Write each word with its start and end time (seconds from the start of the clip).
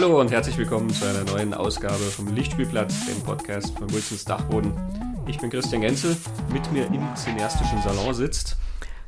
Hallo 0.00 0.20
und 0.20 0.30
herzlich 0.30 0.56
willkommen 0.56 0.90
zu 0.90 1.04
einer 1.06 1.24
neuen 1.24 1.52
Ausgabe 1.52 2.04
vom 2.04 2.32
Lichtspielplatz, 2.32 3.06
dem 3.06 3.20
Podcast 3.24 3.76
von 3.76 3.92
Wilsons 3.92 4.24
Dachboden. 4.24 4.72
Ich 5.26 5.38
bin 5.38 5.50
Christian 5.50 5.80
Genzel, 5.80 6.16
mit 6.52 6.70
mir 6.70 6.86
im 6.86 7.02
cineastischen 7.16 7.82
Salon 7.82 8.14
sitzt 8.14 8.56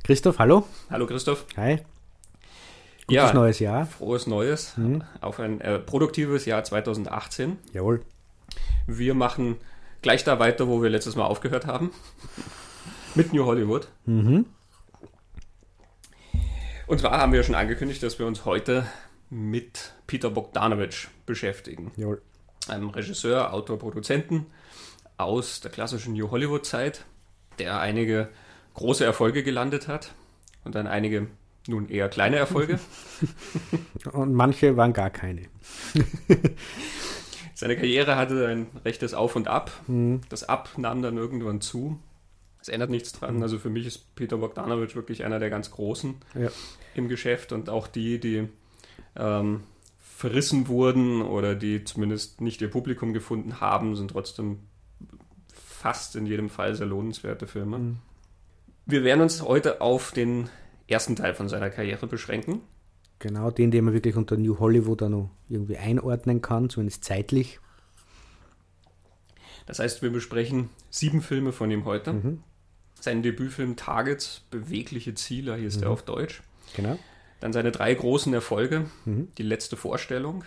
Christoph, 0.03 0.41
hallo. 0.41 0.67
Hallo 0.91 1.07
Christoph. 1.07 1.47
Hi. 1.57 1.77
Gutes 1.77 1.85
ja, 3.09 3.33
neues 3.33 3.61
Jahr. 3.61 3.87
Frohes 3.87 4.27
Neues. 4.27 4.77
Mhm. 4.77 5.05
Auf 5.21 5.39
ein 5.39 5.61
äh, 5.61 5.79
produktives 5.79 6.45
Jahr 6.45 6.65
2018. 6.65 7.59
Jawohl. 7.73 8.01
Wir 8.89 9.15
machen 9.15 9.59
gleich 10.03 10.25
da 10.25 10.41
weiter, 10.41 10.67
wo 10.67 10.83
wir 10.83 10.91
letztes 10.91 11.15
Mal 11.15 11.27
aufgehört 11.27 11.69
haben. 11.69 11.93
Mit 13.15 13.33
New 13.33 13.45
Hollywood. 13.45 13.87
Mhm. 14.07 14.45
Und 16.89 16.99
zwar 16.99 17.13
haben 17.13 17.33
wir 17.33 17.45
schon 17.45 17.55
angekündigt, 17.55 18.03
dass 18.03 18.19
wir 18.19 18.27
uns 18.27 18.45
heute 18.45 18.87
mit 19.29 19.95
Peter 20.11 20.29
Bogdanovich 20.29 21.07
beschäftigen. 21.25 21.93
Jawohl. 21.95 22.21
Einem 22.67 22.91
Regisseur, 22.91 23.55
Autor, 23.55 23.79
Produzenten 23.79 24.47
aus 25.19 25.61
der 25.61 25.71
klassischen 25.71 26.15
New 26.15 26.33
Hollywood-Zeit, 26.33 27.05
der 27.61 27.79
einige 27.79 28.29
große 28.75 29.05
Erfolge 29.05 29.45
gelandet 29.45 29.87
hat 29.87 30.13
und 30.65 30.75
dann 30.75 30.89
einige 30.89 31.29
nun 31.69 31.89
eher 31.89 32.09
kleine 32.09 32.39
Erfolge. 32.39 32.81
und 34.13 34.35
manche 34.35 34.77
waren 34.77 34.93
gar 34.93 35.11
keine. 35.11 35.43
Seine 37.55 37.77
Karriere 37.77 38.17
hatte 38.17 38.49
ein 38.49 38.67
rechtes 38.85 39.15
Auf 39.15 39.37
und 39.37 39.47
Ab. 39.47 39.71
Mhm. 39.87 40.23
Das 40.29 40.43
Ab 40.43 40.71
nahm 40.77 41.03
dann 41.03 41.19
irgendwann 41.19 41.61
zu. 41.61 42.01
Es 42.61 42.69
ändert 42.69 42.91
nichts 42.91 43.13
dran. 43.13 43.37
Mhm. 43.37 43.43
Also 43.45 43.61
für 43.61 43.71
mich 43.71 43.87
ist 43.87 44.17
Peter 44.17 44.39
Bogdanovich 44.39 44.97
wirklich 44.97 45.25
einer 45.25 45.39
der 45.39 45.51
ganz 45.51 45.71
Großen 45.71 46.17
ja. 46.35 46.49
im 46.97 47.09
Geschäft 47.09 47.53
und 47.53 47.71
auch 47.71 47.87
die, 47.87 48.19
die 48.19 48.49
ähm, 49.15 49.63
verrissen 50.21 50.69
wurden 50.69 51.23
oder 51.23 51.55
die 51.55 51.83
zumindest 51.83 52.43
nicht 52.43 52.61
ihr 52.61 52.71
Publikum 52.71 53.15
gefunden 53.15 53.59
haben, 53.63 53.97
sind 53.97 54.11
trotzdem 54.11 54.59
fast 55.51 56.15
in 56.15 56.27
jedem 56.27 56.51
Fall 56.51 56.75
sehr 56.75 56.87
lohnenswerte 56.87 57.47
Filme. 57.47 57.79
Mhm. 57.79 57.97
Wir 58.85 59.03
werden 59.03 59.23
uns 59.23 59.41
heute 59.41 59.81
auf 59.81 60.13
den 60.13 60.51
ersten 60.89 61.17
Teil 61.17 61.33
von 61.33 61.49
seiner 61.49 61.71
Karriere 61.71 62.07
beschränken. 62.07 62.61
Genau, 63.19 63.51
den, 63.51 63.71
den 63.71 63.85
man 63.87 63.95
wirklich 63.95 64.15
unter 64.15 64.37
New 64.37 64.59
Hollywood 64.59 65.03
auch 65.05 65.09
noch 65.09 65.31
irgendwie 65.49 65.79
einordnen 65.79 66.43
kann, 66.43 66.69
zumindest 66.69 67.03
zeitlich. 67.05 67.59
Das 69.65 69.79
heißt, 69.79 70.03
wir 70.03 70.11
besprechen 70.11 70.69
sieben 70.91 71.23
Filme 71.23 71.53
von 71.53 71.71
ihm 71.71 71.87
heute. 71.87 72.13
Mhm. 72.13 72.43
Sein 73.01 73.23
Debütfilm 73.23 73.77
Targets, 73.77 74.43
bewegliche 74.51 75.15
Ziele, 75.15 75.57
hier 75.57 75.69
ist 75.69 75.79
mhm. 75.79 75.85
er 75.85 75.91
auf 75.91 76.03
Deutsch. 76.03 76.43
Genau. 76.77 76.99
Dann 77.41 77.53
seine 77.53 77.73
drei 77.73 77.95
großen 77.95 78.33
Erfolge. 78.33 78.87
Mhm. 79.05 79.29
Die 79.39 79.43
letzte 79.43 79.77
Vorstellung, 79.77 80.45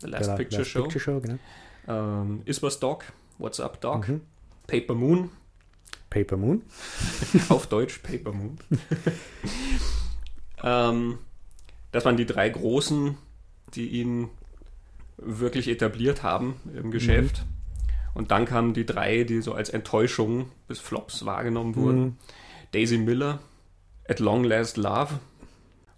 The 0.00 0.06
Last 0.08 0.30
Der 0.30 0.36
Picture 0.36 0.62
Last 0.62 0.70
Show. 0.70 0.82
Picture 0.84 1.00
Show 1.00 1.20
genau. 1.20 1.38
ähm, 1.88 2.42
Is 2.44 2.62
Was 2.62 2.80
Dog, 2.80 3.04
What's 3.38 3.60
Up 3.60 3.80
Dog, 3.80 4.08
mhm. 4.08 4.20
Paper 4.66 4.94
Moon. 4.94 5.30
Paper 6.10 6.36
Moon. 6.36 6.62
Auf 7.48 7.66
Deutsch 7.66 7.98
Paper 7.98 8.32
Moon. 8.32 8.58
ähm, 10.62 11.18
das 11.90 12.04
waren 12.04 12.16
die 12.16 12.26
drei 12.26 12.48
großen, 12.48 13.16
die 13.74 13.88
ihn 13.88 14.28
wirklich 15.16 15.68
etabliert 15.68 16.22
haben 16.22 16.56
im 16.74 16.90
Geschäft. 16.90 17.44
Mhm. 17.44 17.52
Und 18.14 18.30
dann 18.30 18.44
kamen 18.44 18.74
die 18.74 18.84
drei, 18.84 19.24
die 19.24 19.40
so 19.40 19.54
als 19.54 19.70
Enttäuschung 19.70 20.50
bis 20.68 20.80
Flops 20.80 21.24
wahrgenommen 21.24 21.76
wurden. 21.76 22.00
Mhm. 22.00 22.16
Daisy 22.72 22.98
Miller, 22.98 23.40
At 24.06 24.18
Long 24.18 24.44
Last 24.44 24.76
Love 24.76 25.20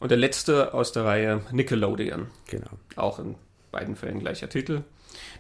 und 0.05 0.11
der 0.11 0.19
letzte 0.19 0.75
aus 0.75 0.93
der 0.93 1.07
Reihe 1.07 1.41
Nickelodeon. 1.51 2.27
Genau. 2.49 2.69
Auch 2.95 3.19
in 3.19 3.37
beiden 3.73 3.97
Fällen 3.97 4.21
gleicher 4.21 4.51
Titel. 4.51 4.83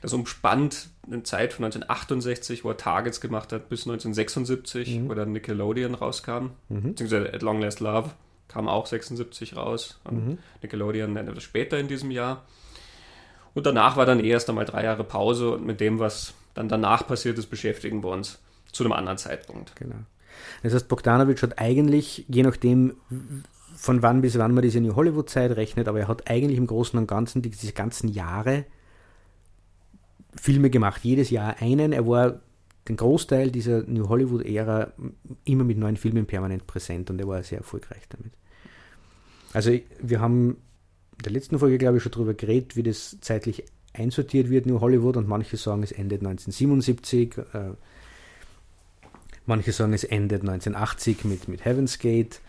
Das 0.00 0.15
umspannt 0.15 0.89
eine 1.06 1.22
Zeit 1.22 1.53
von 1.53 1.66
1968, 1.66 2.65
wo 2.65 2.71
er 2.71 2.78
Targets 2.78 3.21
gemacht 3.21 3.53
hat, 3.53 3.69
bis 3.69 3.81
1976, 3.81 5.00
mhm. 5.00 5.11
wo 5.11 5.12
dann 5.12 5.33
Nickelodeon 5.33 5.94
rauskam. 5.94 6.53
Mhm. 6.71 6.83
Beziehungsweise 6.94 7.34
At 7.34 7.43
Long 7.43 7.61
Last 7.61 7.81
Love 7.81 8.12
kam 8.49 8.66
auch 8.66 8.87
76 8.87 9.55
raus. 9.55 10.00
Und 10.05 10.28
mhm. 10.28 10.39
Nickelodeon 10.62 11.15
etwas 11.15 11.43
später 11.43 11.77
in 11.78 11.87
diesem 11.87 12.10
Jahr. 12.10 12.47
Und 13.53 13.66
danach 13.66 13.99
war 13.99 14.06
dann 14.06 14.19
eh 14.19 14.28
erst 14.28 14.49
einmal 14.49 14.65
drei 14.65 14.84
Jahre 14.84 15.05
Pause 15.05 15.50
und 15.50 15.66
mit 15.66 15.78
dem, 15.78 15.99
was 15.99 16.33
dann 16.55 16.71
danach 16.71 17.06
passiert 17.06 17.37
ist, 17.37 17.50
beschäftigen 17.50 18.03
wir 18.03 18.09
uns 18.09 18.39
zu 18.72 18.83
einem 18.83 18.94
anderen 18.94 19.19
Zeitpunkt. 19.19 19.77
Genau. 19.77 19.97
Das 20.62 20.72
heißt, 20.72 20.89
Bogdanovich 20.89 21.43
hat 21.43 21.59
eigentlich, 21.59 22.25
je 22.28 22.43
nachdem, 22.43 22.94
von 23.75 24.03
wann 24.03 24.23
bis 24.23 24.39
wann 24.39 24.55
man 24.55 24.62
diese 24.62 24.81
New 24.81 24.95
Hollywood-Zeit 24.95 25.57
rechnet, 25.57 25.89
aber 25.89 26.01
er 26.01 26.09
hat 26.09 26.31
eigentlich 26.31 26.59
im 26.59 26.67
Großen 26.67 26.99
und 26.99 27.07
Ganzen 27.07 27.43
diese 27.43 27.73
ganzen 27.73 28.09
Jahre 28.09 28.65
Filme 30.37 30.71
gemacht, 30.71 31.05
jedes 31.05 31.31
Jahr 31.31 31.61
einen. 31.61 31.93
Er 31.93 32.07
war 32.07 32.41
den 32.89 32.97
Großteil 32.97 33.51
dieser 33.51 33.83
New 33.83 34.09
Hollywood-Ära 34.09 34.93
immer 35.45 35.65
mit 35.65 35.79
neuen 35.79 35.97
Filmen 35.97 36.27
permanent 36.27 36.67
präsent 36.67 37.11
und 37.11 37.21
er 37.21 37.29
war 37.29 37.43
sehr 37.43 37.59
erfolgreich 37.59 38.03
damit. 38.09 38.33
Also 39.53 39.73
wir 40.01 40.21
haben 40.21 40.57
in 41.19 41.23
der 41.25 41.33
letzten 41.33 41.59
Folge, 41.59 41.79
glaube 41.79 41.97
ich, 41.97 42.03
schon 42.03 42.13
darüber 42.13 42.34
geredet, 42.34 42.77
wie 42.77 42.83
das 42.83 43.19
zeitlich 43.21 43.65
einsortiert 43.93 44.51
wird, 44.51 44.67
New 44.67 44.81
Hollywood, 44.81 45.17
und 45.17 45.29
manche 45.29 45.57
sagen, 45.57 45.83
es 45.83 45.93
endet 45.93 46.21
1977, 46.23 47.39
äh, 47.39 47.71
manche 49.47 49.73
sagen, 49.73 49.93
es 49.93 50.05
endet 50.05 50.43
1980 50.43 51.25
mit, 51.25 51.49
mit 51.49 51.65
Heaven's 51.65 51.99
Gate. 51.99 52.41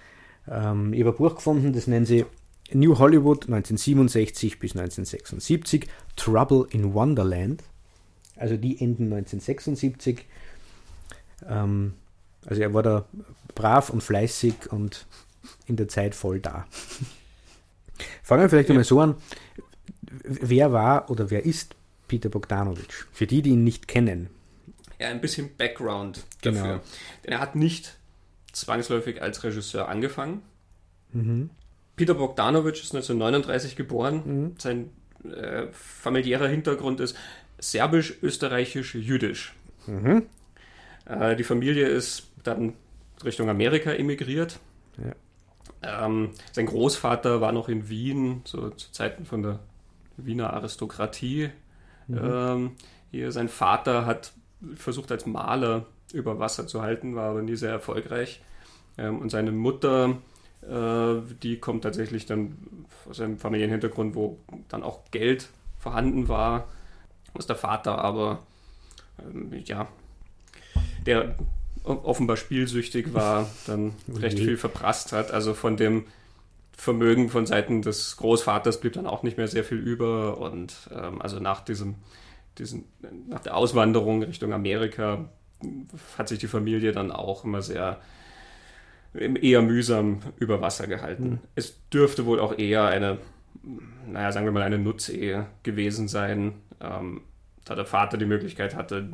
Ähm, 0.50 0.94
ich 0.94 1.01
habe 1.01 1.11
ein 1.11 1.17
Buch 1.17 1.35
gefunden, 1.35 1.73
das 1.73 1.88
nennen 1.88 2.06
sie 2.06 2.25
New 2.72 2.97
Hollywood 2.97 3.45
1967 3.45 4.59
bis 4.59 4.72
1976, 4.72 5.88
Trouble 6.16 6.67
in 6.72 6.94
Wonderland. 6.94 7.63
Also 8.35 8.57
die 8.57 8.81
enden 8.81 9.05
1976. 9.05 10.25
Ähm, 11.47 11.94
also 12.45 12.61
er 12.61 12.73
war 12.73 12.84
da 12.84 13.05
brav 13.53 13.89
und 13.89 14.03
fleißig 14.03 14.72
und 14.72 15.05
in 15.67 15.75
der 15.75 15.88
Zeit 15.88 16.16
voll 16.16 16.39
da. 16.39 16.66
Fangen 18.23 18.41
wir 18.41 18.50
vielleicht 18.50 18.69
ja. 18.69 18.75
mal 18.75 18.84
so 18.84 19.00
an 19.00 19.16
wer 20.23 20.72
war 20.72 21.09
oder 21.09 21.29
wer 21.29 21.45
ist 21.45 21.75
Peter 22.07 22.29
Bogdanovich? 22.29 22.88
Für 23.11 23.28
die, 23.28 23.41
die 23.41 23.51
ihn 23.51 23.63
nicht 23.63 23.88
kennen. 23.88 24.29
Ja, 25.00 25.09
ein 25.09 25.22
bisschen 25.22 25.55
Background 25.57 26.23
dafür. 26.41 26.61
Genau. 26.61 26.81
Denn 27.23 27.34
er 27.34 27.39
hat 27.39 27.55
nicht 27.55 27.97
zwangsläufig 28.55 29.21
als 29.21 29.43
Regisseur 29.43 29.89
angefangen. 29.89 30.41
Mhm. 31.11 31.49
Peter 31.95 32.13
Bogdanovich 32.13 32.83
ist 32.83 32.95
1939 32.95 33.75
geboren. 33.75 34.21
Mhm. 34.25 34.55
Sein 34.57 34.89
äh, 35.23 35.67
familiärer 35.71 36.47
Hintergrund 36.47 36.99
ist 36.99 37.17
serbisch, 37.57 38.16
österreichisch, 38.21 38.95
jüdisch. 38.95 39.53
Mhm. 39.88 40.23
Äh, 41.05 41.35
die 41.35 41.43
Familie 41.43 41.88
ist 41.88 42.27
dann 42.43 42.73
Richtung 43.23 43.49
Amerika 43.49 43.91
emigriert. 43.91 44.59
Ja. 44.97 46.05
Ähm, 46.05 46.31
sein 46.51 46.66
Großvater 46.66 47.41
war 47.41 47.51
noch 47.51 47.69
in 47.69 47.89
Wien, 47.89 48.41
so 48.45 48.69
zu 48.72 48.91
Zeiten 48.91 49.25
von 49.25 49.43
der 49.43 49.59
Wiener 50.17 50.53
Aristokratie. 50.53 51.49
Mhm. 52.07 52.19
Ähm, 52.23 52.72
hier 53.11 53.31
sein 53.31 53.49
Vater 53.49 54.05
hat 54.05 54.33
versucht 54.75 55.11
als 55.11 55.25
Maler 55.25 55.85
über 56.13 56.39
Wasser 56.39 56.67
zu 56.67 56.81
halten, 56.81 57.16
war 57.16 57.31
aber 57.31 57.41
nie 57.41 57.55
sehr 57.55 57.71
erfolgreich. 57.71 58.41
Ähm, 58.97 59.19
und 59.19 59.29
seine 59.29 59.51
Mutter, 59.51 60.17
äh, 60.61 61.16
die 61.43 61.59
kommt 61.59 61.83
tatsächlich 61.83 62.25
dann 62.25 62.57
aus 63.09 63.19
einem 63.19 63.38
Familienhintergrund, 63.38 64.16
wo 64.16 64.39
dann 64.69 64.83
auch 64.83 64.99
Geld 65.11 65.49
vorhanden 65.77 66.27
war, 66.27 66.67
was 67.33 67.47
der 67.47 67.55
Vater 67.55 67.99
aber, 67.99 68.39
ähm, 69.19 69.51
ja, 69.66 69.88
der 71.05 71.35
offenbar 71.83 72.37
spielsüchtig 72.37 73.13
war, 73.13 73.47
dann 73.67 73.93
recht 74.11 74.40
viel 74.40 74.58
verprasst 74.58 75.11
hat. 75.11 75.31
Also 75.31 75.53
von 75.53 75.78
dem 75.78 76.05
Vermögen 76.75 77.29
von 77.29 77.46
Seiten 77.46 77.81
des 77.81 78.17
Großvaters 78.17 78.79
blieb 78.79 78.93
dann 78.93 79.05
auch 79.05 79.23
nicht 79.23 79.37
mehr 79.37 79.47
sehr 79.47 79.63
viel 79.63 79.78
über. 79.78 80.40
Und 80.40 80.90
ähm, 80.91 81.22
also 81.22 81.40
nach 81.40 81.61
diesem, 81.61 81.96
diesen, 82.58 82.85
nach 83.28 83.40
der 83.40 83.55
Auswanderung 83.55 84.23
Richtung 84.23 84.51
Amerika 84.51 85.29
hat 86.17 86.28
sich 86.28 86.40
die 86.40 86.47
Familie 86.47 86.91
dann 86.91 87.11
auch 87.11 87.43
immer 87.43 87.61
sehr 87.61 87.99
eher 89.13 89.61
mühsam 89.61 90.19
über 90.37 90.59
Wasser 90.59 90.87
gehalten. 90.87 91.29
Mhm. 91.29 91.40
Es 91.55 91.79
dürfte 91.90 92.25
wohl 92.25 92.40
auch 92.40 92.57
eher 92.57 92.85
eine, 92.85 93.17
naja, 94.05 94.34
sagen 94.34 94.46
wir 94.46 94.52
mal, 94.52 94.61
eine 94.61 94.78
Nutzehe 94.78 95.46
gewesen 95.63 96.09
sein, 96.09 96.55
ähm, 96.81 97.22
da 97.63 97.75
der 97.75 97.85
Vater 97.85 98.17
die 98.17 98.25
Möglichkeit 98.25 98.75
hatte, 98.75 99.09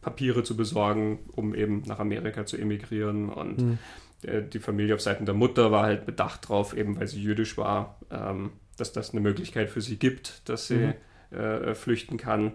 Papiere 0.00 0.44
zu 0.44 0.56
besorgen, 0.56 1.18
um 1.32 1.52
eben 1.54 1.82
nach 1.86 1.98
Amerika 1.98 2.46
zu 2.46 2.56
emigrieren 2.56 3.28
und 3.28 3.60
mhm 3.60 3.78
die 4.24 4.58
Familie 4.58 4.94
auf 4.94 5.00
Seiten 5.00 5.26
der 5.26 5.34
Mutter 5.34 5.72
war 5.72 5.84
halt 5.84 6.06
bedacht 6.06 6.48
drauf, 6.48 6.76
eben 6.76 6.98
weil 6.98 7.08
sie 7.08 7.20
jüdisch 7.20 7.56
war, 7.58 7.98
ähm, 8.10 8.50
dass 8.76 8.92
das 8.92 9.10
eine 9.10 9.20
Möglichkeit 9.20 9.70
für 9.70 9.80
sie 9.80 9.96
gibt, 9.98 10.48
dass 10.48 10.68
sie 10.68 10.94
mhm. 11.30 11.36
äh, 11.36 11.74
flüchten 11.74 12.16
kann. 12.18 12.52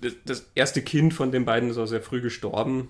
Das, 0.00 0.50
erste 0.54 0.82
Kind 0.82 1.14
von 1.14 1.32
den 1.32 1.44
beiden 1.44 1.70
ist 1.70 1.78
auch 1.78 1.86
sehr 1.86 2.02
früh 2.02 2.20
gestorben. 2.20 2.88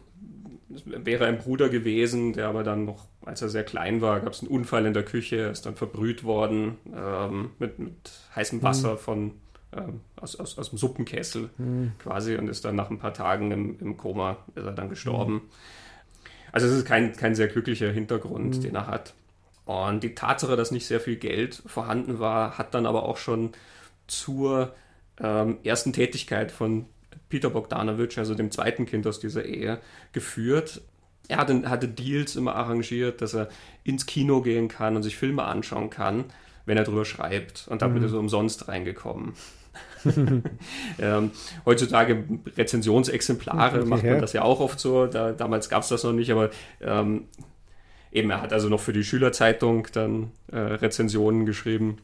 wäre 0.84 1.26
ein 1.26 1.38
Bruder 1.38 1.68
gewesen, 1.68 2.32
der 2.32 2.48
aber 2.48 2.64
dann 2.64 2.84
noch, 2.84 3.06
als 3.24 3.42
er 3.42 3.48
sehr 3.48 3.64
klein 3.64 4.00
war, 4.00 4.20
gab 4.20 4.32
es 4.32 4.40
einen 4.40 4.50
Unfall 4.50 4.86
in 4.86 4.94
der 4.94 5.04
Küche, 5.04 5.36
er 5.36 5.50
ist 5.50 5.66
dann 5.66 5.76
verbrüht 5.76 6.24
worden 6.24 6.78
ähm, 6.94 7.50
mit, 7.58 7.78
mit, 7.78 7.94
heißem 8.34 8.62
Wasser 8.62 8.94
mhm. 8.94 8.98
von, 8.98 9.32
ähm, 9.72 10.00
aus, 10.16 10.36
aus, 10.36 10.58
aus 10.58 10.70
dem 10.70 10.78
Suppenkessel 10.78 11.50
mhm. 11.58 11.92
quasi 11.98 12.36
und 12.36 12.48
ist 12.48 12.64
dann 12.64 12.74
nach 12.74 12.90
ein 12.90 12.98
paar 12.98 13.14
Tagen 13.14 13.52
im, 13.52 13.78
im 13.78 13.96
Koma, 13.96 14.38
ist 14.54 14.64
er 14.64 14.72
dann 14.72 14.88
gestorben. 14.88 15.34
Mhm. 15.34 15.40
Also 16.52 16.66
es 16.66 16.72
ist 16.72 16.86
kein, 16.86 17.12
kein 17.14 17.34
sehr 17.34 17.48
glücklicher 17.48 17.90
Hintergrund, 17.90 18.56
mhm. 18.56 18.60
den 18.62 18.74
er 18.74 18.86
hat. 18.86 19.14
Und 19.66 20.02
die 20.04 20.14
Tatsache, 20.14 20.56
dass 20.56 20.70
nicht 20.70 20.86
sehr 20.86 21.00
viel 21.00 21.16
Geld 21.16 21.62
vorhanden 21.66 22.18
war, 22.18 22.56
hat 22.56 22.72
dann 22.72 22.86
aber 22.86 23.02
auch 23.02 23.16
schon 23.16 23.50
zur 24.06 24.74
ähm, 25.20 25.58
ersten 25.64 25.92
Tätigkeit 25.92 26.52
von 26.52 26.86
Peter 27.28 27.50
Bogdanovich, 27.50 28.18
also 28.18 28.34
dem 28.34 28.50
zweiten 28.50 28.86
Kind 28.86 29.06
aus 29.06 29.20
dieser 29.20 29.44
Ehe, 29.44 29.78
geführt. 30.12 30.82
Er 31.28 31.38
hatte, 31.38 31.68
hatte 31.68 31.88
Deals 31.88 32.36
immer 32.36 32.54
arrangiert, 32.54 33.20
dass 33.20 33.34
er 33.34 33.48
ins 33.82 34.06
Kino 34.06 34.42
gehen 34.42 34.68
kann 34.68 34.96
und 34.96 35.02
sich 35.02 35.16
Filme 35.16 35.42
anschauen 35.44 35.90
kann, 35.90 36.24
wenn 36.66 36.76
er 36.76 36.84
drüber 36.84 37.04
schreibt. 37.04 37.66
Und 37.68 37.82
damit 37.82 38.00
mhm. 38.00 38.06
ist 38.06 38.12
er 38.12 38.20
umsonst 38.20 38.68
reingekommen. 38.68 39.34
ähm, 40.98 41.30
heutzutage 41.64 42.24
Rezensionsexemplare 42.56 43.80
okay, 43.80 43.88
macht 43.88 44.04
man 44.04 44.14
ja. 44.14 44.20
das 44.20 44.32
ja 44.32 44.42
auch 44.42 44.60
oft 44.60 44.78
so. 44.78 45.06
Da, 45.06 45.32
damals 45.32 45.68
gab 45.68 45.82
es 45.82 45.88
das 45.88 46.04
noch 46.04 46.12
nicht, 46.12 46.30
aber 46.30 46.50
ähm, 46.80 47.24
eben, 48.12 48.30
er 48.30 48.40
hat 48.40 48.52
also 48.52 48.68
noch 48.68 48.80
für 48.80 48.92
die 48.92 49.04
Schülerzeitung 49.04 49.88
dann 49.92 50.30
äh, 50.52 50.58
Rezensionen 50.58 51.44
geschrieben. 51.46 51.98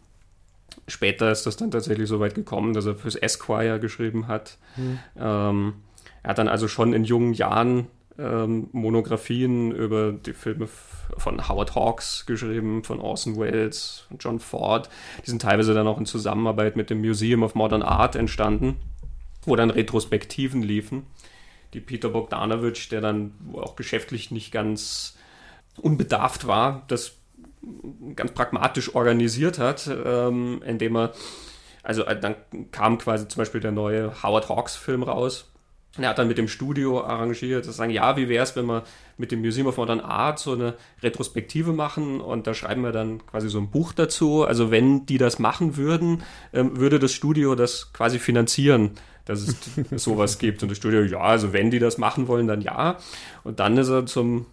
Später 0.89 1.31
ist 1.31 1.47
das 1.47 1.57
dann 1.57 1.71
tatsächlich 1.71 2.09
so 2.09 2.21
weit 2.21 2.35
gekommen, 2.35 2.75
dass 2.75 2.87
er 2.87 2.95
fürs 2.95 3.17
Esquire 3.17 3.81
geschrieben 3.81 4.29
hat. 4.29 4.59
Mhm. 4.77 4.99
Ähm, 5.19 5.75
er 6.23 6.31
hat 6.31 6.39
dann 6.39 6.49
also 6.49 6.69
schon 6.69 6.93
in 6.93 7.05
jungen 7.05 7.35
Jahren 7.35 7.87
ähm, 8.19 8.69
Monographien 8.73 9.73
über 9.73 10.13
die 10.13 10.33
Filme 10.33 10.69
von 11.17 11.49
Howard 11.49 11.75
Hawks 11.75 12.27
geschrieben, 12.27 12.85
von 12.85 13.01
Orson 13.01 13.37
Welles, 13.39 14.05
von 14.09 14.19
John 14.19 14.39
Ford. 14.39 14.89
Die 15.25 15.31
sind 15.31 15.43
teilweise 15.43 15.75
dann 15.75 15.87
auch 15.87 15.99
in 15.99 16.07
Zusammenarbeit 16.07 16.77
mit 16.77 16.91
dem 16.91 17.01
Museum 17.01 17.43
of 17.43 17.55
Modern 17.55 17.83
Art 17.83 18.17
entstanden, 18.17 18.77
wo 19.45 19.57
dann 19.57 19.71
Retrospektiven 19.71 20.63
liefen. 20.63 21.07
Die 21.75 21.81
Peter 21.81 22.11
Bogdanovich, 22.11 22.89
der 22.89 23.01
dann 23.01 23.33
auch 23.55 23.77
geschäftlich 23.77 24.31
nicht 24.31 24.53
ganz 24.53 25.17
unbedarft 25.81 26.47
war, 26.47 26.85
das 26.89 27.17
ganz 28.17 28.33
pragmatisch 28.33 28.95
organisiert 28.95 29.59
hat, 29.59 29.91
ähm, 30.05 30.63
indem 30.67 30.97
er, 30.97 31.13
also 31.83 32.05
äh, 32.05 32.19
dann 32.19 32.37
kam 32.71 32.99
quasi 32.99 33.29
zum 33.29 33.41
Beispiel 33.41 33.61
der 33.61 33.73
neue 33.73 34.23
Howard 34.23 34.49
Hawks 34.49 34.77
Film 34.77 35.03
raus. 35.03 35.49
Und 35.97 36.05
er 36.05 36.11
hat 36.11 36.19
dann 36.19 36.29
mit 36.29 36.39
dem 36.39 36.49
Studio 36.49 37.05
arrangiert, 37.05 37.67
dass 37.67 37.77
sagen, 37.77 37.93
ja, 37.93 38.17
wie 38.17 38.29
wäre 38.29 38.43
es, 38.43 38.57
wenn 38.57 38.65
wir 38.65 38.83
mit 39.19 39.31
dem 39.31 39.43
Museum 39.43 39.67
of 39.67 39.77
Modern 39.77 40.01
Art 40.01 40.39
so 40.39 40.53
eine 40.53 40.75
Retrospektive 41.03 41.73
machen 41.73 42.23
und 42.23 42.47
da 42.47 42.55
schreiben 42.55 42.83
wir 42.83 42.93
dann 42.93 43.27
quasi 43.27 43.51
so 43.51 43.59
ein 43.59 43.71
Buch 43.71 43.93
dazu. 43.93 44.45
Also 44.45 44.71
wenn 44.71 45.05
die 45.05 45.19
das 45.19 45.39
machen 45.39 45.77
würden, 45.77 46.23
ähm, 46.55 46.79
würde 46.79 46.99
das 46.99 47.13
Studio 47.13 47.55
das 47.55 47.93
quasi 47.93 48.19
finanzieren, 48.19 48.93
dass 49.27 49.43
es 49.43 49.57
sowas 50.03 50.39
gibt. 50.39 50.63
Und 50.63 50.71
das 50.71 50.79
Studio, 50.79 51.03
ja, 51.03 51.21
also 51.21 51.53
wenn 51.53 51.71
die 51.71 51.79
das 51.79 51.99
machen 51.99 52.27
wollen, 52.27 52.47
dann 52.47 52.63
ja. 52.63 52.97
Und 53.45 53.61
dann 53.61 53.77
ist 53.77 53.91
er 53.91 54.07
zum 54.07 54.47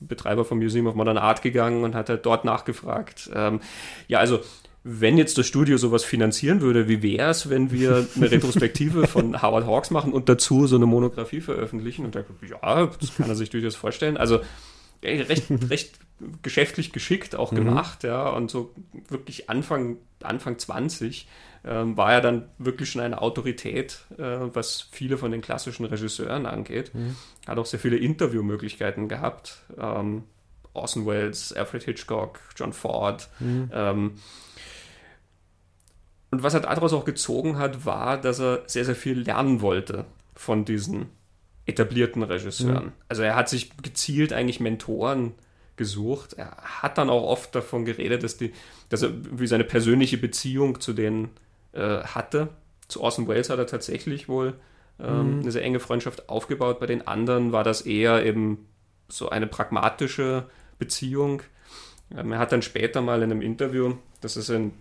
Betreiber 0.00 0.44
vom 0.44 0.58
Museum 0.58 0.86
of 0.86 0.94
Modern 0.94 1.18
Art 1.18 1.42
gegangen 1.42 1.84
und 1.84 1.94
hat 1.94 2.08
halt 2.08 2.26
dort 2.26 2.44
nachgefragt. 2.44 3.30
Ähm, 3.34 3.60
ja, 4.08 4.18
also 4.18 4.40
wenn 4.84 5.16
jetzt 5.16 5.38
das 5.38 5.46
Studio 5.46 5.78
sowas 5.78 6.04
finanzieren 6.04 6.60
würde, 6.60 6.88
wie 6.88 7.02
wäre 7.02 7.30
es, 7.30 7.48
wenn 7.48 7.70
wir 7.70 8.06
eine 8.16 8.30
Retrospektive 8.30 9.06
von 9.08 9.40
Howard 9.40 9.66
Hawks 9.66 9.90
machen 9.90 10.12
und 10.12 10.28
dazu 10.28 10.66
so 10.66 10.76
eine 10.76 10.84
Monographie 10.84 11.40
veröffentlichen? 11.40 12.04
Und 12.04 12.14
er 12.14 12.24
ja, 12.48 12.86
das 13.00 13.16
kann 13.16 13.28
er 13.28 13.34
sich 13.34 13.48
durchaus 13.48 13.76
vorstellen. 13.76 14.18
Also 14.18 14.40
recht, 15.02 15.44
recht 15.70 15.98
geschäftlich 16.42 16.92
geschickt 16.92 17.34
auch 17.34 17.52
mhm. 17.52 17.56
gemacht, 17.56 18.04
ja, 18.04 18.28
und 18.28 18.50
so 18.50 18.74
wirklich 19.08 19.48
Anfang, 19.48 19.96
Anfang 20.22 20.58
20 20.58 21.26
ähm, 21.66 21.96
war 21.96 22.12
er 22.12 22.20
dann 22.20 22.48
wirklich 22.58 22.90
schon 22.90 23.00
eine 23.00 23.22
Autorität, 23.22 24.00
äh, 24.18 24.22
was 24.22 24.82
viele 24.90 25.16
von 25.16 25.30
den 25.30 25.40
klassischen 25.40 25.86
Regisseuren 25.86 26.46
angeht. 26.46 26.94
Mhm. 26.94 27.16
Hat 27.46 27.58
auch 27.58 27.66
sehr 27.66 27.80
viele 27.80 27.96
Interviewmöglichkeiten 27.96 29.08
gehabt. 29.08 29.62
Ähm, 29.78 30.24
Orson 30.74 31.06
Welles, 31.06 31.52
Alfred 31.52 31.84
Hitchcock, 31.84 32.40
John 32.56 32.72
Ford. 32.72 33.28
Mhm. 33.40 33.70
Ähm, 33.72 34.12
und 36.30 36.42
was 36.42 36.54
er 36.54 36.60
daraus 36.60 36.92
auch 36.92 37.04
gezogen 37.04 37.58
hat, 37.58 37.86
war, 37.86 38.20
dass 38.20 38.40
er 38.40 38.64
sehr, 38.66 38.84
sehr 38.84 38.96
viel 38.96 39.20
lernen 39.20 39.60
wollte 39.60 40.04
von 40.34 40.64
diesen 40.64 41.06
etablierten 41.64 42.22
Regisseuren. 42.22 42.86
Mhm. 42.86 42.92
Also 43.08 43.22
er 43.22 43.36
hat 43.36 43.48
sich 43.48 43.76
gezielt 43.78 44.32
eigentlich 44.32 44.60
Mentoren 44.60 45.32
gesucht. 45.76 46.34
Er 46.34 46.56
hat 46.56 46.98
dann 46.98 47.08
auch 47.08 47.22
oft 47.22 47.54
davon 47.54 47.84
geredet, 47.84 48.22
dass, 48.22 48.36
die, 48.36 48.52
dass 48.88 49.02
er 49.02 49.12
wie 49.30 49.46
seine 49.46 49.64
persönliche 49.64 50.18
Beziehung 50.18 50.80
zu 50.80 50.92
denen 50.92 51.30
äh, 51.74 52.00
hatte. 52.02 52.48
Zu 52.88 53.02
Orson 53.02 53.28
Welles 53.28 53.50
hat 53.50 53.58
er 53.58 53.66
tatsächlich 53.66 54.28
wohl 54.28 54.54
ähm, 55.00 55.36
mhm. 55.36 55.40
eine 55.42 55.52
sehr 55.52 55.62
enge 55.62 55.80
Freundschaft 55.80 56.28
aufgebaut. 56.28 56.80
Bei 56.80 56.86
den 56.86 57.06
anderen 57.06 57.52
war 57.52 57.64
das 57.64 57.82
eher 57.82 58.24
eben 58.24 58.66
so 59.08 59.28
eine 59.28 59.46
pragmatische 59.46 60.44
Beziehung. 60.78 61.42
Ähm, 62.16 62.32
er 62.32 62.38
hat 62.38 62.52
dann 62.52 62.62
später 62.62 63.00
mal 63.00 63.22
in 63.22 63.30
einem 63.30 63.42
Interview, 63.42 63.94
das 64.20 64.36
ist 64.36 64.50
in 64.50 64.72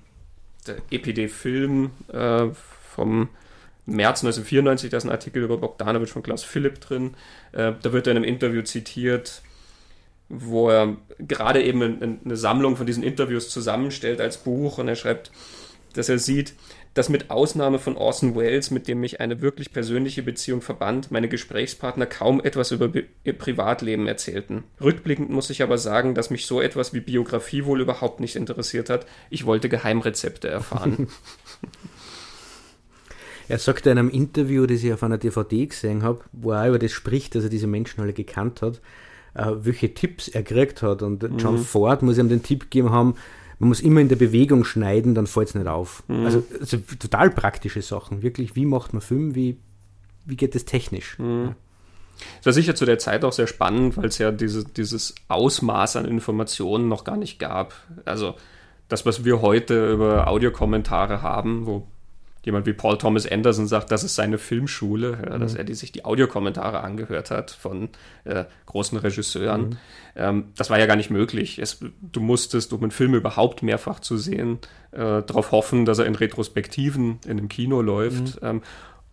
der 0.68 0.78
EPD-Film 0.92 1.92
äh, 2.12 2.48
vom 2.96 3.30
März 3.86 4.24
1994, 4.24 4.90
da 4.90 4.98
ist 4.98 5.04
ein 5.04 5.12
Artikel 5.12 5.44
über 5.44 5.58
Bogdanovich 5.58 6.12
von 6.12 6.24
Klaus 6.24 6.44
Philipp 6.44 6.80
drin. 6.80 7.16
Äh, 7.52 7.74
da 7.82 7.92
wird 7.92 8.08
er 8.08 8.12
in 8.12 8.18
einem 8.18 8.26
Interview 8.26 8.62
zitiert, 8.62 9.42
wo 10.30 10.70
er 10.70 10.96
gerade 11.20 11.62
eben 11.64 12.22
eine 12.24 12.38
Sammlung 12.38 12.78
von 12.78 12.86
diesen 12.86 13.04
Interviews 13.04 13.50
zusammenstellt 13.50 14.22
als 14.22 14.38
Buch 14.38 14.78
und 14.78 14.88
er 14.88 14.96
schreibt, 14.96 15.32
dass 15.94 16.10
er 16.10 16.18
sieht, 16.18 16.54
dass 16.94 17.10
mit 17.10 17.32
Ausnahme 17.32 17.80
von 17.80 17.98
Orson 17.98 18.36
Welles, 18.36 18.70
mit 18.70 18.88
dem 18.88 19.00
mich 19.00 19.20
eine 19.20 19.42
wirklich 19.42 19.72
persönliche 19.72 20.24
Beziehung 20.24 20.62
verband, 20.62 21.12
meine 21.12 21.28
Gesprächspartner 21.28 22.06
kaum 22.06 22.40
etwas 22.44 22.72
über 22.72 22.92
ihr 23.24 23.38
Privatleben 23.38 24.08
erzählten. 24.08 24.64
Rückblickend 24.82 25.30
muss 25.30 25.50
ich 25.50 25.64
aber 25.64 25.78
sagen, 25.78 26.14
dass 26.14 26.30
mich 26.30 26.46
so 26.46 26.62
etwas 26.62 26.94
wie 26.94 27.00
Biografie 27.00 27.66
wohl 27.66 27.82
überhaupt 27.82 28.20
nicht 28.20 28.36
interessiert 28.36 28.90
hat. 28.90 29.08
Ich 29.30 29.46
wollte 29.46 29.70
Geheimrezepte 29.70 30.48
erfahren. 30.48 31.08
Er 33.50 33.60
sagte 33.60 33.90
in 33.90 33.98
einem 33.98 34.10
Interview, 34.10 34.66
das 34.66 34.84
ich 34.84 34.94
auf 34.94 35.04
einer 35.04 35.18
DVD 35.18 35.66
gesehen 35.66 36.04
habe, 36.04 36.22
wo 36.32 36.52
er 36.52 36.70
über 36.70 36.80
das 36.80 36.92
spricht, 36.92 37.36
dass 37.36 37.44
er 37.44 37.50
diese 37.50 37.68
Menschen 37.68 38.02
alle 38.02 38.14
gekannt 38.14 38.62
hat, 38.62 38.82
äh, 39.34 39.52
welche 39.58 39.94
Tipps 39.94 40.28
er 40.28 40.44
gekriegt 40.44 40.82
hat. 40.82 41.02
Und 41.02 41.24
John 41.38 41.56
mhm. 41.56 41.64
Ford 41.64 42.02
muss 42.04 42.18
ihm 42.18 42.30
den 42.30 42.44
Tipp 42.44 42.62
gegeben 42.62 42.92
haben, 42.92 43.16
man 43.64 43.70
muss 43.70 43.80
immer 43.80 44.02
in 44.02 44.10
der 44.10 44.18
Bewegung 44.18 44.66
schneiden, 44.66 45.16
dann 45.16 45.26
fällt 45.26 45.48
es 45.48 45.56
nicht 45.56 45.68
auf. 45.68 46.04
Mhm. 46.10 46.26
Also, 46.26 46.44
also, 46.60 46.78
total 47.00 47.30
praktische 47.30 47.82
Sachen. 47.82 48.22
Wirklich, 48.22 48.58
wie 48.58 48.66
macht 48.66 48.92
man 48.92 49.02
Film, 49.02 49.36
wie, 49.36 49.58
wie 50.26 50.36
geht 50.36 50.54
es 50.54 50.66
technisch? 50.66 51.18
Mhm. 51.18 51.56
Es 52.42 52.46
war 52.46 52.52
sicher 52.52 52.76
zu 52.76 52.84
der 52.84 53.00
Zeit 53.00 53.24
auch 53.24 53.32
sehr 53.32 53.48
spannend, 53.48 53.96
weil 53.96 54.08
es 54.08 54.18
ja 54.18 54.32
diese, 54.32 54.66
dieses 54.66 55.16
Ausmaß 55.30 55.96
an 55.96 56.04
Informationen 56.04 56.90
noch 56.90 57.06
gar 57.06 57.16
nicht 57.16 57.40
gab. 57.40 57.74
Also 58.04 58.36
das, 58.90 59.06
was 59.06 59.24
wir 59.24 59.42
heute 59.42 59.94
über 59.94 60.28
Audiokommentare 60.28 61.22
haben, 61.22 61.66
wo 61.66 61.88
jemand 62.44 62.66
wie 62.66 62.74
Paul 62.74 62.98
Thomas 62.98 63.26
Anderson 63.26 63.68
sagt, 63.68 63.92
das 63.92 64.04
ist 64.04 64.16
seine 64.16 64.38
Filmschule, 64.38 65.18
ja, 65.26 65.36
mhm. 65.36 65.40
dass 65.40 65.56
er 65.56 65.64
die, 65.64 65.74
sich 65.74 65.92
die 65.92 66.06
Audiokommentare 66.06 66.82
angehört 66.82 67.32
hat 67.32 67.52
von 67.52 67.90
äh, 68.26 68.46
großen 68.66 68.98
Regisseuren. 68.98 69.62
Mhm. 69.62 69.78
Ähm, 70.16 70.44
das 70.58 70.70
war 70.70 70.78
ja 70.78 70.86
gar 70.86 70.98
nicht 70.98 71.10
möglich. 71.10 71.60
Es, 71.60 71.80
du 72.02 72.20
musstest, 72.20 72.74
um 72.74 72.82
einen 72.82 72.92
Film 72.92 73.14
überhaupt 73.14 73.64
mehrfach 73.64 74.00
zu 74.00 74.18
sehen, 74.18 74.60
äh, 74.92 75.24
darauf 75.24 75.52
hoffen, 75.52 75.86
dass 75.86 76.00
er 76.00 76.06
in 76.06 76.16
Retrospektiven 76.16 77.20
in 77.26 77.32
einem 77.32 77.50
Kino 77.50 77.82
läuft 77.82 78.42
mhm. 78.42 78.48
ähm, 78.48 78.62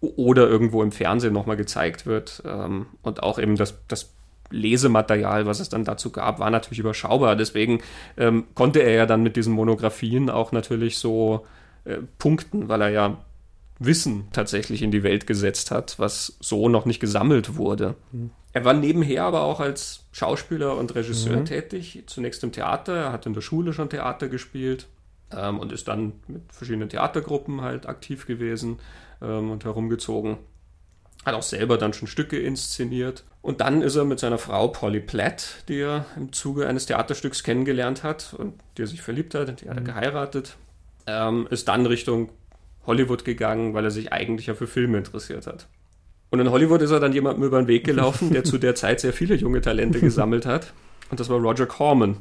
oder 0.01 0.49
irgendwo 0.49 0.83
im 0.83 0.93
Fernsehen 0.93 1.33
nochmal 1.33 1.57
gezeigt 1.57 2.07
wird. 2.07 2.43
Ähm, 2.45 2.87
und 3.03 3.23
auch 3.23 3.39
eben 3.39 3.57
das, 3.57 3.79
das 3.87 4.13
Lesematerial, 4.51 5.47
was 5.47 5.61
es 5.61 5.69
dann 5.69 5.85
dazu 5.85 6.11
gab, 6.11 6.41
war 6.41 6.51
natürlich 6.51 6.81
überschaubar. 6.81 7.37
Deswegen 7.37 7.81
ähm, 8.17 8.47
konnte 8.55 8.81
er 8.81 8.93
ja 8.93 9.07
dann 9.07 9.23
mit 9.23 9.37
diesen 9.37 9.53
Monografien 9.53 10.29
auch 10.31 10.51
natürlich 10.51 10.99
so 10.99 11.47
äh, 11.91 11.99
punkten, 12.19 12.69
weil 12.69 12.83
er 12.83 12.91
ja 12.91 13.25
Wissen 13.81 14.29
tatsächlich 14.33 14.83
in 14.83 14.91
die 14.91 15.03
Welt 15.03 15.27
gesetzt 15.27 15.71
hat, 15.71 15.99
was 15.99 16.37
so 16.41 16.69
noch 16.69 16.85
nicht 16.85 17.01
gesammelt 17.01 17.57
wurde. 17.57 17.97
Mhm. 18.13 18.31
Er 18.53 18.65
war 18.65 18.75
nebenher 18.75 19.25
aber 19.25 19.43
auch 19.43 19.59
als 19.59 20.05
Schauspieler 20.13 20.77
und 20.77 20.95
Regisseur 20.95 21.39
mhm. 21.39 21.45
tätig, 21.47 22.03
zunächst 22.07 22.45
im 22.45 22.53
Theater, 22.53 22.95
er 22.95 23.13
hat 23.13 23.27
in 23.27 23.35
der 23.35 23.41
Schule 23.41 23.73
schon 23.73 23.89
Theater 23.89 24.29
gespielt 24.29 24.87
ähm, 25.33 25.59
und 25.59 25.73
ist 25.73 25.89
dann 25.89 26.15
mit 26.27 26.53
verschiedenen 26.53 26.89
Theatergruppen 26.89 27.63
halt 27.63 27.87
aktiv 27.87 28.27
gewesen 28.27 28.81
ähm, 29.23 29.51
und 29.51 29.65
herumgezogen. 29.65 30.39
Hat 31.25 31.35
auch 31.35 31.43
selber 31.43 31.79
dann 31.79 31.93
schon 31.93 32.09
Stücke 32.09 32.39
inszeniert. 32.39 33.25
Und 33.41 33.61
dann 33.61 33.83
ist 33.83 33.95
er 33.95 34.05
mit 34.05 34.19
seiner 34.19 34.39
Frau 34.39 34.69
Polly 34.69 35.01
Platt, 35.01 35.65
die 35.69 35.81
er 35.81 36.07
im 36.17 36.33
Zuge 36.33 36.67
eines 36.67 36.87
Theaterstücks 36.87 37.43
kennengelernt 37.43 38.03
hat 38.03 38.35
und 38.35 38.55
die 38.77 38.83
er 38.83 38.87
sich 38.87 39.01
verliebt 39.01 39.35
hat, 39.35 39.61
die 39.61 39.69
hat 39.69 39.77
er 39.77 39.83
mhm. 39.83 39.87
geheiratet 39.87 40.57
ähm, 41.11 41.47
ist 41.51 41.69
dann 41.69 41.87
Richtung 41.87 42.31
Hollywood 42.87 43.25
gegangen, 43.25 43.75
weil 43.75 43.85
er 43.85 43.91
sich 43.91 44.13
eigentlich 44.13 44.47
ja 44.47 44.55
für 44.55 44.67
Filme 44.67 44.99
interessiert 44.99 45.47
hat. 45.47 45.69
Und 46.31 46.41
in 46.41 46.51
Hollywood 46.51 46.81
ist 46.83 46.93
er 46.93 47.01
dann 47.01 47.13
jemandem 47.13 47.45
über 47.45 47.61
den 47.61 47.69
Weg 47.69 47.85
gelaufen, 47.85 48.33
der 48.33 48.45
zu 48.45 48.59
der 48.59 48.75
Zeit 48.75 49.01
sehr 49.01 49.13
viele 49.13 49.35
junge 49.35 49.61
Talente 49.61 50.01
gesammelt 50.01 50.47
hat. 50.47 50.73
Und 51.11 51.19
das 51.19 51.29
war 51.29 51.39
Roger 51.39 51.67
Corman. 51.67 52.19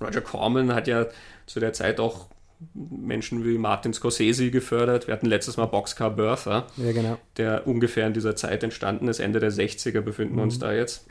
Roger 0.00 0.20
Corman 0.20 0.74
hat 0.74 0.88
ja 0.88 1.06
zu 1.46 1.60
der 1.60 1.72
Zeit 1.72 2.00
auch 2.00 2.26
Menschen 2.72 3.44
wie 3.44 3.58
Martin 3.58 3.92
Scorsese 3.92 4.50
gefördert. 4.50 5.06
Wir 5.06 5.14
hatten 5.14 5.26
letztes 5.26 5.56
Mal 5.56 5.66
Boxcar 5.66 6.10
Bertha, 6.10 6.66
ja, 6.76 6.92
genau. 6.92 7.18
der 7.36 7.66
ungefähr 7.66 8.06
in 8.06 8.14
dieser 8.14 8.36
Zeit 8.36 8.62
entstanden 8.62 9.08
ist. 9.08 9.20
Ende 9.20 9.38
der 9.38 9.52
60er 9.52 10.00
befinden 10.00 10.34
wir 10.34 10.42
mhm. 10.42 10.48
uns 10.48 10.58
da 10.58 10.72
jetzt. 10.72 11.06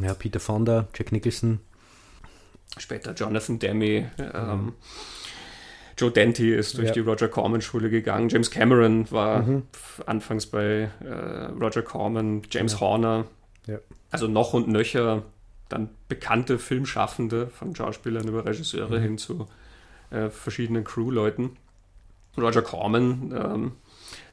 Ja, 0.00 0.14
Peter 0.14 0.40
Fonda, 0.40 0.86
Jack 0.94 1.12
Nicholson. 1.12 1.60
Später 2.76 3.14
Jonathan 3.14 3.58
Demme. 3.58 4.10
Ähm, 4.18 4.74
Joe 5.98 6.10
Dante 6.10 6.46
ist 6.54 6.76
durch 6.76 6.88
ja. 6.88 6.92
die 6.92 7.00
Roger 7.00 7.28
Corman-Schule 7.28 7.88
gegangen. 7.88 8.28
James 8.28 8.50
Cameron 8.50 9.10
war 9.10 9.42
mhm. 9.42 9.62
anfangs 10.04 10.46
bei 10.46 10.90
äh, 11.04 11.44
Roger 11.58 11.82
Corman. 11.82 12.42
James 12.50 12.74
ja. 12.74 12.80
Horner. 12.80 13.24
Ja. 13.66 13.78
Also 14.10 14.28
noch 14.28 14.52
und 14.52 14.68
nöcher 14.68 15.22
dann 15.68 15.90
bekannte 16.08 16.58
Filmschaffende, 16.58 17.48
von 17.48 17.74
Schauspielern 17.74 18.28
über 18.28 18.44
Regisseure 18.44 18.98
mhm. 18.98 19.02
hin 19.02 19.18
zu 19.18 19.48
äh, 20.10 20.30
verschiedenen 20.30 20.84
Crewleuten. 20.84 21.56
Roger 22.38 22.62
Corman 22.62 23.34
ähm, 23.34 23.72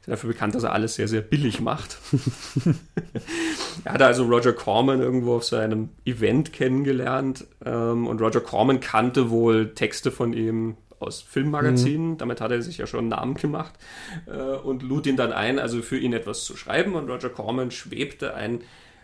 ist 0.00 0.08
dafür 0.08 0.28
bekannt, 0.28 0.54
dass 0.54 0.64
er 0.64 0.72
alles 0.72 0.94
sehr, 0.94 1.08
sehr 1.08 1.22
billig 1.22 1.60
macht. 1.60 1.98
er 3.84 3.92
hatte 3.94 4.06
also 4.06 4.24
Roger 4.26 4.52
Corman 4.52 5.00
irgendwo 5.00 5.36
auf 5.36 5.44
seinem 5.44 5.88
Event 6.04 6.52
kennengelernt 6.52 7.46
ähm, 7.64 8.06
und 8.06 8.20
Roger 8.20 8.40
Corman 8.40 8.80
kannte 8.80 9.30
wohl 9.30 9.74
Texte 9.74 10.10
von 10.10 10.34
ihm 10.34 10.76
aus 11.04 11.22
Filmmagazinen. 11.22 12.12
Mhm. 12.12 12.18
Damit 12.18 12.40
hat 12.40 12.50
er 12.50 12.62
sich 12.62 12.78
ja 12.78 12.86
schon 12.86 13.00
einen 13.00 13.08
Namen 13.08 13.34
gemacht 13.34 13.74
äh, 14.26 14.32
und 14.32 14.82
lud 14.82 15.06
ihn 15.06 15.16
dann 15.16 15.32
ein, 15.32 15.58
also 15.58 15.82
für 15.82 15.98
ihn 15.98 16.12
etwas 16.12 16.44
zu 16.44 16.56
schreiben. 16.56 16.94
Und 16.94 17.08
Roger 17.08 17.30
Corman 17.30 17.70
schwebte 17.70 18.34
ein 18.34 18.62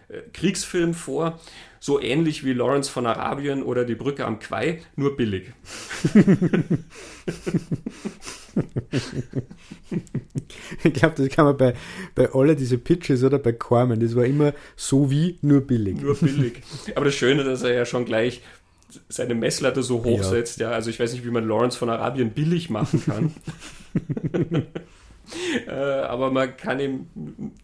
äh, 0.08 0.22
Kriegsfilm 0.32 0.94
vor, 0.94 1.38
so 1.78 2.00
ähnlich 2.00 2.44
wie 2.44 2.52
Lawrence 2.52 2.90
von 2.90 3.06
Arabien 3.06 3.62
oder 3.62 3.84
Die 3.84 3.94
Brücke 3.94 4.26
am 4.26 4.38
Quai, 4.38 4.82
nur 4.96 5.16
billig. 5.16 5.52
ich 10.84 10.92
glaube, 10.92 11.14
das 11.16 11.28
kann 11.30 11.46
man 11.46 11.56
bei, 11.56 11.74
bei 12.14 12.32
alle 12.32 12.54
diese 12.54 12.76
Pitches 12.76 13.24
oder 13.24 13.38
bei 13.38 13.52
Corman, 13.52 14.00
das 14.00 14.14
war 14.14 14.24
immer 14.24 14.52
so 14.76 15.10
wie, 15.10 15.38
nur 15.40 15.62
billig. 15.62 16.02
Nur 16.02 16.16
billig. 16.16 16.60
Aber 16.96 17.06
das 17.06 17.14
Schöne, 17.14 17.44
dass 17.44 17.62
er 17.62 17.72
ja 17.72 17.86
schon 17.86 18.04
gleich 18.04 18.42
seine 19.08 19.34
Messlatte 19.34 19.82
so 19.82 20.04
hoch 20.04 20.18
ja. 20.18 20.24
setzt, 20.24 20.60
ja, 20.60 20.70
also 20.70 20.90
ich 20.90 20.98
weiß 20.98 21.12
nicht, 21.12 21.24
wie 21.24 21.30
man 21.30 21.46
Lawrence 21.46 21.78
von 21.78 21.90
Arabien 21.90 22.30
billig 22.30 22.70
machen 22.70 23.02
kann. 23.04 23.34
äh, 25.66 25.70
aber 25.70 26.30
man 26.30 26.56
kann 26.56 26.80
ihm 26.80 27.06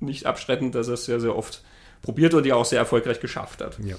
nicht 0.01 0.27
abstreiten, 0.27 0.73
dass 0.73 0.89
er 0.89 0.95
es 0.95 1.05
sehr, 1.05 1.21
sehr 1.21 1.37
oft 1.37 1.63
probiert 2.03 2.35
und 2.35 2.45
die 2.45 2.53
auch 2.53 2.65
sehr 2.65 2.79
erfolgreich 2.79 3.21
geschafft 3.21 3.61
hat. 3.61 3.79
Ja. 3.85 3.97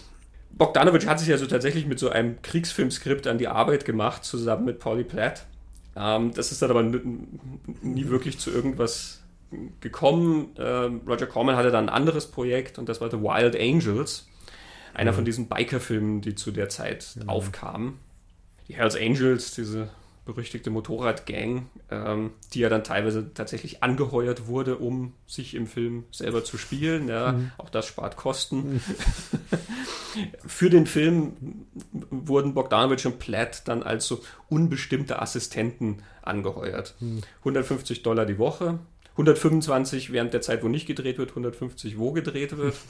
Bogdanovich 0.52 1.08
hat 1.08 1.20
sich 1.20 1.32
also 1.32 1.46
tatsächlich 1.46 1.86
mit 1.86 2.00
so 2.00 2.10
einem 2.10 2.42
Kriegsfilmskript 2.42 3.28
an 3.28 3.38
die 3.38 3.48
Arbeit 3.48 3.86
gemacht, 3.86 4.24
zusammen 4.24 4.66
mit 4.66 4.80
Polly 4.80 5.04
Platt. 5.04 5.46
Ähm, 5.96 6.34
das 6.34 6.52
ist 6.52 6.62
dann 6.62 6.72
aber 6.72 6.84
nie 6.84 8.08
wirklich 8.08 8.40
zu 8.40 8.52
irgendwas 8.52 9.22
gekommen. 9.80 10.52
Ähm, 10.58 11.02
Roger 11.08 11.28
Corman 11.28 11.56
hatte 11.56 11.72
dann 11.72 11.90
ein 11.90 11.96
anderes 11.96 12.28
Projekt 12.28 12.78
und 12.80 12.90
das 12.90 13.02
war 13.02 13.10
The 13.10 13.18
Wild 13.18 13.56
Angels, 13.56 14.28
einer 14.98 15.12
ja. 15.12 15.16
von 15.16 15.26
diesen 15.26 15.48
Biker-Filmen, 15.48 16.22
die 16.22 16.36
zu 16.36 16.52
der 16.52 16.70
Zeit 16.70 17.16
ja. 17.16 17.28
aufkamen. 17.28 18.00
Die 18.68 18.76
Hells 18.76 18.96
Angels, 18.98 19.52
diese 19.52 19.90
berüchtigte 20.26 20.70
Motorradgang, 20.72 21.70
ähm, 21.90 22.32
die 22.54 22.60
ja 22.60 22.68
dann 22.68 22.84
teilweise 22.84 23.34
tatsächlich 23.34 23.82
angeheuert 23.82 24.48
wurde, 24.48 24.78
um 24.78 25.14
sich 25.26 25.56
im 25.56 25.68
Film 25.68 26.04
selber 26.12 26.44
zu 26.44 26.58
spielen. 26.58 27.08
Ja, 27.08 27.32
mhm. 27.32 27.52
Auch 27.58 27.70
das 27.70 27.86
spart 27.86 28.18
Kosten. 28.18 28.74
Mhm. 28.74 28.82
Für 30.46 30.70
den 30.70 30.86
Film 30.86 31.66
wurden 32.10 32.56
Bogdanovich 32.56 33.06
und 33.06 33.20
Platt 33.20 33.68
dann 33.68 33.84
als 33.84 34.08
so 34.08 34.22
unbestimmte 34.50 35.22
Assistenten 35.22 36.04
angeheuert. 36.24 36.96
Mhm. 37.00 37.22
150 37.40 38.04
Dollar 38.04 38.26
die 38.26 38.40
Woche, 38.40 38.80
125 39.12 40.12
während 40.12 40.34
der 40.34 40.42
Zeit, 40.42 40.64
wo 40.64 40.68
nicht 40.68 40.88
gedreht 40.88 41.20
wird, 41.20 41.30
150 41.30 41.98
wo 41.98 42.12
gedreht 42.12 42.58
wird. 42.58 42.76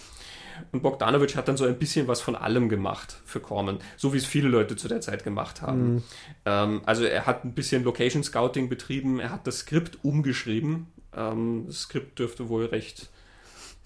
Und 0.71 0.83
Bogdanovich 0.83 1.35
hat 1.35 1.47
dann 1.47 1.57
so 1.57 1.65
ein 1.65 1.77
bisschen 1.77 2.07
was 2.07 2.21
von 2.21 2.35
allem 2.35 2.69
gemacht 2.69 3.21
für 3.25 3.39
Corman, 3.39 3.79
so 3.95 4.13
wie 4.13 4.17
es 4.17 4.25
viele 4.25 4.49
Leute 4.49 4.75
zu 4.75 4.87
der 4.87 5.01
Zeit 5.01 5.23
gemacht 5.23 5.61
haben. 5.61 5.93
Mhm. 5.93 6.03
Ähm, 6.45 6.81
also 6.85 7.03
er 7.03 7.25
hat 7.25 7.45
ein 7.45 7.53
bisschen 7.53 7.83
Location 7.83 8.23
Scouting 8.23 8.69
betrieben, 8.69 9.19
er 9.19 9.31
hat 9.31 9.47
das 9.47 9.59
Skript 9.59 10.03
umgeschrieben. 10.03 10.87
Ähm, 11.15 11.65
das 11.67 11.81
Skript 11.81 12.19
dürfte 12.19 12.49
wohl 12.49 12.65
recht 12.65 13.09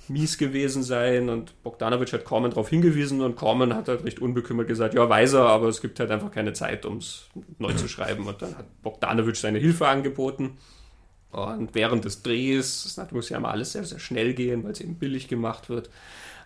mies 0.08 0.38
gewesen 0.38 0.84
sein 0.84 1.30
und 1.30 1.62
Bogdanovich 1.63 2.12
hat 2.13 2.25
Corman 2.25 2.51
darauf 2.51 2.70
hingewiesen 2.70 3.22
und 3.22 3.36
Corman 3.36 3.74
hat 3.75 3.88
halt 3.88 4.04
recht 4.04 4.20
unbekümmert 4.20 4.68
gesagt, 4.68 4.94
ja, 4.94 5.08
weiß 5.08 5.34
er, 5.34 5.46
aber 5.46 5.68
es 5.68 5.82
gibt 5.82 6.00
halt 6.00 6.12
einfach 6.12 6.32
keine 6.32 6.54
Zeit, 6.54 6.86
um 6.86 6.98
es 6.98 7.28
neu 7.60 7.74
zu 7.74 7.88
schreiben. 7.88 8.28
Und 8.28 8.42
dann 8.42 8.58
hat 8.58 8.66
Bogdanovich 8.82 9.40
seine 9.40 9.60
Hilfe 9.60 9.88
angeboten. 9.88 10.58
Und 11.32 11.74
während 11.74 12.04
des 12.04 12.24
Drehs, 12.24 12.94
das 12.96 13.12
muss 13.12 13.30
ja 13.30 13.38
immer 13.38 13.51
alles 13.51 13.72
sehr, 13.72 13.86
sehr 13.86 14.00
schnell 14.00 14.34
gehen, 14.34 14.63
weil 14.63 14.72
es 14.72 14.82
eben 14.82 14.96
billig 14.96 15.30
gemacht 15.30 15.70
wird, 15.70 15.90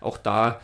auch 0.06 0.18
da 0.18 0.60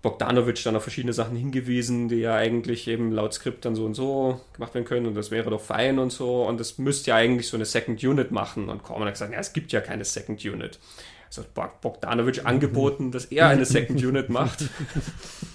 Bogdanovic 0.00 0.62
dann 0.62 0.76
auf 0.76 0.82
verschiedene 0.82 1.12
Sachen 1.12 1.36
hingewiesen, 1.36 2.08
die 2.08 2.16
ja 2.16 2.36
eigentlich 2.36 2.86
eben 2.86 3.10
laut 3.10 3.34
Skript 3.34 3.64
dann 3.64 3.74
so 3.74 3.84
und 3.84 3.94
so 3.94 4.40
gemacht 4.52 4.74
werden 4.74 4.84
können 4.84 5.06
und 5.06 5.14
das 5.14 5.30
wäre 5.30 5.50
doch 5.50 5.60
fein 5.60 5.98
und 5.98 6.12
so 6.12 6.44
und 6.44 6.60
das 6.60 6.78
müsste 6.78 7.10
ja 7.10 7.16
eigentlich 7.16 7.48
so 7.48 7.56
eine 7.56 7.64
Second 7.64 8.02
Unit 8.04 8.30
machen 8.30 8.68
und 8.68 8.82
Corman 8.84 9.08
hat 9.08 9.14
gesagt, 9.14 9.32
ja, 9.32 9.40
es 9.40 9.52
gibt 9.52 9.72
ja 9.72 9.80
keine 9.80 10.04
Second 10.04 10.44
Unit. 10.44 10.78
Also 11.26 11.42
hat 11.42 11.80
Bogdanovic 11.82 12.46
angeboten, 12.46 13.10
dass 13.10 13.26
er 13.26 13.48
eine 13.48 13.66
Second 13.66 14.02
Unit 14.02 14.30
macht 14.30 14.64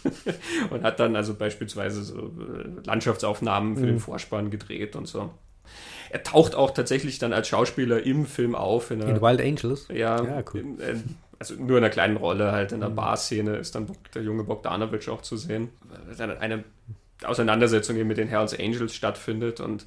und 0.70 0.84
hat 0.84 1.00
dann 1.00 1.16
also 1.16 1.34
beispielsweise 1.34 2.04
so 2.04 2.20
äh, 2.20 2.86
Landschaftsaufnahmen 2.86 3.78
für 3.78 3.86
den 3.86 3.96
mhm. 3.96 4.00
Vorspann 4.00 4.52
gedreht 4.52 4.96
und 4.96 5.08
so. 5.08 5.32
Er 6.12 6.22
taucht 6.22 6.54
auch 6.54 6.72
tatsächlich 6.72 7.18
dann 7.18 7.34
als 7.34 7.48
Schauspieler 7.48 8.04
im 8.04 8.28
Film 8.28 8.54
auf. 8.54 8.92
In, 8.92 9.02
in 9.02 9.20
Wild 9.20 9.42
Angels? 9.42 9.88
Ja, 9.90 10.24
ja 10.24 10.44
cool. 10.54 10.60
In, 10.60 10.80
in, 10.80 11.16
also 11.44 11.62
nur 11.62 11.78
in 11.78 11.84
einer 11.84 11.92
kleinen 11.92 12.16
Rolle 12.16 12.54
halt 12.54 12.72
in 12.72 12.80
der 12.80 12.90
mhm. 12.90 12.96
Bar-Szene 12.96 13.58
ist 13.58 13.76
dann 13.76 13.88
der 14.16 14.24
junge 14.24 14.46
Bogdanovic 14.46 15.10
auch 15.10 15.22
zu 15.22 15.36
sehen. 15.36 15.70
Dann 16.18 16.38
eine 16.38 16.64
Auseinandersetzung 17.24 17.98
eben 17.98 18.08
mit 18.08 18.18
den 18.18 18.30
Hells 18.30 18.58
Angels 18.58 18.96
stattfindet 18.96 19.60
und 19.60 19.86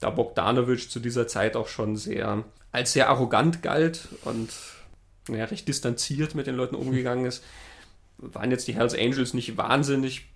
da 0.00 0.08
Bogdanovic 0.08 0.90
zu 0.90 0.98
dieser 0.98 1.28
Zeit 1.28 1.56
auch 1.56 1.68
schon 1.68 1.96
sehr 1.96 2.44
als 2.72 2.92
sehr 2.92 3.10
arrogant 3.10 3.62
galt 3.62 4.08
und 4.24 4.50
ja, 5.28 5.44
recht 5.44 5.68
distanziert 5.68 6.34
mit 6.34 6.46
den 6.46 6.54
Leuten 6.54 6.74
umgegangen 6.74 7.26
ist, 7.26 7.44
waren 8.16 8.50
jetzt 8.50 8.66
die 8.66 8.74
Hells 8.74 8.94
Angels 8.94 9.34
nicht 9.34 9.58
wahnsinnig 9.58 10.30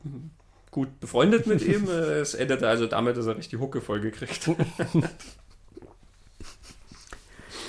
gut 0.71 1.01
befreundet 1.01 1.47
mit 1.47 1.63
ihm. 1.63 1.89
Es 1.89 2.35
endete 2.35 2.69
also 2.69 2.87
damit, 2.87 3.17
dass 3.17 3.27
er 3.27 3.37
richtig 3.37 3.59
die 3.59 3.63
Hucke 3.63 3.81
voll 3.81 4.01
gekriegt. 4.01 4.51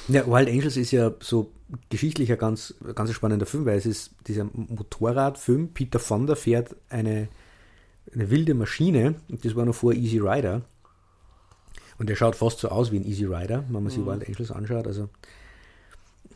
Ja, 0.09 0.27
Wild 0.27 0.49
Angels 0.49 0.75
ist 0.75 0.91
ja 0.91 1.11
so 1.21 1.51
geschichtlich 1.89 2.31
ein 2.31 2.37
ganz, 2.37 2.75
ganz 2.95 3.11
spannender 3.13 3.45
Film, 3.45 3.65
weil 3.65 3.77
es 3.77 3.85
ist 3.85 4.15
dieser 4.27 4.45
Motorradfilm. 4.45 5.69
Peter 5.73 5.99
Fonda 5.99 6.35
fährt 6.35 6.75
eine, 6.89 7.29
eine 8.13 8.29
wilde 8.29 8.53
Maschine, 8.53 9.15
und 9.29 9.43
das 9.43 9.55
war 9.55 9.65
noch 9.65 9.75
vor 9.75 9.93
Easy 9.93 10.19
Rider. 10.19 10.61
Und 11.97 12.09
der 12.09 12.15
schaut 12.15 12.35
fast 12.35 12.59
so 12.59 12.69
aus 12.69 12.91
wie 12.91 12.97
ein 12.97 13.05
Easy 13.05 13.25
Rider, 13.25 13.63
wenn 13.69 13.83
man 13.83 13.89
sich 13.89 13.99
mhm. 13.99 14.07
Wild 14.07 14.27
Angels 14.27 14.51
anschaut. 14.51 14.87
Also, 14.87 15.09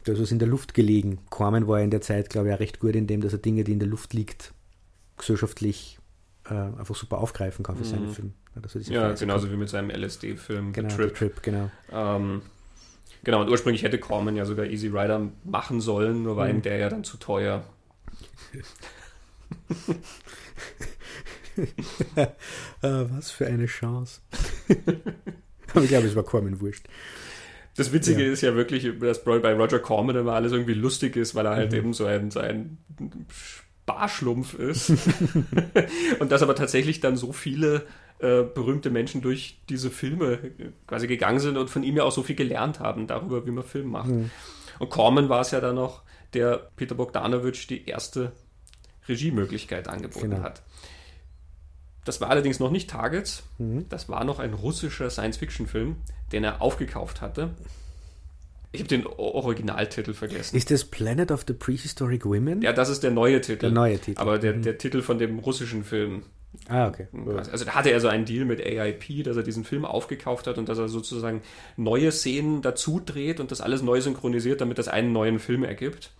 da 0.04 0.14
ist 0.14 0.22
was 0.22 0.32
in 0.32 0.40
der 0.40 0.48
Luft 0.48 0.74
gelegen. 0.74 1.20
Carmen 1.30 1.68
war 1.68 1.80
ja 1.80 1.84
in 1.84 1.92
der 1.92 2.02
Zeit, 2.02 2.30
glaube 2.30 2.50
ich, 2.50 2.54
auch 2.54 2.60
recht 2.60 2.80
gut 2.80 2.96
in 2.96 3.08
dem, 3.08 3.22
dass 3.22 3.34
er 3.34 3.40
Dinge, 3.40 3.64
die 3.64 3.74
in 3.74 3.80
der 3.80 3.88
Luft 3.88 4.14
liegt, 4.14 4.54
gesellschaftlich 5.18 6.00
äh, 6.46 6.54
einfach 6.54 6.96
super 6.96 7.18
aufgreifen 7.18 7.64
kann 7.64 7.76
für 7.76 7.84
mhm. 7.84 7.90
seine 7.90 8.08
Filme. 8.10 8.32
Also 8.62 8.80
ja, 8.80 9.14
genauso 9.14 9.52
wie 9.52 9.56
mit 9.56 9.70
seinem 9.70 9.90
LSD-Film 9.90 10.74
genau, 10.74 10.90
The 10.90 10.96
Trip. 10.96 11.10
The 11.10 11.16
Trip 11.16 11.44
genau. 11.44 11.72
Ähm, 11.92 12.42
Genau, 13.24 13.42
und 13.42 13.50
ursprünglich 13.50 13.84
hätte 13.84 14.00
Corman 14.00 14.36
ja 14.36 14.46
sogar 14.46 14.66
Easy 14.66 14.88
Rider 14.88 15.30
machen 15.44 15.82
sollen, 15.82 16.24
nur 16.24 16.38
war 16.38 16.46
mhm. 16.48 16.56
ihm 16.56 16.62
der 16.62 16.78
ja 16.78 16.90
dann 16.90 17.04
zu 17.04 17.18
teuer. 17.18 17.64
Ah, 22.84 23.06
was 23.10 23.32
für 23.32 23.48
eine 23.48 23.66
Chance. 23.66 24.22
Aber 25.74 25.84
ich 25.84 25.90
glaube, 25.90 26.06
es 26.06 26.16
war 26.16 26.22
Corman 26.22 26.62
wurscht. 26.62 26.86
Das 27.76 27.92
Witzige 27.94 28.26
ja. 28.26 28.32
ist 28.32 28.42
ja 28.42 28.56
wirklich, 28.56 28.88
dass 29.00 29.24
bei 29.24 29.54
Roger 29.54 29.80
Corman 29.80 30.16
immer 30.16 30.34
alles 30.34 30.52
irgendwie 30.52 30.74
lustig 30.74 31.16
ist, 31.16 31.36
weil 31.36 31.46
er 31.46 31.56
halt 31.56 31.72
mhm. 31.72 31.78
eben 31.78 31.94
so 31.94 32.06
ein, 32.06 32.32
so 32.32 32.40
ein 32.40 32.78
Barschlumpf 33.86 34.54
ist. 34.56 34.92
und 36.20 36.32
dass 36.32 36.42
aber 36.42 36.56
tatsächlich 36.56 37.00
dann 37.00 37.16
so 37.16 37.32
viele 37.34 37.86
äh, 38.20 38.44
berühmte 38.44 38.90
Menschen 38.90 39.22
durch 39.22 39.60
diese 39.70 39.92
Filme 39.92 40.40
quasi 40.88 41.08
gegangen 41.08 41.40
sind 41.40 41.58
und 41.58 41.70
von 41.70 41.84
ihm 41.84 41.98
ja 41.98 42.04
auch 42.04 42.12
so 42.12 42.24
viel 42.24 42.36
gelernt 42.36 42.80
haben 42.80 43.08
darüber, 43.08 43.46
wie 43.46 43.52
man 43.52 43.64
Film 43.64 43.88
macht. 43.88 44.10
Mhm. 44.10 44.32
Und 44.80 44.90
Corman 44.90 45.30
war 45.30 45.42
es 45.42 45.52
ja 45.52 45.60
dann 45.60 45.76
noch, 45.76 46.02
der 46.34 46.70
Peter 46.76 46.96
Bogdanovich 46.96 47.68
die 47.68 47.86
erste 47.86 48.32
Regiemöglichkeit 49.08 49.88
angeboten 49.88 50.32
genau. 50.32 50.44
hat. 50.44 50.62
Das 52.06 52.22
war 52.22 52.30
allerdings 52.30 52.60
noch 52.60 52.72
nicht 52.72 52.90
Targets, 52.90 53.44
mhm. 53.58 53.88
das 53.90 54.08
war 54.10 54.24
noch 54.24 54.40
ein 54.40 54.54
russischer 54.54 55.10
Science-Fiction-Film, 55.10 55.98
den 56.32 56.44
er 56.44 56.62
aufgekauft 56.62 57.22
hatte. 57.22 57.52
Ich 58.72 58.82
habe 58.82 58.90
den 58.90 59.08
Originaltitel 59.08 60.14
vergessen. 60.14 60.56
Ist 60.56 60.72
das 60.72 60.86
Planet 60.86 61.32
of 61.32 61.46
the 61.48 61.54
Prehistoric 61.54 62.26
Women? 62.26 62.62
Ja, 62.62 62.74
das 62.74 62.90
ist 62.90 63.04
der 63.04 63.12
neue 63.12 63.42
Titel. 63.42 63.60
Der 63.60 63.72
neue 63.72 63.98
Titel. 64.00 64.20
Aber 64.20 64.40
der, 64.40 64.56
mhm. 64.56 64.62
der 64.62 64.78
Titel 64.78 65.02
von 65.02 65.18
dem 65.20 65.40
russischen 65.40 65.84
Film. 65.84 66.24
Ah, 66.70 66.88
okay. 66.88 67.08
Also 67.52 67.66
da 67.66 67.76
hatte 67.76 67.92
er 67.92 68.00
so 68.00 68.08
einen 68.08 68.26
Deal 68.26 68.46
mit 68.46 68.60
AIP, 68.60 69.24
dass 69.24 69.38
er 69.38 69.44
diesen 69.44 69.64
Film 69.64 69.86
aufgekauft 69.86 70.48
hat 70.48 70.58
und 70.58 70.68
dass 70.68 70.78
er 70.78 70.90
sozusagen 70.90 71.42
neue 71.78 72.12
Szenen 72.12 72.62
dazu 72.62 73.02
dreht 73.04 73.40
und 73.40 73.52
das 73.52 73.62
alles 73.62 73.82
neu 73.82 74.02
synchronisiert, 74.02 74.62
damit 74.62 74.78
das 74.78 74.88
einen 74.88 75.14
neuen 75.14 75.40
Film 75.40 75.64
ergibt. 75.64 76.12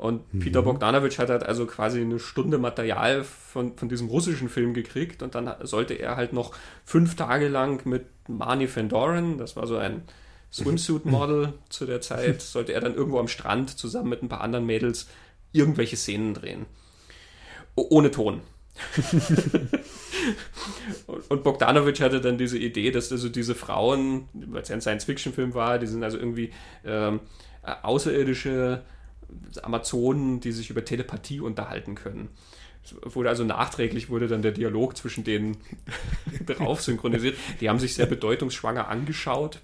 Und 0.00 0.32
mhm. 0.32 0.40
Peter 0.40 0.62
Bogdanovich 0.62 1.18
hat 1.18 1.28
halt 1.28 1.42
also 1.44 1.66
quasi 1.66 2.00
eine 2.00 2.18
Stunde 2.18 2.56
Material 2.56 3.22
von, 3.22 3.76
von 3.76 3.88
diesem 3.90 4.08
russischen 4.08 4.48
Film 4.48 4.72
gekriegt 4.72 5.22
und 5.22 5.34
dann 5.34 5.52
sollte 5.62 5.92
er 5.94 6.16
halt 6.16 6.32
noch 6.32 6.54
fünf 6.86 7.16
Tage 7.16 7.48
lang 7.48 7.86
mit 7.86 8.06
Marnie 8.26 8.66
Fandoran, 8.66 9.36
das 9.36 9.56
war 9.56 9.66
so 9.66 9.76
ein 9.76 10.02
Swimsuit-Model 10.52 11.52
zu 11.68 11.84
der 11.84 12.00
Zeit, 12.00 12.40
sollte 12.40 12.72
er 12.72 12.80
dann 12.80 12.94
irgendwo 12.94 13.18
am 13.18 13.28
Strand 13.28 13.76
zusammen 13.78 14.08
mit 14.08 14.22
ein 14.22 14.30
paar 14.30 14.40
anderen 14.40 14.64
Mädels 14.64 15.06
irgendwelche 15.52 15.96
Szenen 15.96 16.32
drehen. 16.32 16.64
ohne 17.74 18.10
Ton. 18.10 18.40
und 21.28 21.42
Bogdanovich 21.42 22.00
hatte 22.00 22.20
dann 22.20 22.38
diese 22.38 22.58
Idee, 22.58 22.90
dass 22.90 23.12
also 23.12 23.28
diese 23.28 23.54
Frauen, 23.54 24.28
weil 24.32 24.62
es 24.62 24.68
ja 24.68 24.74
ein 24.74 24.80
Science-Fiction-Film 24.80 25.54
war, 25.54 25.78
die 25.78 25.86
sind 25.86 26.02
also 26.02 26.18
irgendwie 26.18 26.52
ähm, 26.84 27.20
außerirdische 27.62 28.82
Amazonen, 29.62 30.40
die 30.40 30.52
sich 30.52 30.70
über 30.70 30.84
Telepathie 30.84 31.40
unterhalten 31.40 31.94
können. 31.94 32.28
Es 32.82 32.94
wurde 33.14 33.28
also 33.28 33.44
nachträglich 33.44 34.08
wurde 34.08 34.26
dann 34.26 34.42
der 34.42 34.52
Dialog 34.52 34.96
zwischen 34.96 35.24
denen 35.24 35.58
drauf 36.46 36.80
synchronisiert. 36.80 37.36
Die 37.60 37.68
haben 37.68 37.78
sich 37.78 37.94
sehr 37.94 38.06
bedeutungsschwanger 38.06 38.88
angeschaut. 38.88 39.60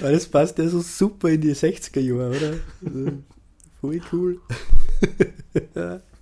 Das 0.00 0.26
passt 0.26 0.58
ja 0.58 0.68
so 0.68 0.80
super 0.80 1.30
in 1.30 1.40
die 1.40 1.54
60er 1.54 2.00
Jahre, 2.00 2.36
oder? 2.36 2.54
Also, 2.84 3.22
voll 3.80 4.00
cool. 4.12 4.40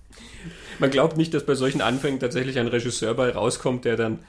Man 0.79 0.89
glaubt 0.89 1.17
nicht, 1.17 1.33
dass 1.33 1.45
bei 1.45 1.55
solchen 1.55 1.81
Anfängen 1.81 2.19
tatsächlich 2.19 2.59
ein 2.59 2.67
Regisseur 2.67 3.13
bei 3.13 3.31
rauskommt, 3.31 3.85
der 3.85 3.95
dann 3.95 4.19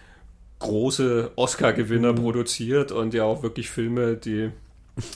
große 0.58 1.32
Oscar-Gewinner 1.36 2.12
mhm. 2.12 2.16
produziert 2.16 2.92
und 2.92 3.14
ja 3.14 3.24
auch 3.24 3.42
wirklich 3.42 3.70
Filme, 3.70 4.16
die 4.16 4.50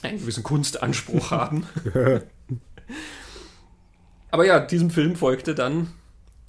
einen 0.02 0.18
gewissen 0.18 0.42
Kunstanspruch 0.42 1.30
haben. 1.30 1.66
Aber 4.30 4.44
ja, 4.44 4.60
diesem 4.60 4.90
Film 4.90 5.16
folgte 5.16 5.54
dann 5.54 5.88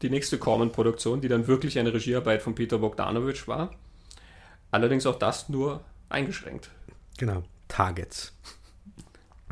die 0.02 0.10
nächste 0.10 0.38
Corman-Produktion, 0.38 1.22
die 1.22 1.28
dann 1.28 1.48
wirklich 1.48 1.78
eine 1.78 1.94
Regiearbeit 1.94 2.42
von 2.42 2.56
Peter 2.56 2.80
Bogdanovich 2.80 3.48
war. 3.48 3.72
Allerdings 4.72 5.06
auch 5.06 5.18
das 5.18 5.50
nur 5.50 5.84
eingeschränkt. 6.10 6.70
Genau, 7.18 7.44
Targets. 7.68 8.34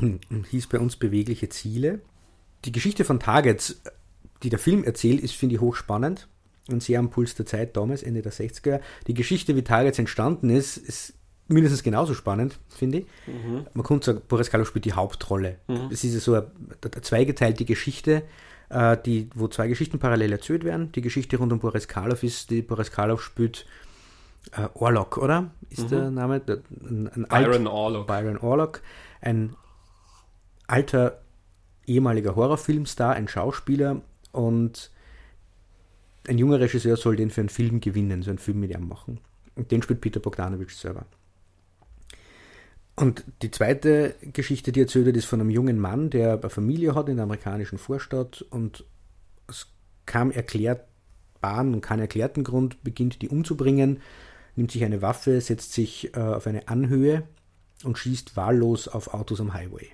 Und 0.00 0.20
hieß 0.50 0.68
bei 0.68 0.78
uns 0.78 0.96
bewegliche 0.96 1.48
Ziele. 1.48 2.00
Die 2.64 2.72
Geschichte 2.72 3.04
von 3.04 3.20
Targets, 3.20 3.80
die 4.42 4.50
der 4.50 4.58
Film 4.58 4.84
erzählt, 4.84 5.20
ist, 5.20 5.34
finde 5.34 5.56
ich, 5.56 5.60
hochspannend 5.60 6.28
und 6.70 6.82
sehr 6.82 6.98
am 6.98 7.10
Puls 7.10 7.34
der 7.34 7.46
Zeit 7.46 7.76
damals, 7.76 8.02
Ende 8.02 8.22
der 8.22 8.32
60er. 8.32 8.80
Die 9.06 9.14
Geschichte, 9.14 9.56
wie 9.56 9.62
Targets 9.62 9.98
entstanden 9.98 10.50
ist, 10.50 10.76
ist 10.76 11.14
mindestens 11.48 11.82
genauso 11.82 12.14
spannend, 12.14 12.58
finde 12.68 12.98
ich. 12.98 13.06
Mhm. 13.26 13.66
Man 13.72 13.84
könnte 13.84 14.06
sagen, 14.06 14.22
Boris 14.28 14.50
Karloff 14.50 14.68
spielt 14.68 14.84
die 14.84 14.92
Hauptrolle. 14.92 15.56
Mhm. 15.66 15.88
Es 15.90 16.04
ist 16.04 16.14
ja 16.14 16.20
so 16.20 16.34
eine, 16.34 16.50
eine 16.82 17.02
zweigeteilte 17.02 17.64
Geschichte, 17.64 18.22
äh, 18.68 18.96
die, 19.04 19.30
wo 19.34 19.48
zwei 19.48 19.66
Geschichten 19.68 19.98
parallel 19.98 20.32
erzählt 20.32 20.64
werden. 20.64 20.92
Die 20.92 21.00
Geschichte 21.00 21.38
rund 21.38 21.52
um 21.52 21.58
Boris 21.58 21.88
Karloff 21.88 22.22
ist, 22.22 22.50
die 22.50 22.62
Boris 22.62 22.90
Karloff 22.90 23.22
spielt 23.22 23.64
äh, 24.52 24.68
Orlok, 24.74 25.16
oder? 25.16 25.50
Ist 25.70 25.84
mhm. 25.84 25.88
der 25.88 26.10
Name? 26.10 26.40
Der, 26.40 26.58
ein, 26.82 27.08
ein 27.08 27.26
Byron 27.28 27.66
alt, 27.66 27.74
Orlok. 27.74 28.06
Byron 28.06 28.38
Orlok. 28.38 28.82
Ein 29.20 29.56
alter 30.66 31.22
ehemaliger 31.86 32.36
Horrorfilmstar, 32.36 33.14
ein 33.14 33.28
Schauspieler 33.28 34.02
und 34.38 34.92
ein 36.28 36.38
junger 36.38 36.60
Regisseur 36.60 36.96
soll 36.96 37.16
den 37.16 37.30
für 37.30 37.40
einen 37.40 37.48
Film 37.48 37.80
gewinnen, 37.80 38.22
so 38.22 38.30
einen 38.30 38.38
Film 38.38 38.60
mit 38.60 38.70
ihm 38.70 38.86
machen. 38.86 39.18
Und 39.56 39.72
den 39.72 39.82
spielt 39.82 40.00
Peter 40.00 40.20
Bogdanovich 40.20 40.76
selber. 40.76 41.06
Und 42.94 43.24
die 43.42 43.50
zweite 43.50 44.14
Geschichte, 44.32 44.70
die 44.70 44.80
erzählt 44.80 45.06
wird, 45.06 45.16
ist 45.16 45.24
von 45.24 45.40
einem 45.40 45.50
jungen 45.50 45.80
Mann, 45.80 46.10
der 46.10 46.34
eine 46.34 46.50
Familie 46.50 46.94
hat 46.94 47.08
in 47.08 47.16
der 47.16 47.24
amerikanischen 47.24 47.78
Vorstadt 47.78 48.42
und 48.50 48.84
aus 49.48 49.72
keinem 50.06 50.30
erklärbaren 50.30 51.74
und 51.74 51.80
keinen 51.80 52.00
erklärten 52.00 52.44
Grund 52.44 52.82
beginnt, 52.84 53.22
die 53.22 53.28
umzubringen, 53.28 54.00
nimmt 54.54 54.70
sich 54.70 54.84
eine 54.84 55.02
Waffe, 55.02 55.40
setzt 55.40 55.72
sich 55.72 56.14
äh, 56.14 56.20
auf 56.20 56.46
eine 56.46 56.68
Anhöhe 56.68 57.24
und 57.82 57.98
schießt 57.98 58.36
wahllos 58.36 58.86
auf 58.86 59.14
Autos 59.14 59.40
am 59.40 59.54
Highway. 59.54 59.88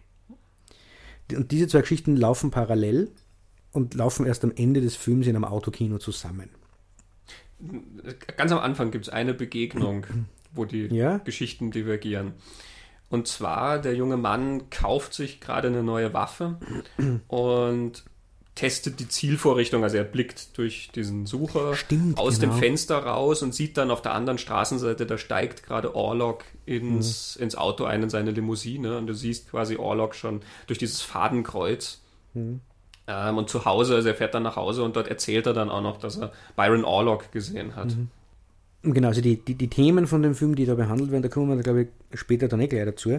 Und 1.34 1.50
diese 1.50 1.68
zwei 1.68 1.80
Geschichten 1.80 2.16
laufen 2.16 2.50
parallel 2.50 3.10
und 3.74 3.94
laufen 3.94 4.24
erst 4.24 4.44
am 4.44 4.52
Ende 4.56 4.80
des 4.80 4.96
Films 4.96 5.26
in 5.26 5.36
einem 5.36 5.44
Autokino 5.44 5.98
zusammen. 5.98 6.48
Ganz 8.36 8.52
am 8.52 8.58
Anfang 8.58 8.90
gibt 8.90 9.06
es 9.06 9.12
eine 9.12 9.34
Begegnung, 9.34 10.06
wo 10.52 10.64
die 10.64 10.86
ja? 10.86 11.18
Geschichten 11.18 11.70
divergieren. 11.70 12.32
Und 13.10 13.28
zwar, 13.28 13.78
der 13.78 13.94
junge 13.94 14.16
Mann 14.16 14.70
kauft 14.70 15.12
sich 15.12 15.40
gerade 15.40 15.68
eine 15.68 15.82
neue 15.82 16.14
Waffe 16.14 16.58
und 17.28 18.04
testet 18.54 19.00
die 19.00 19.08
Zielvorrichtung. 19.08 19.82
Also 19.82 19.96
er 19.96 20.04
blickt 20.04 20.56
durch 20.56 20.90
diesen 20.94 21.26
Sucher 21.26 21.74
Stimmt, 21.74 22.18
aus 22.18 22.38
genau. 22.38 22.52
dem 22.52 22.60
Fenster 22.60 22.98
raus 22.98 23.42
und 23.42 23.54
sieht 23.54 23.76
dann 23.76 23.90
auf 23.90 24.02
der 24.02 24.14
anderen 24.14 24.38
Straßenseite, 24.38 25.06
da 25.06 25.18
steigt 25.18 25.64
gerade 25.64 25.96
Orlok 25.96 26.44
ins, 26.64 27.36
mhm. 27.36 27.44
ins 27.44 27.56
Auto 27.56 27.84
ein, 27.84 28.04
in 28.04 28.10
seine 28.10 28.30
Limousine. 28.30 28.98
Und 28.98 29.08
du 29.08 29.14
siehst 29.14 29.50
quasi 29.50 29.76
Orlok 29.76 30.14
schon 30.14 30.42
durch 30.68 30.78
dieses 30.78 31.02
Fadenkreuz. 31.02 32.02
Mhm. 32.34 32.60
Ähm, 33.06 33.38
und 33.38 33.50
zu 33.50 33.64
Hause, 33.64 33.96
also 33.96 34.08
er 34.08 34.14
fährt 34.14 34.34
dann 34.34 34.42
nach 34.42 34.56
Hause 34.56 34.82
und 34.82 34.96
dort 34.96 35.08
erzählt 35.08 35.46
er 35.46 35.52
dann 35.52 35.70
auch 35.70 35.82
noch, 35.82 35.98
dass 35.98 36.16
er 36.16 36.32
Byron 36.56 36.84
Orlok 36.84 37.32
gesehen 37.32 37.76
hat. 37.76 37.96
Mhm. 37.96 38.08
Genau, 38.82 39.08
also 39.08 39.20
die, 39.20 39.36
die, 39.36 39.54
die, 39.54 39.68
Themen 39.68 40.06
von 40.06 40.22
dem 40.22 40.34
Film, 40.34 40.54
die 40.54 40.66
da 40.66 40.74
behandelt 40.74 41.10
werden, 41.10 41.22
da 41.22 41.28
kommen 41.28 41.54
wir, 41.54 41.62
glaube 41.62 41.82
ich, 41.82 42.18
später 42.18 42.48
dann 42.48 42.60
eh 42.60 42.66
gleich 42.66 42.84
dazu. 42.84 43.18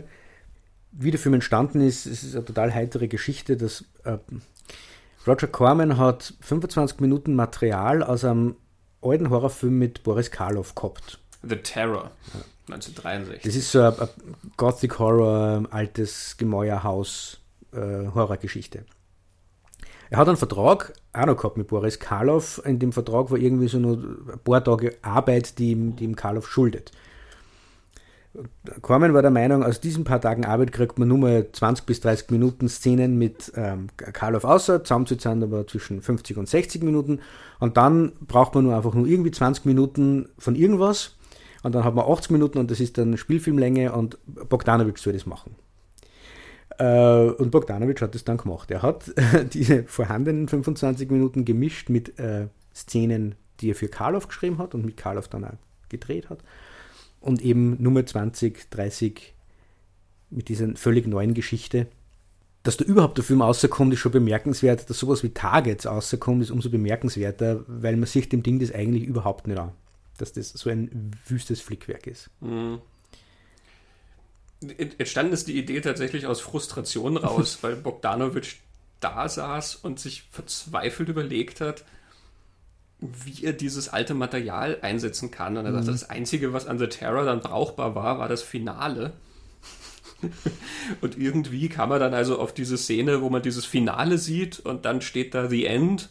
Wie 0.91 1.11
der 1.11 1.19
Film 1.19 1.33
entstanden 1.33 1.81
ist, 1.81 2.05
es 2.05 2.23
ist 2.23 2.35
eine 2.35 2.45
total 2.45 2.73
heitere 2.73 3.07
Geschichte, 3.07 3.57
dass 3.57 3.83
äh, 4.03 4.17
Roger 5.27 5.47
Corman 5.47 5.97
hat 5.97 6.33
25 6.41 6.99
Minuten 6.99 7.35
Material 7.35 8.03
aus 8.03 8.23
einem 8.23 8.55
alten 9.01 9.29
Horrorfilm 9.29 9.77
mit 9.77 10.03
Boris 10.03 10.29
Karloff 10.29 10.75
gehabt. 10.75 11.19
The 11.41 11.57
Terror, 11.57 12.11
ja. 12.33 12.41
1963. 12.73 13.43
Das 13.43 13.55
ist 13.55 13.71
so 13.71 13.81
ein, 13.81 13.93
ein 13.99 14.09
Gothic 14.57 14.97
Horror, 14.97 15.63
altes 15.69 16.37
Gemäuerhaus 16.37 17.39
äh, 17.73 18.07
Horrorgeschichte. 18.13 18.85
Er 20.09 20.17
hat 20.17 20.27
einen 20.27 20.37
Vertrag 20.37 20.93
auch 21.13 21.25
noch 21.25 21.37
gehabt 21.37 21.57
mit 21.57 21.67
Boris 21.67 21.99
Karloff. 21.99 22.61
In 22.65 22.79
dem 22.79 22.91
Vertrag 22.91 23.31
war 23.31 23.37
irgendwie 23.37 23.67
so 23.67 23.79
nur 23.79 23.97
ein 23.97 24.39
paar 24.43 24.63
Tage 24.63 24.95
Arbeit, 25.01 25.57
die 25.57 25.71
ihm, 25.71 25.95
die 25.95 26.03
ihm 26.03 26.15
Karloff 26.15 26.47
schuldet. 26.47 26.91
Corman 28.81 29.13
war 29.13 29.21
der 29.21 29.31
Meinung, 29.31 29.63
aus 29.63 29.79
diesen 29.79 30.03
paar 30.03 30.19
Tagen 30.19 30.45
Arbeit 30.45 30.71
kriegt 30.73 30.99
man 30.99 31.07
nur 31.07 31.17
mal 31.17 31.47
20 31.51 31.85
bis 31.85 32.01
30 32.01 32.31
Minuten 32.31 32.67
Szenen 32.67 33.17
mit 33.17 33.51
ähm, 33.55 33.87
Karloff 33.95 34.43
außer, 34.43 34.83
zusammenzuzahlen 34.83 35.43
aber 35.43 35.65
zwischen 35.67 36.01
50 36.01 36.37
und 36.37 36.49
60 36.49 36.83
Minuten. 36.83 37.21
Und 37.59 37.77
dann 37.77 38.11
braucht 38.27 38.53
man 38.55 38.65
nur 38.65 38.75
einfach 38.75 38.93
nur 38.93 39.07
irgendwie 39.07 39.31
20 39.31 39.65
Minuten 39.65 40.29
von 40.37 40.55
irgendwas. 40.55 41.15
Und 41.63 41.73
dann 41.73 41.83
hat 41.83 41.95
man 41.95 42.05
80 42.05 42.31
Minuten 42.31 42.59
und 42.59 42.69
das 42.69 42.79
ist 42.79 42.97
dann 42.97 43.17
Spielfilmlänge 43.17 43.93
und 43.93 44.17
Bogdanovich 44.49 44.97
soll 44.97 45.13
das 45.13 45.25
machen. 45.25 45.55
Äh, 46.77 47.29
und 47.31 47.51
Bogdanovic 47.51 48.01
hat 48.01 48.15
das 48.15 48.23
dann 48.23 48.37
gemacht. 48.37 48.71
Er 48.71 48.81
hat 48.81 49.11
diese 49.53 49.83
vorhandenen 49.83 50.47
25 50.47 51.09
Minuten 51.09 51.45
gemischt 51.45 51.89
mit 51.89 52.19
äh, 52.19 52.47
Szenen, 52.73 53.35
die 53.61 53.71
er 53.71 53.75
für 53.75 53.87
Karloff 53.87 54.27
geschrieben 54.27 54.57
hat 54.57 54.75
und 54.75 54.85
mit 54.85 54.97
Karloff 54.97 55.27
dann 55.27 55.45
auch 55.45 55.53
gedreht 55.89 56.29
hat. 56.29 56.39
Und 57.21 57.41
eben 57.41 57.81
Nummer 57.81 58.05
20, 58.05 58.69
30 58.69 59.33
mit 60.29 60.49
dieser 60.49 60.75
völlig 60.75 61.07
neuen 61.07 61.33
Geschichte. 61.33 61.87
Dass 62.63 62.77
da 62.77 62.85
überhaupt 62.85 63.17
der 63.17 63.23
Film 63.23 63.41
rauskommt, 63.41 63.93
ist 63.93 63.99
schon 63.99 64.11
bemerkenswert. 64.11 64.89
Dass 64.89 64.99
sowas 64.99 65.23
wie 65.23 65.29
Targets 65.29 65.85
rauskommt, 65.85 66.41
ist 66.41 66.51
umso 66.51 66.69
bemerkenswerter, 66.69 67.63
weil 67.67 67.95
man 67.95 68.07
sich 68.07 68.27
dem 68.27 68.43
Ding 68.43 68.59
das 68.59 68.73
eigentlich 68.73 69.03
überhaupt 69.03 69.47
nicht 69.47 69.59
an. 69.59 69.71
Dass 70.17 70.33
das 70.33 70.49
so 70.49 70.69
ein 70.69 71.11
wüstes 71.27 71.61
Flickwerk 71.61 72.07
ist. 72.07 72.29
Mhm 72.41 72.79
entstanden 74.97 75.33
ist 75.33 75.47
die 75.47 75.57
Idee 75.57 75.81
tatsächlich 75.81 76.27
aus 76.27 76.41
Frustration 76.41 77.17
raus, 77.17 77.59
weil 77.61 77.75
Bogdanovic 77.75 78.57
da 78.99 79.27
saß 79.27 79.75
und 79.75 79.99
sich 79.99 80.23
verzweifelt 80.31 81.09
überlegt 81.09 81.61
hat, 81.61 81.83
wie 82.99 83.43
er 83.43 83.53
dieses 83.53 83.89
alte 83.89 84.13
Material 84.13 84.79
einsetzen 84.81 85.31
kann. 85.31 85.57
Und 85.57 85.65
er 85.65 85.71
mhm. 85.71 85.77
sagte, 85.77 85.91
das 85.91 86.09
Einzige, 86.09 86.53
was 86.53 86.65
an 86.65 86.79
The 86.79 86.87
Terror 86.87 87.25
dann 87.25 87.41
brauchbar 87.41 87.95
war, 87.95 88.19
war 88.19 88.29
das 88.29 88.41
Finale. 88.41 89.13
und 91.01 91.17
irgendwie 91.17 91.69
kam 91.69 91.91
er 91.91 91.99
dann 91.99 92.13
also 92.13 92.39
auf 92.39 92.53
diese 92.53 92.77
Szene, 92.77 93.21
wo 93.21 93.29
man 93.29 93.41
dieses 93.41 93.65
Finale 93.65 94.17
sieht 94.17 94.59
und 94.59 94.85
dann 94.85 95.01
steht 95.01 95.35
da 95.35 95.49
The 95.49 95.65
End. 95.65 96.09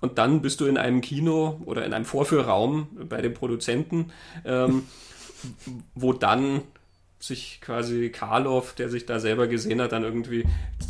Und 0.00 0.16
dann 0.16 0.40
bist 0.40 0.60
du 0.60 0.66
in 0.66 0.78
einem 0.78 1.02
Kino 1.02 1.60
oder 1.66 1.84
in 1.84 1.92
einem 1.92 2.06
Vorführraum 2.06 2.88
bei 3.08 3.20
dem 3.20 3.34
Produzenten, 3.34 4.12
ähm, 4.46 4.84
wo 5.94 6.12
dann 6.12 6.62
sich 7.20 7.60
quasi 7.60 8.08
Karloff, 8.10 8.74
der 8.74 8.88
sich 8.88 9.04
da 9.06 9.20
selber 9.20 9.46
gesehen 9.46 9.80
hat, 9.80 9.92
dann 9.92 10.04
irgendwie 10.04 10.44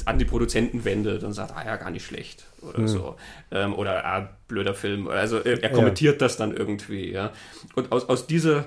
an 0.04 0.18
die 0.18 0.24
Produzenten 0.24 0.84
wendet 0.84 1.24
und 1.24 1.32
sagt, 1.32 1.56
ah 1.56 1.64
ja, 1.64 1.76
gar 1.76 1.90
nicht 1.90 2.06
schlecht 2.06 2.46
oder 2.62 2.80
mhm. 2.80 2.88
so. 2.88 3.16
Ähm, 3.50 3.74
oder 3.74 4.04
ah, 4.04 4.30
blöder 4.46 4.74
Film. 4.74 5.08
Also 5.08 5.38
er, 5.38 5.62
er 5.62 5.70
kommentiert 5.70 6.14
ja. 6.14 6.26
das 6.26 6.36
dann 6.36 6.56
irgendwie, 6.56 7.10
ja. 7.10 7.32
Und 7.74 7.90
aus, 7.90 8.08
aus 8.08 8.26
dieser 8.26 8.66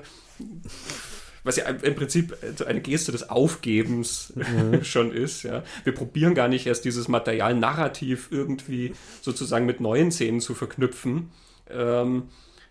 was 1.43 1.58
ja 1.58 1.65
im 1.65 1.95
Prinzip 1.95 2.36
eine 2.65 2.82
Geste 2.82 3.12
des 3.12 3.30
Aufgebens 3.30 4.34
mhm. 4.36 4.84
schon 4.84 5.12
ist. 5.12 5.43
Ja. 5.43 5.63
Wir 5.84 5.93
probieren 5.93 6.36
gar 6.36 6.47
nicht 6.47 6.65
erst 6.65 6.86
dieses 6.86 7.08
Material 7.08 7.54
narrativ 7.54 8.30
irgendwie 8.32 8.93
sozusagen 9.21 9.65
mit 9.65 9.80
neuen 9.80 10.12
Szenen 10.12 10.39
zu 10.39 10.54
verknüpfen, 10.54 11.32
ähm, 11.69 12.23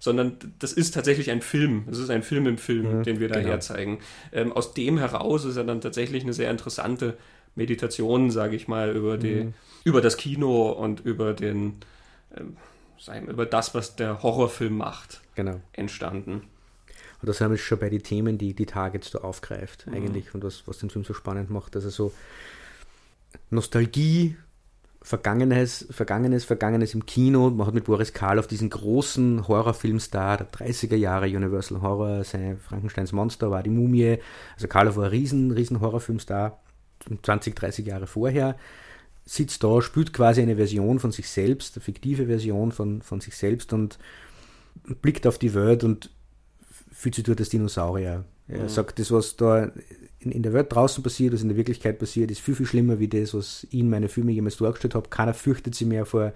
sondern 0.02 0.36
das 0.58 0.72
ist 0.72 0.94
tatsächlich 0.94 1.30
ein 1.30 1.42
Film. 1.42 1.84
Es 1.88 1.98
ist 1.98 2.10
ein 2.10 2.24
Film 2.24 2.48
im 2.48 2.58
Film, 2.58 2.98
mhm, 2.98 3.02
den 3.04 3.20
wir 3.20 3.28
da 3.28 3.36
genau. 3.36 3.50
herzeigen. 3.50 4.00
Ähm, 4.32 4.50
aus 4.50 4.74
dem 4.74 4.98
heraus 4.98 5.44
ist 5.44 5.56
ja 5.56 5.62
dann 5.62 5.80
tatsächlich 5.80 6.24
eine 6.24 6.32
sehr 6.32 6.50
interessante 6.50 7.16
Meditation, 7.54 8.32
sage 8.32 8.56
ich 8.56 8.66
mal, 8.66 8.96
über, 8.96 9.16
die, 9.16 9.44
mhm. 9.44 9.54
über 9.84 10.00
das 10.00 10.16
Kino 10.16 10.72
und 10.72 10.98
über 11.06 11.34
den, 11.34 11.76
ähm, 12.36 12.56
über 13.28 13.46
das, 13.46 13.76
was 13.76 13.94
der 13.94 14.24
Horrorfilm 14.24 14.76
macht, 14.76 15.20
genau. 15.36 15.60
entstanden. 15.72 16.48
Und 17.20 17.28
da 17.28 17.32
sind 17.32 17.52
wir 17.52 17.56
schon 17.56 17.78
bei 17.78 17.88
den 17.88 18.02
Themen, 18.02 18.38
die 18.38 18.54
die 18.54 18.66
Targets 18.66 19.12
da 19.12 19.20
aufgreift, 19.20 19.86
mhm. 19.86 19.94
eigentlich, 19.94 20.34
und 20.34 20.42
was, 20.42 20.66
was 20.66 20.78
den 20.78 20.90
Film 20.90 21.04
so 21.04 21.14
spannend 21.14 21.48
macht. 21.48 21.76
Also 21.76 21.90
so 21.90 22.12
Nostalgie, 23.50 24.36
Vergangenes, 25.04 25.86
Vergangenes, 25.90 26.44
Vergangenes 26.44 26.94
im 26.94 27.06
Kino. 27.06 27.50
Man 27.50 27.66
hat 27.66 27.74
mit 27.74 27.84
Boris 27.84 28.12
Karloff 28.12 28.46
diesen 28.46 28.70
großen 28.70 29.48
Horrorfilmstar 29.48 30.36
der 30.36 30.52
30er 30.52 30.94
Jahre, 30.94 31.26
Universal 31.26 31.82
Horror, 31.82 32.22
sein 32.22 32.58
Frankensteins 32.58 33.12
Monster 33.12 33.50
war 33.50 33.64
die 33.64 33.70
Mumie. 33.70 34.18
Also 34.54 34.68
Karloff 34.68 34.96
war 34.96 35.06
ein 35.06 35.10
riesen, 35.10 35.50
riesen 35.50 35.80
Horrorfilmstar, 35.80 36.62
20, 37.22 37.56
30 37.56 37.86
Jahre 37.86 38.06
vorher. 38.06 38.56
Sitzt 39.24 39.64
da, 39.64 39.82
spielt 39.82 40.12
quasi 40.12 40.40
eine 40.40 40.56
Version 40.56 41.00
von 41.00 41.10
sich 41.10 41.28
selbst, 41.28 41.76
eine 41.76 41.82
fiktive 41.82 42.26
Version 42.26 42.70
von, 42.70 43.02
von 43.02 43.20
sich 43.20 43.36
selbst 43.36 43.72
und 43.72 43.98
blickt 45.00 45.26
auf 45.26 45.38
die 45.38 45.54
Welt 45.54 45.82
und 45.82 46.10
fühlt 46.92 47.16
sich 47.16 47.24
durch 47.24 47.38
das 47.38 47.48
Dinosaurier. 47.48 48.24
Er 48.52 48.64
mhm. 48.64 48.68
sagt, 48.68 48.98
das, 48.98 49.10
was 49.10 49.36
da 49.36 49.70
in, 50.20 50.30
in, 50.30 50.42
der 50.42 50.52
Welt 50.52 50.72
draußen 50.72 51.02
passiert, 51.02 51.32
was 51.32 51.42
in 51.42 51.48
der 51.48 51.56
Wirklichkeit 51.56 51.98
passiert, 51.98 52.30
ist 52.30 52.40
viel, 52.40 52.54
viel 52.54 52.66
schlimmer 52.66 52.98
wie 52.98 53.08
das, 53.08 53.34
was 53.34 53.66
ich 53.70 53.80
in 53.80 53.90
meine 53.90 54.08
Filme 54.08 54.32
jemals 54.32 54.58
dargestellt 54.58 54.94
habe. 54.94 55.08
Keiner 55.08 55.34
fürchtet 55.34 55.74
sich 55.74 55.86
mehr 55.86 56.04
vor, 56.04 56.32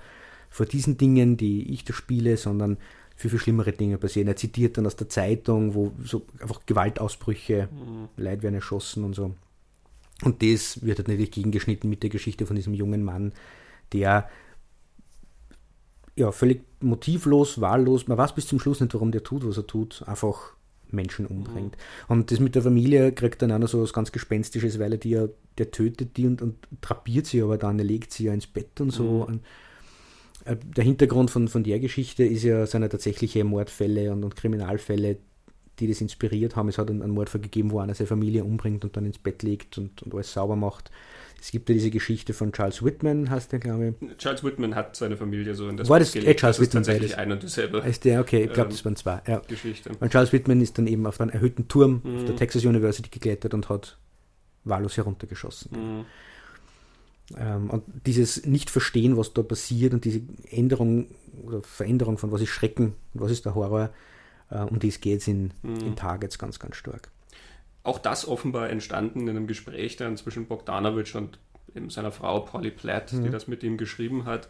vor 0.49 0.67
diesen 0.67 0.97
Dingen, 0.97 1.37
die 1.37 1.73
ich 1.73 1.85
da 1.85 1.93
spiele, 1.93 2.37
sondern 2.37 2.79
viel, 3.17 3.31
viel 3.31 3.39
schlimmere 3.39 3.73
Dinge 3.73 3.99
passieren. 3.99 4.29
Er 4.29 4.37
zitiert 4.37 4.79
dann 4.79 4.87
aus 4.87 4.97
der 4.97 5.09
Zeitung, 5.09 5.75
wo 5.75 5.93
so 6.03 6.27
einfach 6.41 6.61
Gewaltausbrüche, 6.67 7.69
mhm. 7.71 8.09
Leute 8.17 8.43
werden 8.43 8.55
erschossen 8.55 9.05
und 9.05 9.15
so. 9.15 9.35
Und 10.23 10.43
das 10.43 10.83
wird 10.83 10.99
halt 10.99 11.09
natürlich 11.09 11.33
gegengeschnitten 11.33 11.91
mit 11.91 12.03
der 12.03 12.11
Geschichte 12.11 12.47
von 12.47 12.57
diesem 12.57 12.73
jungen 12.73 13.05
Mann, 13.05 13.33
der 13.93 14.29
ja, 16.17 16.33
völlig 16.33 16.63
motivlos, 16.81 17.61
wahllos, 17.61 18.09
man 18.09 18.17
weiß 18.17 18.35
bis 18.35 18.47
zum 18.47 18.59
Schluss 18.59 18.81
nicht, 18.81 18.95
warum 18.95 19.13
der 19.13 19.23
tut, 19.23 19.47
was 19.47 19.59
er 19.59 19.67
tut, 19.67 20.03
einfach 20.07 20.56
Menschen 20.91 21.27
umbringt. 21.27 21.77
Mhm. 21.77 22.13
Und 22.13 22.31
das 22.31 22.41
mit 22.41 22.55
der 22.55 22.63
Familie 22.63 23.13
kriegt 23.13 23.43
dann 23.43 23.53
auch 23.53 23.59
noch 23.59 23.69
so 23.69 23.83
was 23.83 23.93
ganz 23.93 24.13
Gespenstisches, 24.13 24.79
weil 24.79 24.93
er 24.93 24.99
die 24.99 25.11
ja, 25.11 25.29
der 25.59 25.71
tötet 25.71 26.17
die 26.17 26.27
und, 26.27 26.43
und 26.43 26.57
drapiert 26.81 27.27
sie 27.27 27.43
aber 27.43 27.59
dann, 27.59 27.79
er 27.79 27.85
legt 27.85 28.13
sie 28.13 28.25
ja 28.25 28.33
ins 28.35 28.47
Bett 28.47 28.81
und 28.81 28.91
so. 28.91 29.27
Mhm. 29.29 29.41
Äh, 30.45 30.57
der 30.57 30.85
Hintergrund 30.85 31.31
von, 31.31 31.49
von 31.49 31.65
der 31.65 31.81
Geschichte 31.81 32.25
ist 32.25 32.45
ja, 32.45 32.67
seine 32.67 32.89
tatsächliche 32.89 33.45
Mordfälle 33.45 34.13
und, 34.13 34.25
und 34.25 34.37
Kriminalfälle, 34.37 35.19
die 35.79 35.89
das 35.89 36.01
inspiriert 36.01 36.57
haben. 36.57 36.69
Es 36.69 36.79
hat 36.79 36.91
einen, 36.91 37.03
einen 37.03 37.13
Mordfall 37.13 37.41
gegeben, 37.41 37.71
wo 37.71 37.81
einer 37.81 37.95
seine 37.95 38.09
Familie 38.09 38.45
umbringt 38.45 38.85
und 38.85 38.97
dann 38.97 39.05
ins 39.05 39.19
Bett 39.19 39.43
legt 39.43 39.77
und, 39.79 40.03
und 40.03 40.15
alles 40.15 40.33
sauber 40.33 40.57
macht. 40.57 40.91
Es 41.41 41.51
gibt 41.51 41.69
ja 41.69 41.75
diese 41.75 41.91
Geschichte 41.91 42.33
von 42.33 42.53
Charles 42.53 42.83
Whitman, 42.85 43.31
heißt 43.31 43.53
der, 43.53 43.59
glaube 43.59 43.95
ich. 44.01 44.17
Charles 44.17 44.43
Whitman 44.43 44.75
hat 44.75 44.97
seine 44.97 45.17
Familie 45.17 45.55
so 45.55 45.69
in 45.69 45.77
das 45.77 45.89
War 45.89 45.99
das 45.99 46.13
gelegt. 46.13 46.31
Eh 46.31 46.35
Charles 46.35 46.57
das 46.57 46.67
Whitman? 46.67 46.83
Ist 46.83 46.87
tatsächlich 46.87 47.19
ein 47.19 47.33
und 47.33 47.43
dasselbe. 47.43 47.83
Heißt 47.83 48.05
der, 48.05 48.21
okay, 48.21 48.45
ich 48.45 48.53
glaube, 48.53 48.71
ähm, 48.71 48.75
das 48.75 48.85
waren 48.85 48.97
zwei. 48.97 49.23
Ja. 49.27 49.39
Geschichte. 49.47 49.91
Und 50.01 50.11
Charles 50.11 50.33
Whitman 50.33 50.61
ist 50.61 50.79
dann 50.79 50.87
eben 50.87 51.07
auf 51.07 51.21
einen 51.21 51.31
erhöhten 51.31 51.69
Turm 51.69 52.01
mhm. 52.03 52.17
auf 52.17 52.25
der 52.25 52.37
Texas 52.37 52.65
University 52.65 53.11
geklettert 53.11 53.55
und 53.55 53.69
hat 53.69 53.99
wahllos 54.65 54.97
heruntergeschossen. 54.97 55.71
Mhm. 55.73 56.05
Ähm, 57.37 57.71
und 57.71 57.85
dieses 58.07 58.47
Nicht-Verstehen, 58.47 59.17
was 59.17 59.35
da 59.35 59.43
passiert 59.43 59.95
und 59.95 60.05
diese 60.05 60.23
Änderung 60.51 61.09
oder 61.45 61.63
Veränderung 61.63 62.19
von 62.19 62.33
was 62.33 62.41
ist 62.41 62.49
Schrecken 62.49 62.95
und 63.15 63.21
was 63.21 63.31
ist 63.31 63.45
der 63.45 63.55
Horror, 63.55 63.91
äh, 64.51 64.61
um 64.61 64.79
dies 64.79 65.01
geht 65.01 65.21
es 65.21 65.29
in, 65.29 65.53
mhm. 65.63 65.81
in 65.81 65.97
Targets 65.97 66.39
ganz, 66.39 66.59
ganz 66.59 66.77
stark 66.77 67.11
auch 67.87 67.99
das 67.99 68.27
offenbar 68.27 68.71
entstanden 68.71 69.23
in 69.23 69.31
einem 69.31 69.47
Gespräch 69.47 69.97
dann 69.97 70.17
zwischen 70.17 70.47
Bogdanovich 70.47 71.15
und 71.15 71.39
eben 71.75 71.91
seiner 71.91 72.13
Frau 72.13 72.41
Polly 72.41 72.71
Platt, 72.71 73.13
mhm. 73.13 73.25
die 73.25 73.31
das 73.31 73.49
mit 73.49 73.63
ihm 73.63 73.77
geschrieben 73.77 74.25
hat, 74.25 74.49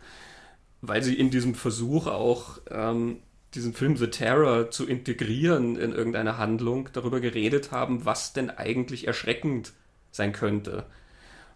weil 0.81 1.03
sie 1.03 1.15
in 1.15 1.31
diesem 1.31 1.55
Versuch 1.55 2.07
auch 2.07 2.59
ähm, 2.71 3.19
diesen 3.55 3.75
Film 3.75 3.97
The 3.97 4.09
Terror 4.09 4.71
zu 4.71 4.87
integrieren 4.87 5.77
in 5.77 5.93
irgendeine 5.93 6.39
Handlung 6.39 6.89
darüber 6.93 7.21
geredet 7.21 7.73
haben, 7.73 8.05
was 8.05 8.33
denn 8.33 8.51
eigentlich 8.51 9.07
erschreckend 9.07 9.73
sein 10.11 10.33
könnte. 10.33 10.85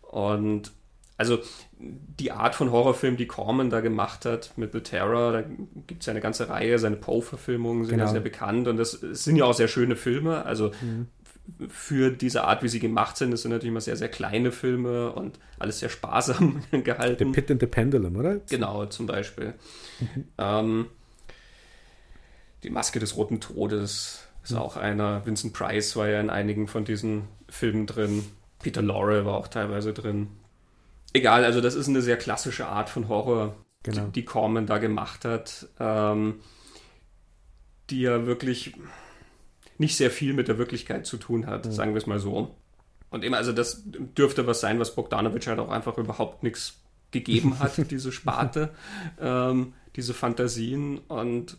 Und 0.03 0.73
also 1.19 1.39
die 1.79 2.33
Art 2.33 2.55
von 2.55 2.73
Horrorfilm, 2.73 3.19
die 3.19 3.27
Corman 3.27 3.69
da 3.69 3.81
gemacht 3.81 4.25
hat 4.25 4.57
mit 4.57 4.73
The 4.73 4.81
Terror, 4.81 5.33
da 5.33 5.43
gibt 5.87 6.01
es 6.01 6.07
ja 6.07 6.13
eine 6.13 6.23
ganze 6.23 6.49
Reihe, 6.49 6.79
seine 6.79 6.97
Poe-Verfilmungen 6.97 7.85
sind 7.85 7.97
genau. 7.97 8.07
ja 8.07 8.11
sehr 8.11 8.21
bekannt 8.21 8.69
und 8.69 8.79
das 8.79 8.93
sind 8.93 9.37
ja 9.37 9.45
auch 9.45 9.53
sehr 9.53 9.69
schöne 9.69 9.97
Filme. 9.97 10.47
Also 10.47 10.73
mhm 10.81 11.09
für 11.69 12.11
diese 12.11 12.45
Art, 12.45 12.63
wie 12.63 12.69
sie 12.69 12.81
gemacht 12.81 13.17
sind. 13.17 13.31
Das 13.31 13.43
sind 13.43 13.51
natürlich 13.51 13.71
immer 13.71 13.81
sehr, 13.81 13.97
sehr 13.97 14.09
kleine 14.09 14.53
Filme 14.53 15.13
und 15.13 15.39
alles 15.59 15.81
sehr 15.81 15.89
sparsam 15.89 16.63
gehalten. 16.71 17.33
The 17.33 17.41
Pit 17.41 17.51
and 17.51 17.61
the 17.61 17.67
Pendulum, 17.67 18.17
oder? 18.17 18.41
Genau, 18.49 18.87
zum 18.87 19.07
Beispiel. 19.07 19.55
Mhm. 20.01 20.25
Ähm, 20.39 20.87
die 22.63 22.71
Maske 22.71 22.99
des 22.99 23.17
Roten 23.17 23.41
Todes 23.41 24.27
ist 24.43 24.53
mhm. 24.53 24.59
auch 24.59 24.77
einer. 24.77 25.25
Vincent 25.27 25.53
Price 25.53 25.97
war 25.97 26.09
ja 26.09 26.21
in 26.21 26.31
einigen 26.31 26.69
von 26.69 26.85
diesen 26.85 27.25
Filmen 27.49 27.87
drin. 27.87 28.25
Peter 28.63 28.83
Lorre 28.83 29.25
war 29.25 29.35
auch 29.35 29.49
teilweise 29.49 29.93
drin. 29.93 30.29
Egal, 31.13 31.45
also 31.45 31.61
das 31.61 31.75
ist 31.75 31.89
eine 31.89 32.03
sehr 32.03 32.17
klassische 32.17 32.67
Art 32.67 32.89
von 32.89 33.09
Horror, 33.09 33.57
genau. 33.83 34.07
die, 34.07 34.13
die 34.13 34.25
Corman 34.25 34.67
da 34.67 34.79
gemacht 34.79 35.25
hat, 35.25 35.67
ähm, 35.81 36.41
die 37.91 38.03
ja 38.03 38.27
wirklich 38.27 38.75
nicht 39.81 39.97
sehr 39.97 40.11
viel 40.11 40.35
mit 40.35 40.47
der 40.47 40.59
Wirklichkeit 40.59 41.07
zu 41.07 41.17
tun 41.17 41.47
hat, 41.47 41.65
mhm. 41.65 41.73
sagen 41.73 41.95
wir 41.95 41.99
es 41.99 42.07
mal 42.07 42.21
so. 42.21 42.55
Und 43.09 43.25
eben, 43.25 43.35
also 43.35 43.51
das 43.51 43.83
dürfte 43.87 44.47
was 44.47 44.61
sein, 44.61 44.79
was 44.79 44.95
Bogdanovich 44.95 45.49
halt 45.49 45.59
auch 45.59 45.71
einfach 45.71 45.97
überhaupt 45.97 46.43
nichts 46.43 46.75
gegeben 47.11 47.59
hat, 47.59 47.73
diese 47.91 48.13
Sparte, 48.13 48.71
ähm, 49.19 49.73
diese 49.97 50.13
Fantasien 50.15 50.99
und 51.09 51.57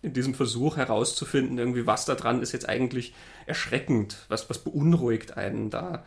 in 0.00 0.12
diesem 0.14 0.34
Versuch 0.34 0.76
herauszufinden, 0.76 1.58
irgendwie, 1.58 1.86
was 1.86 2.06
da 2.06 2.14
dran 2.14 2.40
ist 2.40 2.52
jetzt 2.52 2.68
eigentlich 2.68 3.12
erschreckend, 3.44 4.24
was, 4.28 4.48
was 4.48 4.60
beunruhigt 4.60 5.36
einen 5.36 5.68
da, 5.68 6.06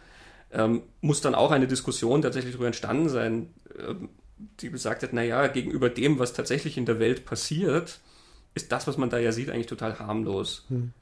ähm, 0.52 0.84
muss 1.02 1.22
dann 1.22 1.36
auch 1.36 1.52
eine 1.52 1.68
Diskussion 1.68 2.22
tatsächlich 2.22 2.54
darüber 2.54 2.68
entstanden 2.68 3.10
sein, 3.10 3.54
ähm, 3.78 4.10
die 4.62 4.72
gesagt 4.72 5.04
hat, 5.04 5.12
naja, 5.12 5.48
gegenüber 5.48 5.90
dem, 5.90 6.18
was 6.18 6.34
tatsächlich 6.34 6.78
in 6.78 6.86
der 6.86 7.00
Welt 7.00 7.26
passiert, 7.26 8.00
ist 8.54 8.72
das, 8.72 8.88
was 8.88 8.98
man 8.98 9.10
da 9.10 9.20
ja 9.20 9.34
sieht, 9.34 9.50
eigentlich 9.50 9.68
total 9.68 10.00
harmlos. 10.00 10.66
Hm 10.70 10.94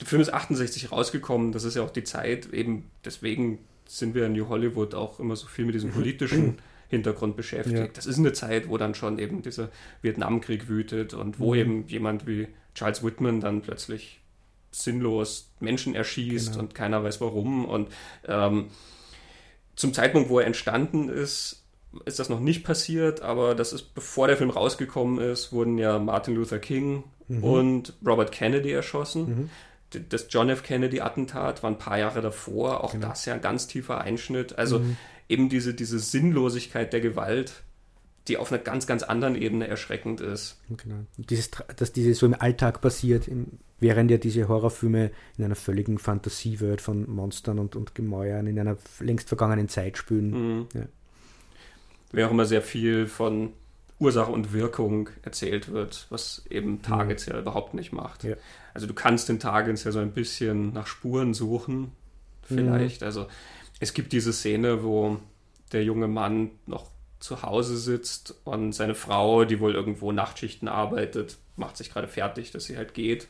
der 0.00 0.06
Film 0.06 0.20
ist 0.22 0.32
68 0.32 0.92
rausgekommen, 0.92 1.52
das 1.52 1.64
ist 1.64 1.76
ja 1.76 1.82
auch 1.82 1.90
die 1.90 2.04
Zeit, 2.04 2.52
eben 2.52 2.90
deswegen 3.04 3.58
sind 3.86 4.14
wir 4.14 4.26
in 4.26 4.32
New 4.32 4.48
Hollywood 4.48 4.94
auch 4.94 5.20
immer 5.20 5.36
so 5.36 5.46
viel 5.46 5.64
mit 5.64 5.74
diesem 5.74 5.90
politischen 5.90 6.58
Hintergrund 6.88 7.36
beschäftigt. 7.36 7.78
Ja. 7.78 7.88
Das 7.92 8.06
ist 8.06 8.18
eine 8.18 8.32
Zeit, 8.32 8.68
wo 8.68 8.78
dann 8.78 8.94
schon 8.94 9.18
eben 9.18 9.42
dieser 9.42 9.70
Vietnamkrieg 10.02 10.68
wütet 10.68 11.14
und 11.14 11.40
wo 11.40 11.54
mhm. 11.54 11.60
eben 11.60 11.88
jemand 11.88 12.26
wie 12.26 12.48
Charles 12.74 13.02
Whitman 13.02 13.40
dann 13.40 13.62
plötzlich 13.62 14.20
sinnlos 14.70 15.50
Menschen 15.60 15.94
erschießt 15.94 16.52
genau. 16.52 16.60
und 16.60 16.74
keiner 16.74 17.02
weiß 17.02 17.20
warum. 17.20 17.64
Und 17.64 17.88
ähm, 18.26 18.66
zum 19.74 19.94
Zeitpunkt, 19.94 20.28
wo 20.28 20.38
er 20.38 20.46
entstanden 20.46 21.08
ist, 21.08 21.64
ist 22.04 22.18
das 22.18 22.28
noch 22.28 22.40
nicht 22.40 22.62
passiert, 22.62 23.22
aber 23.22 23.54
das 23.54 23.72
ist, 23.72 23.94
bevor 23.94 24.26
der 24.26 24.36
Film 24.36 24.50
rausgekommen 24.50 25.18
ist, 25.18 25.52
wurden 25.52 25.78
ja 25.78 25.98
Martin 25.98 26.34
Luther 26.34 26.58
King 26.58 27.04
mhm. 27.28 27.42
und 27.42 27.94
Robert 28.04 28.32
Kennedy 28.32 28.70
erschossen. 28.72 29.28
Mhm 29.28 29.50
das 30.00 30.26
John 30.30 30.48
F. 30.48 30.62
Kennedy-Attentat 30.62 31.62
war 31.62 31.70
ein 31.70 31.78
paar 31.78 31.98
Jahre 31.98 32.20
davor, 32.20 32.82
auch 32.84 32.92
genau. 32.92 33.08
das 33.08 33.24
ja 33.24 33.34
ein 33.34 33.40
ganz 33.40 33.66
tiefer 33.66 34.00
Einschnitt. 34.00 34.58
Also 34.58 34.80
mhm. 34.80 34.96
eben 35.28 35.48
diese, 35.48 35.74
diese 35.74 35.98
Sinnlosigkeit 35.98 36.92
der 36.92 37.00
Gewalt, 37.00 37.62
die 38.28 38.36
auf 38.36 38.52
einer 38.52 38.60
ganz, 38.60 38.86
ganz 38.86 39.02
anderen 39.02 39.36
Ebene 39.36 39.68
erschreckend 39.68 40.20
ist. 40.20 40.60
Genau. 40.68 40.96
Dieses, 41.16 41.50
dass 41.76 41.92
diese 41.92 42.14
so 42.14 42.26
im 42.26 42.34
Alltag 42.34 42.80
passiert, 42.80 43.28
im, 43.28 43.58
während 43.78 44.10
ja 44.10 44.18
diese 44.18 44.48
Horrorfilme 44.48 45.10
in 45.38 45.44
einer 45.44 45.54
völligen 45.54 45.98
Fantasiewelt 45.98 46.80
von 46.80 47.08
Monstern 47.08 47.58
und, 47.58 47.76
und 47.76 47.94
Gemäuern 47.94 48.46
in 48.46 48.58
einer 48.58 48.76
längst 49.00 49.28
vergangenen 49.28 49.68
Zeit 49.68 49.98
spielen. 49.98 50.30
Mhm. 50.30 50.66
Ja. 50.74 50.82
Wäre 52.12 52.28
auch 52.28 52.32
immer 52.32 52.46
sehr 52.46 52.62
viel 52.62 53.06
von 53.06 53.52
Ursache 53.98 54.30
und 54.30 54.52
Wirkung 54.52 55.08
erzählt 55.22 55.70
wird, 55.72 56.06
was 56.10 56.44
eben 56.50 56.82
Targets 56.82 57.26
mhm. 57.26 57.32
ja 57.32 57.38
überhaupt 57.40 57.74
nicht 57.74 57.92
macht. 57.92 58.24
Ja. 58.24 58.36
Also 58.76 58.86
du 58.86 58.92
kannst 58.92 59.30
in 59.30 59.40
Targets 59.40 59.84
ja 59.84 59.90
so 59.90 60.00
ein 60.00 60.12
bisschen 60.12 60.74
nach 60.74 60.86
Spuren 60.86 61.32
suchen 61.32 61.92
vielleicht. 62.42 63.00
Mhm. 63.00 63.06
Also 63.06 63.26
es 63.80 63.94
gibt 63.94 64.12
diese 64.12 64.34
Szene, 64.34 64.84
wo 64.84 65.18
der 65.72 65.82
junge 65.82 66.08
Mann 66.08 66.50
noch 66.66 66.90
zu 67.18 67.40
Hause 67.40 67.78
sitzt 67.78 68.34
und 68.44 68.74
seine 68.74 68.94
Frau, 68.94 69.46
die 69.46 69.60
wohl 69.60 69.74
irgendwo 69.74 70.12
Nachtschichten 70.12 70.68
arbeitet, 70.68 71.38
macht 71.56 71.78
sich 71.78 71.90
gerade 71.90 72.06
fertig, 72.06 72.50
dass 72.50 72.66
sie 72.66 72.76
halt 72.76 72.92
geht. 72.92 73.28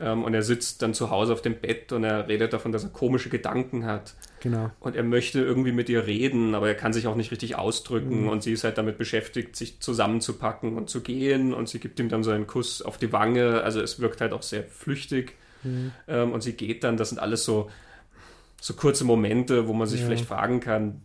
Ähm, 0.00 0.24
und 0.24 0.32
er 0.32 0.42
sitzt 0.42 0.80
dann 0.82 0.94
zu 0.94 1.10
Hause 1.10 1.32
auf 1.32 1.42
dem 1.42 1.60
Bett 1.60 1.92
und 1.92 2.04
er 2.04 2.26
redet 2.26 2.52
davon, 2.54 2.72
dass 2.72 2.84
er 2.84 2.90
komische 2.90 3.28
Gedanken 3.28 3.84
hat. 3.84 4.14
Genau. 4.40 4.70
Und 4.80 4.96
er 4.96 5.02
möchte 5.02 5.40
irgendwie 5.40 5.72
mit 5.72 5.90
ihr 5.90 6.06
reden, 6.06 6.54
aber 6.54 6.68
er 6.68 6.74
kann 6.74 6.94
sich 6.94 7.06
auch 7.06 7.14
nicht 7.14 7.30
richtig 7.30 7.56
ausdrücken. 7.56 8.22
Mhm. 8.22 8.28
Und 8.28 8.42
sie 8.42 8.52
ist 8.52 8.64
halt 8.64 8.78
damit 8.78 8.96
beschäftigt, 8.96 9.54
sich 9.56 9.80
zusammenzupacken 9.80 10.76
und 10.78 10.88
zu 10.88 11.02
gehen. 11.02 11.52
Und 11.52 11.68
sie 11.68 11.78
gibt 11.78 12.00
ihm 12.00 12.08
dann 12.08 12.24
so 12.24 12.30
einen 12.30 12.46
Kuss 12.46 12.80
auf 12.80 12.96
die 12.96 13.12
Wange. 13.12 13.62
Also 13.62 13.82
es 13.82 14.00
wirkt 14.00 14.22
halt 14.22 14.32
auch 14.32 14.42
sehr 14.42 14.64
flüchtig. 14.64 15.34
Mhm. 15.62 15.92
Ähm, 16.08 16.32
und 16.32 16.42
sie 16.42 16.54
geht 16.54 16.82
dann. 16.82 16.96
Das 16.96 17.10
sind 17.10 17.18
alles 17.18 17.44
so, 17.44 17.70
so 18.58 18.72
kurze 18.72 19.04
Momente, 19.04 19.68
wo 19.68 19.74
man 19.74 19.86
sich 19.86 20.00
ja. 20.00 20.06
vielleicht 20.06 20.24
fragen 20.24 20.60
kann, 20.60 21.02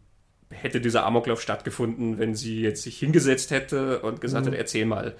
hätte 0.49 0.79
dieser 0.79 1.05
Amoklauf 1.05 1.41
stattgefunden, 1.41 2.17
wenn 2.17 2.35
sie 2.35 2.61
jetzt 2.61 2.83
sich 2.83 2.97
hingesetzt 2.97 3.51
hätte 3.51 3.99
und 3.99 4.21
gesagt 4.21 4.45
mhm. 4.45 4.51
hätte, 4.51 4.59
erzähl 4.59 4.85
mal. 4.85 5.15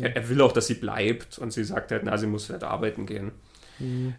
Er, 0.00 0.14
er, 0.14 0.28
will 0.28 0.40
auch, 0.40 0.52
dass 0.52 0.66
sie 0.66 0.74
bleibt 0.74 1.38
und 1.38 1.52
sie 1.52 1.64
sagt 1.64 1.90
halt, 1.90 2.02
na, 2.04 2.18
sie 2.18 2.26
muss 2.26 2.50
halt 2.50 2.64
arbeiten 2.64 3.06
gehen. 3.06 3.32
Mhm. 3.78 4.14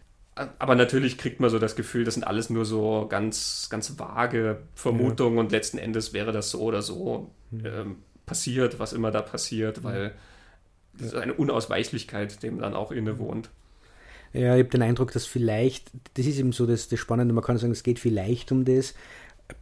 Aber 0.59 0.75
natürlich 0.75 1.17
kriegt 1.17 1.39
man 1.39 1.49
so 1.49 1.57
das 1.57 1.75
Gefühl, 1.75 2.03
das 2.03 2.13
sind 2.13 2.23
alles 2.23 2.49
nur 2.49 2.65
so 2.65 3.07
ganz, 3.09 3.67
ganz 3.69 3.97
vage 3.97 4.59
Vermutungen 4.75 5.35
ja. 5.35 5.41
und 5.41 5.51
letzten 5.51 5.79
Endes 5.79 6.13
wäre 6.13 6.31
das 6.31 6.51
so 6.51 6.61
oder 6.61 6.81
so 6.81 7.31
mhm. 7.51 7.65
ähm, 7.65 7.95
passiert, 8.25 8.79
was 8.79 8.93
immer 8.93 9.09
da 9.09 9.21
passiert, 9.21 9.83
weil 9.83 10.13
das 10.93 11.07
ist 11.07 11.15
eine 11.15 11.33
Unausweichlichkeit, 11.33 12.41
dem 12.43 12.59
dann 12.59 12.73
auch 12.73 12.91
innewohnt. 12.91 13.49
Ja, 14.33 14.55
ich 14.55 14.63
habe 14.63 14.69
den 14.69 14.81
Eindruck, 14.81 15.11
dass 15.13 15.25
vielleicht, 15.25 15.91
das 16.15 16.25
ist 16.25 16.37
eben 16.37 16.51
so 16.51 16.65
das, 16.65 16.89
das 16.89 16.99
Spannende, 16.99 17.33
man 17.33 17.43
kann 17.43 17.57
sagen, 17.57 17.71
es 17.71 17.83
geht 17.83 17.99
vielleicht 17.99 18.51
um 18.51 18.65
das. 18.65 18.93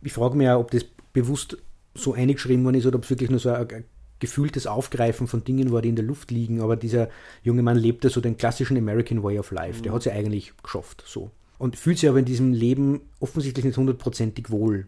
Ich 0.02 0.14
frage 0.14 0.36
mich 0.36 0.46
ja, 0.46 0.58
ob 0.58 0.72
das 0.72 0.86
bewusst 1.14 1.58
so 1.94 2.14
eingeschrieben 2.14 2.66
worden 2.66 2.76
ist 2.76 2.86
oder 2.86 2.98
ob 2.98 3.04
es 3.04 3.10
wirklich 3.10 3.30
nur 3.30 3.40
so 3.40 3.50
ein, 3.50 3.86
gefühltes 4.20 4.68
Aufgreifen 4.68 5.28
von 5.28 5.44
Dingen 5.44 5.72
war, 5.72 5.82
die 5.82 5.90
in 5.90 5.96
der 5.96 6.06
Luft 6.06 6.32
liegen, 6.32 6.62
aber 6.62 6.76
dieser 6.76 7.10
junge 7.44 7.64
Mann 7.64 7.78
lebte 7.78 8.10
so 8.10 8.22
den 8.22 8.38
klassischen 8.38 8.78
American 8.78 9.24
Way 9.24 9.40
of 9.40 9.52
Life. 9.52 9.82
Der 9.82 9.92
mhm. 9.92 9.96
hat 9.96 10.04
sie 10.04 10.12
eigentlich 10.12 10.54
geschafft, 10.64 11.04
so. 11.06 11.32
Und 11.58 11.78
fühlt 11.78 12.00
sich 12.00 12.10
aber 12.10 12.20
in 12.20 12.26
diesem 12.26 12.54
Leben 12.54 13.02
offensichtlich 13.20 13.66
nicht 13.66 13.78
hundertprozentig 13.78 14.52
wohl. 14.52 14.88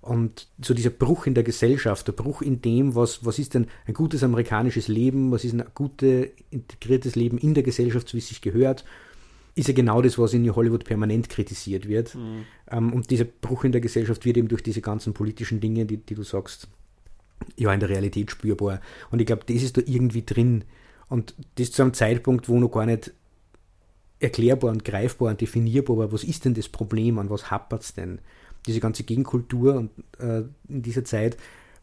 Und 0.00 0.48
so 0.60 0.74
dieser 0.74 0.90
Bruch 0.90 1.26
in 1.26 1.32
der 1.32 1.44
Gesellschaft, 1.44 2.06
der 2.06 2.12
Bruch 2.12 2.42
in 2.42 2.60
dem, 2.60 2.94
was, 2.94 3.24
was 3.24 3.38
ist 3.38 3.54
denn 3.54 3.68
ein 3.86 3.94
gutes 3.94 4.22
amerikanisches 4.22 4.88
Leben, 4.88 5.32
was 5.32 5.44
ist 5.44 5.54
ein 5.54 5.64
gutes, 5.74 6.28
integriertes 6.50 7.16
Leben 7.16 7.38
in 7.38 7.54
der 7.54 7.62
Gesellschaft, 7.62 8.08
so 8.08 8.14
wie 8.14 8.18
es 8.18 8.28
sich 8.28 8.42
gehört, 8.42 8.84
ist 9.54 9.68
ja 9.68 9.74
genau 9.74 10.02
das, 10.02 10.18
was 10.18 10.34
in 10.34 10.54
Hollywood 10.54 10.84
permanent 10.84 11.30
kritisiert 11.30 11.88
wird. 11.88 12.14
Mhm. 12.14 12.44
Ähm, 12.70 12.92
und 12.92 13.10
dieser 13.10 13.24
Bruch 13.24 13.64
in 13.64 13.72
der 13.72 13.80
Gesellschaft 13.80 14.26
wird 14.26 14.36
eben 14.36 14.48
durch 14.48 14.62
diese 14.62 14.82
ganzen 14.82 15.14
politischen 15.14 15.60
Dinge, 15.60 15.86
die, 15.86 15.96
die 15.96 16.14
du 16.14 16.22
sagst, 16.22 16.68
ja 17.56 17.72
in 17.72 17.80
der 17.80 17.88
Realität 17.88 18.30
spürbar. 18.30 18.80
Und 19.10 19.20
ich 19.20 19.26
glaube, 19.26 19.42
das 19.46 19.62
ist 19.62 19.76
da 19.76 19.82
irgendwie 19.84 20.22
drin. 20.22 20.64
Und 21.08 21.34
das 21.56 21.72
zu 21.72 21.82
einem 21.82 21.94
Zeitpunkt, 21.94 22.48
wo 22.48 22.58
noch 22.58 22.70
gar 22.70 22.86
nicht 22.86 23.12
erklärbar 24.20 24.70
und 24.70 24.84
greifbar 24.84 25.30
und 25.30 25.40
definierbar 25.40 25.98
war, 25.98 26.12
was 26.12 26.24
ist 26.24 26.44
denn 26.44 26.54
das 26.54 26.68
Problem, 26.68 27.18
an 27.18 27.30
was 27.30 27.50
hapert 27.50 27.82
es 27.82 27.94
denn? 27.94 28.20
Diese 28.66 28.80
ganze 28.80 29.04
Gegenkultur 29.04 29.74
und 29.74 29.90
äh, 30.18 30.44
in 30.68 30.82
dieser 30.82 31.04
Zeit 31.04 31.36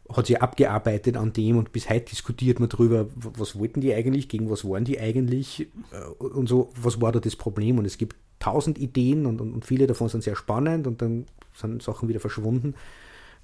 hat 0.08 0.26
sich 0.26 0.42
abgearbeitet 0.42 1.16
an 1.16 1.32
dem 1.32 1.56
und 1.56 1.72
bis 1.72 1.88
heute 1.88 2.06
diskutiert 2.06 2.58
man 2.58 2.68
darüber, 2.68 3.06
was 3.14 3.58
wollten 3.58 3.80
die 3.80 3.94
eigentlich, 3.94 4.28
gegen 4.28 4.50
was 4.50 4.64
waren 4.64 4.84
die 4.84 4.98
eigentlich 4.98 5.68
äh, 5.92 6.24
und 6.24 6.48
so, 6.48 6.70
was 6.74 7.00
war 7.00 7.12
da 7.12 7.20
das 7.20 7.36
Problem? 7.36 7.78
Und 7.78 7.84
es 7.84 7.98
gibt 7.98 8.16
tausend 8.40 8.78
Ideen 8.78 9.26
und, 9.26 9.40
und, 9.40 9.52
und 9.52 9.64
viele 9.64 9.86
davon 9.86 10.08
sind 10.08 10.24
sehr 10.24 10.34
spannend 10.34 10.86
und 10.88 11.00
dann 11.00 11.26
sind 11.54 11.82
Sachen 11.82 12.08
wieder 12.08 12.20
verschwunden. 12.20 12.74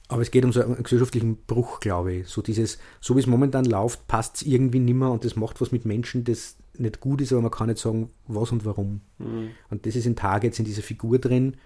Aber 0.08 0.22
es 0.22 0.30
geht 0.30 0.44
um 0.44 0.52
so 0.52 0.62
einen 0.62 0.82
gesellschaftlichen 0.82 1.36
Bruch, 1.46 1.80
glaube 1.80 2.14
ich. 2.14 2.28
So 2.28 2.40
dieses, 2.40 2.78
so 3.00 3.14
wie 3.16 3.20
es 3.20 3.26
momentan 3.26 3.66
läuft, 3.66 4.06
passt 4.08 4.36
es 4.36 4.42
irgendwie 4.42 4.78
nimmer 4.78 5.12
und 5.12 5.24
das 5.24 5.36
macht 5.36 5.60
was 5.60 5.70
mit 5.70 5.84
Menschen, 5.84 6.24
das 6.24 6.56
nicht 6.78 7.00
gut 7.00 7.20
ist, 7.20 7.32
aber 7.32 7.42
man 7.42 7.50
kann 7.50 7.68
nicht 7.68 7.78
sagen, 7.78 8.10
was 8.26 8.50
und 8.50 8.64
warum. 8.64 9.02
Mhm. 9.18 9.50
Und 9.68 9.84
das 9.84 9.96
ist 9.96 10.06
in 10.06 10.16
Targets 10.16 10.58
in 10.58 10.64
dieser 10.64 10.82
Figur 10.82 11.18
drin. 11.18 11.56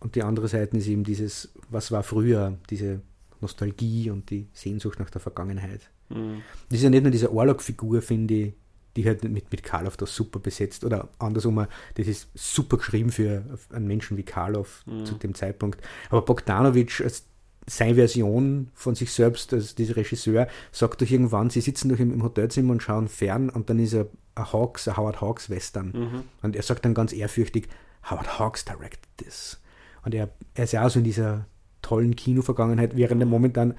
Und 0.00 0.16
die 0.16 0.22
andere 0.22 0.48
Seite 0.48 0.76
ist 0.76 0.88
eben 0.88 1.04
dieses, 1.04 1.52
was 1.70 1.92
war 1.92 2.02
früher, 2.02 2.58
diese 2.68 3.00
Nostalgie 3.40 4.10
und 4.10 4.30
die 4.30 4.48
Sehnsucht 4.52 4.98
nach 4.98 5.10
der 5.10 5.20
Vergangenheit. 5.20 5.90
Mhm. 6.08 6.42
Das 6.68 6.78
ist 6.78 6.84
ja 6.84 6.90
nicht 6.90 7.02
nur 7.02 7.12
diese 7.12 7.32
Orlog-Figur, 7.32 8.02
finde 8.02 8.34
ich, 8.34 8.54
die 8.96 9.06
halt 9.06 9.24
mit, 9.24 9.50
mit 9.50 9.62
Karloff 9.62 9.96
da 9.96 10.06
super 10.06 10.38
besetzt. 10.38 10.84
Oder 10.84 11.08
andersrum, 11.18 11.66
das 11.94 12.06
ist 12.06 12.28
super 12.34 12.78
geschrieben 12.78 13.10
für 13.10 13.44
einen 13.72 13.86
Menschen 13.86 14.16
wie 14.16 14.22
Karloff 14.22 14.84
mhm. 14.86 15.04
zu 15.04 15.14
dem 15.14 15.34
Zeitpunkt. 15.34 15.80
Aber 16.10 16.22
Bogdanovich 16.22 17.02
als 17.02 17.24
seine 17.68 17.96
Version 17.96 18.70
von 18.74 18.94
sich 18.94 19.12
selbst, 19.12 19.52
als 19.52 19.74
dieser 19.74 19.96
Regisseur, 19.96 20.46
sagt 20.72 21.02
doch 21.02 21.10
irgendwann, 21.10 21.50
sie 21.50 21.60
sitzen 21.60 21.88
doch 21.88 21.98
im, 21.98 22.12
im 22.12 22.22
Hotelzimmer 22.22 22.72
und 22.72 22.82
schauen 22.82 23.08
fern 23.08 23.50
und 23.50 23.68
dann 23.68 23.78
ist 23.78 23.92
er 23.92 24.06
ein 24.36 24.52
Hawks, 24.52 24.86
ein 24.86 24.96
Howard 24.96 25.20
Hawks 25.20 25.50
Western. 25.50 25.88
Mhm. 25.88 26.22
Und 26.42 26.56
er 26.56 26.62
sagt 26.62 26.84
dann 26.84 26.94
ganz 26.94 27.12
ehrfürchtig, 27.12 27.68
Howard 28.08 28.38
Hawks 28.38 28.64
directed 28.64 29.00
this. 29.16 29.60
Und 30.04 30.14
er, 30.14 30.30
er 30.54 30.64
ist 30.64 30.72
ja 30.72 30.86
auch 30.86 30.90
so 30.90 31.00
in 31.00 31.04
dieser 31.04 31.46
tollen 31.82 32.14
Kinovergangenheit, 32.14 32.96
während 32.96 33.20
er 33.20 33.26
momentan 33.26 33.74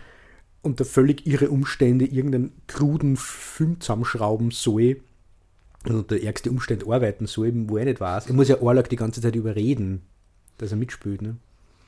unter 0.62 0.84
völlig 0.84 1.26
irre 1.26 1.50
Umstände 1.50 2.06
irgendeinen 2.06 2.52
kruden 2.68 3.16
Film 3.16 3.80
zusammenschrauben 3.80 4.52
soll, 4.52 5.02
und 5.90 5.96
unter 5.96 6.22
ärgste 6.22 6.50
Umstände 6.50 6.86
arbeiten 6.92 7.26
soll, 7.28 7.52
wo 7.54 7.78
er 7.78 7.86
nicht 7.86 8.00
weiß. 8.00 8.28
Er 8.28 8.34
muss 8.34 8.48
ja 8.48 8.62
Orlok 8.62 8.90
die 8.90 8.96
ganze 8.96 9.22
Zeit 9.22 9.36
überreden, 9.36 10.02
dass 10.58 10.72
er 10.72 10.78
mitspielt. 10.78 11.22
Ne? 11.22 11.38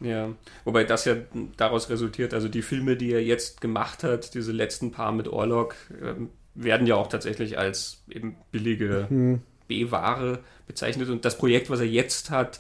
Ja, 0.01 0.29
wobei 0.63 0.83
das 0.83 1.05
ja 1.05 1.15
daraus 1.57 1.89
resultiert, 1.89 2.33
also 2.33 2.47
die 2.47 2.61
Filme, 2.61 2.95
die 2.95 3.11
er 3.11 3.23
jetzt 3.23 3.61
gemacht 3.61 4.03
hat, 4.03 4.33
diese 4.33 4.51
letzten 4.51 4.91
paar 4.91 5.11
mit 5.11 5.27
Orlok, 5.27 5.75
äh, 6.01 6.13
werden 6.55 6.87
ja 6.87 6.95
auch 6.95 7.07
tatsächlich 7.07 7.57
als 7.57 8.03
eben 8.09 8.35
billige 8.51 9.07
mhm. 9.09 9.41
B-Ware 9.67 10.39
bezeichnet. 10.67 11.09
Und 11.09 11.25
das 11.25 11.37
Projekt, 11.37 11.69
was 11.69 11.79
er 11.79 11.87
jetzt 11.87 12.31
hat, 12.31 12.59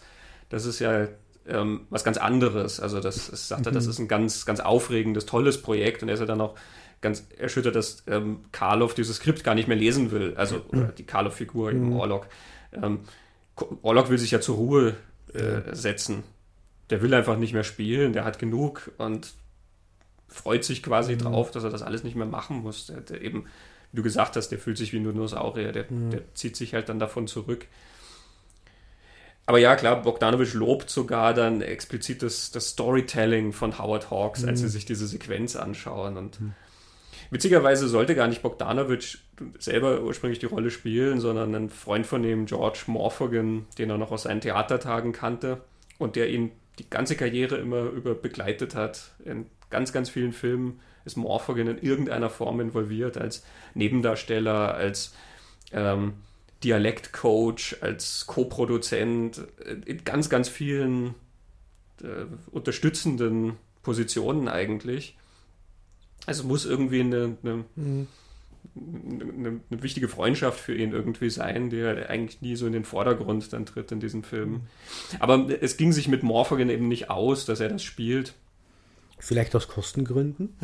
das 0.49 0.65
ist 0.65 0.79
ja 0.79 1.07
ähm, 1.47 1.81
was 1.89 2.03
ganz 2.03 2.17
anderes. 2.17 2.79
Also 2.79 2.99
das, 2.99 3.29
das 3.29 3.47
sagt 3.47 3.65
er, 3.65 3.71
das 3.71 3.85
mhm. 3.85 3.89
ist 3.89 3.99
ein 3.99 4.07
ganz, 4.07 4.45
ganz 4.45 4.59
aufregendes, 4.59 5.25
tolles 5.25 5.61
Projekt. 5.61 6.01
Und 6.01 6.09
er 6.09 6.13
ist 6.13 6.19
ja 6.19 6.25
dann 6.25 6.41
auch 6.41 6.55
ganz 7.01 7.27
erschüttert, 7.37 7.75
dass 7.75 8.03
ähm, 8.07 8.45
Karloff 8.51 8.93
dieses 8.93 9.17
Skript 9.17 9.43
gar 9.43 9.55
nicht 9.55 9.67
mehr 9.67 9.77
lesen 9.77 10.11
will. 10.11 10.33
Also 10.35 10.61
oder 10.69 10.87
die 10.87 11.05
Karloff-Figur 11.05 11.71
mhm. 11.71 11.77
im 11.77 11.93
Orlok. 11.93 12.27
Ähm, 12.73 13.01
Orlok 13.81 14.09
will 14.09 14.17
sich 14.17 14.31
ja 14.31 14.41
zur 14.41 14.55
Ruhe 14.55 14.95
äh, 15.33 15.75
setzen. 15.75 16.23
Der 16.89 17.01
will 17.01 17.13
einfach 17.13 17.37
nicht 17.37 17.53
mehr 17.53 17.63
spielen, 17.63 18.13
der 18.13 18.25
hat 18.25 18.39
genug 18.39 18.91
und 18.97 19.33
freut 20.27 20.63
sich 20.63 20.83
quasi 20.83 21.13
mhm. 21.13 21.19
drauf, 21.19 21.51
dass 21.51 21.63
er 21.63 21.69
das 21.69 21.81
alles 21.81 22.03
nicht 22.03 22.15
mehr 22.15 22.25
machen 22.25 22.61
muss. 22.61 22.87
Der, 22.87 23.01
der 23.01 23.21
eben, 23.21 23.45
wie 23.91 23.97
du 23.97 24.03
gesagt 24.03 24.35
hast, 24.35 24.49
der 24.49 24.59
fühlt 24.59 24.77
sich 24.77 24.93
wie 24.93 24.97
ein 24.97 25.03
Dinosaurier, 25.03 25.71
der, 25.71 25.85
mhm. 25.89 26.11
der 26.11 26.33
zieht 26.35 26.55
sich 26.55 26.73
halt 26.73 26.89
dann 26.89 26.99
davon 26.99 27.27
zurück. 27.27 27.67
Aber 29.45 29.57
ja, 29.57 29.75
klar, 29.75 30.03
Bogdanovich 30.03 30.53
lobt 30.53 30.91
sogar 30.91 31.33
dann 31.33 31.63
explizit 31.63 32.21
das, 32.21 32.51
das 32.51 32.69
Storytelling 32.69 33.51
von 33.51 33.79
Howard 33.79 34.11
Hawks, 34.11 34.45
als 34.45 34.59
sie 34.59 34.67
mhm. 34.67 34.69
sich 34.69 34.85
diese 34.85 35.07
Sequenz 35.07 35.55
anschauen. 35.55 36.17
Und 36.17 36.39
mhm. 36.39 36.53
Witzigerweise 37.31 37.87
sollte 37.87 38.15
gar 38.15 38.27
nicht 38.27 38.41
Bogdanovich 38.41 39.19
selber 39.59 40.01
ursprünglich 40.01 40.39
die 40.39 40.47
Rolle 40.47 40.71
spielen, 40.71 41.19
sondern 41.19 41.53
ein 41.53 41.69
Freund 41.69 42.07
von 42.07 42.23
ihm, 42.23 42.47
George 42.47 42.79
Morphogen, 42.87 43.67
den 43.77 43.89
er 43.89 43.97
noch 43.97 44.11
aus 44.11 44.23
seinen 44.23 44.41
Theatertagen 44.41 45.11
kannte 45.11 45.61
und 45.99 46.15
der 46.15 46.29
ihn 46.29 46.51
die 46.79 46.89
ganze 46.89 47.15
Karriere 47.15 47.57
immer 47.57 47.83
über 47.83 48.15
begleitet 48.15 48.73
hat. 48.73 49.11
In 49.25 49.45
ganz, 49.69 49.93
ganz 49.93 50.09
vielen 50.09 50.33
Filmen 50.33 50.79
ist 51.05 51.17
Morphogen 51.17 51.67
in 51.67 51.77
irgendeiner 51.77 52.29
Form 52.29 52.59
involviert, 52.61 53.17
als 53.17 53.43
Nebendarsteller, 53.75 54.73
als 54.73 55.13
ähm, 55.71 56.13
Dialektcoach, 56.63 57.77
als 57.81 58.25
Co-Produzent, 58.25 59.41
in 59.85 60.03
ganz, 60.03 60.29
ganz 60.29 60.49
vielen 60.49 61.15
äh, 62.01 62.25
unterstützenden 62.51 63.57
Positionen 63.83 64.47
eigentlich. 64.47 65.15
Also 66.29 66.43
muss 66.43 66.63
irgendwie 66.63 66.99
eine, 66.99 67.37
eine, 67.41 67.65
mhm. 67.75 68.07
eine, 68.75 69.61
eine, 69.71 69.81
wichtige 69.81 70.07
Freundschaft 70.07 70.59
für 70.59 70.75
ihn 70.75 70.91
irgendwie 70.91 71.31
sein, 71.31 71.71
die 71.71 71.83
eigentlich 71.83 72.39
nie 72.41 72.55
so 72.55 72.67
in 72.67 72.73
den 72.73 72.85
Vordergrund 72.85 73.51
dann 73.51 73.65
tritt 73.65 73.91
in 73.91 73.99
diesem 73.99 74.21
Film. 74.21 74.51
Mhm. 74.51 74.61
Aber 75.19 75.47
es 75.59 75.75
ging 75.75 75.91
sich 75.91 76.07
mit 76.07 76.21
Morphogen 76.21 76.69
eben 76.69 76.87
nicht 76.87 77.09
aus, 77.09 77.45
dass 77.45 77.61
er 77.61 77.69
das 77.69 77.81
spielt. 77.81 78.35
Vielleicht 79.17 79.55
aus 79.55 79.67
Kostengründen? 79.67 80.55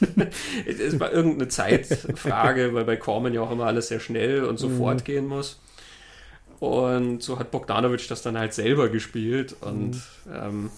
es 0.64 1.00
war 1.00 1.10
irgendeine 1.10 1.48
Zeitfrage, 1.48 2.72
weil 2.72 2.84
bei 2.84 2.96
Corman 2.96 3.34
ja 3.34 3.40
auch 3.40 3.50
immer 3.50 3.66
alles 3.66 3.88
sehr 3.88 3.98
schnell 3.98 4.44
und 4.44 4.60
sofort 4.60 5.00
mhm. 5.00 5.04
gehen 5.04 5.26
muss. 5.26 5.60
Und 6.60 7.20
so 7.20 7.40
hat 7.40 7.50
Bogdanovich 7.50 8.06
das 8.06 8.22
dann 8.22 8.38
halt 8.38 8.54
selber 8.54 8.90
gespielt 8.90 9.56
und 9.60 9.94
mhm. 10.24 10.32
ähm, 10.32 10.70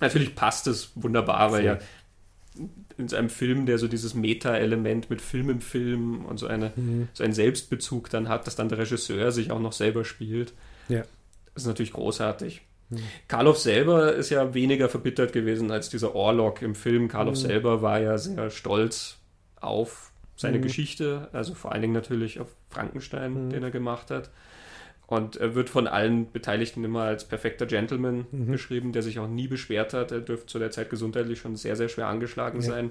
natürlich 0.00 0.34
passt 0.34 0.66
es 0.68 0.92
wunderbar, 0.94 1.52
weil 1.52 1.64
ja 1.66 1.78
in 3.00 3.08
seinem 3.08 3.30
Film, 3.30 3.66
der 3.66 3.78
so 3.78 3.88
dieses 3.88 4.14
Meta-Element 4.14 5.10
mit 5.10 5.20
Film 5.20 5.50
im 5.50 5.60
Film 5.60 6.24
und 6.24 6.38
so, 6.38 6.46
eine, 6.46 6.72
mhm. 6.76 7.08
so 7.12 7.24
einen 7.24 7.32
Selbstbezug 7.32 8.10
dann 8.10 8.28
hat, 8.28 8.46
dass 8.46 8.56
dann 8.56 8.68
der 8.68 8.78
Regisseur 8.78 9.32
sich 9.32 9.50
auch 9.50 9.60
noch 9.60 9.72
selber 9.72 10.04
spielt. 10.04 10.52
Ja. 10.88 11.02
Das 11.54 11.64
ist 11.64 11.66
natürlich 11.66 11.92
großartig. 11.92 12.62
Hm. 12.90 12.98
Karloff 13.28 13.58
selber 13.58 14.14
ist 14.14 14.30
ja 14.30 14.54
weniger 14.54 14.88
verbittert 14.88 15.32
gewesen 15.32 15.70
als 15.70 15.88
dieser 15.88 16.14
Orlok 16.14 16.62
im 16.62 16.74
Film. 16.74 17.08
Karloff 17.08 17.36
hm. 17.36 17.42
selber 17.42 17.82
war 17.82 18.00
ja 18.00 18.18
sehr 18.18 18.50
stolz 18.50 19.18
auf 19.56 20.12
seine 20.36 20.56
hm. 20.56 20.62
Geschichte, 20.62 21.28
also 21.32 21.54
vor 21.54 21.72
allen 21.72 21.82
Dingen 21.82 21.94
natürlich 21.94 22.40
auf 22.40 22.48
Frankenstein, 22.70 23.34
hm. 23.34 23.50
den 23.50 23.62
er 23.62 23.70
gemacht 23.70 24.10
hat. 24.10 24.30
Und 25.10 25.38
er 25.38 25.56
wird 25.56 25.68
von 25.68 25.88
allen 25.88 26.30
Beteiligten 26.30 26.84
immer 26.84 27.02
als 27.02 27.24
perfekter 27.24 27.66
Gentleman 27.66 28.26
mhm. 28.30 28.52
beschrieben, 28.52 28.92
der 28.92 29.02
sich 29.02 29.18
auch 29.18 29.26
nie 29.26 29.48
beschwert 29.48 29.92
hat. 29.92 30.12
Er 30.12 30.20
dürfte 30.20 30.46
zu 30.46 30.60
der 30.60 30.70
Zeit 30.70 30.88
gesundheitlich 30.88 31.40
schon 31.40 31.56
sehr, 31.56 31.74
sehr 31.74 31.88
schwer 31.88 32.06
angeschlagen 32.06 32.60
ja. 32.60 32.66
sein. 32.66 32.90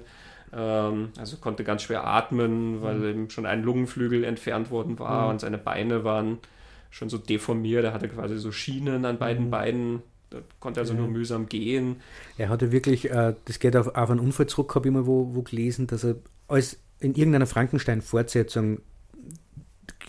Ähm, 0.52 1.08
also 1.16 1.38
konnte 1.38 1.64
ganz 1.64 1.82
schwer 1.82 2.06
atmen, 2.06 2.82
weil 2.82 2.96
mhm. 2.96 3.22
ihm 3.22 3.30
schon 3.30 3.46
ein 3.46 3.62
Lungenflügel 3.62 4.24
entfernt 4.24 4.70
worden 4.70 4.98
war 4.98 5.24
mhm. 5.24 5.30
und 5.30 5.40
seine 5.40 5.56
Beine 5.56 6.04
waren 6.04 6.40
schon 6.90 7.08
so 7.08 7.16
deformiert. 7.16 7.84
Er 7.84 7.94
hatte 7.94 8.08
quasi 8.08 8.36
so 8.36 8.52
Schienen 8.52 9.06
an 9.06 9.18
beiden 9.18 9.46
mhm. 9.46 9.50
Beinen. 9.50 10.02
Da 10.28 10.40
konnte 10.60 10.80
also 10.80 10.92
ja. 10.92 11.00
nur 11.00 11.08
mühsam 11.08 11.48
gehen. 11.48 12.02
Er 12.36 12.50
hatte 12.50 12.70
wirklich, 12.70 13.10
äh, 13.10 13.34
das 13.46 13.60
geht 13.60 13.76
auf, 13.76 13.94
auf 13.94 14.10
einen 14.10 14.20
Unfall 14.20 14.46
zurück, 14.46 14.74
habe 14.74 14.86
ich 14.86 14.94
immer 14.94 15.06
wo, 15.06 15.34
wo 15.34 15.40
gelesen, 15.40 15.86
dass 15.86 16.04
er 16.04 16.16
als 16.48 16.78
in 16.98 17.14
irgendeiner 17.14 17.46
Frankenstein-Fortsetzung 17.46 18.82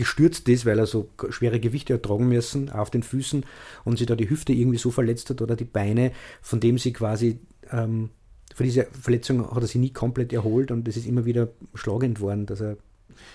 gestürzt 0.01 0.49
ist, 0.49 0.65
weil 0.65 0.79
er 0.79 0.87
so 0.87 1.09
schwere 1.29 1.59
Gewichte 1.59 1.93
hat 1.93 2.03
tragen 2.03 2.27
müssen 2.27 2.71
auf 2.71 2.89
den 2.89 3.03
Füßen 3.03 3.45
und 3.83 3.97
sich 3.97 4.07
da 4.07 4.15
die 4.15 4.29
Hüfte 4.29 4.51
irgendwie 4.51 4.79
so 4.79 4.89
verletzt 4.89 5.29
hat 5.29 5.43
oder 5.43 5.55
die 5.55 5.63
Beine, 5.63 6.11
von 6.41 6.59
dem 6.59 6.79
sie 6.79 6.91
quasi 6.91 7.39
ähm, 7.71 8.09
von 8.55 8.65
dieser 8.65 8.85
Verletzung 8.85 9.49
hat 9.49 9.61
er 9.61 9.67
sich 9.67 9.75
nie 9.75 9.93
komplett 9.93 10.33
erholt 10.33 10.71
und 10.71 10.87
es 10.87 10.97
ist 10.97 11.05
immer 11.05 11.25
wieder 11.25 11.49
schlagend 11.75 12.19
worden, 12.19 12.47
dass 12.47 12.61
er 12.61 12.77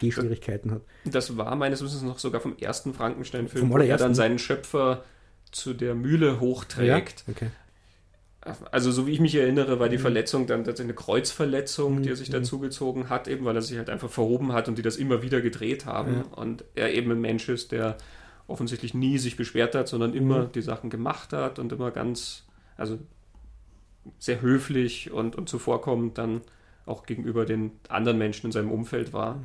Gehschwierigkeiten 0.00 0.72
hat. 0.72 0.82
Das 1.04 1.36
war 1.36 1.54
meines 1.54 1.82
Wissens 1.82 2.02
noch 2.02 2.18
sogar 2.18 2.40
vom 2.40 2.56
ersten 2.58 2.92
Frankenstein-Film, 2.92 3.70
wo 3.70 3.78
er 3.78 3.96
dann 3.96 4.14
seinen 4.14 4.40
Schöpfer 4.40 5.04
zu 5.52 5.72
der 5.72 5.94
Mühle 5.94 6.40
hochträgt. 6.40 7.24
Ja? 7.28 7.32
Okay. 7.32 7.50
Also, 8.70 8.92
so 8.92 9.06
wie 9.06 9.12
ich 9.12 9.20
mich 9.20 9.34
erinnere, 9.34 9.80
war 9.80 9.88
die 9.88 9.96
mhm. 9.96 10.02
Verletzung 10.02 10.46
dann 10.46 10.64
tatsächlich 10.64 10.96
eine 10.96 11.04
Kreuzverletzung, 11.04 12.02
die 12.02 12.10
er 12.10 12.16
sich 12.16 12.28
mhm. 12.28 12.34
dazugezogen 12.34 13.08
hat, 13.08 13.28
eben 13.28 13.44
weil 13.44 13.56
er 13.56 13.62
sich 13.62 13.78
halt 13.78 13.90
einfach 13.90 14.10
verhoben 14.10 14.52
hat 14.52 14.68
und 14.68 14.78
die 14.78 14.82
das 14.82 14.96
immer 14.96 15.22
wieder 15.22 15.40
gedreht 15.40 15.86
haben. 15.86 16.24
Ja. 16.30 16.36
Und 16.36 16.64
er 16.74 16.94
eben 16.94 17.10
ein 17.10 17.20
Mensch 17.20 17.48
ist, 17.48 17.72
der 17.72 17.96
offensichtlich 18.46 18.94
nie 18.94 19.18
sich 19.18 19.36
beschwert 19.36 19.74
hat, 19.74 19.88
sondern 19.88 20.14
immer 20.14 20.44
mhm. 20.44 20.52
die 20.52 20.62
Sachen 20.62 20.90
gemacht 20.90 21.32
hat 21.32 21.58
und 21.58 21.72
immer 21.72 21.90
ganz, 21.90 22.44
also 22.76 22.98
sehr 24.18 24.40
höflich 24.40 25.10
und, 25.10 25.36
und 25.36 25.48
zuvorkommend 25.48 26.18
dann 26.18 26.42
auch 26.84 27.04
gegenüber 27.04 27.44
den 27.44 27.72
anderen 27.88 28.18
Menschen 28.18 28.46
in 28.46 28.52
seinem 28.52 28.70
Umfeld 28.70 29.12
war. 29.12 29.40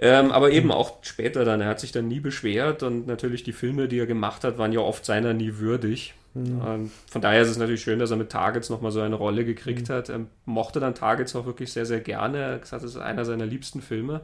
Ähm, 0.00 0.32
aber 0.32 0.50
eben 0.50 0.70
auch 0.70 0.98
später 1.02 1.44
dann, 1.44 1.60
er 1.60 1.68
hat 1.68 1.80
sich 1.80 1.92
dann 1.92 2.08
nie 2.08 2.20
beschwert 2.20 2.82
und 2.82 3.06
natürlich 3.06 3.42
die 3.42 3.52
Filme, 3.52 3.88
die 3.88 3.98
er 3.98 4.06
gemacht 4.06 4.44
hat, 4.44 4.58
waren 4.58 4.72
ja 4.72 4.80
oft 4.80 5.04
seiner 5.04 5.32
nie 5.32 5.58
würdig. 5.58 6.14
Mhm. 6.34 6.90
von 7.10 7.22
daher 7.22 7.42
ist 7.42 7.48
es 7.48 7.56
natürlich 7.56 7.82
schön, 7.82 7.98
dass 7.98 8.10
er 8.10 8.16
mit 8.16 8.30
Targets 8.30 8.70
nochmal 8.70 8.92
so 8.92 9.00
eine 9.00 9.16
Rolle 9.16 9.44
gekriegt 9.44 9.88
mhm. 9.88 9.92
hat. 9.92 10.08
Er 10.08 10.20
mochte 10.44 10.78
dann 10.80 10.94
Targets 10.94 11.34
auch 11.34 11.46
wirklich 11.46 11.72
sehr, 11.72 11.86
sehr 11.86 12.00
gerne. 12.00 12.38
Er 12.38 12.52
hat 12.54 12.62
gesagt, 12.62 12.84
es 12.84 12.92
ist 12.92 13.00
einer 13.00 13.24
seiner 13.24 13.46
liebsten 13.46 13.80
Filme. 13.80 14.20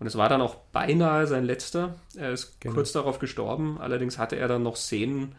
Und 0.00 0.06
es 0.06 0.16
war 0.16 0.28
dann 0.28 0.40
auch 0.40 0.56
beinahe 0.72 1.26
sein 1.26 1.44
letzter. 1.44 1.94
Er 2.16 2.32
ist 2.32 2.60
genau. 2.60 2.74
kurz 2.74 2.92
darauf 2.92 3.18
gestorben. 3.18 3.78
Allerdings 3.80 4.18
hatte 4.18 4.36
er 4.36 4.48
dann 4.48 4.62
noch 4.62 4.76
Szenen 4.76 5.34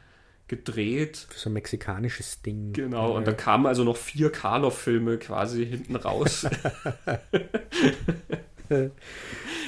gedreht. 0.48 1.28
Für 1.30 1.40
so 1.40 1.50
ein 1.50 1.54
mexikanisches 1.54 2.42
Ding. 2.42 2.74
Genau, 2.74 3.10
ja. 3.10 3.18
und 3.18 3.28
da 3.28 3.34
kamen 3.34 3.66
also 3.66 3.84
noch 3.84 3.98
vier 3.98 4.32
Karloff-Filme 4.32 5.18
quasi 5.18 5.66
hinten 5.66 5.96
raus. 5.96 6.48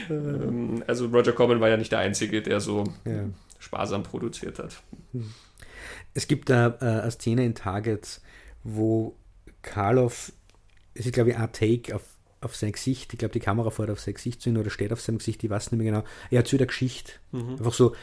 Ähm, 0.10 0.84
also 0.88 1.08
Roger 1.08 1.34
Corman 1.34 1.60
war 1.60 1.70
ja 1.70 1.78
nicht 1.78 1.92
der 1.92 2.00
Einzige, 2.00 2.42
der 2.42 2.60
so 2.60 2.86
ja. 3.06 3.26
sparsam 3.60 4.04
produziert 4.04 4.58
hat. 4.58 4.82
Es 6.18 6.28
gibt 6.28 6.50
da 6.50 6.76
äh, 6.82 7.02
eine 7.02 7.12
Szene 7.12 7.46
in 7.46 7.54
Targets, 7.54 8.24
wo 8.64 9.16
Karloff, 9.62 10.34
es 10.96 11.06
ist 11.06 11.14
glaube 11.14 11.30
ich 11.30 11.38
ein 11.38 11.52
Take 11.52 11.96
auf, 11.96 12.02
auf 12.42 12.56
sein 12.56 12.72
Gesicht, 12.72 13.14
ich 13.14 13.20
glaube 13.20 13.34
die 13.34 13.40
Kamera 13.40 13.70
fährt 13.70 13.92
auf 13.92 14.00
sein 14.00 14.16
Gesicht 14.16 14.42
zu 14.42 14.50
ihm 14.50 14.58
oder 14.58 14.72
steht 14.72 14.92
auf 14.92 15.00
seinem 15.00 15.20
Gesicht, 15.20 15.44
ich 15.44 15.50
weiß 15.52 15.72
nicht 15.72 15.78
mehr 15.80 15.92
genau. 15.92 16.04
Er 16.32 16.40
erzählt 16.40 16.64
eine 16.64 16.68
Geschichte. 16.68 17.12
Mhm. 17.34 17.52
Einfach 17.52 17.74
so, 17.74 17.96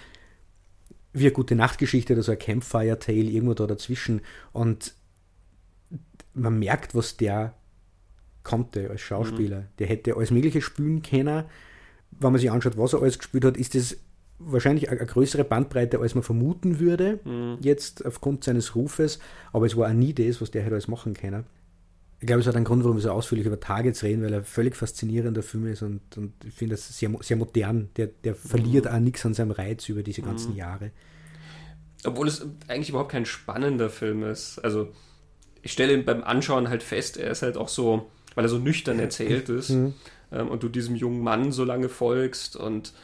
wie 1.12 1.24
eine 1.24 1.33
gute 1.33 1.57
Nachtgeschichte 1.57 2.12
oder 2.12 2.22
so 2.22 2.31
ein 2.31 2.38
Campfire-Tale 2.38 3.18
irgendwo 3.18 3.55
da 3.55 3.66
dazwischen. 3.66 4.20
Und 4.53 4.94
man 6.35 6.61
merkt, 6.61 6.94
was 6.94 7.16
der 7.16 7.57
konnte 8.44 8.90
als 8.90 9.00
Schauspieler. 9.00 9.62
Mhm. 9.62 9.68
Der 9.81 9.88
hätte 9.88 10.14
alles 10.14 10.31
Mögliche 10.31 10.62
spielen 10.62 11.03
können. 11.03 11.46
Wenn 12.12 12.31
man 12.31 12.40
sich 12.40 12.53
anschaut, 12.53 12.79
was 12.79 12.92
er 12.92 13.03
alles 13.03 13.18
gespielt 13.18 13.44
hat, 13.44 13.57
ist 13.57 13.74
das 13.74 13.96
wahrscheinlich 14.38 14.90
eine, 14.90 15.05
größere 15.05 15.44
Bandbreite, 15.44 15.99
als 15.99 16.14
man 16.14 16.23
vermuten 16.23 16.81
würde, 16.81 17.20
mhm. 17.25 17.59
jetzt 17.61 18.05
aufgrund 18.05 18.44
seines 18.44 18.75
Rufes. 18.75 19.18
Aber 19.53 19.66
es 19.66 19.77
war 19.77 19.88
auch 19.88 19.94
nie 19.94 20.12
das, 20.12 20.40
was 20.40 20.51
der 20.51 20.62
hätte 20.62 20.75
alles 20.75 20.88
machen 20.88 21.14
können. 21.14 21.44
Ich 22.20 22.27
glaube, 22.27 22.40
es 22.40 22.47
hat 22.47 22.57
einen 22.57 22.64
Grund, 22.64 22.83
warum 22.85 22.97
wir 22.97 23.03
so 23.03 23.11
ausführlich 23.11 23.47
über 23.47 23.61
Targets 23.61 24.03
reden, 24.03 24.23
weil 24.23 24.33
er 24.33 24.44
völlig 24.44 24.77
faszinierender 24.77 25.42
Film 25.42 25.66
ist 25.66 25.83
und, 25.83 26.01
und 26.16 26.33
ich 26.44 26.55
finde 26.55 26.75
das 26.75 26.99
sehr, 26.99 27.11
sehr 27.20 27.37
modern. 27.37 27.90
Der, 27.97 28.07
der 28.07 28.35
verliert 28.35 28.87
mhm. 28.87 28.90
auch 28.92 29.01
nichts 29.01 29.27
an 29.27 29.35
seinem 29.35 29.51
Reiz 29.51 29.88
über 29.88 30.03
diese 30.03 30.23
ganzen 30.23 30.53
mhm. 30.53 30.59
Jahre. 30.59 30.90
Obwohl 32.05 32.29
es 32.29 32.47
eigentlich 32.68 32.90
überhaupt 32.90 33.12
kein 33.12 33.27
spannender 33.27 33.90
Film 33.90 34.23
ist. 34.23 34.59
Also, 34.61 34.88
ich 35.62 35.73
stelle 35.73 35.99
beim 35.99 36.23
Anschauen 36.23 36.68
halt 36.68 36.83
fest, 36.83 37.16
er 37.16 37.31
ist 37.31 37.42
halt 37.42 37.57
auch 37.57 37.68
so, 37.68 38.11
weil 38.35 38.44
er 38.44 38.49
so 38.49 38.59
nüchtern 38.59 38.99
erzählt 38.99 39.49
ist 39.49 39.70
mhm. 39.70 39.94
ähm, 40.33 40.49
und 40.49 40.62
du 40.62 40.68
diesem 40.68 40.97
jungen 40.97 41.20
Mann 41.20 41.53
so 41.53 41.64
lange 41.64 41.88
folgst 41.88 42.57
und 42.57 42.94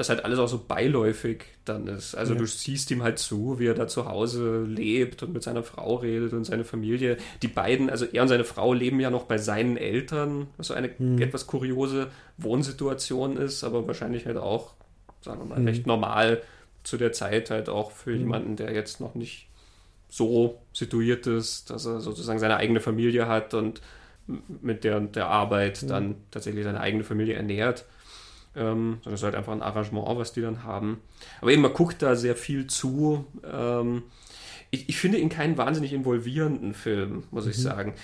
das 0.00 0.08
halt 0.08 0.24
alles 0.24 0.38
auch 0.38 0.48
so 0.48 0.64
beiläufig 0.66 1.44
dann 1.66 1.86
ist. 1.86 2.14
Also 2.14 2.32
ja. 2.32 2.38
du 2.38 2.46
siehst 2.46 2.90
ihm 2.90 3.02
halt 3.02 3.18
zu, 3.18 3.58
wie 3.58 3.66
er 3.66 3.74
da 3.74 3.86
zu 3.86 4.06
Hause 4.06 4.64
lebt 4.64 5.22
und 5.22 5.34
mit 5.34 5.42
seiner 5.42 5.62
Frau 5.62 5.96
redet 5.96 6.32
und 6.32 6.44
seine 6.44 6.64
Familie. 6.64 7.18
Die 7.42 7.48
beiden, 7.48 7.90
also 7.90 8.06
er 8.06 8.22
und 8.22 8.28
seine 8.28 8.44
Frau 8.44 8.72
leben 8.72 8.98
ja 8.98 9.10
noch 9.10 9.24
bei 9.24 9.36
seinen 9.36 9.76
Eltern, 9.76 10.46
was 10.56 10.68
so 10.68 10.74
eine 10.74 10.90
mhm. 10.98 11.20
etwas 11.20 11.46
kuriose 11.46 12.08
Wohnsituation 12.38 13.36
ist, 13.36 13.62
aber 13.62 13.86
wahrscheinlich 13.86 14.24
halt 14.24 14.38
auch, 14.38 14.72
sagen 15.20 15.40
wir 15.40 15.44
mal, 15.44 15.60
mhm. 15.60 15.68
recht 15.68 15.86
normal 15.86 16.42
zu 16.82 16.96
der 16.96 17.12
Zeit 17.12 17.50
halt 17.50 17.68
auch 17.68 17.90
für 17.90 18.10
mhm. 18.10 18.18
jemanden, 18.18 18.56
der 18.56 18.72
jetzt 18.72 19.00
noch 19.00 19.14
nicht 19.14 19.48
so 20.08 20.62
situiert 20.72 21.26
ist, 21.26 21.68
dass 21.68 21.84
er 21.84 22.00
sozusagen 22.00 22.38
seine 22.38 22.56
eigene 22.56 22.80
Familie 22.80 23.28
hat 23.28 23.52
und 23.52 23.82
mit 24.62 24.82
der, 24.84 25.00
der 25.00 25.26
Arbeit 25.26 25.88
dann 25.90 26.16
tatsächlich 26.30 26.64
seine 26.64 26.80
eigene 26.80 27.04
Familie 27.04 27.34
ernährt. 27.34 27.84
Ähm, 28.56 28.98
das 29.04 29.14
ist 29.14 29.22
halt 29.22 29.34
einfach 29.34 29.52
ein 29.52 29.62
Arrangement, 29.62 30.18
was 30.18 30.32
die 30.32 30.40
dann 30.40 30.64
haben. 30.64 31.00
Aber 31.40 31.52
eben, 31.52 31.62
man 31.62 31.72
guckt 31.72 32.02
da 32.02 32.16
sehr 32.16 32.36
viel 32.36 32.66
zu. 32.66 33.24
Ähm, 33.44 34.02
ich, 34.70 34.88
ich, 34.88 34.98
finde 34.98 35.18
ihn 35.18 35.28
keinen 35.28 35.56
wahnsinnig 35.56 35.92
involvierenden 35.92 36.74
Film, 36.74 37.24
muss 37.30 37.44
mhm. 37.44 37.50
ich 37.50 37.58
sagen. 37.58 37.94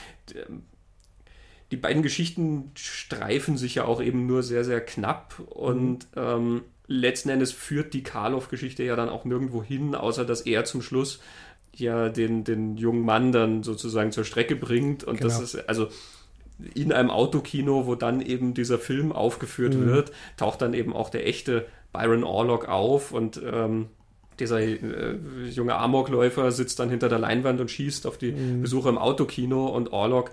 Die 1.72 1.76
beiden 1.76 2.02
Geschichten 2.02 2.70
streifen 2.76 3.56
sich 3.56 3.76
ja 3.76 3.85
auch 3.85 4.00
eben 4.00 4.26
nur 4.26 4.42
sehr, 4.42 4.64
sehr 4.64 4.80
knapp 4.80 5.40
und 5.48 6.06
mhm. 6.14 6.22
ähm, 6.22 6.62
letzten 6.87 7.30
Endes 7.30 7.52
führt 7.52 7.92
die 7.94 8.04
Karloff-Geschichte 8.04 8.85
ja 8.85 8.94
dann 8.94 9.09
auch 9.09 9.24
nirgendwo 9.24 9.62
hin, 9.62 9.94
außer 9.94 10.24
dass 10.24 10.42
er 10.42 10.64
zum 10.64 10.82
Schluss 10.82 11.20
ja 11.74 12.09
den, 12.09 12.44
den 12.44 12.76
jungen 12.76 13.04
Mann 13.04 13.32
dann 13.32 13.62
sozusagen 13.62 14.12
zur 14.12 14.24
Strecke 14.24 14.56
bringt 14.56 15.04
und 15.04 15.18
genau. 15.18 15.28
das 15.28 15.40
ist, 15.40 15.68
also 15.68 15.88
in 16.75 16.92
einem 16.92 17.11
Autokino, 17.11 17.87
wo 17.87 17.95
dann 17.95 18.21
eben 18.21 18.55
dieser 18.55 18.79
Film 18.79 19.12
aufgeführt 19.12 19.75
mhm. 19.75 19.87
wird, 19.87 20.12
taucht 20.37 20.62
dann 20.62 20.75
eben 20.75 20.95
auch 20.95 21.11
der 21.11 21.27
echte 21.27 21.66
Byron 21.92 22.25
Orlock 22.25 22.69
auf 22.69 23.12
und 23.12 23.40
ähm, 23.45 23.87
dieser 24.38 24.61
äh, 24.61 24.77
junge 25.51 25.77
Amokläufer 25.77 26.53
sitzt 26.53 26.79
dann 26.79 26.90
hinter 26.90 27.09
der 27.09 27.19
Leinwand 27.19 27.61
und 27.61 27.71
schießt 27.71 28.07
auf 28.07 28.19
die 28.19 28.33
mhm. 28.33 28.62
Besucher 28.62 28.90
im 28.90 28.99
Autokino 28.99 29.66
und 29.66 29.92
Orlock 29.92 30.31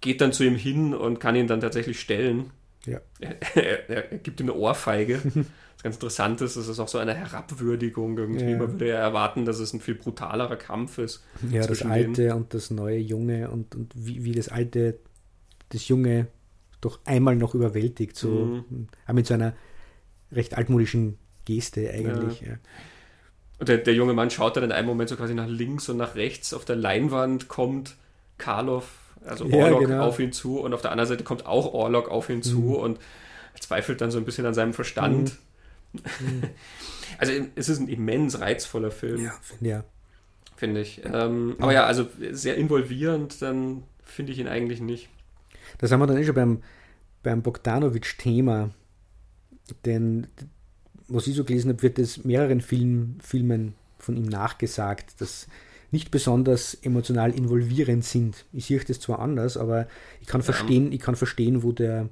geht 0.00 0.20
dann 0.20 0.32
zu 0.32 0.44
ihm 0.44 0.56
hin 0.56 0.94
und 0.94 1.20
kann 1.20 1.36
ihn 1.36 1.46
dann 1.46 1.60
tatsächlich 1.60 2.00
stellen. 2.00 2.50
Ja. 2.86 3.00
Er, 3.54 3.88
er, 3.88 4.12
er 4.12 4.18
gibt 4.18 4.40
ihm 4.40 4.50
eine 4.50 4.54
Ohrfeige. 4.54 5.20
Was 5.76 5.82
ganz 5.82 5.96
interessant 5.96 6.40
ist, 6.40 6.56
es 6.56 6.68
ist 6.68 6.78
auch 6.78 6.88
so 6.88 6.98
eine 6.98 7.14
Herabwürdigung 7.14 8.16
irgendwie. 8.16 8.50
Ja. 8.50 8.58
Man 8.58 8.72
würde 8.72 8.88
ja 8.88 8.96
erwarten, 8.96 9.44
dass 9.44 9.58
es 9.58 9.72
ein 9.72 9.80
viel 9.80 9.94
brutalerer 9.94 10.56
Kampf 10.56 10.98
ist. 10.98 11.22
Ja, 11.50 11.66
das 11.66 11.82
Alte 11.82 12.22
denen. 12.22 12.32
und 12.32 12.54
das 12.54 12.70
neue 12.70 12.98
Junge 12.98 13.50
und, 13.50 13.74
und 13.74 13.92
wie, 13.94 14.24
wie 14.24 14.32
das 14.32 14.48
Alte 14.48 14.98
das 15.70 15.88
Junge 15.88 16.28
doch 16.80 17.00
einmal 17.04 17.36
noch 17.36 17.54
überwältigt, 17.54 18.16
so 18.16 18.28
mhm. 18.28 18.88
mit 19.12 19.26
so 19.26 19.34
einer 19.34 19.54
recht 20.32 20.56
altmodischen 20.56 21.18
Geste 21.44 21.90
eigentlich. 21.90 22.40
Ja. 22.42 22.48
Ja. 22.48 22.58
Und 23.58 23.68
der, 23.68 23.78
der, 23.78 23.94
junge 23.94 24.12
Mann 24.12 24.30
schaut 24.30 24.56
dann 24.56 24.64
in 24.64 24.72
einem 24.72 24.86
Moment 24.86 25.08
so 25.08 25.16
quasi 25.16 25.34
nach 25.34 25.48
links 25.48 25.88
und 25.88 25.96
nach 25.96 26.14
rechts. 26.14 26.52
Auf 26.52 26.66
der 26.66 26.76
Leinwand 26.76 27.48
kommt 27.48 27.96
Karloff, 28.36 29.14
also 29.24 29.44
Orlok, 29.44 29.82
ja, 29.82 29.86
genau. 29.86 30.06
auf 30.06 30.20
ihn 30.20 30.32
zu 30.32 30.60
und 30.60 30.74
auf 30.74 30.82
der 30.82 30.90
anderen 30.90 31.08
Seite 31.08 31.24
kommt 31.24 31.46
auch 31.46 31.72
Orlok 31.72 32.10
auf 32.10 32.28
ihn 32.28 32.36
mhm. 32.36 32.42
zu 32.42 32.78
und 32.78 32.98
zweifelt 33.58 34.02
dann 34.02 34.10
so 34.10 34.18
ein 34.18 34.26
bisschen 34.26 34.44
an 34.44 34.52
seinem 34.52 34.74
Verstand. 34.74 35.36
Mhm. 35.92 36.00
mhm. 36.20 36.42
also 37.18 37.32
es 37.54 37.68
ist 37.70 37.80
ein 37.80 37.88
immens 37.88 38.40
reizvoller 38.40 38.90
Film. 38.90 39.24
Ja, 39.24 39.32
ja. 39.60 39.84
Finde 40.56 40.80
ich. 40.80 41.02
Ähm, 41.04 41.56
aber 41.58 41.72
ja, 41.72 41.84
also 41.84 42.06
sehr 42.30 42.56
involvierend, 42.56 43.40
dann 43.42 43.82
finde 44.04 44.32
ich 44.32 44.38
ihn 44.38 44.48
eigentlich 44.48 44.80
nicht. 44.80 45.08
Da 45.78 45.86
sind 45.86 45.98
wir 45.98 46.06
dann 46.06 46.16
eh 46.16 46.24
schon 46.24 46.34
beim, 46.34 46.62
beim 47.22 47.42
Bogdanovic-Thema. 47.42 48.70
Denn 49.84 50.28
was 51.08 51.26
ich 51.26 51.34
so 51.34 51.44
gelesen 51.44 51.70
habe, 51.70 51.82
wird 51.82 51.98
es 51.98 52.24
mehreren 52.24 52.60
Film, 52.60 53.16
Filmen 53.20 53.74
von 53.98 54.16
ihm 54.16 54.26
nachgesagt, 54.26 55.20
dass 55.20 55.46
nicht 55.90 56.10
besonders 56.10 56.74
emotional 56.74 57.32
involvierend 57.32 58.04
sind. 58.04 58.44
Ich 58.52 58.66
sehe 58.66 58.80
das 58.80 59.00
zwar 59.00 59.20
anders, 59.20 59.56
aber 59.56 59.86
ich 60.20 60.26
kann 60.26 60.42
verstehen, 60.42 60.92
ich 60.92 61.00
kann 61.00 61.16
verstehen, 61.16 61.62
wo 61.62 61.72
der 61.72 62.08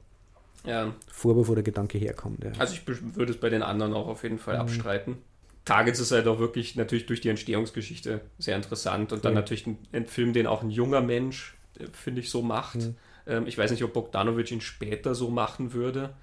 ja. 0.64 0.94
Vorwurf 1.10 1.48
oder 1.48 1.62
Gedanke 1.62 1.98
herkommt. 1.98 2.44
Ja. 2.44 2.52
Also 2.58 2.74
ich 2.74 2.86
würde 3.16 3.32
es 3.32 3.38
bei 3.38 3.50
den 3.50 3.62
anderen 3.62 3.92
auch 3.92 4.06
auf 4.06 4.22
jeden 4.22 4.38
Fall 4.38 4.54
mhm. 4.54 4.60
abstreiten. 4.62 5.16
Targets 5.64 5.98
ist 5.98 6.12
halt 6.12 6.26
auch 6.26 6.38
wirklich 6.38 6.76
natürlich 6.76 7.06
durch 7.06 7.20
die 7.20 7.30
Entstehungsgeschichte 7.30 8.20
sehr 8.38 8.56
interessant 8.56 9.12
und 9.12 9.24
dann 9.24 9.32
ja. 9.32 9.40
natürlich 9.40 9.66
ein, 9.66 9.78
ein, 9.92 10.06
Film, 10.06 10.32
den 10.32 10.46
auch 10.46 10.62
ein 10.62 10.70
junger 10.70 11.00
Mensch, 11.00 11.56
äh, 11.78 11.86
finde 11.92 12.20
ich, 12.20 12.30
so 12.30 12.42
macht. 12.42 12.76
Mhm. 12.76 12.96
Ähm, 13.26 13.46
ich 13.46 13.56
weiß 13.56 13.70
nicht, 13.70 13.84
ob 13.84 13.92
Bogdanovich 13.92 14.52
ihn 14.52 14.60
später 14.60 15.14
so 15.14 15.30
machen 15.30 15.72
würde 15.72 16.14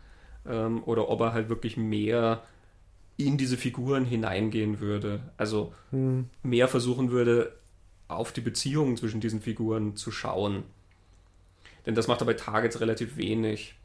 ähm, 0.46 0.84
oder 0.84 1.10
ob 1.10 1.22
er 1.22 1.34
halt 1.34 1.50
wirklich 1.50 1.78
mehr 1.78 2.44
in 3.18 3.38
diese 3.38 3.58
Figuren 3.58 4.06
hineingehen 4.06 4.80
würde. 4.80 5.22
Also 5.38 5.74
mhm. 5.92 6.30
mehr 6.44 6.68
versuchen 6.68 7.12
würde, 7.12 7.54
auf 8.08 8.32
die 8.32 8.42
Beziehungen 8.42 8.98
zwischen 8.98 9.22
diesen 9.22 9.42
Figuren 9.42 9.96
zu 9.96 10.12
schauen. 10.12 10.64
Denn 11.86 11.96
das 11.96 12.08
macht 12.08 12.22
er 12.22 12.26
bei 12.26 12.34
Targets 12.34 12.82
relativ 12.82 13.18
wenig. 13.18 13.76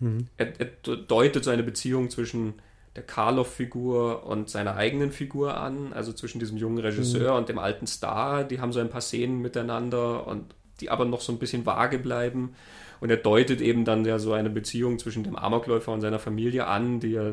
Mhm. 0.00 0.26
Er, 0.36 0.60
er, 0.60 0.66
deutet 0.96 1.44
so 1.44 1.50
eine 1.50 1.62
Beziehung 1.62 2.10
zwischen 2.10 2.54
der 2.94 3.02
Karloff-Figur 3.02 4.26
und 4.26 4.50
seiner 4.50 4.76
eigenen 4.76 5.12
Figur 5.12 5.56
an, 5.56 5.94
also 5.94 6.12
zwischen 6.12 6.38
diesem 6.40 6.58
jungen 6.58 6.78
Regisseur 6.78 7.32
mhm. 7.32 7.38
und 7.38 7.48
dem 7.48 7.58
alten 7.58 7.86
Star. 7.86 8.44
Die 8.44 8.60
haben 8.60 8.72
so 8.72 8.80
ein 8.80 8.90
paar 8.90 9.00
Szenen 9.00 9.40
miteinander 9.40 10.26
und 10.26 10.54
die 10.82 10.90
aber 10.90 11.04
noch 11.04 11.20
so 11.20 11.32
ein 11.32 11.38
bisschen 11.38 11.64
vage 11.64 11.98
bleiben. 11.98 12.54
Und 13.00 13.10
er 13.10 13.16
deutet 13.16 13.60
eben 13.60 13.84
dann 13.84 14.04
ja 14.04 14.18
so 14.18 14.32
eine 14.32 14.50
Beziehung 14.50 14.98
zwischen 14.98 15.24
dem 15.24 15.36
Amokläufer 15.36 15.92
und 15.92 16.02
seiner 16.02 16.18
Familie 16.18 16.66
an, 16.66 17.00
die 17.00 17.12
ja 17.12 17.32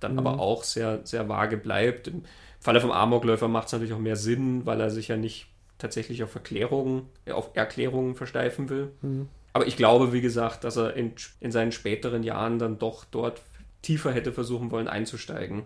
dann 0.00 0.12
mhm. 0.12 0.18
aber 0.18 0.40
auch 0.40 0.64
sehr, 0.64 1.00
sehr 1.04 1.28
vage 1.28 1.56
bleibt. 1.56 2.08
Im 2.08 2.24
Falle 2.60 2.80
vom 2.80 2.90
Amokläufer 2.90 3.48
macht 3.48 3.66
es 3.66 3.72
natürlich 3.72 3.94
auch 3.94 3.98
mehr 3.98 4.16
Sinn, 4.16 4.66
weil 4.66 4.80
er 4.80 4.90
sich 4.90 5.08
ja 5.08 5.16
nicht 5.16 5.46
tatsächlich 5.78 6.22
auf 6.22 6.34
Erklärungen, 6.34 7.02
auf 7.30 7.50
Erklärungen 7.54 8.14
versteifen 8.14 8.68
will. 8.68 8.90
Mhm. 9.02 9.28
Aber 9.52 9.66
ich 9.66 9.76
glaube, 9.76 10.12
wie 10.12 10.20
gesagt, 10.20 10.64
dass 10.64 10.76
er 10.76 10.94
in, 10.94 11.12
in 11.40 11.52
seinen 11.52 11.72
späteren 11.72 12.22
Jahren 12.22 12.58
dann 12.58 12.78
doch 12.78 13.04
dort 13.04 13.40
tiefer 13.80 14.12
hätte 14.12 14.32
versuchen 14.32 14.70
wollen 14.70 14.88
einzusteigen. 14.88 15.62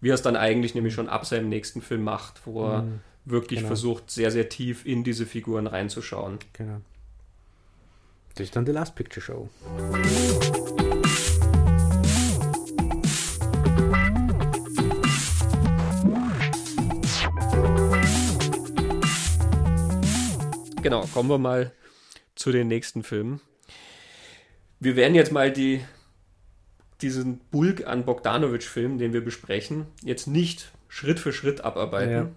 Wie 0.00 0.10
er 0.10 0.14
es 0.14 0.22
dann 0.22 0.36
eigentlich 0.36 0.74
nämlich 0.74 0.92
schon 0.92 1.08
ab 1.08 1.24
seinem 1.24 1.48
nächsten 1.48 1.80
Film 1.80 2.02
macht, 2.02 2.46
wo 2.46 2.66
er 2.66 2.82
mhm, 2.82 3.00
wirklich 3.24 3.60
genau. 3.60 3.68
versucht, 3.68 4.10
sehr, 4.10 4.30
sehr 4.30 4.48
tief 4.48 4.84
in 4.84 5.04
diese 5.04 5.26
Figuren 5.26 5.66
reinzuschauen. 5.66 6.38
Genau. 6.52 6.80
Das 8.34 8.44
ist 8.44 8.56
dann 8.56 8.64
die 8.64 8.72
Last 8.72 8.94
Picture 8.94 9.22
Show. 9.22 9.48
Genau, 20.82 21.06
kommen 21.14 21.30
wir 21.30 21.38
mal 21.38 21.72
zu 22.34 22.52
den 22.52 22.68
nächsten 22.68 23.02
Filmen. 23.02 23.40
Wir 24.80 24.96
werden 24.96 25.14
jetzt 25.14 25.32
mal 25.32 25.50
die 25.50 25.82
diesen 27.00 27.38
Bulk 27.50 27.86
an 27.86 28.04
Bogdanovich-Filmen, 28.04 28.98
den 28.98 29.12
wir 29.12 29.24
besprechen, 29.24 29.86
jetzt 30.02 30.26
nicht 30.26 30.72
Schritt 30.88 31.20
für 31.20 31.32
Schritt 31.32 31.62
abarbeiten. 31.62 32.12
Ja. 32.12 32.30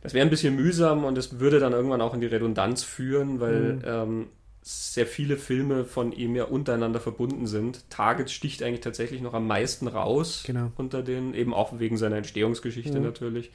Das 0.00 0.14
wäre 0.14 0.26
ein 0.26 0.30
bisschen 0.30 0.54
mühsam 0.56 1.04
und 1.04 1.18
es 1.18 1.40
würde 1.40 1.58
dann 1.58 1.72
irgendwann 1.72 2.00
auch 2.00 2.14
in 2.14 2.20
die 2.20 2.26
Redundanz 2.26 2.84
führen, 2.84 3.40
weil 3.40 3.74
mhm. 3.74 3.82
ähm, 3.84 4.26
sehr 4.62 5.06
viele 5.06 5.36
Filme 5.36 5.84
von 5.84 6.12
ihm 6.12 6.36
ja 6.36 6.44
untereinander 6.44 7.00
verbunden 7.00 7.46
sind. 7.46 7.88
Target 7.90 8.30
sticht 8.30 8.62
eigentlich 8.62 8.80
tatsächlich 8.80 9.22
noch 9.22 9.34
am 9.34 9.46
meisten 9.46 9.88
raus 9.88 10.42
genau. 10.46 10.70
unter 10.76 11.02
den, 11.02 11.32
eben 11.34 11.54
auch 11.54 11.78
wegen 11.78 11.96
seiner 11.96 12.16
Entstehungsgeschichte 12.16 12.98
mhm. 12.98 13.04
natürlich, 13.04 13.50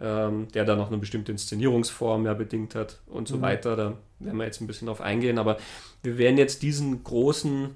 ähm, 0.00 0.48
der 0.54 0.64
da 0.64 0.74
noch 0.74 0.88
eine 0.88 0.98
bestimmte 0.98 1.32
Inszenierungsform 1.32 2.26
ja 2.26 2.34
bedingt 2.34 2.74
hat 2.74 2.98
und 3.06 3.28
so 3.28 3.36
mhm. 3.36 3.42
weiter. 3.42 3.76
Da 3.76 3.98
werden 4.18 4.36
wir 4.36 4.46
jetzt 4.46 4.60
ein 4.60 4.66
bisschen 4.66 4.88
drauf 4.88 5.00
eingehen, 5.00 5.38
aber 5.38 5.58
wir 6.02 6.18
werden 6.18 6.38
jetzt 6.38 6.62
diesen 6.62 7.04
großen 7.04 7.70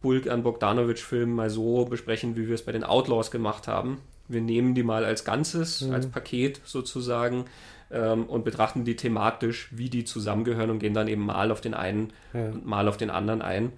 Bulk 0.00 0.26
an 0.26 0.42
Bogdanovich-Filmen 0.42 1.34
mal 1.34 1.50
so 1.50 1.84
besprechen, 1.84 2.34
wie 2.36 2.48
wir 2.48 2.54
es 2.54 2.64
bei 2.64 2.72
den 2.72 2.82
Outlaws 2.82 3.30
gemacht 3.30 3.68
haben. 3.68 3.98
Wir 4.32 4.40
nehmen 4.40 4.74
die 4.74 4.82
mal 4.82 5.04
als 5.04 5.24
Ganzes, 5.24 5.82
mhm. 5.82 5.94
als 5.94 6.06
Paket 6.08 6.60
sozusagen 6.64 7.44
ähm, 7.90 8.24
und 8.24 8.44
betrachten 8.44 8.84
die 8.84 8.96
thematisch, 8.96 9.68
wie 9.72 9.90
die 9.90 10.04
zusammengehören 10.04 10.70
und 10.70 10.78
gehen 10.78 10.94
dann 10.94 11.08
eben 11.08 11.24
mal 11.24 11.50
auf 11.50 11.60
den 11.60 11.74
einen 11.74 12.12
ja. 12.32 12.46
und 12.46 12.66
mal 12.66 12.88
auf 12.88 12.96
den 12.96 13.10
anderen 13.10 13.42
ein. 13.42 13.72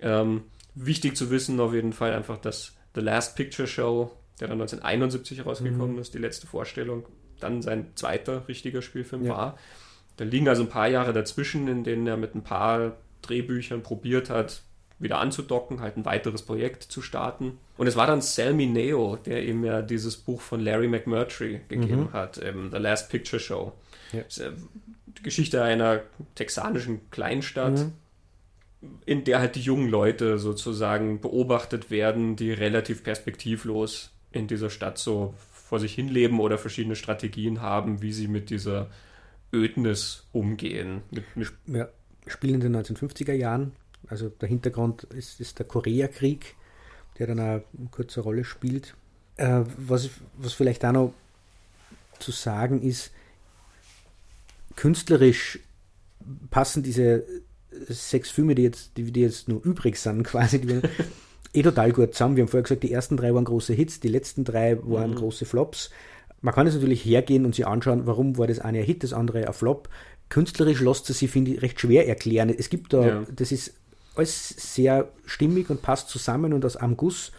Ähm, 0.00 0.44
wichtig 0.74 1.16
zu 1.16 1.30
wissen 1.30 1.60
auf 1.60 1.74
jeden 1.74 1.92
Fall 1.92 2.12
einfach, 2.12 2.38
dass 2.38 2.76
The 2.94 3.00
Last 3.00 3.36
Picture 3.36 3.68
Show, 3.68 4.12
der 4.40 4.48
dann 4.48 4.60
1971 4.60 5.44
rausgekommen 5.44 5.94
mhm. 5.94 6.00
ist, 6.00 6.14
die 6.14 6.18
letzte 6.18 6.46
Vorstellung, 6.46 7.04
dann 7.38 7.62
sein 7.62 7.88
zweiter 7.94 8.48
richtiger 8.48 8.82
Spielfilm 8.82 9.24
ja. 9.24 9.32
war. 9.32 9.58
Da 10.16 10.24
liegen 10.24 10.48
also 10.48 10.62
ein 10.62 10.68
paar 10.68 10.88
Jahre 10.88 11.12
dazwischen, 11.12 11.68
in 11.68 11.84
denen 11.84 12.06
er 12.06 12.16
mit 12.16 12.34
ein 12.34 12.42
paar 12.42 12.96
Drehbüchern 13.22 13.82
probiert 13.82 14.30
hat, 14.30 14.62
wieder 15.00 15.18
anzudocken, 15.18 15.80
halt 15.80 15.96
ein 15.96 16.04
weiteres 16.04 16.42
Projekt 16.42 16.82
zu 16.82 17.00
starten. 17.02 17.58
Und 17.78 17.86
es 17.86 17.96
war 17.96 18.06
dann 18.06 18.20
Selmy 18.20 18.66
Neo, 18.66 19.16
der 19.16 19.42
ihm 19.44 19.64
ja 19.64 19.80
dieses 19.82 20.16
Buch 20.16 20.42
von 20.42 20.60
Larry 20.60 20.88
McMurtry 20.88 21.62
gegeben 21.68 22.02
mhm. 22.02 22.12
hat, 22.12 22.40
ähm, 22.42 22.70
The 22.70 22.76
Last 22.76 23.10
Picture 23.10 23.40
Show. 23.40 23.72
Ja. 24.12 24.20
Das 24.22 24.38
ist, 24.38 24.44
äh, 24.44 24.52
die 25.06 25.22
Geschichte 25.22 25.62
einer 25.62 26.02
texanischen 26.34 27.10
Kleinstadt, 27.10 27.78
mhm. 27.78 27.92
in 29.06 29.24
der 29.24 29.40
halt 29.40 29.56
die 29.56 29.60
jungen 29.60 29.88
Leute 29.88 30.38
sozusagen 30.38 31.20
beobachtet 31.20 31.90
werden, 31.90 32.36
die 32.36 32.52
relativ 32.52 33.02
perspektivlos 33.02 34.10
in 34.32 34.46
dieser 34.46 34.70
Stadt 34.70 34.98
so 34.98 35.34
vor 35.50 35.80
sich 35.80 35.94
hinleben 35.94 36.40
oder 36.40 36.58
verschiedene 36.58 36.96
Strategien 36.96 37.60
haben, 37.60 38.02
wie 38.02 38.12
sie 38.12 38.28
mit 38.28 38.50
dieser 38.50 38.88
Ödnis 39.52 40.26
umgehen. 40.32 41.02
Mit, 41.10 41.24
mit 41.36 41.52
ja, 41.66 41.88
spielen 42.26 42.54
in 42.54 42.72
den 42.72 42.76
1950er 42.76 43.32
Jahren 43.32 43.72
also 44.10 44.28
der 44.28 44.48
Hintergrund 44.48 45.04
ist, 45.04 45.40
ist 45.40 45.58
der 45.58 45.66
Koreakrieg, 45.66 46.56
der 47.18 47.28
dann 47.28 47.38
eine 47.38 47.62
kurze 47.90 48.20
Rolle 48.20 48.44
spielt. 48.44 48.94
Äh, 49.36 49.62
was, 49.78 50.10
was 50.36 50.52
vielleicht 50.52 50.84
auch 50.84 50.92
noch 50.92 51.14
zu 52.18 52.32
sagen 52.32 52.82
ist, 52.82 53.12
künstlerisch 54.76 55.60
passen 56.50 56.82
diese 56.82 57.24
sechs 57.88 58.30
Filme, 58.30 58.54
die 58.54 58.62
jetzt, 58.62 58.96
die, 58.96 59.10
die 59.12 59.20
jetzt 59.20 59.48
nur 59.48 59.64
übrig 59.64 59.96
sind, 59.96 60.22
quasi, 60.24 60.60
die 60.60 60.80
eh 61.52 61.62
total 61.62 61.92
gut 61.92 62.14
zusammen. 62.14 62.36
Wir 62.36 62.42
haben 62.42 62.48
vorher 62.48 62.64
gesagt, 62.64 62.82
die 62.82 62.92
ersten 62.92 63.16
drei 63.16 63.32
waren 63.32 63.44
große 63.44 63.72
Hits, 63.72 64.00
die 64.00 64.08
letzten 64.08 64.44
drei 64.44 64.78
waren 64.82 65.12
mhm. 65.12 65.16
große 65.16 65.44
Flops. 65.44 65.90
Man 66.42 66.54
kann 66.54 66.66
jetzt 66.66 66.74
natürlich 66.74 67.04
hergehen 67.04 67.44
und 67.44 67.54
sich 67.54 67.66
anschauen, 67.66 68.06
warum 68.06 68.38
war 68.38 68.46
das 68.46 68.58
eine 68.58 68.78
ein 68.78 68.84
Hit, 68.84 69.04
das 69.04 69.12
andere 69.12 69.46
ein 69.46 69.52
Flop. 69.52 69.88
Künstlerisch 70.30 70.80
lässt 70.80 71.10
es 71.10 71.18
sich, 71.18 71.30
finde 71.30 71.52
ich, 71.52 71.62
recht 71.62 71.80
schwer 71.80 72.08
erklären. 72.08 72.50
Es 72.50 72.70
gibt 72.70 72.92
da, 72.92 73.06
ja. 73.06 73.22
das 73.34 73.52
ist 73.52 73.74
alles 74.16 74.48
sehr 74.48 75.08
stimmig 75.26 75.70
und 75.70 75.82
passt 75.82 76.08
zusammen 76.08 76.52
und 76.52 76.64
aus 76.64 76.76
einem 76.76 76.96
Guss. 76.96 77.32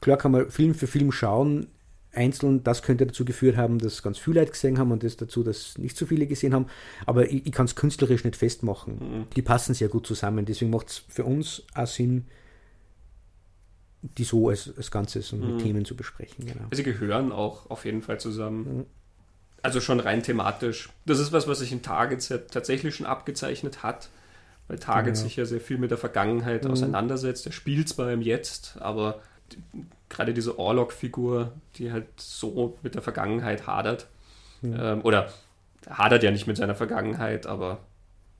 Klar 0.00 0.18
kann 0.18 0.32
man 0.32 0.50
Film 0.50 0.74
für 0.74 0.86
Film 0.86 1.10
schauen, 1.12 1.68
einzeln, 2.16 2.64
das 2.64 2.82
könnte 2.82 3.06
dazu 3.06 3.24
geführt 3.24 3.56
haben, 3.56 3.78
dass 3.78 4.02
ganz 4.02 4.18
viele 4.18 4.40
Leute 4.40 4.52
gesehen 4.52 4.78
haben 4.78 4.90
und 4.90 5.02
das 5.02 5.16
dazu, 5.16 5.42
dass 5.42 5.78
nicht 5.78 5.96
so 5.96 6.06
viele 6.06 6.26
gesehen 6.26 6.54
haben. 6.54 6.66
Aber 7.04 7.30
ich, 7.30 7.46
ich 7.46 7.52
kann 7.52 7.66
es 7.66 7.74
künstlerisch 7.74 8.24
nicht 8.24 8.36
festmachen. 8.36 8.94
Mhm. 8.94 9.26
Die 9.34 9.42
passen 9.42 9.74
sehr 9.74 9.88
gut 9.88 10.06
zusammen. 10.06 10.44
Deswegen 10.44 10.70
macht 10.70 10.88
es 10.88 11.02
für 11.08 11.24
uns 11.24 11.62
auch 11.74 11.86
Sinn, 11.86 12.26
die 14.02 14.24
so 14.24 14.48
als, 14.48 14.72
als 14.76 14.90
Ganzes 14.90 15.32
und 15.32 15.40
mhm. 15.40 15.58
Themen 15.58 15.84
zu 15.84 15.96
besprechen. 15.96 16.46
Genau. 16.46 16.66
Sie 16.70 16.82
gehören 16.82 17.32
auch 17.32 17.70
auf 17.70 17.84
jeden 17.84 18.02
Fall 18.02 18.18
zusammen. 18.18 18.78
Mhm. 18.78 18.86
Also 19.62 19.80
schon 19.80 20.00
rein 20.00 20.22
thematisch. 20.22 20.90
Das 21.06 21.18
ist 21.18 21.32
was, 21.32 21.48
was 21.48 21.58
sich 21.58 21.72
in 21.72 21.82
Targets 21.82 22.28
ja 22.28 22.38
tatsächlich 22.38 22.94
schon 22.94 23.06
abgezeichnet 23.06 23.82
hat 23.82 24.10
weil 24.68 24.78
Target 24.78 25.14
genau. 25.14 25.24
sich 25.24 25.36
ja 25.36 25.44
sehr 25.44 25.60
viel 25.60 25.78
mit 25.78 25.90
der 25.90 25.98
Vergangenheit 25.98 26.64
mhm. 26.64 26.72
auseinandersetzt. 26.72 27.46
Er 27.46 27.52
spielt 27.52 27.88
zwar 27.88 28.12
im 28.12 28.22
Jetzt, 28.22 28.76
aber 28.80 29.20
die, 29.52 29.58
gerade 30.08 30.34
diese 30.34 30.58
Orlok-Figur, 30.58 31.52
die 31.76 31.92
halt 31.92 32.06
so 32.16 32.76
mit 32.82 32.94
der 32.94 33.02
Vergangenheit 33.02 33.66
hadert, 33.66 34.08
mhm. 34.62 34.76
ähm, 34.78 35.00
oder 35.02 35.28
hadert 35.88 36.22
ja 36.22 36.30
nicht 36.30 36.46
mit 36.46 36.56
seiner 36.56 36.74
Vergangenheit, 36.74 37.46
aber 37.46 37.78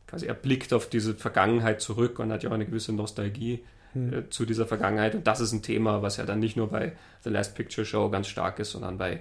quasi 0.06 0.26
er 0.26 0.34
blickt 0.34 0.72
auf 0.72 0.88
diese 0.88 1.14
Vergangenheit 1.14 1.80
zurück 1.80 2.18
und 2.18 2.32
hat 2.32 2.42
ja 2.42 2.50
auch 2.50 2.54
eine 2.54 2.66
gewisse 2.66 2.92
Nostalgie 2.92 3.64
mhm. 3.94 4.12
äh, 4.12 4.30
zu 4.30 4.44
dieser 4.46 4.66
Vergangenheit. 4.66 5.14
Und 5.14 5.26
das 5.26 5.40
ist 5.40 5.52
ein 5.52 5.62
Thema, 5.62 6.02
was 6.02 6.16
ja 6.16 6.24
dann 6.24 6.40
nicht 6.40 6.56
nur 6.56 6.68
bei 6.68 6.92
The 7.22 7.30
Last 7.30 7.54
Picture 7.54 7.84
Show 7.84 8.10
ganz 8.10 8.28
stark 8.28 8.58
ist, 8.58 8.72
sondern 8.72 8.98
bei 8.98 9.20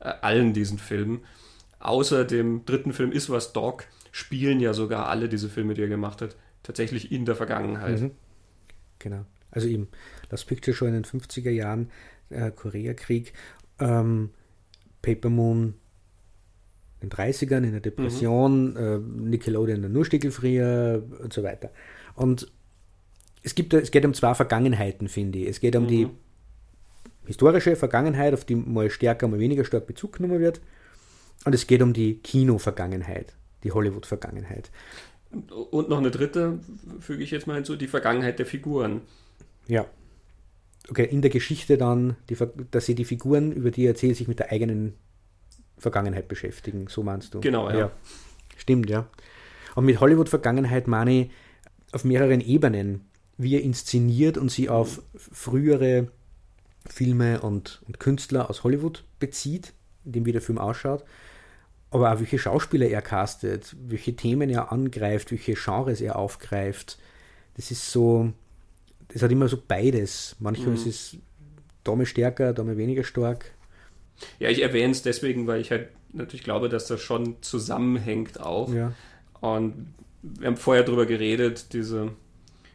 äh, 0.00 0.12
allen 0.20 0.52
diesen 0.52 0.78
Filmen. 0.78 1.24
Außer 1.78 2.24
dem 2.24 2.64
dritten 2.64 2.92
Film 2.92 3.12
Is 3.12 3.28
Was 3.28 3.52
Dog 3.52 3.84
spielen 4.10 4.60
ja 4.60 4.72
sogar 4.72 5.08
alle 5.08 5.28
diese 5.28 5.48
Filme, 5.48 5.74
die 5.74 5.82
er 5.82 5.88
gemacht 5.88 6.22
hat, 6.22 6.36
tatsächlich 6.66 7.12
in 7.12 7.24
der 7.24 7.36
Vergangenheit. 7.36 8.00
Mhm. 8.00 8.10
Genau. 8.98 9.24
Also 9.50 9.68
eben 9.68 9.88
das 10.28 10.44
Picture 10.44 10.74
schon 10.74 10.88
in 10.88 10.94
den 10.94 11.04
50er 11.04 11.50
Jahren, 11.50 11.90
äh, 12.30 12.50
Koreakrieg, 12.50 13.32
ähm, 13.78 14.30
Paper 15.00 15.30
Moon 15.30 15.74
in 17.00 17.08
den 17.08 17.16
30ern, 17.16 17.62
in 17.62 17.72
der 17.72 17.80
Depression, 17.80 18.70
mhm. 18.70 18.76
äh, 18.76 18.98
Nickelodeon 19.30 19.80
der 19.80 19.90
Nurstickelfrier 19.90 21.02
und 21.22 21.32
so 21.32 21.42
weiter. 21.42 21.70
Und 22.14 22.50
es, 23.42 23.54
gibt, 23.54 23.72
es 23.74 23.90
geht 23.90 24.04
um 24.04 24.14
zwei 24.14 24.34
Vergangenheiten, 24.34 25.08
finde 25.08 25.38
ich. 25.38 25.48
Es 25.48 25.60
geht 25.60 25.76
um 25.76 25.84
mhm. 25.84 25.88
die 25.88 26.08
historische 27.26 27.76
Vergangenheit, 27.76 28.34
auf 28.34 28.44
die 28.44 28.56
mal 28.56 28.90
stärker, 28.90 29.28
mal 29.28 29.38
weniger 29.38 29.64
stark 29.64 29.86
Bezug 29.86 30.14
genommen 30.14 30.40
wird. 30.40 30.60
Und 31.44 31.54
es 31.54 31.66
geht 31.66 31.82
um 31.82 31.92
die 31.92 32.18
Kino-Vergangenheit, 32.18 33.34
die 33.62 33.70
Hollywood-Vergangenheit. 33.70 34.70
Und 35.70 35.88
noch 35.88 35.98
eine 35.98 36.10
dritte, 36.10 36.58
füge 37.00 37.22
ich 37.22 37.30
jetzt 37.30 37.46
mal 37.46 37.54
hinzu, 37.54 37.76
die 37.76 37.88
Vergangenheit 37.88 38.38
der 38.38 38.46
Figuren. 38.46 39.02
Ja. 39.66 39.86
Okay, 40.88 41.04
in 41.04 41.22
der 41.22 41.30
Geschichte 41.30 41.78
dann, 41.78 42.16
die, 42.28 42.36
dass 42.70 42.86
sie 42.86 42.94
die 42.94 43.04
Figuren, 43.04 43.52
über 43.52 43.70
die 43.70 43.84
er 43.84 43.90
erzählt, 43.90 44.16
sich 44.16 44.28
mit 44.28 44.38
der 44.38 44.52
eigenen 44.52 44.94
Vergangenheit 45.78 46.28
beschäftigen, 46.28 46.86
so 46.88 47.02
meinst 47.02 47.34
du? 47.34 47.40
Genau, 47.40 47.68
ja. 47.70 47.78
ja. 47.78 47.90
Stimmt, 48.56 48.88
ja. 48.88 49.08
Und 49.74 49.84
mit 49.84 50.00
Hollywood-Vergangenheit 50.00 50.86
meine 50.86 51.12
ich 51.12 51.30
auf 51.92 52.04
mehreren 52.04 52.40
Ebenen, 52.40 53.06
wie 53.36 53.54
er 53.54 53.62
inszeniert 53.62 54.38
und 54.38 54.50
sie 54.50 54.68
auf 54.68 55.02
frühere 55.14 56.08
Filme 56.88 57.40
und, 57.40 57.82
und 57.86 58.00
Künstler 58.00 58.48
aus 58.48 58.64
Hollywood 58.64 59.04
bezieht, 59.18 59.72
in 60.04 60.12
dem 60.12 60.26
wie 60.26 60.32
der 60.32 60.40
Film 60.40 60.58
ausschaut, 60.58 61.04
aber 61.96 62.12
auch 62.12 62.20
welche 62.20 62.38
Schauspieler 62.38 62.86
er 62.86 63.02
castet, 63.02 63.74
welche 63.88 64.14
Themen 64.14 64.50
er 64.50 64.72
angreift, 64.72 65.30
welche 65.30 65.54
Genres 65.54 66.00
er 66.00 66.16
aufgreift. 66.16 66.98
Das 67.56 67.70
ist 67.70 67.90
so, 67.90 68.32
das 69.08 69.22
hat 69.22 69.32
immer 69.32 69.48
so 69.48 69.58
beides. 69.66 70.36
Manchmal 70.38 70.70
mhm. 70.70 70.74
ist 70.74 70.86
es 70.86 71.16
da 71.84 71.94
mal 71.94 72.06
stärker, 72.06 72.52
da 72.52 72.64
mal 72.64 72.76
weniger 72.76 73.04
stark. 73.04 73.52
Ja, 74.38 74.48
ich 74.48 74.62
erwähne 74.62 74.92
es 74.92 75.02
deswegen, 75.02 75.46
weil 75.46 75.60
ich 75.60 75.70
halt 75.70 75.88
natürlich 76.12 76.44
glaube, 76.44 76.68
dass 76.68 76.86
das 76.86 77.00
schon 77.00 77.36
zusammenhängt 77.42 78.40
auch. 78.40 78.72
Ja. 78.72 78.92
Und 79.40 79.94
wir 80.22 80.48
haben 80.48 80.56
vorher 80.56 80.84
darüber 80.84 81.06
geredet, 81.06 81.72
diese 81.72 82.12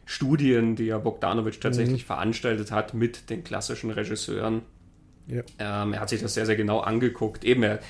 Studien, 0.04 0.76
die 0.76 0.86
ja 0.86 0.98
Bogdanovich 0.98 1.60
tatsächlich 1.60 2.02
mhm. 2.02 2.06
veranstaltet 2.06 2.70
hat 2.70 2.94
mit 2.94 3.30
den 3.30 3.44
klassischen 3.44 3.90
Regisseuren. 3.90 4.62
Ja. 5.26 5.42
Ähm, 5.58 5.92
er 5.92 6.00
hat 6.00 6.08
sich 6.08 6.20
das 6.20 6.34
sehr, 6.34 6.46
sehr 6.46 6.56
genau 6.56 6.80
angeguckt. 6.80 7.44
Eben, 7.44 7.62
er 7.62 7.80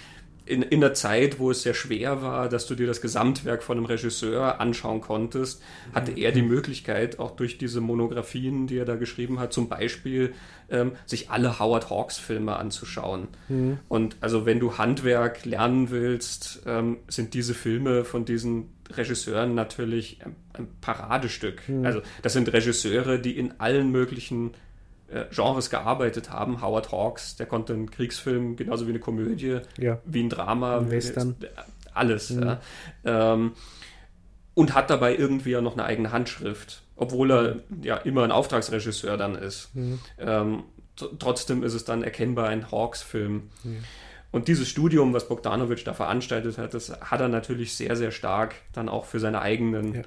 in, 0.44 0.62
in 0.62 0.80
der 0.80 0.94
Zeit, 0.94 1.38
wo 1.38 1.50
es 1.50 1.62
sehr 1.62 1.74
schwer 1.74 2.22
war, 2.22 2.48
dass 2.48 2.66
du 2.66 2.74
dir 2.74 2.86
das 2.86 3.00
Gesamtwerk 3.00 3.62
von 3.62 3.76
einem 3.76 3.86
Regisseur 3.86 4.60
anschauen 4.60 5.00
konntest, 5.00 5.62
hatte 5.94 6.12
er 6.12 6.32
die 6.32 6.42
Möglichkeit, 6.42 7.18
auch 7.18 7.32
durch 7.32 7.58
diese 7.58 7.80
Monographien, 7.80 8.66
die 8.66 8.78
er 8.78 8.84
da 8.84 8.96
geschrieben 8.96 9.38
hat, 9.38 9.52
zum 9.52 9.68
Beispiel 9.68 10.34
ähm, 10.68 10.92
sich 11.06 11.30
alle 11.30 11.58
Howard 11.60 11.90
Hawks 11.90 12.18
Filme 12.18 12.56
anzuschauen. 12.56 13.28
Mhm. 13.48 13.78
Und 13.88 14.16
also 14.20 14.44
wenn 14.44 14.58
du 14.58 14.78
Handwerk 14.78 15.44
lernen 15.44 15.90
willst, 15.90 16.62
ähm, 16.66 16.98
sind 17.08 17.34
diese 17.34 17.54
Filme 17.54 18.04
von 18.04 18.24
diesen 18.24 18.70
Regisseuren 18.90 19.54
natürlich 19.54 20.18
ein, 20.24 20.34
ein 20.54 20.68
Paradestück. 20.80 21.68
Mhm. 21.68 21.86
Also 21.86 22.02
das 22.22 22.32
sind 22.32 22.52
Regisseure, 22.52 23.18
die 23.18 23.38
in 23.38 23.60
allen 23.60 23.90
möglichen 23.92 24.52
äh, 25.12 25.26
Genres 25.30 25.70
gearbeitet 25.70 26.30
haben. 26.30 26.62
Howard 26.62 26.92
Hawks, 26.92 27.36
der 27.36 27.46
konnte 27.46 27.74
einen 27.74 27.90
Kriegsfilm 27.90 28.56
genauso 28.56 28.86
wie 28.86 28.90
eine 28.90 29.00
Komödie, 29.00 29.60
ja. 29.78 29.98
wie 30.04 30.22
ein 30.22 30.28
Drama, 30.28 30.78
ein 30.78 30.90
Western. 30.90 31.36
alles. 31.94 32.30
Mhm. 32.30 32.42
Ja. 32.42 32.60
Ähm, 33.04 33.52
und 34.54 34.74
hat 34.74 34.90
dabei 34.90 35.16
irgendwie 35.16 35.50
ja 35.50 35.60
noch 35.60 35.74
eine 35.74 35.84
eigene 35.84 36.12
Handschrift, 36.12 36.82
obwohl 36.96 37.32
er 37.32 37.56
ja 37.82 37.96
immer 37.96 38.22
ein 38.24 38.32
Auftragsregisseur 38.32 39.16
dann 39.16 39.34
ist. 39.34 39.74
Mhm. 39.74 39.98
Ähm, 40.18 40.64
trotzdem 41.18 41.62
ist 41.62 41.74
es 41.74 41.84
dann 41.84 42.02
erkennbar 42.02 42.48
ein 42.48 42.70
Hawks-Film. 42.70 43.50
Mhm. 43.64 43.84
Und 44.30 44.48
dieses 44.48 44.68
Studium, 44.68 45.12
was 45.12 45.28
Bogdanovich 45.28 45.84
da 45.84 45.92
veranstaltet 45.92 46.56
hat, 46.56 46.72
das 46.72 46.90
hat 47.00 47.20
er 47.20 47.28
natürlich 47.28 47.74
sehr, 47.74 47.96
sehr 47.96 48.10
stark 48.10 48.54
dann 48.72 48.88
auch 48.88 49.04
für 49.04 49.20
seine 49.20 49.42
eigenen 49.42 49.94
ja. 49.94 50.02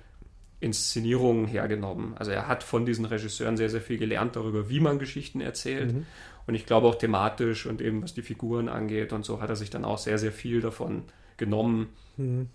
Inszenierungen 0.65 1.45
hergenommen. 1.45 2.17
Also 2.17 2.31
er 2.31 2.47
hat 2.47 2.63
von 2.63 2.85
diesen 2.85 3.05
Regisseuren 3.05 3.55
sehr, 3.55 3.69
sehr 3.69 3.81
viel 3.81 3.99
gelernt 3.99 4.35
darüber, 4.35 4.67
wie 4.67 4.79
man 4.79 4.97
Geschichten 4.97 5.39
erzählt. 5.39 5.93
Mhm. 5.93 6.05
Und 6.47 6.55
ich 6.55 6.65
glaube 6.65 6.87
auch 6.87 6.95
thematisch 6.95 7.67
und 7.67 7.81
eben 7.81 8.01
was 8.01 8.15
die 8.15 8.23
Figuren 8.23 8.67
angeht 8.67 9.13
und 9.13 9.23
so 9.23 9.41
hat 9.41 9.49
er 9.49 9.55
sich 9.55 9.69
dann 9.69 9.85
auch 9.85 9.99
sehr, 9.99 10.17
sehr 10.17 10.31
viel 10.31 10.61
davon 10.61 11.03
genommen, 11.37 11.89
mhm. 12.17 12.49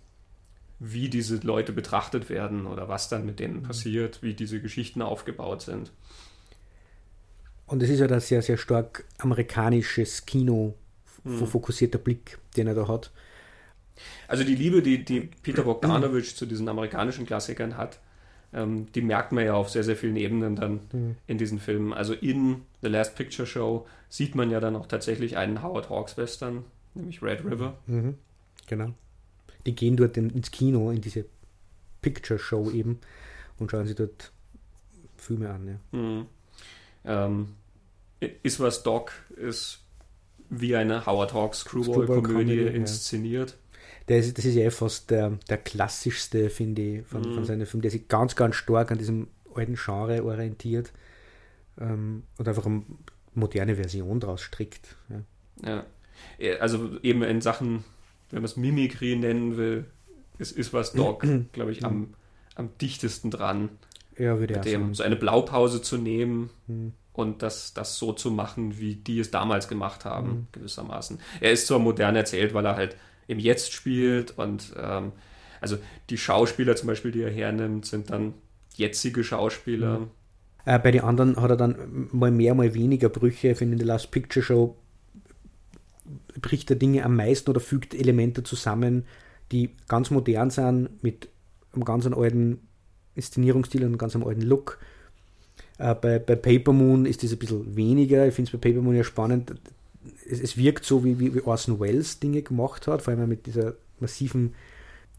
wie 0.81 1.09
diese 1.09 1.37
Leute 1.37 1.73
betrachtet 1.73 2.29
werden 2.29 2.67
oder 2.67 2.89
was 2.89 3.09
dann 3.09 3.25
mit 3.25 3.39
denen 3.39 3.61
mhm. 3.61 3.63
passiert, 3.63 4.23
wie 4.23 4.35
diese 4.35 4.61
Geschichten 4.61 5.03
aufgebaut 5.03 5.63
sind. 5.63 5.93
Und 7.67 7.81
es 7.83 7.91
ist 7.91 8.01
ja 8.01 8.09
das 8.09 8.27
sehr, 8.27 8.43
sehr 8.43 8.57
stark 8.57 9.05
amerikanisches 9.19 10.27
Kino, 10.27 10.75
mhm. 11.23 11.47
fokussierter 11.47 11.99
Blick, 11.99 12.39
den 12.57 12.67
er 12.67 12.75
da 12.75 12.89
hat. 12.89 13.13
Also 14.29 14.45
die 14.45 14.55
Liebe, 14.55 14.83
die, 14.83 15.05
die 15.05 15.21
Peter 15.43 15.63
Bogdanovich 15.63 16.37
zu 16.37 16.47
diesen 16.47 16.69
amerikanischen 16.69 17.27
Klassikern 17.27 17.77
hat, 17.77 17.99
ähm, 18.53 18.91
die 18.93 19.03
merkt 19.03 19.33
man 19.33 19.45
ja 19.45 19.55
auf 19.55 19.71
sehr, 19.71 19.85
sehr 19.85 19.97
vielen 19.97 20.17
Ebenen 20.17 20.57
dann 20.57 20.81
mhm. 20.93 21.17
in 21.27 21.39
diesen 21.39 21.59
Filmen. 21.59 21.93
Also 21.93 22.15
in 22.15 22.63
The 22.83 22.89
Last 22.89 23.17
Picture 23.17 23.47
Show 23.47 23.87
sieht 24.09 24.35
man 24.35 24.51
ja 24.51 24.61
dann 24.61 24.77
auch 24.77 24.87
tatsächlich 24.87 25.37
einen 25.37 25.63
Howard 25.63 25.89
Hawks 25.89 26.17
Western, 26.17 26.65
nämlich 26.95 27.23
Red 27.23 27.45
River. 27.45 27.77
Mhm. 27.87 28.17
Genau. 28.67 28.93
Die 29.67 29.75
gehen 29.75 29.97
dort 29.97 30.17
in, 30.17 30.31
ins 30.31 30.51
Kino, 30.51 30.91
in 30.91 31.01
diese 31.01 31.27
Picture 32.03 32.39
Show 32.39 32.71
eben 32.71 32.99
und 33.59 33.71
schauen 33.71 33.87
sich 33.87 33.97
dort 33.97 34.33
Filme 35.17 35.51
an. 35.51 35.67
Ja. 35.69 35.99
Mhm. 35.99 36.27
Ähm, 37.05 37.49
ist 38.43 38.61
was 38.61 38.83
Doc 38.83 39.13
ist 39.37 39.81
wie 40.51 40.75
eine 40.77 41.07
Howard 41.07 41.33
Hawks 41.33 41.61
Screwball-Komödie 41.61 42.57
Screwball 42.57 42.75
inszeniert. 42.75 43.51
Ja. 43.51 43.70
Das 44.11 44.27
ist, 44.27 44.39
das 44.39 44.45
ist 44.45 44.57
ja 44.57 44.69
fast 44.71 45.13
der, 45.13 45.39
der 45.49 45.59
klassischste, 45.59 46.51
finde 46.51 46.83
ich, 46.83 47.07
von, 47.07 47.23
mhm. 47.23 47.35
von 47.35 47.45
seinen 47.45 47.65
Filmen, 47.65 47.83
der 47.83 47.93
sich 47.93 48.09
ganz, 48.09 48.35
ganz 48.35 48.57
stark 48.57 48.91
an 48.91 48.99
diesem 48.99 49.29
alten 49.55 49.77
Genre 49.77 50.25
orientiert 50.25 50.91
ähm, 51.81 52.25
und 52.37 52.49
einfach 52.49 52.67
eine 52.67 52.83
moderne 53.35 53.77
Version 53.77 54.19
daraus 54.19 54.43
strickt. 54.43 54.97
Ja. 55.63 55.85
ja. 56.41 56.57
Also 56.59 56.99
eben 57.05 57.23
in 57.23 57.41
Sachen, 57.41 57.85
wenn 58.31 58.41
man 58.41 58.47
es 58.47 58.57
Mimikry 58.57 59.15
nennen 59.15 59.57
will, 59.57 59.85
ist, 60.39 60.57
ist 60.57 60.73
was 60.73 60.93
Doc, 60.93 61.25
glaube 61.53 61.71
ich, 61.71 61.85
am, 61.85 62.15
am 62.57 62.71
dichtesten 62.81 63.31
dran. 63.31 63.69
Ja, 64.19 64.41
würde 64.41 64.55
ich 64.55 64.61
dem, 64.61 64.93
So 64.93 65.05
eine 65.05 65.15
Blaupause 65.15 65.83
zu 65.83 65.99
nehmen. 65.99 66.51
Mhm 66.67 66.95
und 67.13 67.43
das, 67.43 67.75
das 67.75 67.99
so 67.99 68.13
zu 68.13 68.31
machen, 68.31 68.79
wie 68.79 68.95
die 68.95 69.19
es 69.19 69.31
damals 69.31 69.69
gemacht 69.69 70.05
haben, 70.05 70.29
mhm. 70.29 70.47
gewissermaßen. 70.53 71.19
Er 71.41 71.53
ist 71.53 71.67
zwar 71.67 71.79
modern 71.79 72.17
erzählt, 72.17 72.55
weil 72.55 72.65
er 72.65 72.77
halt 72.77 72.97
im 73.31 73.39
Jetzt 73.39 73.73
spielt 73.73 74.37
und 74.37 74.75
ähm, 74.77 75.13
also 75.61 75.79
die 76.09 76.19
Schauspieler 76.19 76.77
zum 76.77 76.89
Beispiel, 76.89 77.13
die 77.13 77.23
er 77.23 77.31
hernimmt, 77.31 77.87
sind 77.87 78.11
dann 78.11 78.35
jetzige 78.77 79.23
Schauspieler. 79.23 80.01
Mhm. 80.01 80.11
Äh, 80.65 80.79
bei 80.79 80.91
den 80.91 81.03
anderen 81.03 81.37
hat 81.41 81.51
er 81.51 81.57
dann 81.57 82.09
mal 82.13 82.31
mehr, 82.31 82.55
mal 82.55 82.75
weniger 82.75 83.09
Brüche. 83.09 83.49
Ich 83.49 83.59
finde, 83.59 83.75
in 83.75 83.79
der 83.79 83.87
Last 83.87 84.11
Picture 84.11 84.45
Show 84.45 84.77
bricht 86.41 86.71
er 86.71 86.77
Dinge 86.77 87.05
am 87.05 87.17
meisten 87.17 87.51
oder 87.51 87.61
fügt 87.61 87.95
Elemente 87.95 88.43
zusammen, 88.43 89.05
die 89.53 89.71
ganz 89.89 90.11
modern 90.11 90.51
sind, 90.51 91.03
mit 91.03 91.29
einem 91.73 91.85
ganz 91.85 92.07
alten 92.07 92.67
Inszenierungsstil 93.15 93.83
und 93.83 93.89
einem 93.89 93.99
ganz 93.99 94.17
alten 94.17 94.43
Look 94.43 94.79
äh, 95.79 95.95
bei, 95.95 96.19
bei 96.19 96.37
Paper 96.37 96.73
Moon 96.73 97.07
ist 97.07 97.23
das 97.23 97.33
ein 97.33 97.39
bisschen 97.39 97.77
weniger. 97.77 98.27
Ich 98.27 98.35
finde 98.35 98.51
es 98.51 98.59
bei 98.59 98.71
Paper 98.71 98.83
Moon 98.83 98.97
ja 98.97 99.05
spannend. 99.05 99.55
Es, 100.29 100.41
es 100.41 100.57
wirkt 100.57 100.85
so, 100.85 101.05
wie, 101.05 101.19
wie 101.19 101.43
Orson 101.43 101.81
Welles 101.81 102.21
Dinge 102.21 102.43
gemacht 102.43 102.87
hat, 102.87 103.03
vor 103.03 103.15
allem 103.15 103.29
mit 103.29 103.47
dieser 103.47 103.75
massiven 103.99 104.55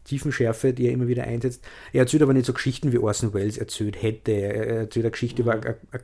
Tiefenschärfe, 0.04 0.72
die 0.72 0.86
er 0.86 0.92
immer 0.92 1.06
wieder 1.06 1.24
einsetzt. 1.24 1.64
Er 1.92 2.00
erzählt 2.00 2.22
aber 2.22 2.32
nicht 2.32 2.46
so 2.46 2.52
Geschichten, 2.52 2.92
wie 2.92 2.98
Orson 2.98 3.34
Welles 3.34 3.58
erzählt 3.58 4.02
hätte. 4.02 4.32
Er 4.32 4.66
erzählt 4.66 5.04
eine 5.04 5.12
Geschichte 5.12 5.42
mhm. 5.42 5.48
über 5.48 5.54
ein, 5.54 5.76
ein 5.92 6.00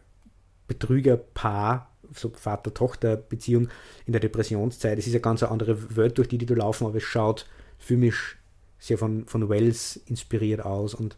Betrügerpaar, 0.68 1.92
so 2.14 2.30
Vater-Tochter-Beziehung 2.30 3.68
in 4.06 4.12
der 4.12 4.20
Depressionszeit. 4.20 4.98
Es 4.98 5.06
ist 5.06 5.14
eine 5.14 5.20
ganz 5.20 5.42
andere 5.42 5.96
Welt, 5.96 6.18
durch 6.18 6.28
die 6.28 6.38
die 6.38 6.46
da 6.46 6.54
laufen, 6.54 6.86
aber 6.86 6.96
es 6.96 7.02
schaut 7.02 7.46
filmisch 7.78 8.38
sehr 8.78 8.98
von, 8.98 9.26
von 9.26 9.48
Wells 9.48 10.00
inspiriert 10.06 10.64
aus. 10.64 10.94
Und 10.94 11.16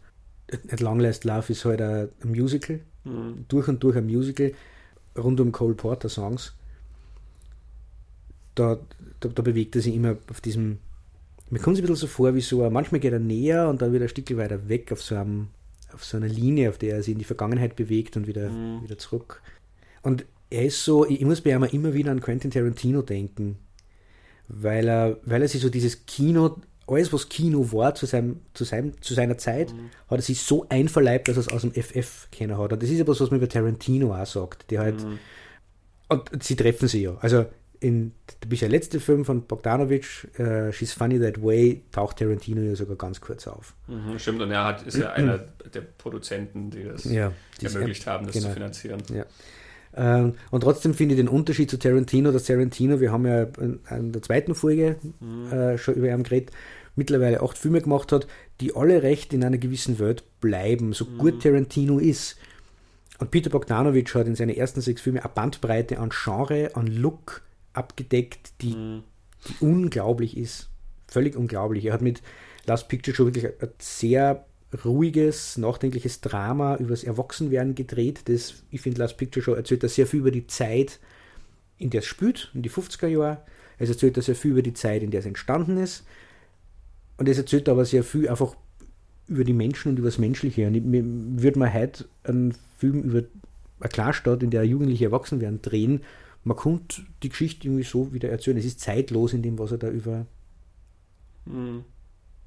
At 0.69 0.79
Long 0.79 0.99
Last 0.99 1.23
Love 1.25 1.51
ist 1.51 1.65
halt 1.65 1.81
ein, 1.81 2.09
ein 2.23 2.31
Musical 2.31 2.81
Mhm. 3.03 3.45
Durch 3.47 3.67
und 3.67 3.83
durch 3.83 3.95
ein 3.97 4.05
Musical 4.05 4.53
rund 5.17 5.39
um 5.39 5.51
Cole 5.51 5.75
Porter 5.75 6.09
Songs. 6.09 6.53
Da, 8.55 8.79
da, 9.19 9.29
da, 9.29 9.41
bewegt 9.41 9.75
er 9.75 9.81
sich 9.81 9.95
immer 9.95 10.17
auf 10.29 10.41
diesem. 10.41 10.79
Mir 11.49 11.59
kommt 11.59 11.75
es 11.75 11.79
ein 11.79 11.83
bisschen 11.83 11.95
so 11.95 12.07
vor, 12.07 12.33
wie 12.35 12.41
so, 12.41 12.69
manchmal 12.69 12.99
geht 12.99 13.13
er 13.13 13.19
näher 13.19 13.67
und 13.69 13.81
dann 13.81 13.93
wieder 13.93 14.05
ein 14.05 14.09
Stück 14.09 14.35
weiter 14.37 14.69
weg 14.69 14.91
auf 14.91 15.01
so, 15.01 15.15
einem, 15.15 15.49
auf 15.93 16.03
so 16.03 16.17
einer 16.17 16.27
Linie, 16.27 16.69
auf 16.69 16.77
der 16.77 16.95
er 16.95 17.03
sich 17.03 17.11
in 17.11 17.19
die 17.19 17.25
Vergangenheit 17.25 17.75
bewegt 17.75 18.15
und 18.15 18.27
wieder, 18.27 18.49
mhm. 18.49 18.83
wieder 18.83 18.97
zurück. 18.97 19.41
Und 20.01 20.25
er 20.49 20.65
ist 20.65 20.83
so, 20.83 21.05
ich 21.05 21.21
muss 21.21 21.41
bei 21.41 21.51
ihm 21.51 21.63
immer 21.63 21.93
wieder 21.93 22.11
an 22.11 22.21
Quentin 22.21 22.51
Tarantino 22.51 23.01
denken, 23.01 23.57
weil 24.47 24.87
er, 24.87 25.17
weil 25.23 25.41
er 25.41 25.47
sich 25.47 25.61
so 25.61 25.69
dieses 25.69 26.05
Kino 26.05 26.57
alles, 26.87 27.13
was 27.13 27.29
Kino 27.29 27.71
war 27.71 27.95
zu, 27.95 28.05
seinem, 28.05 28.41
zu, 28.53 28.63
seinem, 28.63 29.01
zu 29.01 29.13
seiner 29.13 29.37
Zeit, 29.37 29.73
mhm. 29.73 29.89
hat 30.09 30.19
er 30.19 30.21
sich 30.21 30.41
so 30.41 30.65
einverleibt, 30.69 31.27
dass 31.27 31.37
er 31.37 31.41
es 31.41 31.47
aus 31.47 31.61
dem 31.61 31.73
FF 31.73 32.27
kennen 32.31 32.57
hat. 32.57 32.73
Und 32.73 32.83
das 32.83 32.89
ist 32.89 32.99
etwas, 32.99 33.19
was 33.21 33.31
man 33.31 33.39
über 33.39 33.49
Tarantino 33.49 34.13
auch 34.13 34.25
sagt. 34.25 34.69
Die 34.71 34.79
halt, 34.79 35.03
mhm. 35.03 35.19
Und 36.09 36.43
sie 36.43 36.55
treffen 36.55 36.87
sich 36.87 37.03
ja. 37.03 37.17
Also 37.21 37.45
in 37.81 38.13
der 38.43 38.69
letzte 38.69 38.99
Film 38.99 39.25
von 39.25 39.41
Bogdanovich, 39.47 40.27
uh, 40.39 40.71
She's 40.71 40.93
Funny 40.93 41.19
That 41.19 41.43
Way, 41.43 41.81
taucht 41.91 42.17
Tarantino 42.17 42.61
ja 42.61 42.75
sogar 42.75 42.95
ganz 42.95 43.19
kurz 43.19 43.47
auf. 43.47 43.73
Mhm, 43.87 44.19
stimmt, 44.19 44.41
und 44.41 44.51
er 44.51 44.63
hat, 44.63 44.83
ist 44.83 44.97
ja 44.97 45.11
einer 45.13 45.39
der 45.73 45.81
Produzenten, 45.81 46.69
die 46.69 46.83
das 46.83 47.05
ja, 47.05 47.33
ermöglicht 47.61 48.05
haben, 48.05 48.27
das 48.27 48.35
genau. 48.35 48.47
zu 48.47 48.53
finanzieren. 48.53 49.01
Ja. 49.13 49.25
Ähm, 49.95 50.35
und 50.51 50.61
trotzdem 50.61 50.93
finde 50.93 51.15
ich 51.15 51.19
den 51.19 51.27
Unterschied 51.27 51.71
zu 51.71 51.79
Tarantino, 51.79 52.31
dass 52.31 52.43
Tarantino, 52.43 52.99
wir 52.99 53.11
haben 53.11 53.25
ja 53.25 53.47
in, 53.59 54.11
der 54.11 54.21
zweiten 54.21 54.53
Folge 54.53 54.97
mhm. 55.19 55.51
äh, 55.51 55.77
schon 55.79 55.95
über 55.95 56.09
ihn 56.09 56.23
geredet, 56.23 56.51
mittlerweile 56.95 57.41
acht 57.41 57.57
Filme 57.57 57.81
gemacht 57.81 58.11
hat, 58.11 58.27
die 58.59 58.75
alle 58.75 59.01
recht 59.01 59.33
in 59.33 59.43
einer 59.43 59.57
gewissen 59.57 59.97
Welt 59.97 60.23
bleiben, 60.39 60.93
so 60.93 61.05
mhm. 61.05 61.17
gut 61.17 61.41
Tarantino 61.41 61.97
ist. 61.97 62.37
Und 63.17 63.31
Peter 63.31 63.49
Bogdanovich 63.49 64.13
hat 64.13 64.27
in 64.27 64.35
seinen 64.35 64.55
ersten 64.55 64.81
sechs 64.81 65.01
Filmen 65.01 65.19
eine 65.19 65.31
Bandbreite 65.33 65.97
an 65.97 66.11
Genre, 66.11 66.75
an 66.75 66.85
Look 66.85 67.41
abgedeckt, 67.73 68.53
die, 68.61 68.75
mhm. 68.75 69.03
die 69.47 69.65
unglaublich 69.65 70.37
ist. 70.37 70.69
Völlig 71.07 71.35
unglaublich. 71.35 71.85
Er 71.85 71.93
hat 71.93 72.01
mit 72.01 72.21
Last 72.65 72.87
Picture 72.87 73.15
Show 73.15 73.25
wirklich 73.25 73.45
ein 73.45 73.69
sehr 73.79 74.45
ruhiges, 74.85 75.57
nachdenkliches 75.57 76.21
Drama 76.21 76.77
über 76.77 76.91
das 76.91 77.03
Erwachsenwerden 77.03 77.75
gedreht. 77.75 78.21
Das, 78.25 78.63
ich 78.71 78.81
finde, 78.81 78.99
Last 78.99 79.17
Picture 79.17 79.43
Show 79.43 79.53
erzählt 79.53 79.83
da 79.83 79.89
sehr 79.89 80.07
viel 80.07 80.21
über 80.21 80.31
die 80.31 80.47
Zeit, 80.47 80.99
in 81.77 81.89
der 81.89 81.99
es 81.99 82.05
spielt, 82.05 82.51
in 82.53 82.61
die 82.61 82.69
50er 82.69 83.07
Jahre. 83.07 83.41
Es 83.77 83.89
erzählt 83.89 84.15
da 84.15 84.21
sehr 84.21 84.35
viel 84.35 84.51
über 84.51 84.61
die 84.61 84.73
Zeit, 84.73 85.03
in 85.03 85.11
der 85.11 85.21
es 85.21 85.25
entstanden 85.25 85.77
ist. 85.77 86.05
Und 87.17 87.27
es 87.27 87.37
erzählt 87.37 87.67
aber 87.67 87.83
sehr 87.85 88.03
viel 88.03 88.29
einfach 88.29 88.55
über 89.27 89.43
die 89.43 89.53
Menschen 89.53 89.89
und 89.89 89.99
über 89.99 90.07
das 90.07 90.17
Menschliche. 90.17 90.67
Und 90.67 90.75
ich, 90.75 90.83
mir 90.83 91.03
würde 91.05 91.59
man 91.59 91.73
heute 91.73 92.05
einen 92.23 92.53
Film 92.77 93.01
über 93.01 93.23
eine 93.79 93.89
Klarstadt, 93.89 94.43
in 94.43 94.51
der 94.51 94.63
Jugendliche 94.63 95.05
erwachsen 95.05 95.41
werden, 95.41 95.61
drehen. 95.61 96.01
Man 96.43 96.57
konnte 96.57 97.03
die 97.23 97.29
Geschichte 97.29 97.67
irgendwie 97.67 97.83
so 97.83 98.13
wieder 98.13 98.29
erzählen. 98.29 98.57
Es 98.57 98.65
ist 98.65 98.79
zeitlos 98.79 99.33
in 99.33 99.43
dem, 99.43 99.59
was 99.59 99.71
er 99.71 99.77
da 99.77 99.89
über 99.89 100.25
mhm 101.45 101.85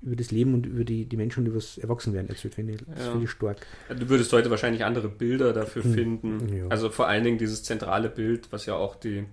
über 0.04 0.16
das 0.16 0.30
Leben 0.30 0.54
und 0.54 0.66
über 0.66 0.84
die, 0.84 1.06
die 1.06 1.16
Menschen 1.16 1.40
und 1.40 1.46
über 1.46 1.56
das 1.56 1.78
Erwachsenwerden 1.78 2.28
erzählt, 2.28 2.54
finde 2.54 2.74
ich. 2.74 2.80
Das 2.86 3.06
ja. 3.06 3.10
finde 3.10 3.24
ich 3.24 3.30
stark. 3.30 3.66
Du 3.88 4.08
würdest 4.08 4.32
heute 4.32 4.50
wahrscheinlich 4.50 4.84
andere 4.84 5.08
Bilder 5.08 5.52
dafür 5.52 5.82
hm. 5.82 5.94
finden. 5.94 6.56
Ja. 6.56 6.68
Also 6.68 6.90
vor 6.90 7.08
allen 7.08 7.24
Dingen 7.24 7.38
dieses 7.38 7.62
zentrale 7.62 8.10
Bild, 8.10 8.48
was 8.50 8.66
ja 8.66 8.74
auch 8.74 8.96
die, 8.96 9.24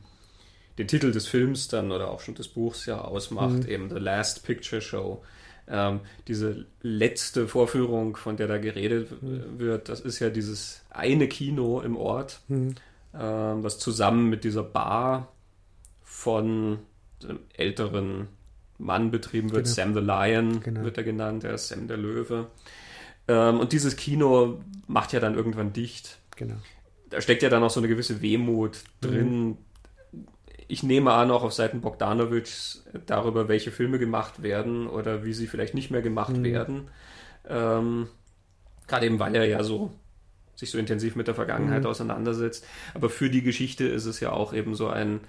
den 0.77 0.87
Titel 0.87 1.11
des 1.11 1.27
Films 1.27 1.67
dann 1.67 1.91
oder 1.91 2.09
auch 2.09 2.21
schon 2.21 2.35
des 2.35 2.47
Buchs 2.47 2.85
ja 2.85 3.01
ausmacht, 3.01 3.65
hm. 3.65 3.69
eben 3.69 3.89
The 3.89 3.97
Last 3.97 4.45
Picture 4.45 4.81
Show. 4.81 5.23
Ähm, 5.67 5.99
diese 6.27 6.65
letzte 6.81 7.47
Vorführung, 7.47 8.15
von 8.15 8.37
der 8.37 8.47
da 8.47 8.57
geredet 8.57 9.09
hm. 9.19 9.59
wird, 9.59 9.89
das 9.89 9.99
ist 9.99 10.19
ja 10.19 10.29
dieses 10.29 10.83
eine 10.89 11.27
Kino 11.27 11.81
im 11.81 11.97
Ort, 11.97 12.41
hm. 13.13 13.19
ähm, 13.21 13.63
was 13.63 13.79
zusammen 13.79 14.29
mit 14.29 14.43
dieser 14.43 14.63
Bar 14.63 15.31
von 16.03 16.79
einem 17.23 17.39
älteren 17.53 18.27
Mann 18.77 19.11
betrieben 19.11 19.51
wird. 19.51 19.65
Genau. 19.65 19.75
Sam 19.75 19.93
the 19.93 19.99
Lion 19.99 20.61
genau. 20.61 20.83
wird 20.83 20.97
er 20.97 21.03
genannt, 21.03 21.43
der 21.43 21.53
ist 21.53 21.67
Sam 21.67 21.87
der 21.87 21.97
Löwe. 21.97 22.47
Ähm, 23.27 23.59
und 23.59 23.71
dieses 23.71 23.95
Kino 23.95 24.61
macht 24.87 25.13
ja 25.13 25.19
dann 25.19 25.35
irgendwann 25.35 25.73
dicht. 25.73 26.17
Genau. 26.35 26.55
Da 27.09 27.21
steckt 27.21 27.43
ja 27.43 27.49
dann 27.49 27.63
auch 27.63 27.69
so 27.69 27.79
eine 27.79 27.87
gewisse 27.87 28.21
Wehmut 28.21 28.83
drin. 29.01 29.47
Mhm. 29.47 29.57
Ich 30.67 30.83
nehme 30.83 31.11
an, 31.11 31.31
auch 31.31 31.43
auf 31.43 31.53
Seiten 31.53 31.81
Bogdanovics 31.81 32.85
darüber, 33.05 33.49
welche 33.49 33.71
Filme 33.71 33.99
gemacht 33.99 34.41
werden 34.41 34.87
oder 34.87 35.25
wie 35.25 35.33
sie 35.33 35.47
vielleicht 35.47 35.73
nicht 35.73 35.91
mehr 35.91 36.01
gemacht 36.01 36.37
mhm. 36.37 36.43
werden. 36.43 36.87
Ähm, 37.47 38.07
Gerade 38.87 39.05
eben, 39.05 39.19
weil 39.19 39.35
er 39.35 39.45
ja 39.45 39.63
so 39.63 39.91
sich 40.61 40.71
so 40.71 40.77
intensiv 40.77 41.15
mit 41.15 41.27
der 41.27 41.35
Vergangenheit 41.35 41.81
mhm. 41.81 41.87
auseinandersetzt. 41.87 42.65
Aber 42.93 43.09
für 43.09 43.29
die 43.29 43.41
Geschichte 43.41 43.85
ist 43.85 44.05
es 44.05 44.19
ja 44.19 44.31
auch 44.31 44.53
eben 44.53 44.75
so 44.75 44.87
ein, 44.87 45.19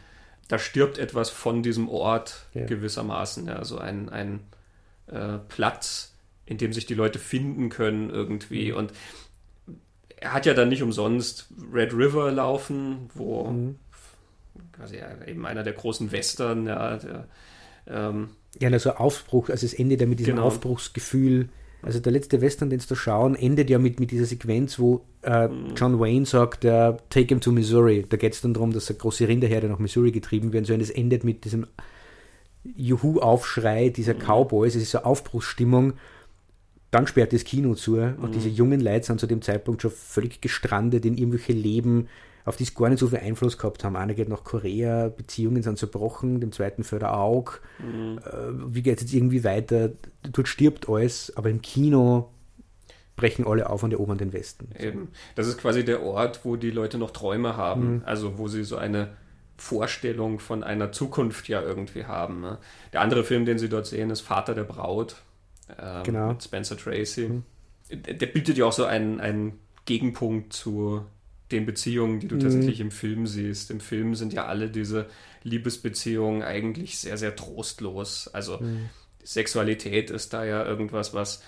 da 0.49 0.59
stirbt 0.59 0.99
etwas 0.99 1.31
von 1.31 1.63
diesem 1.63 1.89
Ort 1.89 2.47
ja. 2.53 2.67
gewissermaßen. 2.67 3.47
Ja, 3.47 3.65
so 3.65 3.79
ein, 3.79 4.11
ein 4.11 4.41
äh, 5.07 5.39
Platz, 5.49 6.15
in 6.45 6.59
dem 6.59 6.73
sich 6.73 6.87
die 6.87 6.95
Leute 6.95 7.19
finden 7.19 7.71
können 7.71 8.11
irgendwie. 8.11 8.73
Mhm. 8.73 8.77
Und 8.77 8.93
er 10.17 10.35
hat 10.35 10.47
ja 10.47 10.53
dann 10.53 10.69
nicht 10.69 10.83
umsonst 10.83 11.49
Red 11.73 11.95
River 11.95 12.31
laufen, 12.31 13.09
wo 13.15 13.47
mhm. 13.47 13.79
quasi 14.73 15.01
eben 15.27 15.47
einer 15.47 15.63
der 15.63 15.73
großen 15.73 16.13
Western, 16.13 16.67
ja, 16.67 16.99
der, 16.99 17.27
ähm, 17.87 18.29
ja, 18.61 18.69
also 18.69 18.93
Aufbruch, 18.93 19.49
also 19.49 19.65
es 19.65 19.73
endet 19.73 20.03
ja 20.03 20.07
mit 20.07 20.21
diesem 20.21 20.35
genau. 20.35 20.47
Aufbruchsgefühl 20.49 21.49
also 21.83 21.99
der 21.99 22.13
letzte 22.13 22.41
Western, 22.41 22.71
den 22.71 22.81
du 22.87 22.95
schauen, 22.95 23.35
endet 23.35 23.69
ja 23.69 23.79
mit, 23.79 23.99
mit 23.99 24.13
dieser 24.13 24.25
Sequenz, 24.25 24.79
wo 24.79 25.05
äh, 25.23 25.49
mhm. 25.49 25.75
John 25.77 25.99
Wayne 25.99 26.27
sagt, 26.27 26.65
äh, 26.65 26.95
take 27.11 27.27
him 27.27 27.41
to 27.41 27.51
Missouri. 27.51 28.07
Da 28.09 28.17
geht 28.17 28.35
es 28.35 28.41
dann 28.41 28.55
darum, 28.55 28.73
dass 28.73 28.89
eine 28.89 28.99
große 28.99 29.27
Rinderherde 29.27 29.69
nach 29.69 29.81
Missouri 29.81 30.13
getrieben 30.13 30.53
werden 30.53 30.65
soll. 30.65 30.77
Und 30.77 30.83
es 30.83 30.91
endet 30.91 31.25
mit 31.25 31.45
diesem 31.45 31.67
Juhu-Aufschrei 32.65 33.89
dieser 33.89 34.15
mhm. 34.15 34.21
Cowboys. 34.21 34.77
Es 34.77 34.83
ist 34.83 34.93
so 34.93 34.99
Aufbruchsstimmung. 34.99 35.95
Dann 36.93 37.07
sperrt 37.07 37.33
das 37.33 37.45
Kino 37.45 37.75
zu 37.75 37.97
und 37.97 38.23
mhm. 38.23 38.33
diese 38.33 38.49
jungen 38.49 38.81
Leute 38.81 39.07
sind 39.07 39.19
zu 39.19 39.27
dem 39.27 39.43
Zeitpunkt 39.43 39.83
schon 39.83 39.91
völlig 39.91 40.41
gestrandet 40.41 41.05
in 41.05 41.17
irgendwelche 41.17 41.55
Leben, 41.55 42.09
auf 42.45 42.57
die 42.57 42.65
es 42.65 42.75
gar 42.75 42.89
nicht 42.89 42.99
so 42.99 43.09
viel 43.09 43.19
Einfluss 43.19 43.59
gehabt 43.59 43.85
haben. 43.85 43.97
Einer 43.97 44.15
geht 44.15 44.29
nach 44.29 44.45
Korea, 44.45 45.09
Beziehungen 45.09 45.63
sind 45.63 45.79
zerbrochen, 45.79 46.41
dem 46.41 46.53
zweiten 46.53 46.83
ein 46.83 47.03
Auge. 47.05 47.53
Mhm. 47.79 48.19
Äh, 48.19 48.75
wie 48.75 48.83
geht 48.83 48.97
es 48.97 49.03
jetzt 49.03 49.15
irgendwie 49.15 49.45
weiter? 49.45 49.91
Dort 50.23 50.49
stirbt 50.49 50.89
alles, 50.89 51.33
aber 51.37 51.51
im 51.51 51.63
Kino 51.63 52.31
brechen 53.17 53.47
alle 53.47 53.69
auf 53.69 53.83
und 53.83 53.93
erobern 53.93 54.19
den 54.19 54.33
Westen. 54.33 54.71
Eben. 54.79 55.09
Das 55.35 55.47
ist 55.47 55.59
quasi 55.59 55.85
der 55.85 56.03
Ort, 56.03 56.45
wo 56.45 56.57
die 56.57 56.71
Leute 56.71 56.99
noch 56.99 57.11
Träume 57.11 57.57
haben, 57.57 57.97
mhm. 57.97 58.03
also 58.05 58.39
wo 58.39 58.49
sie 58.49 58.65
so 58.65 58.77
eine 58.77 59.17
Vorstellung 59.57 60.41
von 60.41 60.65
einer 60.65 60.91
Zukunft 60.91 61.49
ja 61.49 61.63
irgendwie 61.63 62.05
haben. 62.05 62.41
Ne? 62.41 62.59
Der 62.93 63.01
andere 63.01 63.23
Film, 63.23 63.45
den 63.45 63.59
sie 63.59 63.69
dort 63.69 63.87
sehen, 63.87 64.11
ist 64.11 64.23
Vater 64.23 64.55
der 64.55 64.65
Braut 64.65 65.23
ähm, 65.79 66.03
genau. 66.03 66.29
mit 66.31 66.43
Spencer 66.43 66.77
Tracy. 66.77 67.29
Mhm. 67.29 67.45
Der 67.91 68.27
bietet 68.27 68.57
ja 68.57 68.65
auch 68.65 68.73
so 68.73 68.85
einen, 68.85 69.21
einen 69.21 69.61
Gegenpunkt 69.85 70.53
zu 70.53 71.05
den 71.53 71.67
Beziehungen, 71.67 72.21
die 72.21 72.29
du 72.29 72.37
mhm. 72.37 72.41
tatsächlich 72.41 72.81
im 72.81 72.91
Film 72.91 73.27
siehst. 73.27 73.71
Im 73.71 73.81
Film 73.81 74.15
sind 74.15 74.33
ja 74.33 74.47
alle 74.47 74.69
diese 74.69 75.07
Liebesbeziehungen 75.43 76.43
eigentlich 76.43 76.99
sehr, 76.99 77.17
sehr 77.17 77.37
trostlos. 77.37 78.29
Also 78.29 78.59
mhm. 78.59 78.89
Sexualität 79.23 80.11
ist 80.11 80.33
da 80.33 80.45
ja 80.45 80.65
irgendwas, 80.65 81.15
was 81.15 81.43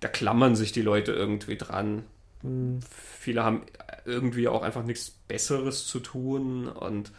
da 0.00 0.08
klammern 0.08 0.54
sich 0.54 0.72
die 0.72 0.82
Leute 0.82 1.12
irgendwie 1.12 1.56
dran. 1.56 2.04
Mhm. 2.42 2.80
Viele 3.18 3.42
haben 3.42 3.62
irgendwie 4.04 4.48
auch 4.48 4.62
einfach 4.62 4.84
nichts 4.84 5.10
Besseres 5.10 5.86
zu 5.86 6.00
tun 6.00 6.68
und 6.68 7.12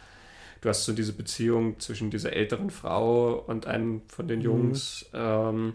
du 0.60 0.68
hast 0.68 0.84
so 0.84 0.92
diese 0.92 1.12
Beziehung 1.12 1.78
zwischen 1.78 2.10
dieser 2.10 2.32
älteren 2.32 2.70
Frau 2.70 3.34
und 3.34 3.66
einem 3.66 4.02
von 4.08 4.28
den 4.28 4.38
mhm. 4.38 4.44
Jungs. 4.44 5.06
Ähm, 5.12 5.74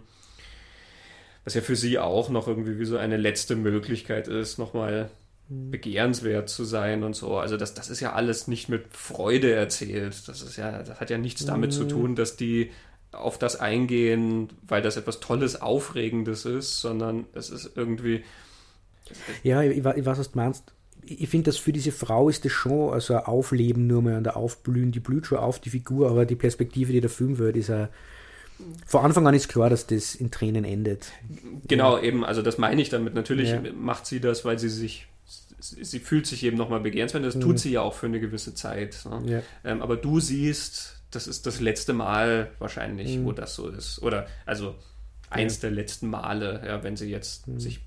was 1.43 1.53
ja 1.53 1.61
für 1.61 1.75
sie 1.75 1.99
auch 1.99 2.29
noch 2.29 2.47
irgendwie 2.47 2.79
wie 2.79 2.85
so 2.85 2.97
eine 2.97 3.17
letzte 3.17 3.55
Möglichkeit 3.55 4.27
ist, 4.27 4.57
nochmal 4.57 5.11
begehrenswert 5.47 6.49
zu 6.49 6.63
sein 6.63 7.03
und 7.03 7.15
so. 7.15 7.37
Also 7.37 7.57
das, 7.57 7.73
das 7.73 7.89
ist 7.89 7.99
ja 7.99 8.13
alles 8.13 8.47
nicht 8.47 8.67
mit 8.67 8.85
Freude 8.91 9.53
erzählt. 9.53 10.27
Das 10.27 10.41
ist 10.41 10.57
ja, 10.57 10.81
das 10.81 10.99
hat 10.99 11.09
ja 11.09 11.17
nichts 11.17 11.45
damit 11.45 11.71
zu 11.71 11.85
tun, 11.85 12.15
dass 12.15 12.35
die 12.35 12.71
auf 13.11 13.37
das 13.37 13.59
eingehen, 13.59 14.49
weil 14.67 14.81
das 14.81 14.97
etwas 14.97 15.19
Tolles, 15.19 15.61
Aufregendes 15.61 16.45
ist, 16.45 16.81
sondern 16.81 17.25
es 17.33 17.49
ist 17.49 17.71
irgendwie. 17.75 18.23
Ja, 19.43 19.61
ich, 19.61 19.77
ich 19.77 19.83
weiß, 19.83 20.17
was 20.17 20.31
du 20.31 20.37
meinst. 20.37 20.63
Ich 21.03 21.29
finde, 21.29 21.45
dass 21.45 21.57
für 21.57 21.71
diese 21.71 21.91
Frau 21.91 22.29
ist 22.29 22.45
das 22.45 22.51
schon 22.51 22.91
also 22.91 23.13
ein 23.13 23.25
Aufleben 23.25 23.85
nur 23.85 24.01
mal 24.01 24.15
an 24.15 24.23
der 24.23 24.37
Aufblühen. 24.37 24.91
Die 24.91 24.99
blüht 24.99 25.27
schon 25.27 25.37
auf, 25.37 25.59
die 25.59 25.69
Figur, 25.69 26.09
aber 26.09 26.25
die 26.25 26.35
Perspektive, 26.35 26.91
die 26.91 27.01
der 27.01 27.11
Film 27.11 27.37
wird, 27.37 27.55
ist 27.55 27.69
ja. 27.69 27.89
Vor 28.85 29.03
Anfang 29.03 29.27
an 29.27 29.35
ist 29.35 29.49
klar, 29.49 29.69
dass 29.69 29.85
das 29.85 30.15
in 30.15 30.31
Tränen 30.31 30.63
endet. 30.63 31.11
Genau, 31.67 31.97
ja. 31.97 32.03
eben, 32.03 32.25
also 32.25 32.41
das 32.41 32.57
meine 32.57 32.81
ich 32.81 32.89
damit. 32.89 33.13
Natürlich 33.13 33.51
ja. 33.51 33.61
macht 33.77 34.07
sie 34.07 34.21
das, 34.21 34.45
weil 34.45 34.57
sie 34.57 34.69
sich 34.69 35.07
sie 35.59 35.99
fühlt 35.99 36.27
sich 36.27 36.43
eben 36.43 36.57
nochmal 36.57 36.79
begehrenswert. 36.79 37.23
Das 37.25 37.35
mhm. 37.35 37.41
tut 37.41 37.59
sie 37.59 37.71
ja 37.71 37.81
auch 37.81 37.93
für 37.93 38.05
eine 38.05 38.19
gewisse 38.19 38.53
Zeit. 38.53 39.05
Ne? 39.09 39.21
Ja. 39.25 39.41
Ähm, 39.63 39.81
aber 39.81 39.97
du 39.97 40.19
siehst, 40.19 41.01
das 41.11 41.27
ist 41.27 41.45
das 41.45 41.59
letzte 41.59 41.93
Mal 41.93 42.51
wahrscheinlich, 42.59 43.17
mhm. 43.17 43.25
wo 43.25 43.31
das 43.31 43.55
so 43.55 43.69
ist. 43.69 44.01
Oder 44.01 44.27
also 44.45 44.75
eins 45.29 45.57
ja. 45.57 45.61
der 45.61 45.71
letzten 45.71 46.09
Male, 46.09 46.61
ja, 46.65 46.83
wenn 46.83 46.95
sie 46.97 47.09
jetzt 47.09 47.47
mhm. 47.47 47.59
sich 47.59 47.81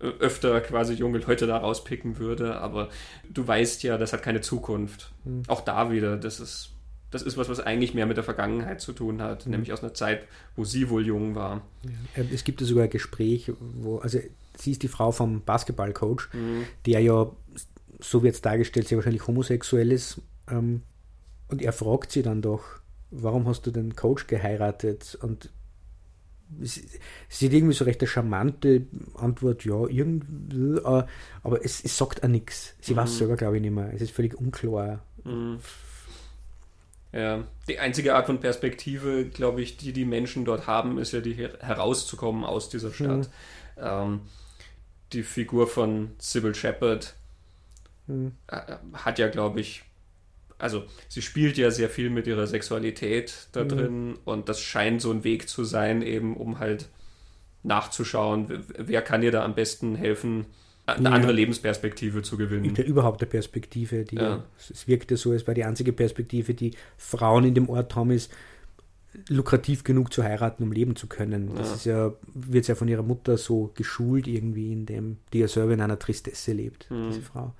öfter 0.00 0.60
quasi 0.60 0.94
junge 0.94 1.18
Leute 1.18 1.46
da 1.46 1.56
rauspicken 1.56 2.18
würde. 2.18 2.56
Aber 2.56 2.90
du 3.28 3.46
weißt 3.46 3.82
ja, 3.82 3.98
das 3.98 4.12
hat 4.12 4.22
keine 4.22 4.40
Zukunft. 4.40 5.12
Mhm. 5.24 5.42
Auch 5.48 5.62
da 5.62 5.90
wieder, 5.90 6.16
das 6.16 6.40
ist 6.40 6.72
das 7.10 7.22
ist 7.22 7.36
was, 7.36 7.48
was 7.48 7.60
eigentlich 7.60 7.92
mehr 7.92 8.06
mit 8.06 8.16
der 8.16 8.24
Vergangenheit 8.24 8.80
zu 8.80 8.92
tun 8.92 9.20
hat, 9.20 9.46
mhm. 9.46 9.52
nämlich 9.52 9.72
aus 9.72 9.82
einer 9.82 9.94
Zeit, 9.94 10.26
wo 10.56 10.64
sie 10.64 10.90
wohl 10.90 11.04
jung 11.04 11.34
war. 11.34 11.62
Ja. 12.16 12.24
Es 12.32 12.44
gibt 12.44 12.60
ja 12.60 12.66
sogar 12.66 12.84
ein 12.84 12.90
Gespräch, 12.90 13.50
wo, 13.58 13.98
also 13.98 14.20
sie 14.60 14.72
ist 14.72 14.82
die 14.82 14.88
Frau 14.88 15.12
vom 15.12 15.42
Basketballcoach, 15.42 16.32
mhm. 16.32 16.64
der 16.86 17.00
ja, 17.00 17.30
so 18.00 18.22
wird 18.22 18.34
es 18.34 18.42
dargestellt, 18.42 18.88
sehr 18.88 18.98
wahrscheinlich 18.98 19.26
homosexuell 19.26 19.92
ist. 19.92 20.20
Ähm, 20.50 20.82
und 21.48 21.62
er 21.62 21.72
fragt 21.72 22.12
sie 22.12 22.22
dann 22.22 22.42
doch, 22.42 22.62
warum 23.10 23.46
hast 23.46 23.66
du 23.66 23.70
den 23.70 23.96
Coach 23.96 24.26
geheiratet? 24.26 25.18
Und 25.20 25.50
sie, 26.60 26.82
hat 26.82 27.52
irgendwie 27.52 27.74
so 27.74 27.84
recht 27.84 28.00
eine 28.00 28.08
charmante 28.08 28.86
Antwort, 29.14 29.64
ja, 29.64 29.86
irgendwie, 29.86 30.78
äh, 30.78 31.04
aber 31.42 31.64
es, 31.64 31.84
es 31.84 31.96
sagt 31.96 32.22
auch 32.22 32.28
nichts. 32.28 32.74
Sie 32.80 32.92
mhm. 32.92 32.98
weiß 32.98 33.18
selber, 33.18 33.36
glaube 33.36 33.56
ich, 33.56 33.62
nicht 33.62 33.74
mehr. 33.74 33.92
Es 33.92 34.00
ist 34.00 34.12
völlig 34.12 34.34
unklar. 34.38 35.02
Mhm. 35.24 35.58
Ja, 37.12 37.42
die 37.68 37.78
einzige 37.80 38.14
Art 38.14 38.26
von 38.26 38.38
Perspektive, 38.38 39.24
glaube 39.24 39.62
ich, 39.62 39.76
die 39.76 39.92
die 39.92 40.04
Menschen 40.04 40.44
dort 40.44 40.68
haben, 40.68 40.98
ist 40.98 41.12
ja 41.12 41.20
die 41.20 41.34
herauszukommen 41.34 42.44
aus 42.44 42.68
dieser 42.68 42.92
Stadt. 42.92 43.28
Mhm. 43.76 43.82
Ähm, 43.82 44.20
die 45.12 45.22
Figur 45.22 45.66
von 45.66 46.10
Sybil 46.18 46.54
Shepard 46.54 47.14
mhm. 48.06 48.32
hat 48.92 49.18
ja, 49.18 49.28
glaube 49.28 49.60
ich, 49.60 49.82
also 50.58 50.84
sie 51.08 51.22
spielt 51.22 51.56
ja 51.56 51.70
sehr 51.70 51.88
viel 51.88 52.10
mit 52.10 52.26
ihrer 52.26 52.46
Sexualität 52.46 53.48
da 53.52 53.64
mhm. 53.64 53.68
drin 53.68 54.18
und 54.24 54.48
das 54.48 54.60
scheint 54.60 55.00
so 55.00 55.10
ein 55.10 55.24
Weg 55.24 55.48
zu 55.48 55.64
sein, 55.64 56.02
eben 56.02 56.36
um 56.36 56.58
halt 56.58 56.88
nachzuschauen, 57.62 58.64
wer 58.76 59.02
kann 59.02 59.22
ihr 59.22 59.32
da 59.32 59.44
am 59.44 59.54
besten 59.54 59.94
helfen, 59.94 60.46
eine 60.86 61.08
ja. 61.08 61.14
andere 61.14 61.32
Lebensperspektive 61.32 62.22
zu 62.22 62.36
gewinnen. 62.36 62.74
Überhaupt 62.76 63.20
eine 63.20 63.28
Perspektive, 63.28 64.04
die 64.04 64.16
ja. 64.16 64.44
es 64.56 64.88
wirkte 64.88 65.16
so, 65.16 65.32
es 65.32 65.46
war 65.46 65.54
die 65.54 65.64
einzige 65.64 65.92
Perspektive, 65.92 66.54
die 66.54 66.72
Frauen 66.96 67.44
in 67.44 67.54
dem 67.54 67.68
Ort 67.68 67.94
haben, 67.94 68.10
ist 68.10 68.32
lukrativ 69.28 69.84
genug 69.84 70.12
zu 70.12 70.22
heiraten, 70.22 70.62
um 70.62 70.72
leben 70.72 70.96
zu 70.96 71.06
können. 71.06 71.54
Das 71.54 71.68
ja. 71.68 71.74
ist 71.74 71.84
ja, 71.84 72.12
wird 72.32 72.68
ja 72.68 72.74
von 72.74 72.88
ihrer 72.88 73.02
Mutter 73.02 73.36
so 73.36 73.72
geschult 73.74 74.26
irgendwie, 74.26 74.72
in 74.72 74.86
dem, 74.86 75.16
die 75.32 75.40
ja 75.40 75.48
selber 75.48 75.74
in 75.74 75.80
einer 75.80 75.98
Tristesse 75.98 76.52
lebt, 76.52 76.90
mhm. 76.90 77.08
diese 77.08 77.22
Frau. 77.22 77.52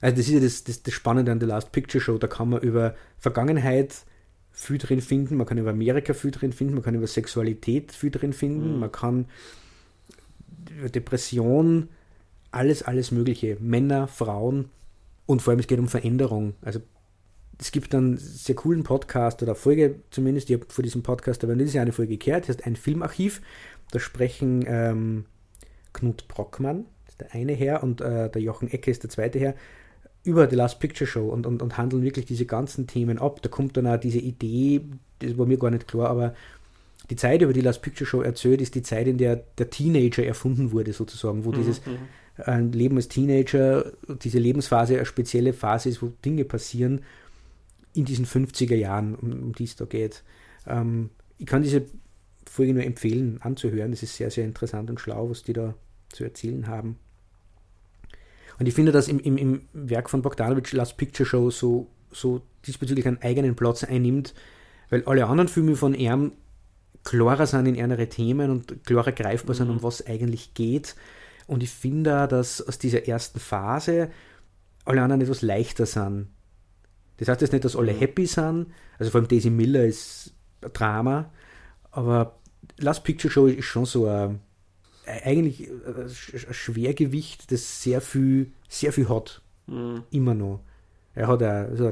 Also 0.00 0.16
das 0.16 0.26
ist 0.26 0.34
ja 0.34 0.40
das, 0.40 0.64
das, 0.64 0.82
das 0.82 0.92
Spannende 0.94 1.32
an 1.32 1.40
The 1.40 1.46
Last 1.46 1.72
Picture 1.72 2.02
Show, 2.02 2.18
da 2.18 2.26
kann 2.26 2.50
man 2.50 2.60
über 2.60 2.94
Vergangenheit 3.18 3.94
viel 4.52 4.78
drin 4.78 5.00
finden, 5.00 5.36
man 5.36 5.46
kann 5.46 5.58
über 5.58 5.70
Amerika 5.70 6.12
viel 6.14 6.30
drin 6.30 6.52
finden, 6.52 6.74
man 6.74 6.82
kann 6.82 6.94
über 6.94 7.06
Sexualität 7.06 7.92
viel 7.92 8.10
drin 8.10 8.32
finden, 8.32 8.74
mhm. 8.74 8.80
man 8.80 8.92
kann 8.92 9.26
über 10.78 10.88
Depression, 10.88 11.88
alles, 12.50 12.82
alles 12.82 13.10
Mögliche. 13.10 13.56
Männer, 13.60 14.08
Frauen 14.08 14.70
und 15.26 15.42
vor 15.42 15.52
allem 15.52 15.60
es 15.60 15.66
geht 15.66 15.78
um 15.78 15.88
Veränderung. 15.88 16.54
Also 16.62 16.80
es 17.58 17.72
gibt 17.72 17.94
einen 17.94 18.18
sehr 18.18 18.54
coolen 18.54 18.82
Podcast 18.82 19.42
oder 19.42 19.54
Folge 19.54 19.96
zumindest, 20.10 20.50
ich 20.50 20.56
habe 20.56 20.66
vor 20.68 20.82
diesem 20.82 21.02
Podcast 21.02 21.42
aber 21.42 21.54
dieses 21.54 21.74
Jahr 21.74 21.82
eine 21.82 21.92
Folge 21.92 22.16
gehört, 22.16 22.44
das 22.44 22.56
heißt 22.56 22.66
ein 22.66 22.76
Filmarchiv. 22.76 23.40
Da 23.92 23.98
sprechen 23.98 24.64
ähm, 24.66 25.24
Knut 25.92 26.28
Brockmann, 26.28 26.84
ist 27.08 27.20
der 27.20 27.34
eine 27.34 27.52
Herr, 27.52 27.82
und 27.82 28.00
äh, 28.00 28.28
der 28.28 28.42
Jochen 28.42 28.70
Ecke 28.70 28.90
ist 28.90 29.02
der 29.02 29.10
zweite 29.10 29.38
Herr, 29.38 29.54
über 30.24 30.50
The 30.50 30.56
Last 30.56 30.80
Picture 30.80 31.06
Show 31.06 31.28
und, 31.28 31.46
und, 31.46 31.62
und 31.62 31.78
handeln 31.78 32.02
wirklich 32.02 32.26
diese 32.26 32.46
ganzen 32.46 32.86
Themen 32.86 33.18
ab. 33.18 33.40
Da 33.42 33.48
kommt 33.48 33.76
dann 33.76 33.86
auch 33.86 33.96
diese 33.96 34.18
Idee, 34.18 34.82
das 35.20 35.38
war 35.38 35.46
mir 35.46 35.56
gar 35.56 35.70
nicht 35.70 35.86
klar, 35.86 36.10
aber 36.10 36.34
die 37.08 37.16
Zeit, 37.16 37.42
über 37.42 37.52
die 37.52 37.60
Last 37.60 37.82
Picture 37.82 38.06
Show 38.06 38.20
erzählt, 38.20 38.60
ist 38.60 38.74
die 38.74 38.82
Zeit, 38.82 39.06
in 39.06 39.18
der 39.18 39.36
der 39.36 39.70
Teenager 39.70 40.26
erfunden 40.26 40.72
wurde, 40.72 40.92
sozusagen, 40.92 41.44
wo 41.44 41.52
mhm. 41.52 41.56
dieses 41.56 41.80
äh, 42.44 42.60
Leben 42.60 42.96
als 42.96 43.08
Teenager, 43.08 43.92
diese 44.22 44.40
Lebensphase 44.40 44.96
eine 44.96 45.06
spezielle 45.06 45.52
Phase 45.52 45.88
ist, 45.88 46.02
wo 46.02 46.12
Dinge 46.24 46.44
passieren 46.44 47.02
in 47.96 48.04
diesen 48.04 48.26
50er 48.26 48.76
Jahren, 48.76 49.14
um, 49.14 49.32
um 49.32 49.52
die 49.54 49.64
es 49.64 49.76
da 49.76 49.84
geht. 49.84 50.22
Ähm, 50.66 51.10
ich 51.38 51.46
kann 51.46 51.62
diese 51.62 51.86
Folge 52.48 52.74
nur 52.74 52.84
empfehlen, 52.84 53.40
anzuhören. 53.42 53.90
Das 53.90 54.02
ist 54.02 54.16
sehr, 54.16 54.30
sehr 54.30 54.44
interessant 54.44 54.90
und 54.90 55.00
schlau, 55.00 55.30
was 55.30 55.42
die 55.42 55.52
da 55.52 55.74
zu 56.10 56.24
erzählen 56.24 56.66
haben. 56.66 56.98
Und 58.58 58.66
ich 58.66 58.74
finde, 58.74 58.92
dass 58.92 59.08
im, 59.08 59.18
im, 59.20 59.36
im 59.36 59.62
Werk 59.72 60.08
von 60.08 60.22
Bogdanovich 60.22 60.72
Last 60.72 60.96
Picture 60.96 61.26
Show 61.26 61.50
so, 61.50 61.88
so 62.10 62.40
diesbezüglich 62.66 63.06
einen 63.06 63.20
eigenen 63.20 63.54
Platz 63.54 63.84
einnimmt, 63.84 64.34
weil 64.88 65.04
alle 65.04 65.26
anderen 65.26 65.48
Filme 65.48 65.76
von 65.76 65.94
ihm 65.94 66.32
klarer 67.04 67.46
sind 67.46 67.66
in 67.66 67.74
ihre 67.74 68.08
Themen 68.08 68.50
und 68.50 68.84
klarer 68.84 69.12
greifbar 69.12 69.54
mhm. 69.54 69.58
sind, 69.58 69.70
um 69.70 69.82
was 69.82 70.06
eigentlich 70.06 70.54
geht. 70.54 70.96
Und 71.46 71.62
ich 71.62 71.70
finde, 71.70 72.26
dass 72.28 72.66
aus 72.66 72.78
dieser 72.78 73.06
ersten 73.06 73.38
Phase 73.38 74.10
alle 74.84 75.02
anderen 75.02 75.20
etwas 75.20 75.42
leichter 75.42 75.86
sind. 75.86 76.28
Das 77.18 77.28
heißt 77.28 77.40
jetzt 77.40 77.52
nicht, 77.52 77.64
dass 77.64 77.76
alle 77.76 77.92
mhm. 77.92 77.98
happy 77.98 78.26
sind, 78.26 78.66
also 78.98 79.10
vor 79.10 79.20
allem 79.20 79.28
Daisy 79.28 79.50
Miller 79.50 79.84
ist 79.84 80.34
ein 80.62 80.72
Drama, 80.72 81.30
aber 81.90 82.38
Last 82.78 83.04
Picture 83.04 83.32
Show 83.32 83.46
ist 83.46 83.64
schon 83.64 83.86
so 83.86 84.06
ein 84.06 84.40
eigentlich 85.06 85.68
ein 85.68 86.08
Schwergewicht, 86.54 87.52
das 87.52 87.82
sehr 87.82 88.00
viel, 88.00 88.52
sehr 88.68 88.92
viel 88.92 89.08
hat. 89.08 89.40
Mhm. 89.66 90.02
Immer 90.10 90.34
noch. 90.34 90.60
Er 91.14 91.28
hat 91.28 91.40
ja 91.40 91.64
also 91.64 91.90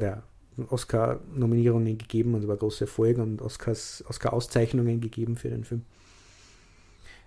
Oscar-Nominierungen 0.68 1.98
gegeben 1.98 2.34
und 2.34 2.46
war 2.46 2.56
große 2.56 2.84
Erfolg 2.84 3.18
und 3.18 3.40
Oscar-Auszeichnungen 3.40 5.00
gegeben 5.00 5.36
für 5.36 5.48
den 5.48 5.64
Film. 5.64 5.82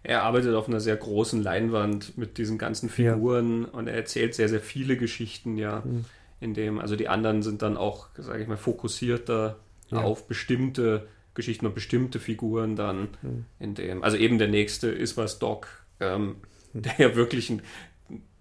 Er 0.03 0.23
arbeitet 0.23 0.55
auf 0.55 0.67
einer 0.67 0.79
sehr 0.79 0.95
großen 0.95 1.41
Leinwand 1.41 2.17
mit 2.17 2.37
diesen 2.37 2.57
ganzen 2.57 2.89
Figuren 2.89 3.63
ja. 3.63 3.67
und 3.69 3.87
er 3.87 3.95
erzählt 3.95 4.35
sehr, 4.35 4.47
sehr 4.47 4.61
viele 4.61 4.95
Geschichten, 4.95 5.57
ja. 5.57 5.83
Mhm. 5.85 6.05
In 6.39 6.53
dem, 6.53 6.79
also 6.79 6.95
die 6.95 7.07
anderen 7.07 7.41
sind 7.41 7.61
dann 7.61 7.77
auch, 7.77 8.09
sage 8.17 8.41
ich 8.41 8.47
mal, 8.47 8.57
fokussierter 8.57 9.57
ja. 9.89 10.01
auf 10.01 10.27
bestimmte 10.27 11.07
Geschichten 11.33 11.65
und 11.65 11.75
bestimmte 11.75 12.19
Figuren 12.19 12.75
dann 12.75 13.09
mhm. 13.21 13.45
in 13.59 13.75
dem. 13.75 14.03
Also 14.03 14.17
eben 14.17 14.37
der 14.37 14.47
nächste 14.47 14.87
ist 14.89 15.17
was 15.17 15.39
Doc, 15.39 15.67
ähm, 15.99 16.37
hm. 16.73 16.81
der 16.81 16.95
ja 16.97 17.15
wirklich 17.15 17.49
ein 17.49 17.61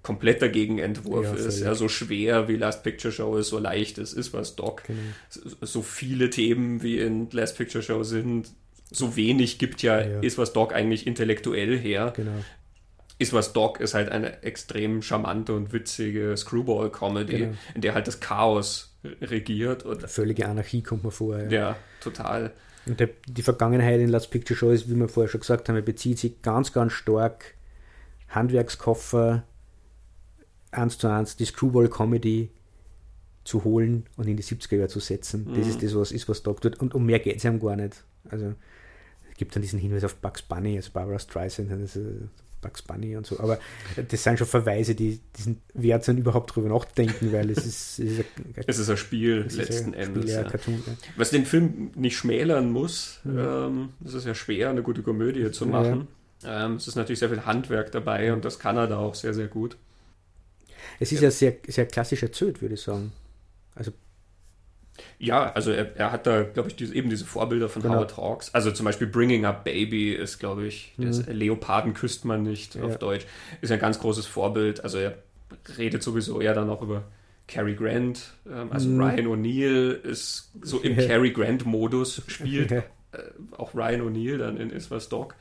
kompletter 0.03 0.49
Gegenentwurf 0.49 1.25
ja, 1.25 1.35
ist. 1.35 1.61
Ja, 1.61 1.75
so 1.75 1.89
schwer 1.89 2.47
wie 2.47 2.57
Last 2.57 2.85
Picture 2.85 3.13
Show 3.13 3.37
ist, 3.37 3.49
so 3.49 3.59
leicht 3.59 3.99
es 3.99 4.13
ist 4.13 4.33
was 4.33 4.55
Doc. 4.55 4.85
Genau. 4.85 5.01
So 5.61 5.83
viele 5.83 6.31
Themen 6.31 6.83
wie 6.83 7.01
in 7.01 7.29
Last 7.33 7.59
Picture 7.59 7.83
Show 7.83 8.05
sind, 8.05 8.53
so 8.91 9.17
wenig 9.17 9.59
gibt 9.59 9.83
ja, 9.83 10.01
ja. 10.01 10.21
ist 10.21 10.39
was 10.39 10.53
Doc 10.53 10.73
eigentlich 10.73 11.07
intellektuell 11.07 11.77
her. 11.77 12.13
Genau. 12.15 12.45
Ist 13.19 13.33
was 13.33 13.53
Doc 13.53 13.81
ist 13.81 13.95
halt 13.95 14.11
eine 14.11 14.43
extrem 14.43 15.01
charmante 15.01 15.55
und 15.55 15.73
witzige 15.73 16.37
Screwball-Comedy, 16.37 17.39
genau. 17.39 17.55
in 17.75 17.81
der 17.81 17.95
halt 17.95 18.07
das 18.07 18.21
Chaos 18.21 18.95
regiert. 19.23 19.85
Und 19.85 20.03
Völlige 20.03 20.47
Anarchie 20.49 20.83
kommt 20.83 21.05
mir 21.05 21.11
vor. 21.11 21.39
Ja, 21.39 21.49
ja 21.51 21.77
total. 22.01 22.53
Und 22.85 23.01
der, 23.01 23.09
die 23.27 23.43
Vergangenheit 23.43 24.01
in 24.01 24.09
Last 24.09 24.31
Picture 24.31 24.57
Show 24.57 24.71
ist, 24.71 24.89
wie 24.91 24.95
wir 24.95 25.09
vorher 25.09 25.31
schon 25.31 25.41
gesagt 25.41 25.69
haben, 25.69 25.83
bezieht 25.85 26.19
sich 26.19 26.43
ganz, 26.43 26.73
ganz 26.73 26.93
stark 26.93 27.55
Handwerkskoffer, 28.29 29.45
eins 30.71 30.99
zu 30.99 31.09
eins 31.09 31.37
die 31.37 31.47
Screwball-Comedy 31.47 32.51
zu 33.45 33.65
holen 33.65 34.07
und 34.17 34.29
in 34.29 34.37
die 34.37 34.43
70er 34.43 34.77
Jahre 34.77 34.89
zu 34.89 35.01
setzen. 35.01 35.47
Das 35.55 35.65
mhm. 35.65 35.71
ist 35.71 35.83
das, 35.83 35.95
was 35.95 36.13
ist, 36.13 36.29
was 36.29 36.43
Doc 36.43 36.61
tut. 36.61 36.79
Und 36.81 36.95
um 36.95 37.07
mehr 37.07 37.21
geht 37.21 37.37
es 37.37 37.45
ihm 37.45 37.61
gar 37.61 37.77
nicht. 37.77 38.05
Also 38.29 38.55
gibt 39.37 39.55
dann 39.55 39.63
diesen 39.63 39.79
Hinweis 39.79 40.05
auf 40.05 40.17
Bugs 40.17 40.43
Bunny, 40.43 40.77
also 40.77 40.91
Barbara 40.93 41.19
Streisand, 41.19 41.71
also 41.71 42.01
Bugs 42.61 42.83
Bunny 42.83 43.17
und 43.17 43.27
so. 43.27 43.39
Aber 43.41 43.59
das 44.09 44.23
sind 44.23 44.39
schon 44.39 44.47
Verweise, 44.47 44.95
die 44.95 45.21
diesen 45.37 45.61
wert 45.75 46.05
sind, 46.05 46.19
überhaupt 46.19 46.55
drüber 46.55 46.69
nachzudenken, 46.69 47.33
weil 47.33 47.51
es 47.51 47.59
ist. 47.59 47.99
Es 47.99 48.19
ist 48.19 48.21
ein, 48.21 48.55
es 48.67 48.79
ist 48.79 48.91
ein 48.91 48.97
Spiel 48.97 49.47
letzten 49.51 49.95
ein 49.95 50.01
Endes. 50.01 50.25
Spiel, 50.25 50.35
ja. 50.35 50.45
Cartoon, 50.45 50.83
ja. 50.87 50.93
Was 51.17 51.31
den 51.31 51.47
Film 51.47 51.91
nicht 51.95 52.17
schmälern 52.17 52.71
muss, 52.71 53.21
mhm. 53.25 53.39
ähm, 53.39 53.89
es 54.05 54.15
ist 54.15 54.27
ja 54.27 54.35
schwer, 54.35 54.71
eine 54.71 54.83
gute 54.83 55.03
Komödie 55.03 55.51
zu 55.51 55.67
machen. 55.67 56.09
Ja. 56.43 56.67
Ähm, 56.67 56.75
es 56.75 56.87
ist 56.89 56.97
natürlich 56.97 57.19
sehr 57.19 57.31
viel 57.31 57.45
Handwerk 57.45 57.93
dabei 57.93 58.33
und 58.33 58.45
das 58.45 58.59
kann 58.59 58.77
er 58.77 58.87
da 58.87 58.99
auch 58.99 59.15
sehr, 59.15 59.35
sehr 59.35 59.49
gut. 59.49 59.77
Es 61.01 61.13
ist 61.13 61.21
ja, 61.21 61.31
sehr, 61.31 61.57
sehr 61.67 61.87
klassisch 61.87 62.23
erzählt, 62.23 62.63
würde 62.63 62.75
ich 62.75 62.81
sagen. 62.81 63.13
Also 63.75 63.93
ja, 65.19 65.53
also 65.53 65.71
er, 65.71 65.97
er 65.97 66.13
hat 66.13 66.27
da, 66.27 66.43
glaube 66.43 66.69
ich, 66.69 66.77
diese, 66.77 66.95
eben 66.95 67.11
diese 67.11 67.25
Vorbilder 67.25 67.69
von 67.69 67.83
genau. 67.83 67.95
Howard 67.95 68.17
Hawks. 68.17 68.55
Also 68.55 68.71
zum 68.71 68.85
Beispiel 68.85 69.07
Bringing 69.07 69.45
Up 69.45 69.65
Baby 69.65 70.13
ist, 70.13 70.39
glaube 70.39 70.67
ich, 70.67 70.93
mhm. 70.97 71.07
das 71.07 71.27
Leoparden 71.27 71.95
küsst 71.95 72.25
man 72.25 72.43
nicht 72.43 72.75
ja. 72.75 72.85
auf 72.85 72.99
Deutsch, 72.99 73.27
ist 73.61 73.73
ein 73.73 73.79
ganz 73.79 73.99
großes 73.99 74.27
Vorbild. 74.27 74.85
Also 74.85 74.99
er 74.99 75.19
redet 75.79 76.03
sowieso 76.03 76.41
eher 76.41 76.55
dann 76.55 76.71
auch 76.71 76.83
über 76.83 77.05
Cary 77.49 77.75
Grant. 77.75 78.35
Ähm, 78.51 78.73
also 78.73 78.89
mhm. 78.89 79.01
Ryan 79.01 79.27
O'Neill 79.27 79.93
ist 80.03 80.51
so 80.63 80.81
im 80.81 80.97
Cary 80.97 81.31
Grant-Modus 81.31 82.23
spielt. 82.27 82.71
äh, 82.73 82.83
auch 83.57 83.75
Ryan 83.75 84.03
O'Neill 84.03 84.39
dann 84.39 84.57
in 84.57 84.71
Is 84.71 84.91
was 84.91 85.09
Dog. 85.09 85.35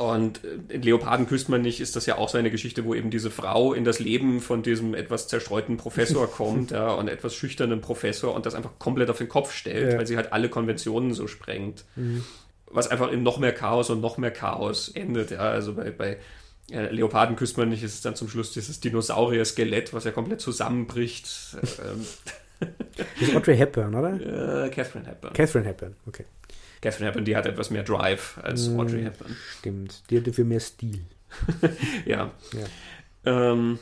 Und 0.00 0.40
äh, 0.44 0.74
in 0.74 0.82
Leoparden 0.82 1.26
küsst 1.26 1.48
man 1.48 1.60
nicht 1.60 1.80
ist 1.80 1.94
das 1.94 2.06
ja 2.06 2.16
auch 2.16 2.28
so 2.28 2.38
eine 2.38 2.50
Geschichte, 2.50 2.84
wo 2.84 2.94
eben 2.94 3.10
diese 3.10 3.30
Frau 3.30 3.74
in 3.74 3.84
das 3.84 3.98
Leben 3.98 4.40
von 4.40 4.62
diesem 4.62 4.94
etwas 4.94 5.28
zerstreuten 5.28 5.76
Professor 5.76 6.26
kommt, 6.30 6.70
ja, 6.70 6.92
und 6.92 7.08
etwas 7.08 7.34
schüchternen 7.34 7.80
Professor 7.80 8.34
und 8.34 8.46
das 8.46 8.54
einfach 8.54 8.78
komplett 8.78 9.10
auf 9.10 9.18
den 9.18 9.28
Kopf 9.28 9.52
stellt, 9.52 9.92
ja. 9.92 9.98
weil 9.98 10.06
sie 10.06 10.16
halt 10.16 10.32
alle 10.32 10.48
Konventionen 10.48 11.12
so 11.12 11.26
sprengt. 11.26 11.84
Mhm. 11.96 12.24
Was 12.66 12.88
einfach 12.88 13.10
in 13.12 13.22
noch 13.22 13.38
mehr 13.38 13.52
Chaos 13.52 13.90
und 13.90 14.00
noch 14.00 14.16
mehr 14.16 14.30
Chaos 14.30 14.88
endet, 14.88 15.32
ja. 15.32 15.40
Also 15.40 15.74
bei, 15.74 15.90
bei 15.90 16.18
äh, 16.70 16.92
Leoparden 16.92 17.36
küsst 17.36 17.58
man 17.58 17.68
nicht, 17.68 17.82
ist 17.82 17.94
es 17.94 18.00
dann 18.00 18.16
zum 18.16 18.28
Schluss 18.28 18.52
dieses 18.52 18.80
Dinosaurier-Skelett, 18.80 19.92
was 19.92 20.04
ja 20.04 20.12
komplett 20.12 20.40
zusammenbricht. 20.40 21.28
Ähm. 21.62 22.06
das 22.96 23.28
ist 23.28 23.36
Audrey 23.36 23.56
Hepburn, 23.56 23.94
oder? 23.94 24.14
Äh, 24.14 24.70
Catherine 24.70 25.06
Hepburn. 25.06 25.32
Catherine 25.32 25.66
Hepburn, 25.66 25.96
okay. 26.06 26.24
Catherine 26.80 27.08
Hepburn, 27.08 27.24
die 27.24 27.36
hat 27.36 27.46
etwas 27.46 27.70
mehr 27.70 27.82
Drive 27.82 28.38
als 28.42 28.68
mm, 28.68 28.80
Audrey 28.80 29.02
Hepburn. 29.02 29.36
Stimmt, 29.58 30.02
die 30.10 30.18
hat 30.18 30.26
dafür 30.26 30.44
mehr 30.44 30.60
Stil. 30.60 31.04
ja. 32.06 32.32
ja. 32.52 32.66
Ähm, 33.24 33.78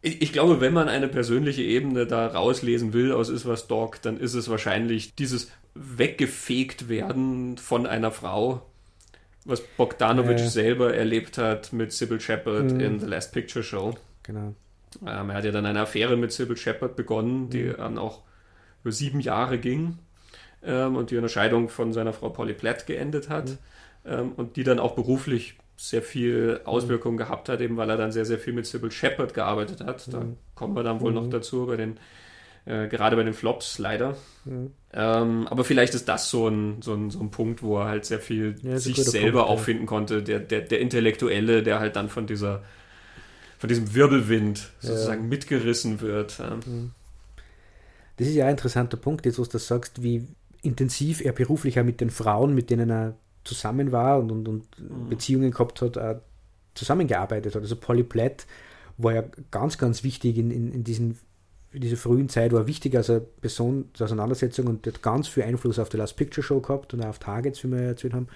ich, 0.00 0.32
glaube, 0.32 0.60
wenn 0.60 0.72
man 0.72 0.88
eine 0.88 1.08
persönliche 1.08 1.62
Ebene 1.62 2.06
da 2.06 2.26
rauslesen 2.26 2.92
will 2.92 3.12
aus 3.12 3.30
Is 3.30 3.46
was 3.46 3.66
Dog, 3.66 4.02
dann 4.02 4.18
ist 4.18 4.34
es 4.34 4.48
wahrscheinlich 4.48 5.14
dieses 5.14 5.50
weggefegt 5.74 6.88
werden 6.88 7.56
von 7.56 7.86
einer 7.86 8.10
Frau, 8.10 8.66
was 9.44 9.60
Bogdanovich 9.62 10.42
äh. 10.42 10.48
selber 10.48 10.94
erlebt 10.94 11.38
hat 11.38 11.72
mit 11.72 11.92
Sybil 11.92 12.20
Shepard 12.20 12.72
mm. 12.72 12.80
in 12.80 13.00
The 13.00 13.06
Last 13.06 13.32
Picture 13.32 13.64
Show. 13.64 13.94
Genau. 14.22 14.54
Ähm, 15.04 15.30
er 15.30 15.34
hat 15.34 15.44
ja 15.44 15.50
dann 15.50 15.66
eine 15.66 15.80
Affäre 15.80 16.16
mit 16.16 16.32
Sybil 16.32 16.56
Shepard 16.56 16.96
begonnen, 16.96 17.50
die 17.50 17.64
mm. 17.64 17.76
dann 17.78 17.98
auch 17.98 18.22
über 18.82 18.92
sieben 18.92 19.20
Jahre 19.20 19.58
ging 19.58 19.98
ähm, 20.64 20.96
und 20.96 21.10
die 21.10 21.16
Unterscheidung 21.16 21.68
von 21.68 21.92
seiner 21.92 22.12
Frau 22.12 22.30
Polly 22.30 22.54
Platt 22.54 22.86
geendet 22.86 23.28
hat 23.28 23.50
mhm. 23.50 23.58
ähm, 24.06 24.32
und 24.36 24.56
die 24.56 24.64
dann 24.64 24.78
auch 24.78 24.94
beruflich 24.94 25.56
sehr 25.76 26.02
viel 26.02 26.60
Auswirkungen 26.64 27.14
mhm. 27.14 27.18
gehabt 27.18 27.48
hat, 27.48 27.60
eben 27.60 27.76
weil 27.76 27.90
er 27.90 27.96
dann 27.96 28.12
sehr, 28.12 28.24
sehr 28.24 28.38
viel 28.38 28.52
mit 28.52 28.66
Sybil 28.66 28.90
Shepard 28.90 29.34
gearbeitet 29.34 29.80
hat. 29.84 30.12
Da 30.12 30.20
mhm. 30.20 30.36
kommen 30.54 30.74
wir 30.76 30.82
dann 30.82 31.00
wohl 31.00 31.12
noch 31.12 31.24
mhm. 31.24 31.30
dazu 31.30 31.66
bei 31.66 31.76
den, 31.76 31.98
äh, 32.64 32.86
gerade 32.88 33.16
bei 33.16 33.24
den 33.24 33.34
Flops 33.34 33.78
leider. 33.78 34.16
Mhm. 34.44 34.70
Ähm, 34.92 35.48
aber 35.48 35.64
vielleicht 35.64 35.94
ist 35.94 36.08
das 36.08 36.30
so 36.30 36.48
ein, 36.48 36.80
so, 36.80 36.94
ein, 36.94 37.10
so 37.10 37.20
ein 37.20 37.30
Punkt, 37.30 37.62
wo 37.62 37.78
er 37.78 37.86
halt 37.86 38.04
sehr 38.04 38.20
viel 38.20 38.56
ja, 38.62 38.78
sich 38.78 38.96
selber 38.96 39.40
Punkt, 39.40 39.50
auch 39.50 39.58
ja. 39.58 39.64
finden 39.64 39.86
konnte. 39.86 40.22
Der, 40.22 40.38
der, 40.38 40.60
der 40.60 40.80
Intellektuelle, 40.80 41.62
der 41.62 41.80
halt 41.80 41.96
dann 41.96 42.08
von 42.08 42.26
dieser 42.26 42.62
von 43.64 43.68
diesem 43.68 43.94
Wirbelwind 43.94 44.72
sozusagen 44.80 45.22
ja. 45.22 45.28
mitgerissen 45.28 46.02
wird. 46.02 46.38
Mhm. 46.38 46.90
Das 48.18 48.28
ist 48.28 48.34
ja 48.34 48.44
ein 48.44 48.50
interessanter 48.50 48.98
Punkt, 48.98 49.24
jetzt 49.24 49.38
wo 49.38 49.44
du 49.44 49.58
sagst, 49.58 50.02
wie 50.02 50.26
intensiv 50.64 51.24
er 51.24 51.32
beruflich 51.32 51.78
auch 51.78 51.84
mit 51.84 52.00
den 52.00 52.10
Frauen, 52.10 52.54
mit 52.54 52.70
denen 52.70 52.90
er 52.90 53.14
zusammen 53.44 53.92
war 53.92 54.18
und, 54.18 54.30
und, 54.30 54.48
und 54.48 54.66
mhm. 54.78 55.08
Beziehungen 55.08 55.50
gehabt 55.50 55.82
hat, 55.82 55.96
äh, 55.96 56.16
zusammengearbeitet 56.74 57.54
hat. 57.54 57.62
Also 57.62 57.76
Polly 57.76 58.02
Platt 58.02 58.46
war 58.96 59.14
ja 59.14 59.24
ganz, 59.50 59.78
ganz 59.78 60.02
wichtig 60.02 60.38
in, 60.38 60.50
in, 60.50 60.72
in, 60.72 60.84
diesen, 60.84 61.18
in 61.72 61.80
dieser 61.80 61.96
frühen 61.96 62.28
Zeit, 62.28 62.52
war 62.52 62.66
wichtig 62.66 62.96
als 62.96 63.10
eine 63.10 63.20
Person 63.20 63.90
zur 63.92 64.06
Auseinandersetzung 64.06 64.66
und 64.66 64.86
hat 64.86 65.02
ganz 65.02 65.28
viel 65.28 65.42
Einfluss 65.42 65.78
auf 65.78 65.88
die 65.88 65.96
Last 65.96 66.16
Picture 66.16 66.44
Show 66.44 66.60
gehabt 66.60 66.94
und 66.94 67.02
auch 67.02 67.08
auf 67.08 67.18
Targets, 67.18 67.62
wie 67.64 67.70
wir 67.70 67.80
erzählt 67.80 68.14
haben. 68.14 68.28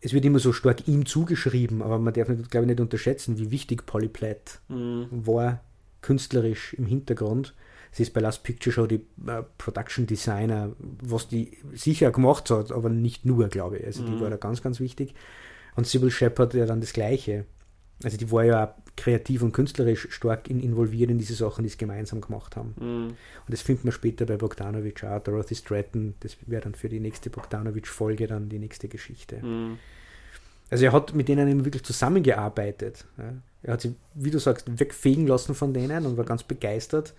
Es 0.00 0.12
wird 0.12 0.24
immer 0.24 0.38
so 0.38 0.52
stark 0.52 0.88
ihm 0.88 1.04
zugeschrieben, 1.04 1.82
aber 1.82 1.98
man 1.98 2.14
darf, 2.14 2.28
nicht, 2.28 2.50
glaube 2.50 2.64
ich, 2.64 2.70
nicht 2.70 2.80
unterschätzen, 2.80 3.38
wie 3.38 3.50
wichtig 3.50 3.84
Polly 3.84 4.08
Platt 4.08 4.60
mhm. 4.68 5.06
war, 5.10 5.60
künstlerisch 6.00 6.72
im 6.74 6.86
Hintergrund. 6.86 7.54
Sie 7.92 8.04
ist 8.04 8.12
bei 8.12 8.20
Last 8.20 8.44
Picture 8.44 8.72
Show 8.72 8.86
die 8.86 9.06
äh, 9.26 9.42
Production 9.58 10.06
Designer, 10.06 10.72
was 10.78 11.28
die 11.28 11.58
sicher 11.72 12.10
gemacht 12.12 12.50
hat, 12.50 12.70
aber 12.70 12.88
nicht 12.88 13.24
nur, 13.24 13.48
glaube 13.48 13.78
ich. 13.78 13.86
Also 13.86 14.04
die 14.04 14.12
mhm. 14.12 14.20
war 14.20 14.30
da 14.30 14.36
ganz, 14.36 14.62
ganz 14.62 14.80
wichtig. 14.80 15.14
Und 15.74 15.86
Sybil 15.86 16.10
Shepard 16.10 16.54
ja 16.54 16.66
dann 16.66 16.80
das 16.80 16.92
Gleiche. 16.92 17.46
Also 18.02 18.16
die 18.16 18.30
war 18.30 18.44
ja 18.44 18.74
kreativ 18.96 19.42
und 19.42 19.52
künstlerisch 19.52 20.08
stark 20.10 20.48
in, 20.48 20.60
involviert 20.60 21.10
in 21.10 21.18
diese 21.18 21.34
Sachen, 21.34 21.64
die 21.64 21.68
sie 21.68 21.78
gemeinsam 21.78 22.20
gemacht 22.20 22.56
haben. 22.56 22.74
Mhm. 22.78 23.06
Und 23.08 23.16
das 23.48 23.62
findet 23.62 23.84
man 23.84 23.92
später 23.92 24.24
bei 24.24 24.36
Bogdanovich 24.36 25.04
auch. 25.04 25.20
Dorothy 25.20 25.54
Stratton, 25.54 26.14
das 26.20 26.36
wäre 26.46 26.62
dann 26.62 26.74
für 26.74 26.88
die 26.88 27.00
nächste 27.00 27.28
Bogdanovich-Folge 27.28 28.26
dann 28.26 28.48
die 28.48 28.58
nächste 28.58 28.88
Geschichte. 28.88 29.44
Mhm. 29.44 29.78
Also 30.70 30.84
er 30.84 30.92
hat 30.92 31.14
mit 31.14 31.28
denen 31.28 31.48
eben 31.48 31.64
wirklich 31.64 31.82
zusammengearbeitet. 31.82 33.04
Er 33.62 33.72
hat 33.72 33.80
sich, 33.80 33.92
wie 34.14 34.30
du 34.30 34.38
sagst, 34.38 34.78
wegfegen 34.78 35.26
lassen 35.26 35.56
von 35.56 35.74
denen 35.74 36.06
und 36.06 36.16
war 36.16 36.24
ganz 36.24 36.44
begeistert 36.44 37.14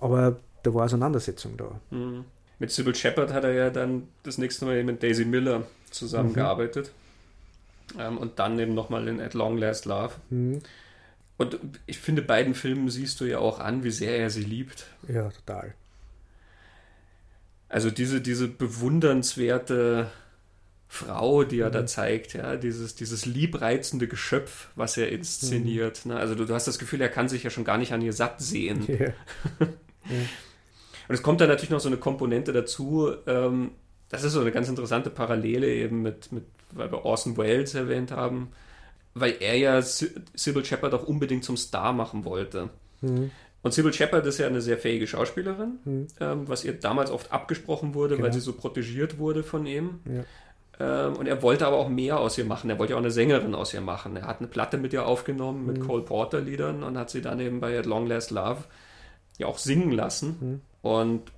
aber 0.00 0.40
da 0.62 0.74
war 0.74 0.84
Auseinandersetzung 0.84 1.56
da. 1.56 1.80
Mhm. 1.90 2.24
Mit 2.58 2.70
Sybil 2.70 2.94
Shepard 2.94 3.32
hat 3.32 3.44
er 3.44 3.52
ja 3.52 3.70
dann 3.70 4.08
das 4.22 4.38
nächste 4.38 4.66
Mal 4.66 4.82
mit 4.84 5.02
Daisy 5.02 5.24
Miller 5.24 5.64
zusammengearbeitet. 5.90 6.92
Mhm. 7.94 8.00
Ähm, 8.00 8.18
und 8.18 8.38
dann 8.38 8.58
eben 8.58 8.74
nochmal 8.74 9.08
in 9.08 9.20
At 9.20 9.34
Long 9.34 9.56
Last 9.56 9.86
Love. 9.86 10.12
Mhm. 10.28 10.60
Und 11.38 11.58
ich 11.86 11.98
finde, 11.98 12.20
beiden 12.20 12.54
Filmen 12.54 12.90
siehst 12.90 13.20
du 13.20 13.24
ja 13.24 13.38
auch 13.38 13.60
an, 13.60 13.82
wie 13.82 13.90
sehr 13.90 14.18
er 14.18 14.28
sie 14.28 14.42
liebt. 14.42 14.86
Ja, 15.08 15.30
total. 15.30 15.74
Also 17.70 17.90
diese, 17.90 18.20
diese 18.20 18.46
bewundernswerte 18.46 20.10
Frau, 20.86 21.44
die 21.44 21.60
er 21.60 21.68
mhm. 21.68 21.72
da 21.72 21.86
zeigt, 21.86 22.34
ja, 22.34 22.56
dieses, 22.56 22.94
dieses 22.94 23.24
liebreizende 23.24 24.06
Geschöpf, 24.06 24.68
was 24.74 24.96
er 24.96 25.10
inszeniert. 25.10 26.04
Mhm. 26.04 26.12
Ne? 26.12 26.18
Also 26.18 26.34
du, 26.34 26.44
du, 26.44 26.52
hast 26.52 26.66
das 26.66 26.78
Gefühl, 26.78 27.00
er 27.00 27.08
kann 27.08 27.28
sich 27.28 27.42
ja 27.42 27.50
schon 27.50 27.64
gar 27.64 27.78
nicht 27.78 27.92
an 27.92 28.02
ihr 28.02 28.12
satt 28.12 28.40
sehen. 28.42 28.86
Yeah. 28.88 29.14
Und 30.08 31.14
es 31.14 31.22
kommt 31.22 31.40
dann 31.40 31.48
natürlich 31.48 31.70
noch 31.70 31.80
so 31.80 31.88
eine 31.88 31.98
Komponente 31.98 32.52
dazu, 32.52 33.12
ähm, 33.26 33.72
das 34.10 34.24
ist 34.24 34.32
so 34.32 34.40
eine 34.40 34.52
ganz 34.52 34.68
interessante 34.68 35.10
Parallele 35.10 35.68
eben 35.68 36.02
mit, 36.02 36.32
mit 36.32 36.44
weil 36.72 36.90
wir 36.90 37.04
Orson 37.04 37.36
Welles 37.36 37.74
erwähnt 37.74 38.12
haben, 38.12 38.52
weil 39.14 39.36
er 39.40 39.56
ja 39.56 39.82
Sybil 39.82 40.64
Shepard 40.64 40.94
auch 40.94 41.04
unbedingt 41.04 41.44
zum 41.44 41.56
Star 41.56 41.92
machen 41.92 42.24
wollte. 42.24 42.70
Mhm. 43.00 43.30
Und 43.62 43.74
Sybil 43.74 43.92
Shepard 43.92 44.24
ist 44.26 44.38
ja 44.38 44.46
eine 44.46 44.60
sehr 44.60 44.78
fähige 44.78 45.06
Schauspielerin, 45.06 45.78
mhm. 45.84 46.06
ähm, 46.20 46.48
was 46.48 46.64
ihr 46.64 46.72
damals 46.72 47.10
oft 47.10 47.32
abgesprochen 47.32 47.94
wurde, 47.94 48.16
genau. 48.16 48.26
weil 48.26 48.32
sie 48.32 48.40
so 48.40 48.52
protegiert 48.52 49.18
wurde 49.18 49.42
von 49.42 49.66
ihm. 49.66 50.00
Ja. 50.06 51.08
Ähm, 51.08 51.16
und 51.16 51.26
er 51.26 51.42
wollte 51.42 51.66
aber 51.66 51.76
auch 51.76 51.88
mehr 51.88 52.18
aus 52.18 52.38
ihr 52.38 52.46
machen. 52.46 52.70
Er 52.70 52.78
wollte 52.78 52.92
ja 52.92 52.96
auch 52.96 53.02
eine 53.02 53.10
Sängerin 53.10 53.54
aus 53.54 53.74
ihr 53.74 53.82
machen. 53.82 54.16
Er 54.16 54.26
hat 54.26 54.38
eine 54.38 54.48
Platte 54.48 54.78
mit 54.78 54.92
ihr 54.92 55.06
aufgenommen, 55.06 55.66
mit 55.66 55.78
mhm. 55.78 55.86
Cole 55.86 56.02
Porter 56.02 56.40
Liedern 56.40 56.82
und 56.82 56.96
hat 56.96 57.10
sie 57.10 57.20
dann 57.20 57.38
eben 57.38 57.60
bei 57.60 57.78
At 57.78 57.86
Long 57.86 58.06
Last 58.06 58.30
Love 58.30 58.64
ja 59.40 59.46
auch 59.46 59.58
singen 59.58 59.92
lassen. 59.92 60.36
Mhm. 60.40 60.60
Und 60.82 61.32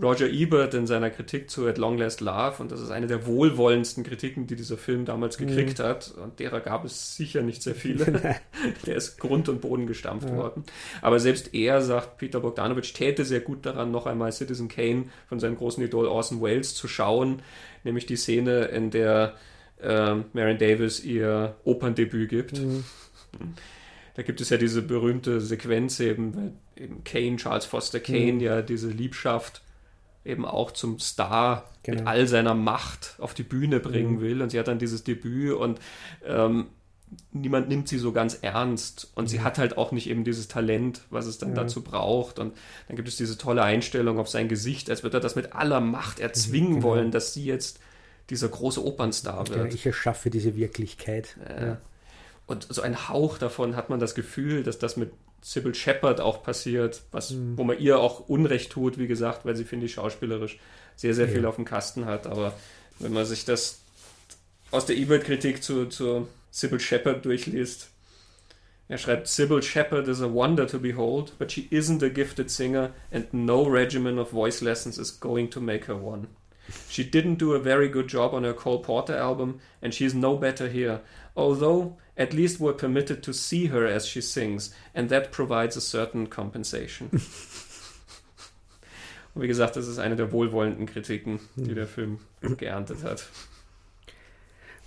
Roger 0.00 0.28
Ebert 0.28 0.74
in 0.74 0.86
seiner 0.86 1.10
Kritik 1.10 1.50
zu 1.50 1.66
At 1.66 1.78
Long 1.78 1.98
Last 1.98 2.20
Love, 2.20 2.56
und 2.58 2.70
das 2.70 2.80
ist 2.80 2.90
eine 2.90 3.06
der 3.08 3.26
wohlwollendsten 3.26 4.04
Kritiken, 4.04 4.46
die 4.46 4.54
dieser 4.54 4.76
Film 4.76 5.04
damals 5.04 5.38
mhm. 5.38 5.48
gekriegt 5.48 5.80
mhm. 5.80 5.82
hat, 5.82 6.14
und 6.22 6.38
derer 6.38 6.60
gab 6.60 6.84
es 6.84 7.16
sicher 7.16 7.42
nicht 7.42 7.62
sehr 7.62 7.74
viele, 7.74 8.04
der 8.86 8.96
ist 8.96 9.18
Grund 9.18 9.48
und 9.48 9.60
Boden 9.60 9.86
gestampft 9.86 10.28
ja. 10.28 10.36
worden. 10.36 10.64
Aber 11.02 11.18
selbst 11.18 11.54
er 11.54 11.82
sagt, 11.82 12.18
Peter 12.18 12.40
Bogdanovich 12.40 12.92
täte 12.92 13.24
sehr 13.24 13.40
gut 13.40 13.66
daran, 13.66 13.90
noch 13.90 14.06
einmal 14.06 14.30
Citizen 14.32 14.68
Kane 14.68 15.06
von 15.28 15.40
seinem 15.40 15.56
großen 15.56 15.82
Idol 15.82 16.06
Orson 16.06 16.40
Welles 16.40 16.74
zu 16.74 16.86
schauen, 16.86 17.42
nämlich 17.84 18.06
die 18.06 18.16
Szene, 18.16 18.66
in 18.66 18.90
der 18.90 19.34
äh, 19.80 20.14
Marion 20.32 20.58
Davis 20.58 21.02
ihr 21.02 21.56
Operndebüt 21.64 22.28
gibt. 22.28 22.58
Mhm. 22.60 22.84
Da 24.18 24.24
gibt 24.24 24.40
es 24.40 24.50
ja 24.50 24.56
diese 24.56 24.82
berühmte 24.82 25.40
Sequenz 25.40 26.00
eben, 26.00 26.34
weil 26.34 26.52
eben 26.74 27.04
Kane, 27.04 27.36
Charles 27.36 27.66
Foster 27.66 28.00
Kane, 28.00 28.32
mhm. 28.32 28.40
ja 28.40 28.62
diese 28.62 28.88
Liebschaft 28.88 29.62
eben 30.24 30.44
auch 30.44 30.72
zum 30.72 30.98
Star 30.98 31.70
genau. 31.84 32.00
mit 32.00 32.08
all 32.08 32.26
seiner 32.26 32.54
Macht 32.54 33.14
auf 33.18 33.32
die 33.32 33.44
Bühne 33.44 33.78
bringen 33.78 34.16
mhm. 34.16 34.20
will. 34.20 34.42
Und 34.42 34.50
sie 34.50 34.58
hat 34.58 34.66
dann 34.66 34.80
dieses 34.80 35.04
Debüt 35.04 35.52
und 35.52 35.78
ähm, 36.26 36.66
niemand 37.30 37.68
nimmt 37.68 37.86
sie 37.86 37.96
so 37.96 38.10
ganz 38.10 38.40
ernst. 38.42 39.12
Und 39.14 39.26
mhm. 39.26 39.28
sie 39.28 39.40
hat 39.42 39.56
halt 39.56 39.78
auch 39.78 39.92
nicht 39.92 40.10
eben 40.10 40.24
dieses 40.24 40.48
Talent, 40.48 41.02
was 41.10 41.26
es 41.26 41.38
dann 41.38 41.50
ja. 41.50 41.62
dazu 41.62 41.84
braucht. 41.84 42.40
Und 42.40 42.56
dann 42.88 42.96
gibt 42.96 43.06
es 43.06 43.14
diese 43.14 43.38
tolle 43.38 43.62
Einstellung 43.62 44.18
auf 44.18 44.28
sein 44.28 44.48
Gesicht, 44.48 44.90
als 44.90 45.04
würde 45.04 45.18
er 45.18 45.20
das 45.20 45.36
mit 45.36 45.52
aller 45.52 45.80
Macht 45.80 46.18
erzwingen 46.18 46.74
genau. 46.74 46.88
wollen, 46.88 47.12
dass 47.12 47.34
sie 47.34 47.44
jetzt 47.44 47.78
dieser 48.30 48.48
große 48.48 48.84
Opernstar 48.84 49.46
wird. 49.46 49.60
Genau, 49.60 49.72
ich 49.72 49.86
erschaffe 49.86 50.28
diese 50.28 50.56
Wirklichkeit. 50.56 51.36
Äh, 51.48 51.66
ja. 51.66 51.80
Und 52.48 52.66
so 52.70 52.80
ein 52.80 53.08
Hauch 53.10 53.36
davon 53.36 53.76
hat 53.76 53.90
man 53.90 54.00
das 54.00 54.14
Gefühl, 54.14 54.62
dass 54.62 54.78
das 54.78 54.96
mit 54.96 55.12
Sybil 55.42 55.74
Shepard 55.74 56.18
auch 56.20 56.42
passiert, 56.42 57.02
was, 57.12 57.30
mhm. 57.30 57.58
wo 57.58 57.62
man 57.62 57.78
ihr 57.78 58.00
auch 58.00 58.28
Unrecht 58.28 58.72
tut, 58.72 58.98
wie 58.98 59.06
gesagt, 59.06 59.44
weil 59.44 59.54
sie, 59.54 59.64
finde 59.64 59.84
ich, 59.84 59.92
schauspielerisch 59.92 60.58
sehr, 60.96 61.12
sehr 61.12 61.26
ja. 61.26 61.32
viel 61.32 61.44
auf 61.44 61.56
dem 61.56 61.66
Kasten 61.66 62.06
hat. 62.06 62.26
Aber 62.26 62.54
wenn 62.98 63.12
man 63.12 63.26
sich 63.26 63.44
das 63.44 63.80
aus 64.70 64.86
der 64.86 64.96
E-Mail-Kritik 64.96 65.62
zu, 65.62 65.86
zu 65.86 66.26
Sybil 66.50 66.80
Shepard 66.80 67.22
durchliest, 67.26 67.90
er 68.88 68.96
schreibt, 68.96 69.28
Sybil 69.28 69.62
Shepard 69.62 70.08
is 70.08 70.22
a 70.22 70.32
wonder 70.32 70.66
to 70.66 70.78
behold, 70.78 71.34
but 71.38 71.52
she 71.52 71.68
isn't 71.70 72.02
a 72.02 72.08
gifted 72.08 72.50
singer 72.50 72.94
and 73.12 73.26
no 73.34 73.62
regimen 73.68 74.18
of 74.18 74.30
voice 74.30 74.62
lessons 74.62 74.96
is 74.96 75.20
going 75.20 75.50
to 75.50 75.60
make 75.60 75.84
her 75.84 75.96
one. 75.96 76.28
She 76.88 77.04
didn't 77.04 77.36
do 77.36 77.52
a 77.52 77.58
very 77.58 77.88
good 77.88 78.08
job 78.08 78.32
on 78.34 78.44
her 78.44 78.54
Cole 78.54 78.80
Porter 78.80 79.16
album 79.16 79.60
and 79.82 79.92
she's 79.92 80.14
no 80.14 80.36
better 80.36 80.68
here. 80.68 81.00
Although 81.36 81.96
at 82.18 82.32
least 82.32 82.60
we're 82.60 82.76
permitted 82.76 83.22
to 83.22 83.32
see 83.32 83.68
her 83.68 83.86
as 83.86 84.06
she 84.06 84.20
sings, 84.20 84.74
and 84.94 85.08
that 85.08 85.30
provides 85.30 85.76
a 85.76 85.80
certain 85.80 86.28
compensation. 86.28 87.08
Und 89.34 89.42
wie 89.42 89.46
gesagt, 89.46 89.76
das 89.76 89.86
ist 89.86 89.98
eine 89.98 90.16
der 90.16 90.32
wohlwollenden 90.32 90.86
Kritiken, 90.86 91.38
die 91.56 91.74
der 91.74 91.86
Film 91.86 92.18
geerntet 92.40 93.04
hat. 93.04 93.28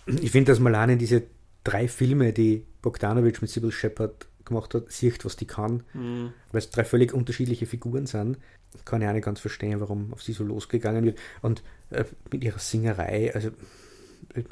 Ich 0.05 0.31
finde, 0.31 0.51
dass 0.51 0.59
man 0.59 0.75
allein 0.75 0.91
in 0.91 0.99
diese 0.99 1.23
drei 1.63 1.87
Filme, 1.87 2.33
die 2.33 2.65
Bogdanovich 2.81 3.41
mit 3.41 3.49
Sybil 3.49 3.71
Shepard 3.71 4.27
gemacht 4.43 4.73
hat, 4.73 4.91
sieht, 4.91 5.23
was 5.23 5.37
die 5.37 5.45
kann, 5.45 5.83
mhm. 5.93 6.33
weil 6.51 6.59
es 6.59 6.69
drei 6.69 6.83
völlig 6.83 7.13
unterschiedliche 7.13 7.65
Figuren 7.65 8.07
sind. 8.07 8.37
Kann 8.83 9.01
ich 9.01 9.07
auch 9.07 9.13
nicht 9.13 9.25
ganz 9.25 9.39
verstehen, 9.39 9.79
warum 9.79 10.11
auf 10.11 10.23
sie 10.23 10.33
so 10.33 10.43
losgegangen 10.43 11.05
wird. 11.05 11.19
Und 11.41 11.63
äh, 11.91 12.03
mit 12.31 12.43
ihrer 12.43 12.59
Singerei, 12.59 13.33
also 13.33 13.51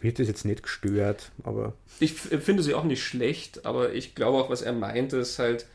wird 0.01 0.19
das 0.19 0.27
jetzt 0.27 0.45
nicht 0.45 0.63
gestört, 0.63 1.31
aber. 1.43 1.73
Ich 1.99 2.13
finde 2.13 2.63
sie 2.63 2.73
auch 2.73 2.83
nicht 2.83 3.03
schlecht, 3.03 3.65
aber 3.65 3.93
ich 3.93 4.15
glaube 4.15 4.37
auch, 4.37 4.49
was 4.49 4.61
er 4.61 4.73
meinte, 4.73 5.17
ist 5.17 5.39
halt 5.39 5.65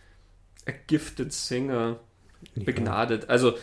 a 0.67 0.73
gifted 0.87 1.33
singer, 1.33 1.99
ja. 2.55 2.65
begnadet. 2.65 3.29
Also 3.29 3.55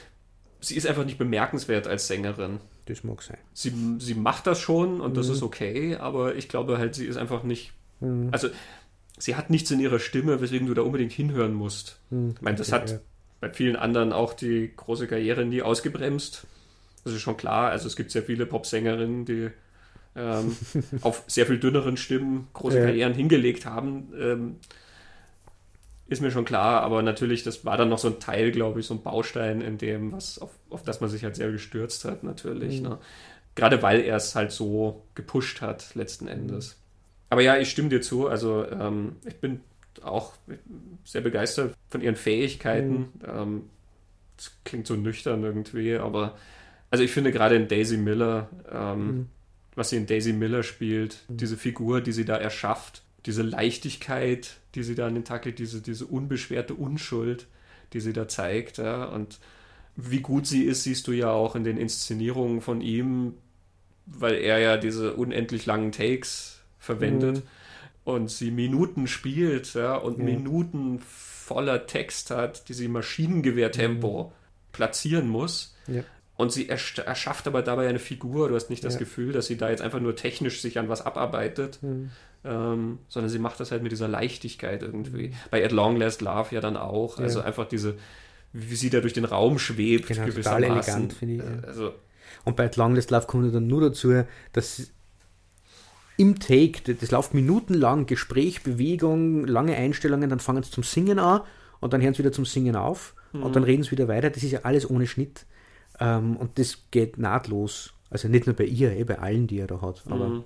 sie 0.60 0.76
ist 0.76 0.88
einfach 0.88 1.06
nicht 1.06 1.18
bemerkenswert 1.18 1.88
als 1.88 2.08
Sängerin. 2.08 2.60
Das 2.86 3.04
mag 3.04 3.22
sein. 3.22 3.38
Sie, 3.54 3.74
sie 4.00 4.16
macht 4.16 4.48
das 4.48 4.60
schon 4.60 5.02
und 5.02 5.12
mhm. 5.12 5.16
das 5.16 5.30
ist 5.30 5.44
okay, 5.44 5.96
aber 5.96 6.36
ich 6.36 6.50
glaube 6.50 6.78
halt, 6.78 6.96
sie 6.96 7.06
ist 7.06 7.18
einfach 7.18 7.44
nicht. 7.44 7.74
Mhm. 8.00 8.30
Also 8.32 8.50
sie 9.18 9.36
hat 9.36 9.50
nichts 9.50 9.72
in 9.72 9.80
ihrer 9.80 10.00
Stimme, 10.00 10.42
weswegen 10.42 10.68
du 10.68 10.74
da 10.74 10.82
unbedingt 10.82 11.12
hinhören 11.12 11.54
musst. 11.54 12.00
Mhm. 12.10 12.34
Ich 12.36 12.42
meine, 12.42 12.58
das 12.58 12.70
okay, 12.70 12.82
hat 12.82 12.90
ja. 12.92 13.00
bei 13.40 13.50
vielen 13.52 13.76
anderen 13.76 14.14
auch 14.14 14.34
die 14.34 14.72
große 14.76 15.08
Karriere 15.08 15.46
nie 15.46 15.62
ausgebremst. 15.62 16.48
Das 17.04 17.14
ist 17.14 17.22
schon 17.22 17.38
klar. 17.38 17.70
Also 17.70 17.88
es 17.88 17.96
gibt 17.96 18.12
sehr 18.12 18.24
viele 18.24 18.46
Popsängerinnen, 18.46 19.26
die 19.26 19.50
ähm, 20.16 20.56
auf 21.02 21.24
sehr 21.28 21.46
viel 21.46 21.60
dünneren 21.60 21.98
Stimmen 21.98 22.48
große 22.54 22.80
ja. 22.80 22.86
Karrieren 22.86 23.14
hingelegt 23.14 23.66
haben. 23.66 24.14
Ähm, 24.20 24.56
ist 26.08 26.22
mir 26.22 26.32
schon 26.32 26.44
klar, 26.44 26.82
aber 26.82 27.02
natürlich, 27.04 27.44
das 27.44 27.64
war 27.64 27.78
dann 27.78 27.88
noch 27.88 28.00
so 28.00 28.10
ein 28.10 28.20
Teil, 28.20 28.52
glaube 28.52 28.82
ich, 28.82 28.86
so 28.86 28.94
ein 28.94 29.02
Baustein 29.02 29.62
in 29.62 29.78
dem, 29.78 30.12
was 30.12 30.40
auf, 30.40 30.50
auf 30.70 30.84
das 30.84 31.00
man 31.00 31.10
sich 31.10 31.24
halt 31.24 31.38
sehr 31.38 31.50
gestürzt 31.52 32.04
hat, 32.04 32.24
natürlich. 32.24 32.82
Mhm. 32.82 32.90
Ne? 32.90 32.98
Gerade 33.56 33.82
weil 33.82 34.02
er 34.02 34.18
es 34.18 34.36
halt 34.36 34.52
so 34.52 35.04
gepusht 35.16 35.62
hat, 35.62 35.96
letzten 35.96 36.28
Endes. 36.28 36.78
Aber 37.30 37.42
ja, 37.42 37.58
ich 37.58 37.70
stimme 37.72 37.88
dir 37.88 38.02
zu. 38.02 38.28
Also 38.28 38.66
ähm, 38.70 39.16
ich 39.26 39.38
bin 39.38 39.62
auch 40.04 40.34
sehr 41.06 41.22
begeistert 41.22 41.76
von 41.90 42.02
ihren 42.02 42.18
Fähigkeiten. 42.18 42.94
Mhm. 42.94 43.10
Ähm, 43.26 43.70
das 44.36 44.52
klingt 44.66 44.88
so 44.88 44.96
nüchtern 44.96 45.44
irgendwie, 45.44 45.96
aber 45.96 46.36
also 46.90 47.04
ich 47.04 47.12
finde 47.12 47.32
gerade 47.32 47.56
in 47.56 47.68
Daisy 47.68 47.98
Miller, 47.98 48.50
ähm, 48.70 49.06
mhm. 49.06 49.28
Was 49.76 49.90
sie 49.90 49.98
in 49.98 50.06
Daisy 50.06 50.34
Miller 50.34 50.64
spielt, 50.64 51.20
mhm. 51.28 51.38
diese 51.38 51.58
Figur, 51.58 52.02
die 52.02 52.12
sie 52.12 52.26
da 52.26 52.36
erschafft, 52.36 53.04
diese 53.26 53.44
Leichtigkeit, 53.44 54.58
die 54.76 54.84
sie 54.84 54.96
da 54.96 55.08
an 55.08 55.16
den 55.16 55.26
Tag 55.26 55.46
legt, 55.46 55.60
diese, 55.60 55.82
diese 55.82 56.06
unbeschwerte 56.06 56.74
Unschuld, 56.74 57.48
die 57.94 58.00
sie 58.00 58.14
da 58.14 58.28
zeigt, 58.28 58.78
ja, 58.78 59.06
und 59.06 59.40
wie 59.96 60.22
gut 60.22 60.48
sie 60.48 60.64
ist, 60.64 60.84
siehst 60.84 61.08
du 61.08 61.12
ja 61.12 61.32
auch 61.32 61.56
in 61.56 61.64
den 61.64 61.78
Inszenierungen 61.78 62.62
von 62.62 62.82
ihm, 62.82 63.34
weil 64.06 64.36
er 64.36 64.60
ja 64.60 64.78
diese 64.78 65.14
unendlich 65.16 65.66
langen 65.66 65.92
Takes 65.92 66.62
verwendet 66.80 67.38
mhm. 67.38 67.42
und 68.06 68.32
sie 68.32 68.52
Minuten 68.52 69.08
spielt 69.08 69.74
ja, 69.74 69.96
und 69.96 70.18
ja. 70.18 70.26
Minuten 70.26 71.00
voller 71.00 71.86
Text 71.86 72.32
hat, 72.32 72.70
die 72.70 72.74
sie 72.74 72.86
im 72.86 72.94
Maschinengewehrtempo 72.94 74.24
mhm. 74.24 74.32
platzieren 74.72 75.28
muss. 75.28 75.76
Ja. 75.88 76.04
Und 76.42 76.52
sie 76.52 76.68
erschafft 76.70 77.46
aber 77.46 77.62
dabei 77.62 77.88
eine 77.88 78.00
Figur. 78.00 78.50
Du 78.50 78.56
hast 78.56 78.72
nicht 78.72 78.84
das 78.84 78.98
Gefühl, 78.98 79.32
dass 79.32 79.46
sie 79.46 79.58
da 79.58 79.70
jetzt 79.70 79.84
einfach 79.84 80.00
nur 80.00 80.16
technisch 80.16 80.60
sich 80.60 80.80
an 80.80 80.90
was 80.90 81.06
abarbeitet, 81.06 81.78
mhm. 81.84 82.10
ähm, 82.44 82.98
sondern 83.10 83.30
sie 83.30 83.38
macht 83.38 83.60
das 83.60 83.70
halt 83.70 83.84
mit 83.84 83.92
dieser 83.92 84.08
Leichtigkeit 84.08 84.82
irgendwie. 84.82 85.28
Mhm. 85.28 85.34
Bei 85.52 85.64
At 85.64 85.72
Long 85.72 85.98
Last 85.98 86.24
Love 86.24 86.48
ja 86.56 86.60
dann 86.60 86.78
auch. 86.78 87.20
Also 87.20 87.42
einfach 87.42 87.68
diese, 87.68 87.94
wie 88.54 88.76
sie 88.76 88.90
da 88.90 89.02
durch 89.02 89.14
den 89.14 89.26
Raum 89.26 89.60
schwebt, 89.60 90.08
genau, 90.08 90.26
total 90.26 90.64
elegant, 90.64 91.14
finde 91.14 91.36
ich. 91.36 91.42
Äh, 91.42 91.68
also, 91.68 91.94
und 92.44 92.56
bei 92.56 92.66
At 92.66 92.76
Long 92.76 92.96
Last 92.96 93.12
Love 93.12 93.28
kommt 93.28 93.54
dann 93.54 93.68
nur 93.68 93.82
dazu, 93.82 94.24
dass 94.52 94.90
im 96.18 96.40
Take, 96.40 96.96
das 96.96 97.12
läuft 97.12 97.36
minutenlang, 97.36 98.08
Gespräch, 98.08 98.64
Bewegung, 98.64 99.46
lange 99.46 99.76
Einstellungen, 99.76 100.32
dann 100.32 100.40
fangen 100.40 100.64
sie 100.64 100.72
zum 100.72 100.82
Singen 100.82 101.20
an 101.20 101.42
und 101.82 101.94
dann 101.94 102.02
hören 102.02 102.16
sie 102.16 102.24
wieder 102.24 102.32
zum 102.32 102.46
Singen 102.46 102.76
auf 102.76 103.14
mhm. 103.32 103.44
und 103.44 103.56
dann 103.56 103.64
reden 103.64 103.84
sie 103.84 103.92
wieder 103.92 104.08
weiter. 104.08 104.32
Das 104.32 104.42
ist 104.42 104.52
ja 104.52 104.62
alles 104.64 104.90
ohne 104.90 105.06
Schnitt. 105.06 105.46
Ähm, 106.02 106.36
und 106.36 106.58
das 106.58 106.80
geht 106.92 107.18
nahtlos. 107.18 107.94
Also 108.10 108.28
nicht 108.28 108.48
nur 108.48 108.56
bei 108.56 108.66
ihr, 108.66 108.92
eh 108.92 109.04
bei 109.04 109.20
allen, 109.20 109.48
die 109.48 109.60
er 109.60 109.68
da 109.68 109.82
hat. 109.82 110.04
Aber 110.08 110.28
mhm. 110.28 110.44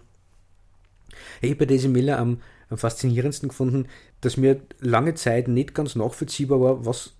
ich 1.41 1.49
habe 1.49 1.59
bei 1.59 1.65
Daisy 1.65 1.87
Miller 1.87 2.19
am, 2.19 2.41
am 2.69 2.77
faszinierendsten 2.77 3.49
gefunden, 3.49 3.87
dass 4.21 4.37
mir 4.37 4.61
lange 4.79 5.15
Zeit 5.15 5.47
nicht 5.47 5.73
ganz 5.73 5.95
nachvollziehbar 5.95 6.61
war, 6.61 6.85
was 6.85 7.13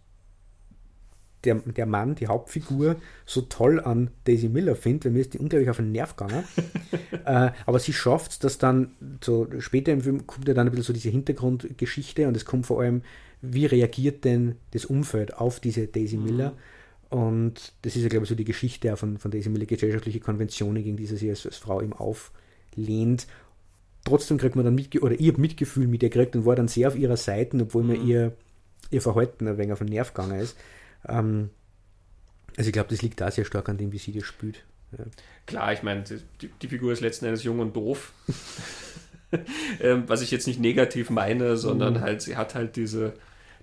der, 1.45 1.55
der 1.55 1.86
Mann, 1.86 2.15
die 2.15 2.27
Hauptfigur, 2.27 2.97
so 3.25 3.41
toll 3.41 3.79
an 3.79 4.09
Daisy 4.25 4.49
Miller 4.49 4.75
findet, 4.75 5.05
weil 5.05 5.11
mir 5.13 5.21
ist 5.21 5.33
die 5.33 5.39
unglaublich 5.39 5.69
auf 5.69 5.77
den 5.77 5.91
Nerv 5.91 6.15
gegangen. 6.15 6.43
äh, 7.25 7.51
aber 7.65 7.79
sie 7.79 7.93
schafft 7.93 8.31
es, 8.31 8.39
dass 8.39 8.57
dann, 8.57 8.91
so 9.23 9.47
später 9.59 9.93
im 9.93 10.01
Film 10.01 10.27
kommt 10.27 10.47
ja 10.47 10.53
dann 10.53 10.67
ein 10.67 10.71
bisschen 10.71 10.86
so 10.86 10.93
diese 10.93 11.09
Hintergrundgeschichte 11.09 12.27
und 12.27 12.36
es 12.36 12.45
kommt 12.45 12.65
vor 12.65 12.81
allem, 12.81 13.03
wie 13.41 13.65
reagiert 13.65 14.25
denn 14.25 14.55
das 14.71 14.86
Umfeld 14.86 15.36
auf 15.36 15.59
diese 15.59 15.88
Daisy 15.88 16.17
Miller? 16.17 16.51
Mhm. 16.51 16.74
Und 17.09 17.73
das 17.83 17.95
ist 17.95 18.03
ja, 18.03 18.09
glaube 18.09 18.23
ich, 18.23 18.29
so 18.29 18.35
die 18.35 18.45
Geschichte 18.45 18.95
von, 18.97 19.17
von 19.17 19.31
Daisy 19.31 19.49
Miller, 19.49 19.65
gesellschaftliche 19.65 20.19
Konventionen, 20.19 20.83
gegen 20.83 20.97
die 20.97 21.05
sie 21.05 21.17
sich 21.17 21.29
als, 21.29 21.45
als 21.45 21.57
Frau 21.57 21.81
eben 21.81 21.93
auflehnt. 21.93 23.27
Trotzdem 24.03 24.37
kriegt 24.37 24.55
man 24.55 24.65
dann 24.65 24.75
mit, 24.75 25.01
oder 25.01 25.19
ihr 25.19 25.37
Mitgefühl 25.37 25.87
mit 25.87 26.03
ihr 26.03 26.09
gekriegt 26.09 26.35
und 26.35 26.45
war 26.45 26.55
dann 26.55 26.67
sehr 26.67 26.87
auf 26.87 26.95
ihrer 26.95 27.17
Seite, 27.17 27.57
obwohl 27.61 27.83
mhm. 27.83 27.89
mir 27.89 27.97
ihr, 27.97 28.37
ihr 28.91 29.01
Verhalten 29.01 29.47
ein 29.47 29.57
wenig 29.57 29.73
auf 29.73 29.79
den 29.79 29.87
Nerv 29.87 30.13
gegangen 30.13 30.39
ist. 30.39 30.55
Ähm, 31.07 31.49
also 32.57 32.69
ich 32.69 32.73
glaube, 32.73 32.89
das 32.89 33.01
liegt 33.01 33.21
da 33.21 33.31
sehr 33.31 33.45
stark 33.45 33.69
an 33.69 33.77
dem, 33.77 33.91
wie 33.91 33.97
sie 33.97 34.11
das 34.11 34.23
spielt. 34.23 34.63
Ja. 34.97 35.05
Klar, 35.45 35.73
ich 35.73 35.83
meine, 35.83 36.03
die, 36.41 36.49
die, 36.61 36.67
Figur 36.67 36.93
ist 36.93 37.01
letzten 37.01 37.25
Endes 37.25 37.43
jung 37.43 37.59
und 37.59 37.75
doof. 37.75 38.13
ähm, 39.81 40.03
was 40.07 40.21
ich 40.21 40.31
jetzt 40.31 40.47
nicht 40.47 40.59
negativ 40.59 41.09
meine, 41.09 41.57
sondern 41.57 41.95
mhm. 41.95 42.01
halt, 42.01 42.21
sie 42.21 42.37
hat 42.37 42.55
halt 42.55 42.75
diese, 42.75 43.13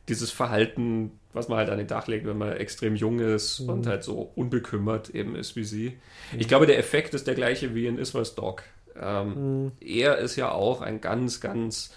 dieses 0.08 0.30
Verhalten, 0.30 1.12
was 1.32 1.48
man 1.48 1.58
halt 1.58 1.70
an 1.70 1.78
den 1.78 1.88
Tag 1.88 2.06
legt, 2.08 2.26
wenn 2.26 2.38
man 2.38 2.52
extrem 2.52 2.94
jung 2.94 3.20
ist 3.20 3.60
mhm. 3.60 3.68
und 3.68 3.86
halt 3.86 4.04
so 4.04 4.32
unbekümmert 4.34 5.10
eben 5.10 5.34
ist 5.34 5.56
wie 5.56 5.64
sie. 5.64 5.98
Mhm. 6.32 6.40
Ich 6.40 6.48
glaube, 6.48 6.66
der 6.66 6.78
Effekt 6.78 7.14
ist 7.14 7.26
der 7.26 7.34
gleiche 7.34 7.74
wie 7.74 7.86
in 7.86 7.98
Iswas 7.98 8.34
Dog. 8.34 8.64
Ähm, 9.00 9.64
mhm. 9.64 9.72
Er 9.80 10.18
ist 10.18 10.36
ja 10.36 10.50
auch 10.50 10.82
ein 10.82 11.00
ganz, 11.00 11.40
ganz 11.40 11.94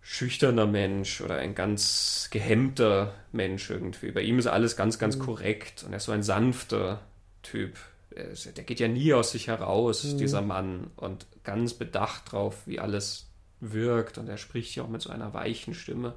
schüchterner 0.00 0.66
Mensch 0.66 1.20
oder 1.20 1.36
ein 1.36 1.54
ganz 1.54 2.28
gehemmter 2.30 3.14
Mensch 3.32 3.70
irgendwie. 3.70 4.10
Bei 4.10 4.20
ihm 4.20 4.38
ist 4.38 4.46
alles 4.46 4.76
ganz, 4.76 4.98
ganz 4.98 5.16
mhm. 5.16 5.22
korrekt 5.22 5.82
und 5.84 5.92
er 5.92 5.96
ist 5.96 6.04
so 6.04 6.12
ein 6.12 6.22
sanfter 6.22 7.00
Typ. 7.42 7.76
Der 8.10 8.64
geht 8.64 8.78
ja 8.78 8.86
nie 8.86 9.12
aus 9.12 9.32
sich 9.32 9.48
heraus, 9.48 10.04
mhm. 10.04 10.18
dieser 10.18 10.40
Mann, 10.40 10.90
und 10.96 11.26
ganz 11.42 11.74
bedacht 11.74 12.30
drauf, 12.30 12.58
wie 12.66 12.78
alles 12.78 13.26
wirkt 13.72 14.18
und 14.18 14.28
er 14.28 14.36
spricht 14.36 14.74
ja 14.76 14.82
auch 14.82 14.88
mit 14.88 15.00
so 15.02 15.10
einer 15.10 15.32
weichen 15.32 15.74
Stimme. 15.74 16.14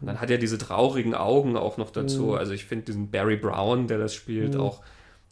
Und 0.00 0.06
dann 0.06 0.20
hat 0.20 0.30
er 0.30 0.38
diese 0.38 0.58
traurigen 0.58 1.14
Augen 1.14 1.56
auch 1.56 1.76
noch 1.76 1.90
dazu. 1.90 2.26
Mhm. 2.26 2.34
Also 2.34 2.52
ich 2.52 2.64
finde 2.64 2.86
diesen 2.86 3.10
Barry 3.10 3.36
Brown, 3.36 3.86
der 3.86 3.98
das 3.98 4.14
spielt, 4.14 4.54
mhm. 4.54 4.60
auch 4.60 4.82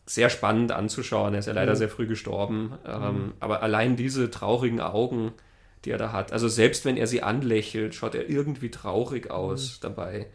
sehr 0.06 0.30
spannend 0.30 0.72
anzuschauen. 0.72 1.34
Er 1.34 1.40
ist 1.40 1.46
ja 1.46 1.52
leider 1.52 1.72
mhm. 1.72 1.76
sehr 1.76 1.88
früh 1.88 2.06
gestorben. 2.06 2.74
Ähm, 2.86 3.02
mhm. 3.02 3.32
aber 3.40 3.62
allein 3.62 3.96
diese 3.96 4.30
traurigen 4.30 4.80
Augen, 4.80 5.32
die 5.84 5.90
er 5.90 5.98
da 5.98 6.12
hat. 6.12 6.32
Also 6.32 6.48
selbst 6.48 6.84
wenn 6.84 6.96
er 6.96 7.06
sie 7.06 7.22
anlächelt, 7.22 7.94
schaut 7.94 8.14
er 8.14 8.28
irgendwie 8.28 8.70
traurig 8.70 9.30
aus 9.30 9.76
mhm. 9.76 9.82
dabei. 9.82 10.26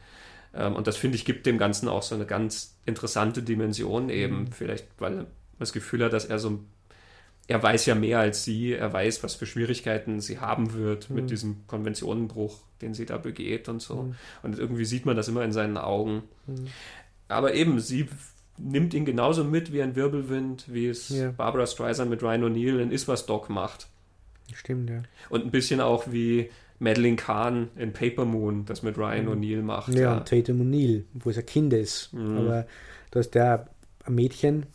Ähm, 0.54 0.76
und 0.76 0.88
das 0.88 0.98
finde 0.98 1.16
ich 1.16 1.26
gibt 1.26 1.46
dem 1.46 1.58
Ganzen 1.58 1.88
auch 1.88 2.04
so 2.04 2.16
eine 2.16 2.26
ganz 2.26 2.78
interessante 2.86 3.44
Dimension 3.44 4.10
eben. 4.10 4.42
Mhm. 4.42 4.52
Vielleicht, 4.52 4.88
weil 5.00 5.12
man 5.12 5.28
das 5.60 5.74
Gefühl 5.74 6.04
hat, 6.04 6.14
dass 6.14 6.26
er 6.26 6.40
so 6.40 6.60
er 7.48 7.62
weiß 7.62 7.86
ja 7.86 7.96
mehr 7.96 8.20
als 8.20 8.44
sie, 8.44 8.74
er 8.74 8.94
weiß, 8.94 9.24
was 9.24 9.36
für 9.36 9.46
Schwierigkeiten 9.46 10.22
sie 10.22 10.40
haben 10.40 10.74
wird 10.74 11.10
mhm. 11.10 11.16
mit 11.18 11.32
diesem 11.32 11.68
Konventionenbruch, 11.68 12.60
den 12.82 12.94
sie 12.94 13.06
da 13.06 13.18
begeht 13.18 13.68
und 13.68 13.82
so. 13.82 14.04
Mhm. 14.04 14.16
Und 14.44 14.60
irgendwie 14.60 14.86
sieht 14.86 15.06
man 15.06 15.16
das 15.16 15.28
immer 15.28 15.44
in 15.44 15.52
seinen 15.52 15.78
Augen. 15.78 16.24
Mhm. 16.48 16.68
Aber 17.28 17.54
eben, 17.54 17.80
sie 17.80 18.08
nimmt 18.58 18.94
ihn 18.94 19.06
genauso 19.06 19.44
mit 19.44 19.74
wie 19.74 19.82
ein 19.82 19.96
Wirbelwind, 19.96 20.66
wie 20.72 20.88
es 20.88 21.10
ja. 21.10 21.32
Barbara 21.32 21.66
Streisand 21.66 22.10
mit 22.10 22.22
Ryan 22.22 22.44
O'Neill 22.44 22.80
in 22.80 22.92
Iswas 22.92 23.26
Dog 23.26 23.50
macht. 23.50 23.88
Stimmt, 24.54 24.90
ja. 24.90 25.04
Und 25.30 25.46
ein 25.46 25.52
bisschen 25.52 25.82
auch 25.82 26.12
wie 26.12 26.50
Madeline 26.80 27.16
Kahn 27.16 27.70
in 27.76 27.94
Paper 27.94 28.26
Moon 28.26 28.66
das 28.66 28.84
mit 28.84 28.98
Ryan 28.98 29.26
mhm. 29.26 29.32
O'Neill 29.32 29.62
macht. 29.62 29.94
Ja, 29.94 30.02
ja. 30.02 30.20
Tatum 30.22 30.62
O'Neill, 30.62 31.04
wo 31.14 31.30
es 31.30 31.38
ein 31.38 31.46
Kind 31.46 31.74
ist. 31.74 32.14
Mhm. 32.14 32.38
Aber 32.38 32.68
da 33.12 33.20
ist 33.20 33.36
der 33.36 33.68
ein 34.04 34.16
Mädchen, 34.16 34.66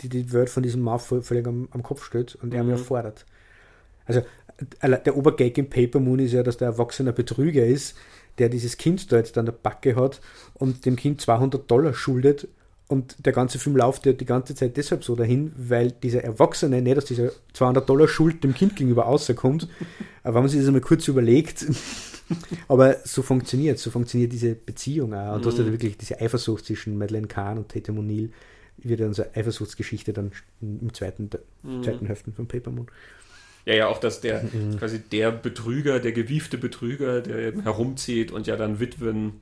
die 0.00 0.08
die 0.08 0.32
Welt 0.32 0.50
von 0.50 0.62
diesem 0.62 0.82
Mann 0.82 0.98
völlig 0.98 1.46
am, 1.46 1.68
am 1.70 1.82
Kopf 1.82 2.04
steht 2.04 2.34
und 2.36 2.54
er 2.54 2.62
mhm. 2.62 2.70
mir 2.70 2.78
fordert. 2.78 3.24
Also 4.06 4.22
der 4.82 5.16
Obergag 5.16 5.56
im 5.58 5.68
Paper 5.68 6.00
Moon 6.00 6.18
ist 6.18 6.32
ja, 6.32 6.42
dass 6.42 6.56
der 6.56 6.68
erwachsene 6.68 7.12
Betrüger 7.12 7.64
ist, 7.64 7.96
der 8.38 8.48
dieses 8.48 8.76
Kind 8.76 9.10
da 9.10 9.16
jetzt 9.16 9.36
an 9.38 9.46
der 9.46 9.52
Backe 9.52 9.96
hat 9.96 10.20
und 10.54 10.86
dem 10.86 10.96
Kind 10.96 11.20
200 11.20 11.70
Dollar 11.70 11.94
schuldet 11.94 12.48
und 12.86 13.24
der 13.24 13.32
ganze 13.32 13.58
Film 13.58 13.76
läuft 13.76 14.04
ja 14.04 14.12
die 14.12 14.26
ganze 14.26 14.54
Zeit 14.54 14.76
deshalb 14.76 15.04
so 15.04 15.16
dahin, 15.16 15.52
weil 15.56 15.90
dieser 15.90 16.22
Erwachsene 16.22 16.82
nicht 16.82 16.98
aus 16.98 17.06
dieser 17.06 17.30
200 17.54 17.88
Dollar 17.88 18.08
Schuld 18.08 18.44
dem 18.44 18.54
Kind 18.54 18.76
gegenüber 18.76 19.04
rauskommt. 19.04 19.68
Aber 20.22 20.34
wenn 20.34 20.42
man 20.42 20.50
sich 20.50 20.60
das 20.60 20.68
einmal 20.68 20.82
kurz 20.82 21.08
überlegt, 21.08 21.66
aber 22.68 22.96
so 23.04 23.20
funktioniert 23.20 23.78
so 23.78 23.90
funktioniert 23.90 24.32
diese 24.32 24.54
Beziehung 24.54 25.12
auch. 25.12 25.34
Und 25.34 25.38
mhm. 25.38 25.42
du 25.42 25.48
hast 25.50 25.58
ja 25.58 25.64
mhm. 25.64 25.72
wirklich 25.72 25.98
diese 25.98 26.20
Eifersucht 26.20 26.64
zwischen 26.64 26.96
Madeleine 26.96 27.26
Kahn 27.26 27.58
und 27.58 27.68
Tatum 27.68 27.98
O'Neill, 27.98 28.30
wird 28.88 29.00
ja 29.00 29.06
unsere 29.06 29.34
Eifersuchtsgeschichte 29.34 30.12
dann 30.12 30.32
im 30.60 30.92
zweiten, 30.92 31.30
mhm. 31.62 31.82
zweiten 31.82 32.06
Hälften 32.06 32.32
von 32.32 32.46
Paper 32.46 32.70
Moon. 32.70 32.86
Ja, 33.66 33.74
ja, 33.74 33.88
auch 33.88 33.98
dass 33.98 34.20
der 34.20 34.42
mhm. 34.42 34.78
quasi 34.78 34.98
der 35.00 35.32
Betrüger, 35.32 36.00
der 36.00 36.12
gewiefte 36.12 36.58
Betrüger, 36.58 37.20
der 37.22 37.52
herumzieht 37.62 38.30
und 38.30 38.46
ja 38.46 38.56
dann 38.56 38.78
Witwen 38.78 39.40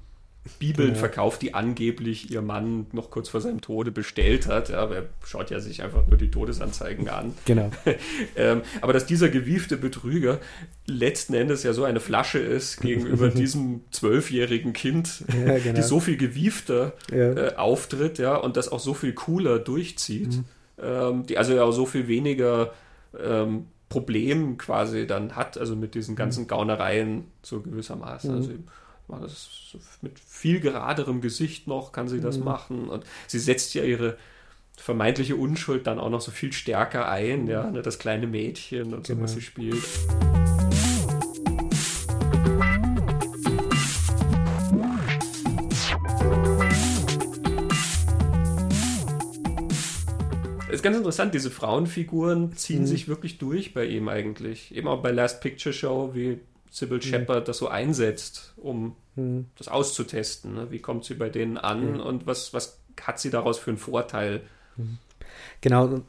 Bibeln 0.59 0.88
genau. 0.88 0.99
verkauft, 0.99 1.43
die 1.43 1.55
angeblich 1.55 2.32
ihr 2.32 2.43
Mann 2.43 2.86
noch 2.90 3.11
kurz 3.11 3.28
vor 3.28 3.40
seinem 3.40 3.61
Tode 3.61 3.93
bestellt 3.93 4.49
hat. 4.49 4.70
Ja, 4.70 4.78
aber 4.78 4.97
er 4.97 5.05
schaut 5.24 5.51
ja 5.51 5.61
sich 5.61 5.82
einfach 5.82 6.05
nur 6.09 6.16
die 6.16 6.32
Todesanzeigen 6.32 7.09
an. 7.09 7.34
Genau. 7.45 7.70
ähm, 8.36 8.62
aber 8.80 8.93
dass 8.93 9.07
dieser 9.07 9.28
gewiefte 9.28 9.76
Betrüger 9.76 10.40
letzten 10.86 11.34
Endes 11.34 11.62
ja 11.62 11.72
so 11.72 11.84
eine 11.84 12.01
Flasche 12.01 12.40
ist 12.40 12.80
gegenüber 12.80 13.28
diesem 13.30 13.82
zwölfjährigen 13.93 14.72
Kind, 14.72 15.24
ja, 15.47 15.59
genau. 15.59 15.74
die 15.76 15.82
so 15.82 16.01
viel 16.01 16.16
gewiefter 16.16 16.95
ja. 17.12 17.32
äh, 17.32 17.55
auftritt, 17.55 18.18
ja, 18.18 18.34
und 18.34 18.57
das 18.57 18.70
auch 18.70 18.80
so 18.80 18.95
viel 18.95 19.12
cooler 19.12 19.61
durchzieht, 19.61 20.38
mhm. 20.38 20.45
ähm, 20.82 21.26
die 21.26 21.38
also 21.38 21.55
ja 21.55 21.62
auch 21.62 21.72
so 21.72 21.86
viel 21.86 22.09
weniger 22.09 22.72
ähm, 23.16 23.66
Problem 23.88 24.59
quasi 24.59 25.07
dann 25.07 25.36
hat, 25.36 25.57
also 25.57 25.76
mit 25.76 25.95
diesen 25.95 26.16
ganzen 26.16 26.45
mhm. 26.45 26.49
Gaunereien 26.49 27.24
so 27.43 27.61
gewissermaßen. 27.61 28.30
Mhm. 28.30 28.36
Also 28.36 28.53
das 29.09 29.76
mit 30.00 30.18
viel 30.18 30.61
geraderem 30.61 31.20
Gesicht 31.20 31.66
noch 31.66 31.92
kann 31.92 32.09
sie 32.09 32.20
das 32.20 32.38
mhm. 32.38 32.44
machen. 32.44 32.88
Und 32.88 33.05
sie 33.26 33.38
setzt 33.38 33.74
ja 33.74 33.84
ihre 33.84 34.16
vermeintliche 34.76 35.36
Unschuld 35.36 35.86
dann 35.86 35.98
auch 35.98 36.11
noch 36.11 36.20
so 36.20 36.30
viel 36.30 36.53
stärker 36.53 37.09
ein, 37.09 37.46
ja, 37.46 37.70
ne, 37.70 37.82
das 37.82 37.98
kleine 37.98 38.26
Mädchen 38.26 38.94
und 38.94 39.07
so, 39.07 39.12
was 39.20 39.32
genau. 39.32 39.40
sie 39.40 39.42
spielt. 39.42 39.84
ist 50.82 50.84
ganz 50.84 50.96
interessant, 50.96 51.32
diese 51.32 51.53
Frauenfiguren 51.53 52.57
ziehen 52.57 52.80
mhm. 52.80 52.86
sich 52.86 53.07
wirklich 53.07 53.38
durch 53.38 53.72
bei 53.72 53.84
ihm 53.84 54.09
eigentlich. 54.09 54.74
Eben 54.74 54.88
auch 54.88 55.00
bei 55.00 55.12
Last 55.12 55.40
Picture 55.40 55.72
Show, 55.72 56.11
wie 56.12 56.40
Sybil 56.73 56.97
mhm. 56.97 57.03
Shepard 57.03 57.47
das 57.47 57.59
so 57.59 57.68
einsetzt, 57.68 58.55
um 58.57 58.97
mhm. 59.14 59.47
das 59.57 59.68
auszutesten. 59.68 60.55
Ne? 60.55 60.70
Wie 60.70 60.81
kommt 60.81 61.05
sie 61.05 61.14
bei 61.14 61.29
denen 61.29 61.59
an 61.59 61.93
mhm. 61.93 62.01
und 62.01 62.27
was, 62.27 62.55
was 62.55 62.79
hat 63.01 63.20
sie 63.20 63.31
daraus 63.31 63.59
für 63.59 63.70
einen 63.70 63.79
Vorteil? 63.79 64.41
Mhm. 64.77 64.99
Genau, 65.61 65.85
und 65.85 66.05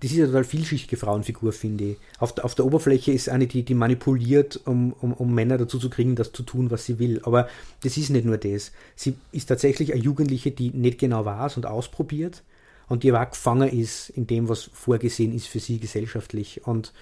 das 0.00 0.12
ist 0.12 0.18
eine 0.18 0.28
total 0.28 0.44
vielschichtige 0.44 0.96
Frauenfigur, 0.96 1.52
finde 1.52 1.84
ich. 1.84 1.96
Auf 2.18 2.34
der, 2.34 2.44
auf 2.44 2.54
der 2.54 2.64
Oberfläche 2.64 3.12
ist 3.12 3.28
eine, 3.28 3.46
die, 3.46 3.62
die 3.62 3.74
manipuliert, 3.74 4.60
um, 4.64 4.94
um, 4.94 5.12
um 5.12 5.34
Männer 5.34 5.58
dazu 5.58 5.78
zu 5.78 5.90
kriegen, 5.90 6.16
das 6.16 6.32
zu 6.32 6.42
tun, 6.42 6.70
was 6.70 6.86
sie 6.86 6.98
will. 6.98 7.20
Aber 7.24 7.48
das 7.82 7.96
ist 7.96 8.10
nicht 8.10 8.24
nur 8.24 8.38
das. 8.38 8.72
Sie 8.94 9.16
ist 9.32 9.46
tatsächlich 9.46 9.92
eine 9.92 10.02
Jugendliche, 10.02 10.50
die 10.50 10.70
nicht 10.70 10.98
genau 10.98 11.24
weiß 11.24 11.56
und 11.56 11.66
ausprobiert 11.66 12.42
und 12.88 13.02
die 13.02 13.10
aber 13.10 13.26
auch 13.26 13.30
gefangen 13.30 13.68
ist 13.68 14.08
in 14.10 14.26
dem, 14.26 14.48
was 14.48 14.70
vorgesehen 14.72 15.34
ist 15.34 15.48
für 15.48 15.60
sie 15.60 15.78
gesellschaftlich. 15.78 16.66
Und 16.66 16.92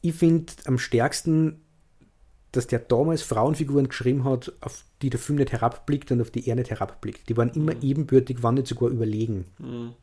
ich 0.00 0.14
finde 0.14 0.52
am 0.64 0.78
stärksten, 0.78 1.60
dass 2.52 2.66
der 2.66 2.78
damals 2.78 3.22
Frauenfiguren 3.22 3.88
geschrieben 3.88 4.24
hat, 4.24 4.52
auf 4.60 4.84
die 5.02 5.10
der 5.10 5.20
Film 5.20 5.38
nicht 5.38 5.52
herabblickt 5.52 6.10
und 6.10 6.20
auf 6.20 6.30
die 6.30 6.48
er 6.48 6.56
nicht 6.56 6.70
herabblickt. 6.70 7.28
Die 7.28 7.36
waren 7.36 7.50
immer 7.50 7.74
mhm. 7.74 7.82
ebenbürtig, 7.82 8.42
waren 8.42 8.54
nicht 8.54 8.68
sogar 8.68 8.88
überlegen. 8.90 9.44
Mhm 9.58 9.94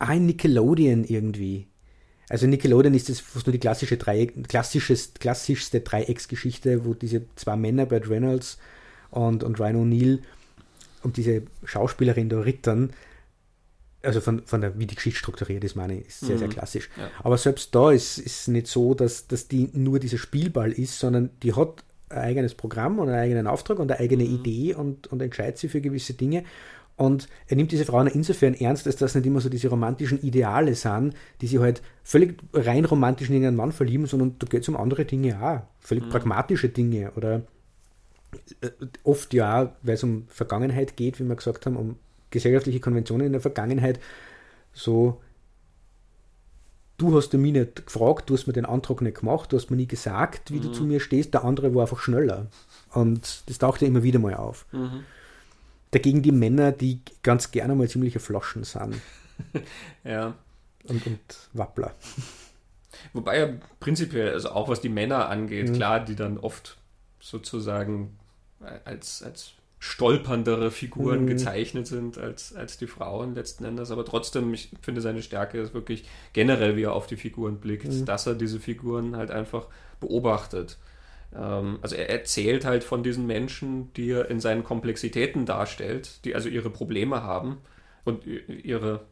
ein 0.00 0.26
Nickelodeon 0.26 1.04
irgendwie. 1.04 1.66
Also 2.28 2.46
Nickelodeon 2.46 2.94
ist 2.94 3.08
das 3.08 3.20
fast 3.20 3.46
nur 3.46 3.52
die 3.52 3.58
klassische 3.58 3.96
Dreieck, 3.96 4.48
klassisches, 4.48 5.14
klassischste 5.14 5.80
Dreiecksgeschichte, 5.80 6.84
wo 6.84 6.94
diese 6.94 7.22
zwei 7.36 7.56
Männer, 7.56 7.86
Bert 7.86 8.08
Reynolds 8.08 8.58
und, 9.10 9.44
und 9.44 9.60
Ryan 9.60 9.76
O'Neill 9.76 10.20
und 11.02 11.16
diese 11.16 11.42
Schauspielerin 11.64 12.28
da 12.28 12.40
rittern, 12.40 12.90
also 14.02 14.20
von, 14.20 14.42
von 14.44 14.60
der, 14.60 14.78
wie 14.78 14.86
die 14.86 14.94
Geschichte 14.94 15.18
strukturiert 15.18 15.64
ist, 15.64 15.76
meine 15.76 16.00
ich, 16.00 16.08
ist 16.08 16.20
sehr, 16.20 16.36
mhm. 16.36 16.40
sehr 16.40 16.48
klassisch. 16.48 16.90
Ja. 16.96 17.10
Aber 17.22 17.36
selbst 17.36 17.74
da 17.74 17.90
ist 17.90 18.18
es 18.18 18.48
nicht 18.48 18.66
so, 18.66 18.94
dass, 18.94 19.26
dass 19.26 19.48
die 19.48 19.68
nur 19.72 19.98
dieser 19.98 20.18
Spielball 20.18 20.72
ist, 20.72 20.98
sondern 20.98 21.30
die 21.42 21.54
hat 21.54 21.84
ein 22.08 22.18
eigenes 22.18 22.54
Programm 22.54 22.98
und 22.98 23.08
einen 23.08 23.18
eigenen 23.18 23.46
Auftrag 23.46 23.78
und 23.78 23.90
eine 23.90 24.00
eigene 24.00 24.24
mhm. 24.24 24.34
Idee 24.34 24.74
und, 24.74 25.06
und 25.08 25.22
entscheidet 25.22 25.58
sich 25.58 25.70
für 25.70 25.80
gewisse 25.80 26.14
Dinge. 26.14 26.44
Und 26.96 27.28
er 27.46 27.56
nimmt 27.56 27.72
diese 27.72 27.86
Frauen 27.86 28.08
insofern 28.08 28.52
ernst, 28.52 28.84
dass 28.86 28.96
das 28.96 29.14
nicht 29.14 29.24
immer 29.24 29.40
so 29.40 29.48
diese 29.48 29.68
romantischen 29.68 30.20
Ideale 30.20 30.74
sind, 30.74 31.14
die 31.40 31.46
sie 31.46 31.58
halt 31.58 31.80
völlig 32.02 32.36
rein 32.52 32.84
romantisch 32.84 33.30
in 33.30 33.36
einen 33.36 33.56
Mann 33.56 33.72
verlieben, 33.72 34.04
sondern 34.04 34.36
da 34.38 34.46
geht 34.46 34.62
es 34.62 34.68
um 34.68 34.76
andere 34.76 35.06
Dinge 35.06 35.42
auch. 35.42 35.62
Völlig 35.78 36.04
mhm. 36.04 36.10
pragmatische 36.10 36.68
Dinge 36.68 37.12
oder 37.16 37.42
äh, 38.60 38.70
oft 39.02 39.32
ja, 39.32 39.76
weil 39.82 39.94
es 39.94 40.02
um 40.02 40.26
Vergangenheit 40.28 40.96
geht, 40.96 41.20
wie 41.20 41.24
wir 41.24 41.36
gesagt 41.36 41.64
haben, 41.64 41.76
um 41.76 41.96
gesellschaftliche 42.30 42.80
Konventionen 42.80 43.26
in 43.26 43.32
der 43.32 43.40
Vergangenheit. 43.40 44.00
So, 44.72 45.20
du 47.00 47.16
hast 47.16 47.32
mich 47.32 47.52
nicht 47.52 47.86
gefragt, 47.86 48.30
du 48.30 48.34
hast 48.34 48.46
mir 48.46 48.52
den 48.52 48.66
Antrag 48.66 49.00
nicht 49.00 49.20
gemacht, 49.20 49.52
du 49.52 49.56
hast 49.56 49.70
mir 49.70 49.76
nie 49.76 49.86
gesagt, 49.86 50.52
wie 50.52 50.58
mhm. 50.58 50.62
du 50.62 50.72
zu 50.72 50.84
mir 50.84 51.00
stehst, 51.00 51.34
der 51.34 51.44
andere 51.44 51.74
war 51.74 51.82
einfach 51.82 52.00
schneller. 52.00 52.46
Und 52.92 53.42
das 53.46 53.58
taucht 53.58 53.82
ja 53.82 53.88
immer 53.88 54.02
wieder 54.02 54.18
mal 54.18 54.34
auf. 54.34 54.66
Mhm. 54.72 55.04
Dagegen 55.90 56.22
die 56.22 56.32
Männer, 56.32 56.72
die 56.72 57.00
ganz 57.22 57.50
gerne 57.50 57.74
mal 57.74 57.88
ziemliche 57.88 58.20
Flaschen 58.20 58.64
sind. 58.64 59.00
ja. 60.04 60.34
Und, 60.84 61.06
und 61.06 61.20
Wappler. 61.52 61.94
Wobei 63.12 63.38
ja 63.38 63.48
prinzipiell, 63.80 64.32
also 64.32 64.50
auch 64.50 64.68
was 64.68 64.80
die 64.80 64.88
Männer 64.88 65.28
angeht, 65.28 65.70
mhm. 65.70 65.74
klar, 65.74 66.00
die 66.00 66.16
dann 66.16 66.38
oft 66.38 66.76
sozusagen 67.18 68.18
als, 68.84 69.22
als 69.22 69.52
stolperndere 69.82 70.70
Figuren 70.70 71.22
mhm. 71.22 71.26
gezeichnet 71.26 71.86
sind 71.86 72.18
als, 72.18 72.54
als 72.54 72.76
die 72.76 72.86
Frauen 72.86 73.34
letzten 73.34 73.64
Endes. 73.64 73.90
Aber 73.90 74.04
trotzdem, 74.04 74.52
ich 74.52 74.68
finde 74.82 75.00
seine 75.00 75.22
Stärke 75.22 75.58
ist 75.58 75.72
wirklich 75.72 76.04
generell, 76.34 76.76
wie 76.76 76.82
er 76.82 76.92
auf 76.92 77.06
die 77.06 77.16
Figuren 77.16 77.56
blickt, 77.56 77.88
mhm. 77.88 78.04
dass 78.04 78.26
er 78.26 78.34
diese 78.34 78.60
Figuren 78.60 79.16
halt 79.16 79.30
einfach 79.30 79.68
beobachtet. 79.98 80.76
Ähm, 81.34 81.78
also 81.80 81.96
er 81.96 82.10
erzählt 82.10 82.66
halt 82.66 82.84
von 82.84 83.02
diesen 83.02 83.26
Menschen, 83.26 83.90
die 83.94 84.10
er 84.10 84.30
in 84.30 84.38
seinen 84.38 84.64
Komplexitäten 84.64 85.46
darstellt, 85.46 86.26
die 86.26 86.34
also 86.34 86.50
ihre 86.50 86.68
Probleme 86.68 87.22
haben 87.22 87.56
und 88.04 88.26
ihre 88.26 89.06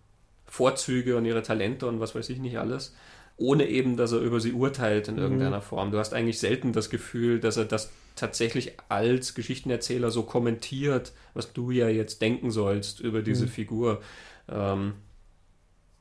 Vorzüge 0.44 1.16
und 1.16 1.24
ihre 1.24 1.42
Talente 1.42 1.86
und 1.86 1.98
was 1.98 2.14
weiß 2.14 2.28
ich 2.28 2.38
nicht 2.38 2.58
alles, 2.58 2.94
ohne 3.38 3.66
eben, 3.68 3.96
dass 3.96 4.12
er 4.12 4.18
über 4.18 4.40
sie 4.40 4.52
urteilt 4.52 5.08
in 5.08 5.14
mhm. 5.14 5.22
irgendeiner 5.22 5.62
Form. 5.62 5.90
Du 5.92 5.98
hast 5.98 6.12
eigentlich 6.12 6.38
selten 6.38 6.72
das 6.72 6.90
Gefühl, 6.90 7.40
dass 7.40 7.56
er 7.56 7.64
das 7.64 7.90
tatsächlich 8.16 8.72
als 8.88 9.34
Geschichtenerzähler 9.34 10.10
so 10.10 10.24
kommentiert, 10.24 11.12
was 11.34 11.52
du 11.52 11.70
ja 11.70 11.88
jetzt 11.88 12.20
denken 12.20 12.50
sollst 12.50 13.00
über 13.00 13.22
diese 13.22 13.46
mhm. 13.46 13.50
Figur. 13.50 14.02
Ähm, 14.48 14.94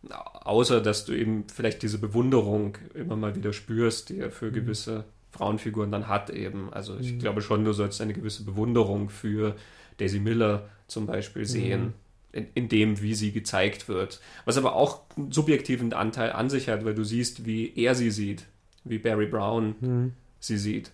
außer 0.10 0.82
dass 0.82 1.06
du 1.06 1.14
eben 1.14 1.46
vielleicht 1.54 1.84
diese 1.84 2.00
Bewunderung 2.00 2.78
immer 2.94 3.16
mal 3.16 3.36
wieder 3.36 3.54
spürst, 3.54 4.10
die 4.10 4.20
er 4.20 4.32
für 4.32 4.48
mhm. 4.48 4.54
gewisse 4.54 5.04
Frauenfiguren 5.32 5.92
dann 5.92 6.08
hat 6.08 6.32
eben. 6.32 6.74
Also 6.74 6.98
ich 6.98 7.14
mhm. 7.14 7.20
glaube 7.20 7.42
schon, 7.42 7.64
du 7.64 7.74
sollst 7.74 8.02
eine 8.02 8.14
gewisse 8.14 8.46
Bewunderung 8.46 9.10
für 9.10 9.56
Daisy 9.98 10.20
Miller 10.20 10.70
zum 10.88 11.06
Beispiel 11.06 11.44
mhm. 11.44 11.48
sehen. 11.48 11.94
In, 12.34 12.48
in, 12.54 12.70
dem, 12.70 13.02
wie 13.02 13.16
sie 13.16 13.32
gezeigt 13.32 13.88
wird. 13.88 14.20
Was 14.46 14.58
aber 14.58 14.76
auch 14.76 15.02
einen 15.16 15.32
subjektiven 15.32 15.94
Anteil 15.94 16.34
an 16.34 16.50
sich 16.50 16.68
hat, 16.70 16.86
weil 16.86 16.94
du 16.94 17.04
siehst, 17.04 17.46
wie 17.46 17.74
er 17.76 17.96
sie 17.96 18.12
sieht, 18.12 18.46
wie 18.84 19.00
Barry 19.00 19.28
Brown 19.28 19.76
mhm. 19.80 20.14
sie 20.40 20.58
sieht. 20.58 20.92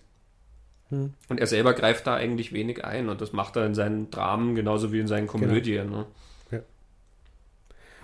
Mhm. 0.90 1.12
Und 1.28 1.40
er 1.40 1.46
selber 1.46 1.74
greift 1.74 2.06
da 2.06 2.14
eigentlich 2.14 2.52
wenig 2.52 2.84
ein 2.84 3.08
und 3.08 3.20
das 3.20 3.32
macht 3.32 3.56
er 3.56 3.66
in 3.66 3.74
seinen 3.74 4.10
Dramen 4.10 4.54
genauso 4.54 4.92
wie 4.92 5.00
in 5.00 5.08
seinen 5.08 5.26
genau. 5.26 5.46
Komödien. 5.46 5.88
Genau. 5.88 5.98
Ne? 5.98 6.06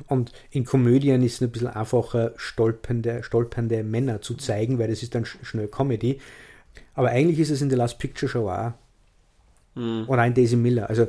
Und 0.06 0.32
in 0.50 0.64
Komödien 0.64 1.22
ist 1.22 1.34
es 1.34 1.40
ein 1.42 1.50
bisschen 1.50 1.68
einfacher, 1.68 2.32
stolpernde, 2.36 3.22
stolpernde 3.22 3.82
Männer 3.82 4.22
zu 4.22 4.34
zeigen, 4.34 4.78
weil 4.78 4.88
das 4.88 5.02
ist 5.02 5.14
dann 5.14 5.24
schnell 5.24 5.68
Comedy. 5.68 6.20
Aber 6.94 7.10
eigentlich 7.10 7.38
ist 7.38 7.50
es 7.50 7.62
in 7.62 7.70
The 7.70 7.76
Last 7.76 7.98
Picture 7.98 8.28
Show 8.28 8.48
auch. 8.48 8.72
Mhm. 9.74 10.04
Oder 10.08 10.26
in 10.26 10.34
Daisy 10.34 10.56
Miller. 10.56 10.88
Also 10.88 11.08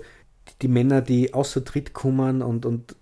die 0.61 0.67
Männer, 0.67 1.01
die 1.01 1.33
außer 1.33 1.63
Tritt 1.63 1.93
kommen 1.93 2.41
und, 2.41 2.65
und 2.65 2.95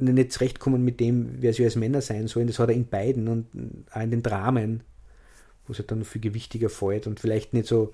nicht 0.00 0.32
zurechtkommen 0.32 0.84
mit 0.84 1.00
dem, 1.00 1.36
wer 1.40 1.52
sie 1.52 1.64
als 1.64 1.76
Männer 1.76 2.00
sein 2.00 2.28
sollen, 2.28 2.46
das 2.46 2.58
hat 2.58 2.68
er 2.68 2.74
in 2.74 2.88
beiden 2.88 3.28
und 3.28 3.46
auch 3.92 4.00
in 4.00 4.10
den 4.10 4.22
Dramen, 4.22 4.82
wo 5.66 5.72
es 5.72 5.78
halt 5.78 5.90
dann 5.90 6.04
viel 6.04 6.20
gewichtiger 6.20 6.68
fällt 6.68 7.06
und 7.06 7.20
vielleicht 7.20 7.54
nicht 7.54 7.66
so 7.66 7.92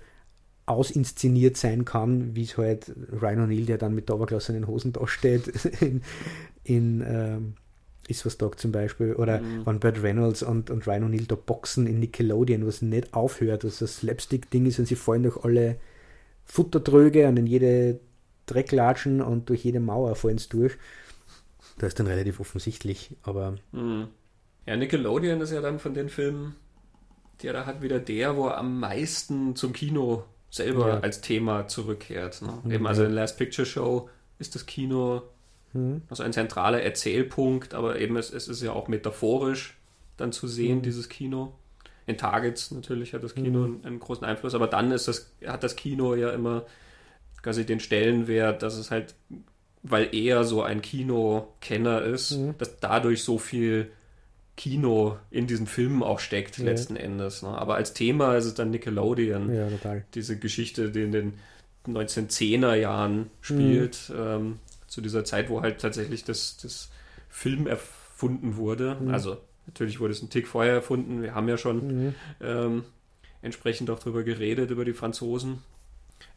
ausinszeniert 0.67 1.57
sein 1.57 1.85
kann, 1.85 2.35
wie 2.35 2.45
es 2.45 2.57
halt 2.57 2.91
Ryan 3.13 3.47
O'Neill, 3.47 3.67
der 3.67 3.79
dann 3.79 3.95
mit 3.95 4.09
der 4.09 4.17
obergelassenen 4.17 4.67
Hosen 4.67 4.93
da 4.93 5.07
steht, 5.07 5.49
in, 5.81 6.03
in 6.65 7.05
ähm, 7.07 7.55
Ist 8.09 8.25
was 8.25 8.39
Dog 8.39 8.59
zum 8.59 8.73
Beispiel, 8.73 9.13
oder 9.15 9.41
mhm. 9.41 9.67
wenn 9.67 9.81
Burt 9.81 10.03
Reynolds 10.03 10.43
und, 10.43 10.71
und 10.71 10.87
Ryan 10.87 11.11
O'Neill 11.11 11.27
da 11.27 11.35
boxen 11.35 11.87
in 11.87 12.01
Nickelodeon, 12.01 12.67
was 12.67 12.81
nicht 12.81 13.13
aufhört, 13.13 13.64
dass 13.64 13.81
das 13.81 13.99
Slapstick-Ding 13.99 14.64
ist 14.64 14.79
und 14.79 14.87
sie 14.87 14.97
fallen 14.97 15.25
durch 15.25 15.45
alle 15.45 15.76
Futtertröge 16.47 17.29
und 17.29 17.39
in 17.39 17.47
jede 17.47 18.01
Drecklatschen 18.46 19.22
und 19.22 19.49
durch 19.49 19.64
jede 19.64 19.80
Mauer 19.80 20.14
fallen 20.16 20.38
sie 20.38 20.49
durch. 20.49 20.76
Das 21.79 21.88
ist 21.88 22.00
dann 22.00 22.07
relativ 22.07 22.41
offensichtlich, 22.41 23.16
aber. 23.22 23.57
Mhm. 23.72 24.08
Ja, 24.66 24.76
Nickelodeon 24.76 25.41
ist 25.41 25.53
ja 25.53 25.61
dann 25.61 25.79
von 25.79 25.95
den 25.95 26.08
Filmen, 26.08 26.54
der 27.42 27.53
da 27.53 27.66
hat 27.66 27.83
wieder 27.83 27.99
der, 27.99 28.37
wo 28.37 28.46
er 28.46 28.58
am 28.58 28.80
meisten 28.80 29.57
zum 29.57 29.72
Kino 29.72 30.25
selber 30.50 30.88
ja. 30.88 31.00
als 31.00 31.21
Thema 31.21 31.66
zurückkehrt. 31.66 32.42
Ne? 32.42 32.58
Mhm. 32.62 32.71
Eben 32.71 32.87
also 32.87 33.04
in 33.04 33.12
Last 33.12 33.37
Picture 33.37 33.66
Show 33.66 34.08
ist 34.38 34.54
das 34.54 34.66
Kino 34.66 35.22
mhm. 35.72 36.03
also 36.08 36.22
ein 36.22 36.33
zentraler 36.33 36.83
Erzählpunkt, 36.83 37.75
aber 37.75 37.99
eben 37.99 38.16
es, 38.16 38.33
es, 38.33 38.49
ist 38.49 38.62
ja 38.62 38.72
auch 38.72 38.88
metaphorisch 38.88 39.76
dann 40.16 40.33
zu 40.33 40.46
sehen, 40.46 40.79
mhm. 40.79 40.83
dieses 40.83 41.08
Kino. 41.08 41.54
In 42.07 42.16
Targets 42.16 42.71
natürlich 42.71 43.14
hat 43.14 43.25
das 43.25 43.34
Kino 43.34 43.61
mhm. 43.61 43.64
einen, 43.64 43.84
einen, 43.84 44.00
großen 44.00 44.25
Einfluss, 44.25 44.54
aber 44.54 44.68
dann 44.68 44.92
ist 44.92 45.08
das, 45.08 45.33
hat 45.45 45.64
das 45.64 45.75
Kino 45.76 46.14
ja 46.14 46.30
immer 46.30 46.64
quasi 47.45 47.64
den 47.64 47.79
Stellenwert, 47.79 48.62
dass 48.62 48.76
es 48.76 48.91
halt, 48.91 49.14
weil 49.83 50.08
er 50.12 50.45
so 50.45 50.62
ein 50.62 50.83
Kinokenner 50.83 52.03
ist, 52.03 52.33
mhm. 52.33 52.54
dass 52.58 52.80
dadurch 52.80 53.22
so 53.22 53.38
viel 53.38 53.92
Kino 54.57 55.18
in 55.30 55.46
diesen 55.46 55.66
Filmen 55.66 56.03
auch 56.03 56.21
steckt, 56.21 56.58
ja. 56.58 56.64
letzten 56.64 56.96
Endes. 56.96 57.42
Ne? 57.42 57.50
Aber 57.50 57.75
als 57.75 57.92
Thema 57.92 58.37
ist 58.37 58.46
es 58.46 58.54
dann 58.54 58.71
Nickelodeon. 58.71 59.54
Ja, 59.54 59.68
total. 59.68 60.04
Diese 60.14 60.38
Geschichte, 60.38 60.91
die 60.91 61.03
in 61.03 61.12
den 61.12 61.34
1910er 61.87 62.75
Jahren 62.75 63.30
spielt, 63.41 64.08
mhm. 64.08 64.16
ähm, 64.18 64.58
zu 64.87 65.03
dieser 65.03 65.25
Zeit, 65.25 65.50
wo 65.50 65.61
halt 65.61 65.80
tatsächlich 65.80 66.25
das, 66.25 66.57
das 66.57 66.91
Film 67.29 67.66
erfunden 67.66 68.57
wurde. 68.57 68.96
Mhm. 68.99 69.12
Also 69.12 69.37
natürlich 69.66 70.00
wurde 70.00 70.12
es 70.12 70.22
ein 70.22 70.30
Tick 70.30 70.46
vorher 70.46 70.75
erfunden. 70.75 71.21
Wir 71.21 71.34
haben 71.34 71.49
ja 71.49 71.58
schon 71.58 72.07
mhm. 72.07 72.14
ähm, 72.41 72.84
entsprechend 73.42 73.91
auch 73.91 73.99
darüber 73.99 74.22
geredet, 74.22 74.71
über 74.71 74.87
die 74.87 74.95
Franzosen. 74.95 75.58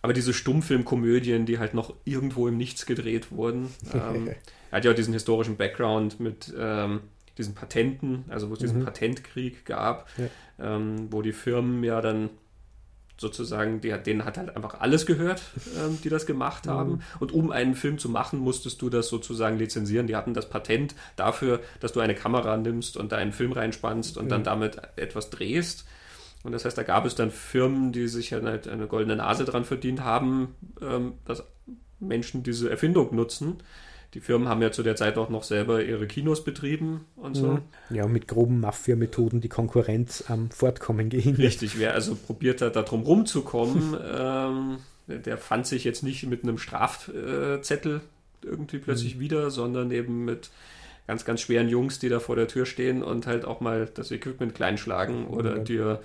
Aber 0.01 0.13
diese 0.13 0.33
Stummfilmkomödien, 0.33 1.45
die 1.45 1.59
halt 1.59 1.73
noch 1.73 1.93
irgendwo 2.05 2.47
im 2.47 2.57
Nichts 2.57 2.85
gedreht 2.85 3.31
wurden. 3.31 3.69
Ähm, 3.93 4.29
er 4.69 4.77
hat 4.77 4.85
ja 4.85 4.91
auch 4.91 4.95
diesen 4.95 5.13
historischen 5.13 5.55
Background 5.55 6.19
mit 6.19 6.53
ähm, 6.57 7.01
diesen 7.37 7.55
Patenten, 7.55 8.25
also 8.27 8.49
wo 8.49 8.53
es 8.53 8.59
diesen 8.59 8.79
mhm. 8.79 8.85
Patentkrieg 8.85 9.65
gab, 9.65 10.07
ja. 10.17 10.75
ähm, 10.75 11.07
wo 11.09 11.21
die 11.21 11.31
Firmen 11.31 11.83
ja 11.83 12.01
dann 12.01 12.29
sozusagen, 13.19 13.81
die, 13.81 13.91
denen 14.05 14.25
hat 14.25 14.37
halt 14.37 14.55
einfach 14.55 14.79
alles 14.79 15.05
gehört, 15.05 15.41
ähm, 15.77 15.97
die 16.03 16.09
das 16.09 16.25
gemacht 16.25 16.65
mhm. 16.65 16.69
haben. 16.69 16.91
Mhm. 16.91 17.01
Und 17.19 17.31
um 17.31 17.51
einen 17.51 17.75
Film 17.75 17.97
zu 17.97 18.09
machen, 18.09 18.39
musstest 18.39 18.81
du 18.81 18.89
das 18.89 19.07
sozusagen 19.07 19.57
lizenzieren. 19.57 20.07
Die 20.07 20.15
hatten 20.15 20.33
das 20.33 20.49
Patent 20.49 20.95
dafür, 21.15 21.61
dass 21.79 21.93
du 21.93 21.99
eine 21.99 22.15
Kamera 22.15 22.57
nimmst 22.57 22.97
und 22.97 23.11
da 23.11 23.17
einen 23.17 23.33
Film 23.33 23.51
reinspannst 23.51 24.17
und 24.17 24.25
mhm. 24.25 24.29
dann 24.29 24.43
damit 24.43 24.81
etwas 24.95 25.29
drehst. 25.29 25.85
Und 26.47 26.53
das 26.53 26.63
heißt, 26.63 26.77
da 26.77 26.83
gab 26.83 27.05
es 27.05 27.13
dann 27.13 27.29
Firmen, 27.29 27.91
die 27.91 28.07
sich 28.07 28.31
halt 28.31 28.69
eine 28.69 28.87
goldene 28.87 29.17
Nase 29.17 29.43
dran 29.43 29.65
verdient 29.65 30.05
haben, 30.05 30.55
ähm, 30.81 31.15
dass 31.25 31.43
Menschen 31.99 32.41
diese 32.41 32.69
Erfindung 32.69 33.13
nutzen. 33.13 33.57
Die 34.13 34.21
Firmen 34.21 34.47
haben 34.47 34.61
ja 34.61 34.71
zu 34.71 34.81
der 34.81 34.95
Zeit 34.95 35.17
auch 35.17 35.27
noch 35.27 35.43
selber 35.43 35.83
ihre 35.83 36.07
Kinos 36.07 36.45
betrieben 36.45 37.03
und 37.17 37.35
so. 37.35 37.47
Mhm. 37.47 37.61
Ja, 37.89 38.07
mit 38.07 38.29
groben 38.29 38.61
Mafia-Methoden 38.61 39.41
die 39.41 39.49
Konkurrenz 39.49 40.23
am 40.29 40.49
Fortkommen 40.49 41.09
gehindert. 41.09 41.43
Richtig, 41.43 41.77
wer 41.79 41.93
also 41.93 42.15
probiert 42.15 42.61
hat, 42.61 42.77
da 42.77 42.83
drum 42.83 43.01
rumzukommen, 43.01 43.97
ähm, 44.17 44.77
der 45.07 45.37
fand 45.37 45.67
sich 45.67 45.83
jetzt 45.83 46.01
nicht 46.01 46.25
mit 46.27 46.43
einem 46.43 46.57
Strafzettel 46.57 47.99
irgendwie 48.41 48.77
plötzlich 48.77 49.17
mhm. 49.17 49.19
wieder, 49.19 49.51
sondern 49.51 49.91
eben 49.91 50.23
mit 50.23 50.49
ganz, 51.07 51.25
ganz 51.25 51.41
schweren 51.41 51.67
Jungs, 51.67 51.99
die 51.99 52.07
da 52.07 52.21
vor 52.21 52.37
der 52.37 52.47
Tür 52.47 52.65
stehen 52.65 53.03
und 53.03 53.27
halt 53.27 53.43
auch 53.43 53.59
mal 53.59 53.89
das 53.93 54.11
Equipment 54.11 54.55
kleinschlagen 54.55 55.27
oder 55.27 55.57
ja. 55.57 55.63
dir 55.65 55.99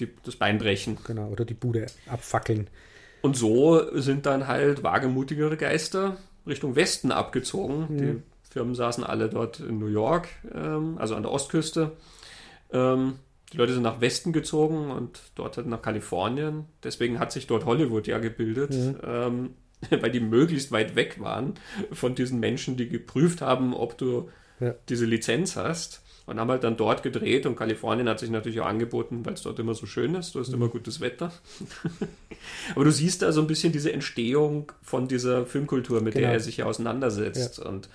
die, 0.00 0.08
das 0.24 0.36
Bein 0.36 0.58
brechen. 0.58 0.98
Genau, 1.04 1.28
oder 1.28 1.44
die 1.44 1.54
Bude 1.54 1.86
abfackeln. 2.06 2.68
Und 3.22 3.36
so 3.36 3.98
sind 3.98 4.26
dann 4.26 4.46
halt 4.46 4.82
wagemutigere 4.82 5.56
Geister 5.56 6.18
Richtung 6.46 6.76
Westen 6.76 7.10
abgezogen. 7.10 7.86
Mhm. 7.88 7.98
Die 7.98 8.22
Firmen 8.50 8.74
saßen 8.74 9.02
alle 9.02 9.28
dort 9.28 9.60
in 9.60 9.78
New 9.78 9.86
York, 9.86 10.28
ähm, 10.54 10.98
also 10.98 11.14
an 11.14 11.22
der 11.22 11.32
Ostküste. 11.32 11.92
Ähm, 12.72 13.18
die 13.52 13.56
Leute 13.56 13.72
sind 13.72 13.82
nach 13.82 14.00
Westen 14.00 14.32
gezogen 14.32 14.90
und 14.90 15.20
dort 15.36 15.56
halt 15.56 15.66
nach 15.66 15.80
Kalifornien. 15.80 16.66
Deswegen 16.82 17.18
hat 17.18 17.32
sich 17.32 17.46
dort 17.46 17.64
Hollywood 17.64 18.06
ja 18.06 18.18
gebildet, 18.18 18.72
mhm. 18.72 18.96
ähm, 19.06 19.50
weil 19.90 20.10
die 20.10 20.20
möglichst 20.20 20.70
weit 20.72 20.96
weg 20.96 21.20
waren 21.20 21.54
von 21.92 22.14
diesen 22.14 22.40
Menschen, 22.40 22.76
die 22.76 22.88
geprüft 22.88 23.40
haben, 23.40 23.74
ob 23.74 23.96
du 23.96 24.28
ja. 24.60 24.74
diese 24.88 25.06
Lizenz 25.06 25.56
hast 25.56 26.03
und 26.26 26.40
haben 26.40 26.50
halt 26.50 26.64
dann 26.64 26.76
dort 26.76 27.02
gedreht 27.02 27.46
und 27.46 27.56
Kalifornien 27.56 28.08
hat 28.08 28.18
sich 28.18 28.30
natürlich 28.30 28.60
auch 28.60 28.66
angeboten, 28.66 29.24
weil 29.24 29.34
es 29.34 29.42
dort 29.42 29.58
immer 29.58 29.74
so 29.74 29.86
schön 29.86 30.14
ist, 30.14 30.34
du 30.34 30.40
hast 30.40 30.48
mhm. 30.48 30.54
immer 30.54 30.68
gutes 30.68 31.00
Wetter. 31.00 31.32
Aber 32.74 32.84
du 32.84 32.90
siehst 32.90 33.22
da 33.22 33.32
so 33.32 33.40
ein 33.40 33.46
bisschen 33.46 33.72
diese 33.72 33.92
Entstehung 33.92 34.72
von 34.82 35.08
dieser 35.08 35.46
Filmkultur, 35.46 36.00
mit 36.00 36.14
genau. 36.14 36.26
der 36.26 36.34
er 36.34 36.40
sich 36.40 36.58
ja 36.58 36.64
auseinandersetzt 36.64 37.58
ja. 37.58 37.66
und 37.66 37.88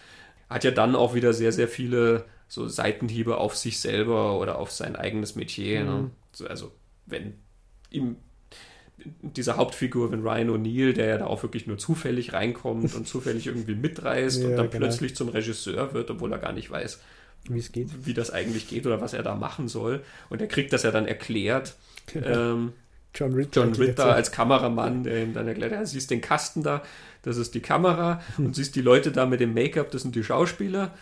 hat 0.49 0.63
ja 0.63 0.71
dann 0.71 0.95
auch 0.95 1.13
wieder 1.13 1.33
sehr, 1.33 1.51
sehr 1.51 1.67
viele 1.67 2.25
so 2.47 2.67
Seitenhiebe 2.67 3.37
auf 3.37 3.55
sich 3.55 3.79
selber 3.79 4.39
oder 4.39 4.57
auf 4.57 4.71
sein 4.71 4.95
eigenes 4.95 5.35
Metier. 5.35 5.83
Ne? 5.83 5.91
Mhm. 5.91 6.11
Ne? 6.39 6.49
Also 6.49 6.71
wenn 7.05 7.33
ihm 7.89 8.17
dieser 9.21 9.57
Hauptfigur, 9.57 10.11
wenn 10.11 10.21
Ryan 10.21 10.49
O'Neill, 10.49 10.93
der 10.93 11.05
ja 11.05 11.17
da 11.17 11.27
auch 11.27 11.43
wirklich 11.43 11.67
nur 11.67 11.77
zufällig 11.77 12.33
reinkommt 12.33 12.93
und 12.95 13.07
zufällig 13.07 13.47
irgendwie 13.47 13.75
mitreißt 13.75 14.41
ja, 14.41 14.49
und 14.49 14.55
dann 14.57 14.69
genau. 14.69 14.85
plötzlich 14.85 15.15
zum 15.15 15.29
Regisseur 15.29 15.93
wird, 15.93 16.11
obwohl 16.11 16.31
er 16.31 16.39
gar 16.39 16.53
nicht 16.53 16.69
weiß, 16.69 16.99
wie 17.47 17.59
es 17.59 17.71
geht. 17.71 18.05
Wie 18.05 18.13
das 18.13 18.31
eigentlich 18.31 18.67
geht 18.67 18.85
oder 18.85 19.01
was 19.01 19.13
er 19.13 19.23
da 19.23 19.35
machen 19.35 19.67
soll. 19.67 20.03
Und 20.29 20.41
er 20.41 20.47
kriegt 20.47 20.73
das 20.73 20.83
ja 20.83 20.91
dann 20.91 21.07
erklärt. 21.07 21.75
Genau. 22.07 22.53
Ähm, 22.53 22.73
John 23.15 23.33
Ritter, 23.33 23.61
John 23.61 23.73
Ritter 23.73 24.13
als 24.13 24.31
Kameramann, 24.31 25.03
der 25.03 25.23
ihm 25.23 25.33
dann 25.33 25.47
erklärt, 25.47 25.71
ja, 25.71 25.85
siehst 25.85 26.11
den 26.11 26.21
Kasten 26.21 26.61
da, 26.61 26.83
das 27.23 27.37
ist 27.37 27.55
die 27.55 27.59
Kamera 27.59 28.21
und 28.37 28.55
siehst 28.55 28.75
die 28.75 28.81
Leute 28.81 29.11
da 29.11 29.25
mit 29.25 29.39
dem 29.39 29.53
Make-up, 29.53 29.91
das 29.91 30.03
sind 30.03 30.15
die 30.15 30.23
Schauspieler. 30.23 30.93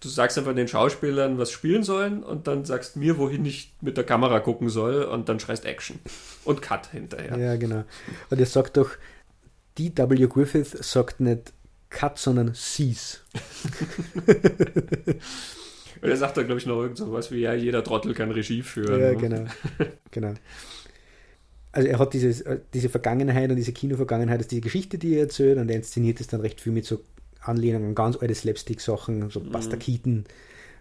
Du 0.00 0.08
sagst 0.08 0.38
einfach 0.38 0.54
den 0.54 0.68
Schauspielern, 0.68 1.38
was 1.38 1.50
spielen 1.50 1.82
sollen 1.82 2.22
und 2.22 2.46
dann 2.46 2.64
sagst 2.64 2.94
mir, 2.94 3.18
wohin 3.18 3.44
ich 3.44 3.72
mit 3.80 3.96
der 3.96 4.04
Kamera 4.04 4.38
gucken 4.38 4.68
soll 4.68 5.02
und 5.02 5.28
dann 5.28 5.40
schreist 5.40 5.64
Action 5.64 5.98
und 6.44 6.62
Cut 6.62 6.86
hinterher. 6.92 7.36
Ja, 7.36 7.56
genau. 7.56 7.82
Und 8.30 8.38
er 8.38 8.46
sagt 8.46 8.76
doch, 8.76 8.90
D.W. 9.76 10.26
Griffith 10.28 10.84
sagt 10.84 11.18
nicht 11.18 11.52
Cut, 11.90 12.18
sondern 12.18 12.54
Cease. 12.54 13.18
Und 16.00 16.08
er 16.08 16.16
sagt 16.16 16.36
da, 16.36 16.42
glaube 16.42 16.60
ich, 16.60 16.66
noch 16.66 16.80
irgend 16.80 16.98
so 16.98 17.12
was 17.12 17.30
wie, 17.30 17.40
ja, 17.40 17.54
jeder 17.54 17.82
Trottel 17.82 18.14
kann 18.14 18.30
Regie 18.30 18.62
führen. 18.62 19.00
Ja, 19.00 19.10
ne? 19.12 19.16
genau. 19.16 19.44
genau. 20.10 20.34
Also 21.72 21.88
er 21.88 21.98
hat 21.98 22.14
dieses, 22.14 22.40
äh, 22.42 22.60
diese 22.72 22.88
Vergangenheit 22.88 23.50
und 23.50 23.56
diese 23.56 23.72
Kinovergangenheit, 23.72 24.40
ist 24.40 24.50
die 24.50 24.60
Geschichte, 24.60 24.98
die 24.98 25.14
er 25.14 25.22
erzählt 25.22 25.58
und 25.58 25.68
er 25.70 25.76
inszeniert 25.76 26.20
es 26.20 26.26
dann 26.26 26.40
recht 26.40 26.60
viel 26.60 26.72
mit 26.72 26.86
so 26.86 27.00
Anlehnungen 27.40 27.88
an 27.88 27.94
ganz 27.94 28.16
alte 28.16 28.34
Slapstick-Sachen, 28.34 29.30
so 29.30 29.40
mhm. 29.40 29.50
Buster 29.50 29.76
Keaton 29.76 30.24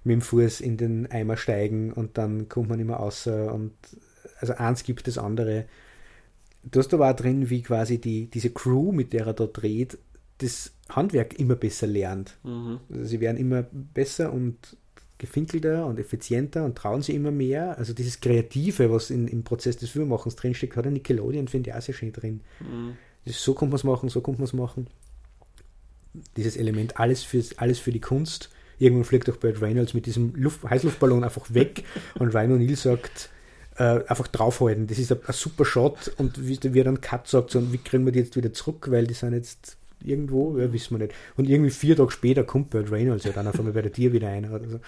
mit 0.04 0.14
dem 0.14 0.22
Fuß 0.22 0.62
in 0.62 0.78
den 0.78 1.12
Eimer 1.12 1.38
steigen 1.38 1.92
und 1.92 2.18
dann 2.18 2.50
kommt 2.50 2.70
man 2.70 2.80
immer 2.80 3.00
außer 3.00 3.54
und 3.54 3.74
also 4.40 4.54
eins 4.54 4.84
gibt 4.84 5.08
das 5.08 5.18
andere. 5.18 5.66
Du 6.64 6.80
hast 6.80 6.94
aber 6.94 7.10
auch 7.10 7.16
drin, 7.16 7.50
wie 7.50 7.62
quasi 7.62 8.00
die, 8.00 8.28
diese 8.28 8.50
Crew, 8.50 8.92
mit 8.92 9.14
der 9.14 9.28
er 9.28 9.34
da 9.34 9.46
dreht, 9.46 9.98
das 10.40 10.74
Handwerk 10.90 11.40
immer 11.40 11.56
besser 11.56 11.88
lernt. 11.88 12.38
Mhm. 12.44 12.80
Also 12.92 13.06
sie 13.06 13.20
werden 13.20 13.38
immer 13.38 13.64
besser 13.64 14.32
und 14.32 14.78
gefinkelter 15.18 15.86
und 15.86 16.00
effizienter 16.00 16.64
und 16.64 16.76
trauen 16.76 17.02
sie 17.02 17.16
immer 17.16 17.32
mehr. 17.32 17.78
Also 17.78 17.94
dieses 17.94 18.20
Kreative, 18.20 18.92
was 18.92 19.10
in, 19.10 19.28
im 19.28 19.44
Prozess 19.44 19.78
des 19.78 19.90
Filmemachens 19.90 20.36
drinsteckt, 20.36 20.76
hat 20.76 20.86
ein 20.86 20.94
Nickelodeon, 20.94 21.48
finde 21.48 21.70
ich, 21.70 21.76
auch 21.76 21.82
sehr 21.82 21.96
schön 21.96 22.14
drin. 22.14 22.42
Mhm. 22.60 22.98
so 23.26 23.54
kommt 23.54 23.72
man 23.72 23.78
es 23.78 23.84
machen, 23.84 24.10
so 24.10 24.22
kommt 24.22 24.40
man 24.40 24.46
es 24.46 24.54
machen. 24.54 24.88
Dieses 26.36 26.58
Element, 26.58 27.00
alles, 27.00 27.24
fürs, 27.24 27.58
alles 27.58 27.80
für 27.80 27.92
die 27.92 28.02
Kunst. 28.02 28.50
Irgendwann 28.80 29.06
fliegt 29.06 29.30
auch 29.30 29.38
Burt 29.38 29.62
Reynolds 29.62 29.94
mit 29.94 30.06
diesem 30.06 30.36
Luft, 30.36 30.64
Heißluftballon 30.64 31.24
einfach 31.24 31.54
weg 31.54 31.84
und 32.20 32.34
Ryan 32.34 32.60
O'Neill 32.60 32.76
sagt, 32.76 33.30
äh, 33.78 34.04
einfach 34.08 34.28
draufhalten. 34.28 34.88
Das 34.88 35.00
ist 35.00 35.12
ein, 35.12 35.20
ein, 35.26 35.34
super 35.34 35.66
Shot 35.66 36.12
und 36.18 36.48
wie, 36.48 36.60
wie 36.62 36.80
er 36.80 36.86
dann 36.86 37.02
Cut 37.02 37.28
sagt, 37.28 37.52
so, 37.52 37.72
wie 37.72 37.78
kriegen 37.78 38.06
wir 38.06 38.12
die 38.12 38.20
jetzt 38.20 38.36
wieder 38.36 38.54
zurück, 38.54 38.88
weil 38.92 39.08
die 39.08 39.14
sind 39.14 39.34
jetzt 39.34 39.78
irgendwo, 40.04 40.58
ja, 40.58 40.72
wissen 40.72 40.98
wir 40.98 41.06
nicht. 41.06 41.16
Und 41.36 41.50
irgendwie 41.50 41.72
vier 41.72 41.96
Tage 41.96 42.12
später 42.12 42.44
kommt 42.44 42.70
Burt 42.70 42.92
Reynolds 42.92 43.26
ja 43.26 43.32
dann 43.32 43.48
auf 43.48 43.58
einmal 43.58 43.74
bei 43.74 43.82
der 43.82 43.92
Tier 43.92 44.14
wieder 44.14 44.30
ein. 44.30 44.52
Oder 44.52 44.68
so. 44.68 44.80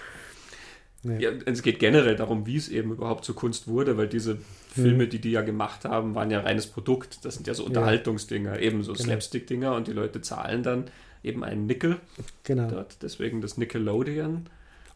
Ja. 1.02 1.18
ja. 1.18 1.30
es 1.46 1.62
geht 1.62 1.78
generell 1.78 2.16
darum, 2.16 2.46
wie 2.46 2.56
es 2.56 2.68
eben 2.68 2.92
überhaupt 2.92 3.24
zur 3.24 3.34
Kunst 3.34 3.68
wurde, 3.68 3.96
weil 3.96 4.08
diese 4.08 4.38
Filme, 4.68 5.06
mhm. 5.06 5.10
die 5.10 5.20
die 5.20 5.30
ja 5.30 5.42
gemacht 5.42 5.84
haben, 5.84 6.14
waren 6.14 6.30
ja 6.30 6.40
reines 6.40 6.66
Produkt. 6.66 7.24
Das 7.24 7.34
sind 7.34 7.46
ja 7.46 7.54
so 7.54 7.64
Unterhaltungsdinger, 7.64 8.58
eben 8.60 8.82
so 8.82 8.92
genau. 8.92 9.04
Slapstick-Dinger 9.04 9.74
und 9.74 9.86
die 9.88 9.92
Leute 9.92 10.20
zahlen 10.20 10.62
dann 10.62 10.84
eben 11.22 11.44
einen 11.44 11.66
Nickel. 11.66 11.96
Genau. 12.44 12.68
Dort, 12.68 13.02
deswegen 13.02 13.40
das 13.40 13.56
Nickelodeon. 13.56 14.46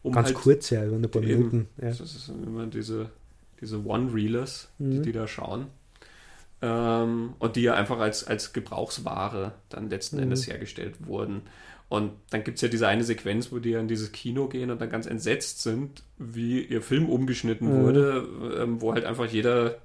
Um 0.03 0.13
Ganz 0.13 0.27
halt 0.27 0.35
kurz, 0.35 0.69
ja, 0.69 0.81
also 0.81 0.95
ein 0.95 1.09
paar 1.09 1.21
Minuten. 1.21 1.67
Ja. 1.81 1.87
Das 1.87 1.97
sind 1.97 2.45
immer 2.45 2.67
diese, 2.67 3.09
diese 3.59 3.83
One-Reelers, 3.83 4.69
mhm. 4.77 4.91
die, 4.91 5.01
die 5.01 5.11
da 5.11 5.27
schauen. 5.27 5.67
Ähm, 6.61 7.33
und 7.39 7.55
die 7.55 7.61
ja 7.61 7.73
einfach 7.73 7.99
als, 7.99 8.25
als 8.25 8.53
Gebrauchsware 8.53 9.53
dann 9.69 9.89
letzten 9.89 10.17
mhm. 10.17 10.23
Endes 10.23 10.47
hergestellt 10.47 11.05
wurden. 11.05 11.43
Und 11.87 12.13
dann 12.31 12.43
gibt 12.43 12.55
es 12.55 12.61
ja 12.61 12.67
diese 12.67 12.87
eine 12.87 13.03
Sequenz, 13.03 13.51
wo 13.51 13.59
die 13.59 13.71
ja 13.71 13.79
in 13.79 13.87
dieses 13.87 14.11
Kino 14.11 14.47
gehen 14.47 14.71
und 14.71 14.81
dann 14.81 14.89
ganz 14.89 15.05
entsetzt 15.05 15.61
sind, 15.61 16.03
wie 16.17 16.61
ihr 16.61 16.81
Film 16.81 17.09
umgeschnitten 17.09 17.67
mhm. 17.67 17.83
wurde, 17.83 18.27
ähm, 18.59 18.81
wo 18.81 18.93
halt 18.93 19.05
einfach 19.05 19.27
jeder, 19.27 19.77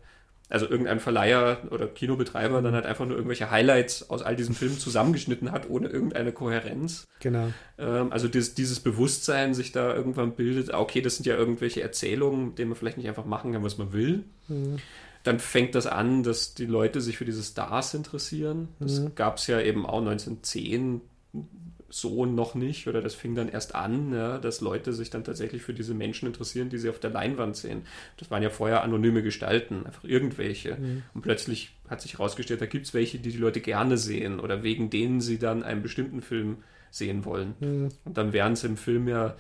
also 0.49 0.67
irgendein 0.69 0.99
Verleiher 0.99 1.59
oder 1.71 1.87
Kinobetreiber 1.89 2.63
dann 2.63 2.73
halt 2.73 2.87
einfach 2.87 3.05
nur 3.05 3.17
irgendwelche 3.17 3.51
Highlights 3.51 4.09
aus 4.09 4.23
all 4.23 4.35
diesen 4.35 4.55
Filmen 4.55 4.79
zusammengeschnitten 4.79 5.53
hat, 5.53 5.69
ohne 5.69 5.89
irgendeine 5.89 6.33
Kohärenz. 6.33 7.05
Genau. 7.21 7.53
Ähm, 7.79 8.11
also 8.13 8.29
dieses, 8.29 8.55
dieses 8.55 8.81
Bewusstsein 8.81 9.53
sich 9.53 9.73
da 9.73 9.95
irgendwann 9.95 10.33
bildet, 10.33 10.73
ah, 10.73 10.81
okay, 10.81 11.03
das 11.03 11.17
sind 11.17 11.27
ja 11.27 11.37
irgendwelche 11.37 11.83
Erzählungen, 11.83 12.47
mit 12.47 12.59
denen 12.59 12.71
man 12.71 12.79
vielleicht 12.79 12.97
nicht 12.97 13.09
einfach 13.09 13.27
machen 13.27 13.53
kann, 13.53 13.63
was 13.63 13.77
man 13.77 13.93
will. 13.93 14.25
Mhm 14.49 14.79
dann 15.23 15.39
fängt 15.39 15.75
das 15.75 15.87
an, 15.87 16.23
dass 16.23 16.55
die 16.55 16.67
Leute 16.67 17.01
sich 17.01 17.19
für 17.19 17.25
diese 17.25 17.43
Stars 17.43 17.95
interessieren. 17.95 18.69
Das 18.79 19.01
mhm. 19.01 19.15
gab 19.15 19.37
es 19.37 19.47
ja 19.47 19.61
eben 19.61 19.85
auch 19.87 19.99
1910 19.99 21.03
so 21.91 22.25
noch 22.25 22.55
nicht 22.55 22.87
oder 22.87 23.03
das 23.03 23.15
fing 23.15 23.35
dann 23.35 23.49
erst 23.49 23.75
an, 23.75 24.15
ja, 24.15 24.39
dass 24.39 24.61
Leute 24.61 24.93
sich 24.93 25.11
dann 25.11 25.25
tatsächlich 25.25 25.63
für 25.63 25.75
diese 25.75 25.93
Menschen 25.93 26.27
interessieren, 26.27 26.69
die 26.71 26.79
sie 26.79 26.89
auf 26.89 27.01
der 27.01 27.11
Leinwand 27.11 27.57
sehen. 27.57 27.83
Das 28.17 28.31
waren 28.31 28.43
ja 28.43 28.51
vorher 28.51 28.85
anonyme 28.85 29.23
Gestalten, 29.23 29.85
einfach 29.87 30.05
irgendwelche. 30.05 30.77
Mhm. 30.77 31.03
Und 31.15 31.23
plötzlich 31.23 31.73
hat 31.89 32.01
sich 32.01 32.15
herausgestellt, 32.15 32.61
da 32.61 32.67
gibt 32.67 32.87
es 32.87 32.95
welche, 32.95 33.19
die 33.19 33.33
die 33.33 33.39
Leute 33.39 33.61
gerne 33.61 33.99
sehen 33.99 34.39
oder 34.39 34.63
wegen 34.63 34.89
denen 34.89 35.21
sie 35.21 35.39
dann 35.39 35.65
einen 35.65 35.83
bestimmten 35.83 36.23
Film 36.23 36.59
sehen 36.93 37.25
wollen. 37.25 37.55
Mhm. 37.59 37.89
Und 38.05 38.17
dann 38.17 38.33
werden 38.33 38.55
sie 38.55 38.69
im 38.69 38.77
Film 38.77 39.09
ja 39.09 39.35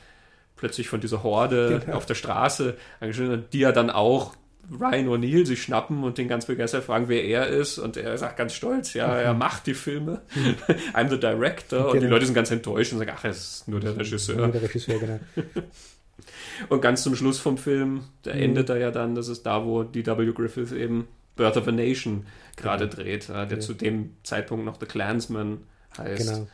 plötzlich 0.56 0.88
von 0.88 1.00
dieser 1.00 1.22
Horde 1.22 1.80
genau. 1.84 1.96
auf 1.96 2.06
der 2.06 2.16
Straße 2.16 2.76
angeschrieben, 2.98 3.44
die 3.52 3.60
ja 3.60 3.70
dann 3.70 3.90
auch 3.90 4.34
Ryan 4.70 5.08
O'Neill 5.08 5.46
sich 5.46 5.62
schnappen 5.62 6.04
und 6.04 6.18
den 6.18 6.28
ganz 6.28 6.46
begeistert 6.46 6.84
fragen, 6.84 7.08
wer 7.08 7.24
er 7.24 7.48
ist. 7.48 7.78
Und 7.78 7.96
er 7.96 8.16
sagt 8.18 8.36
ganz 8.36 8.54
stolz, 8.54 8.94
ja, 8.94 9.14
er 9.14 9.34
macht 9.34 9.66
die 9.66 9.74
Filme. 9.74 10.22
I'm 10.94 11.08
the 11.08 11.18
director. 11.18 11.78
Genau. 11.78 11.90
Und 11.90 11.94
die 11.94 12.00
genau. 12.00 12.10
Leute 12.12 12.26
sind 12.26 12.34
ganz 12.34 12.50
enttäuscht 12.50 12.92
und 12.92 12.98
sagen, 12.98 13.12
ach, 13.14 13.24
er 13.24 13.30
ist 13.30 13.66
nur 13.68 13.80
der 13.80 13.96
Regisseur. 13.96 14.36
Nur 14.36 14.48
der 14.48 14.62
Regisseur, 14.62 14.98
genau. 14.98 15.20
und 16.68 16.80
ganz 16.80 17.02
zum 17.02 17.16
Schluss 17.16 17.38
vom 17.38 17.58
Film, 17.58 18.04
da 18.22 18.34
mhm. 18.34 18.42
endet 18.42 18.68
er 18.68 18.78
ja 18.78 18.90
dann, 18.90 19.14
das 19.14 19.28
ist 19.28 19.44
da, 19.44 19.64
wo 19.64 19.82
D.W. 19.82 20.32
Griffith 20.32 20.72
eben 20.72 21.08
Birth 21.36 21.56
of 21.56 21.68
a 21.68 21.72
Nation 21.72 22.26
gerade 22.56 22.88
genau. 22.88 23.02
dreht, 23.02 23.28
der 23.28 23.48
ja. 23.48 23.60
zu 23.60 23.74
dem 23.74 24.16
Zeitpunkt 24.22 24.64
noch 24.64 24.78
The 24.78 24.86
Clansman 24.86 25.58
heißt. 25.96 26.28
Genau. 26.28 26.48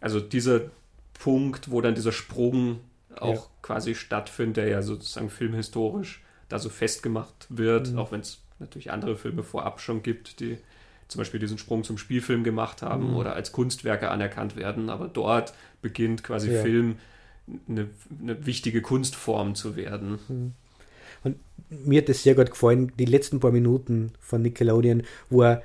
Also 0.00 0.18
dieser 0.20 0.62
Punkt, 1.14 1.70
wo 1.70 1.80
dann 1.80 1.94
dieser 1.94 2.12
Sprung 2.12 2.80
auch 3.16 3.34
ja. 3.34 3.50
quasi 3.62 3.94
stattfindet, 3.94 4.56
der 4.56 4.68
ja 4.68 4.82
sozusagen 4.82 5.30
filmhistorisch 5.30 6.22
da 6.50 6.58
so 6.58 6.68
festgemacht 6.68 7.46
wird, 7.48 7.92
mhm. 7.92 7.98
auch 7.98 8.12
wenn 8.12 8.20
es 8.20 8.38
natürlich 8.58 8.90
andere 8.90 9.16
Filme 9.16 9.42
vorab 9.42 9.80
schon 9.80 10.02
gibt, 10.02 10.40
die 10.40 10.58
zum 11.08 11.18
Beispiel 11.18 11.40
diesen 11.40 11.58
Sprung 11.58 11.82
zum 11.82 11.98
Spielfilm 11.98 12.44
gemacht 12.44 12.82
haben 12.82 13.10
mhm. 13.10 13.16
oder 13.16 13.34
als 13.34 13.52
Kunstwerke 13.52 14.10
anerkannt 14.10 14.56
werden. 14.56 14.90
Aber 14.90 15.08
dort 15.08 15.54
beginnt 15.82 16.22
quasi 16.22 16.52
ja. 16.52 16.62
Film 16.62 16.96
eine, 17.68 17.88
eine, 18.20 18.46
wichtige 18.46 18.82
Kunstform 18.82 19.54
zu 19.54 19.74
werden. 19.76 20.18
Mhm. 20.28 20.52
Und 21.24 21.36
mir 21.68 22.00
hat 22.00 22.08
das 22.08 22.22
sehr 22.22 22.34
gut 22.34 22.50
gefallen, 22.50 22.92
die 22.98 23.04
letzten 23.06 23.40
paar 23.40 23.50
Minuten 23.50 24.12
von 24.20 24.42
Nickelodeon, 24.42 25.02
wo 25.28 25.42
er 25.42 25.62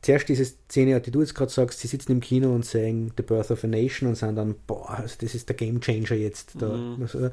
zuerst 0.00 0.28
diese 0.28 0.44
Szene, 0.44 1.00
die 1.00 1.10
du 1.10 1.20
jetzt 1.20 1.34
gerade 1.34 1.50
sagst, 1.50 1.80
sie 1.80 1.88
sitzen 1.88 2.12
im 2.12 2.20
Kino 2.20 2.54
und 2.54 2.64
sagen 2.64 3.12
The 3.16 3.22
Birth 3.22 3.50
of 3.50 3.64
a 3.64 3.66
Nation 3.66 4.08
und 4.08 4.14
sagen 4.14 4.36
dann, 4.36 4.54
boah, 4.66 4.90
also 4.90 5.16
das 5.20 5.34
ist 5.34 5.48
der 5.48 5.56
Game 5.56 5.80
Changer 5.80 6.14
jetzt. 6.14 6.52
Da, 6.58 6.68
mhm. 6.68 7.02
also, 7.02 7.30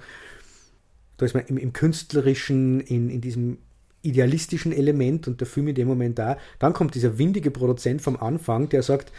da 1.17 1.25
ist 1.25 1.33
man 1.33 1.45
im, 1.45 1.57
im 1.57 1.73
Künstlerischen, 1.73 2.81
in, 2.81 3.09
in 3.09 3.21
diesem 3.21 3.57
idealistischen 4.01 4.71
Element 4.71 5.27
und 5.27 5.39
der 5.39 5.47
Film 5.47 5.67
in 5.67 5.75
dem 5.75 5.87
Moment 5.87 6.19
da. 6.19 6.37
Dann 6.59 6.73
kommt 6.73 6.95
dieser 6.95 7.17
windige 7.17 7.51
Produzent 7.51 8.01
vom 8.01 8.17
Anfang, 8.17 8.69
der 8.69 8.83
sagt, 8.83 9.11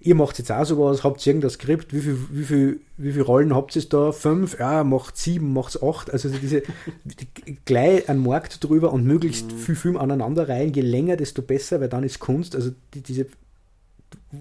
ihr 0.00 0.14
macht 0.14 0.38
jetzt 0.38 0.52
auch 0.52 0.64
sowas, 0.64 1.02
habt 1.02 1.24
ihr 1.26 1.30
irgendein 1.30 1.50
Skript, 1.50 1.92
wie 1.92 2.00
viele 2.00 2.18
wie 2.30 2.44
viel, 2.44 2.80
wie 2.96 3.12
viel 3.12 3.22
Rollen 3.22 3.54
habt 3.54 3.74
ihr 3.74 3.82
da? 3.88 4.12
Fünf? 4.12 4.58
Ja, 4.58 4.84
macht 4.84 5.16
sieben, 5.16 5.52
macht 5.52 5.82
acht. 5.82 6.10
Also 6.10 6.28
diese 6.28 6.62
die, 7.04 7.56
gleich 7.64 8.08
einen 8.08 8.22
Markt 8.22 8.62
drüber 8.62 8.92
und 8.92 9.04
möglichst 9.04 9.52
mhm. 9.52 9.58
viel 9.58 9.76
Film 9.76 9.96
aneinander 9.96 10.48
rein. 10.48 10.72
Je 10.72 10.82
länger, 10.82 11.16
desto 11.16 11.42
besser, 11.42 11.80
weil 11.80 11.88
dann 11.88 12.04
ist 12.04 12.18
Kunst, 12.18 12.54
also 12.54 12.70
die, 12.92 13.02
diese, 13.02 13.26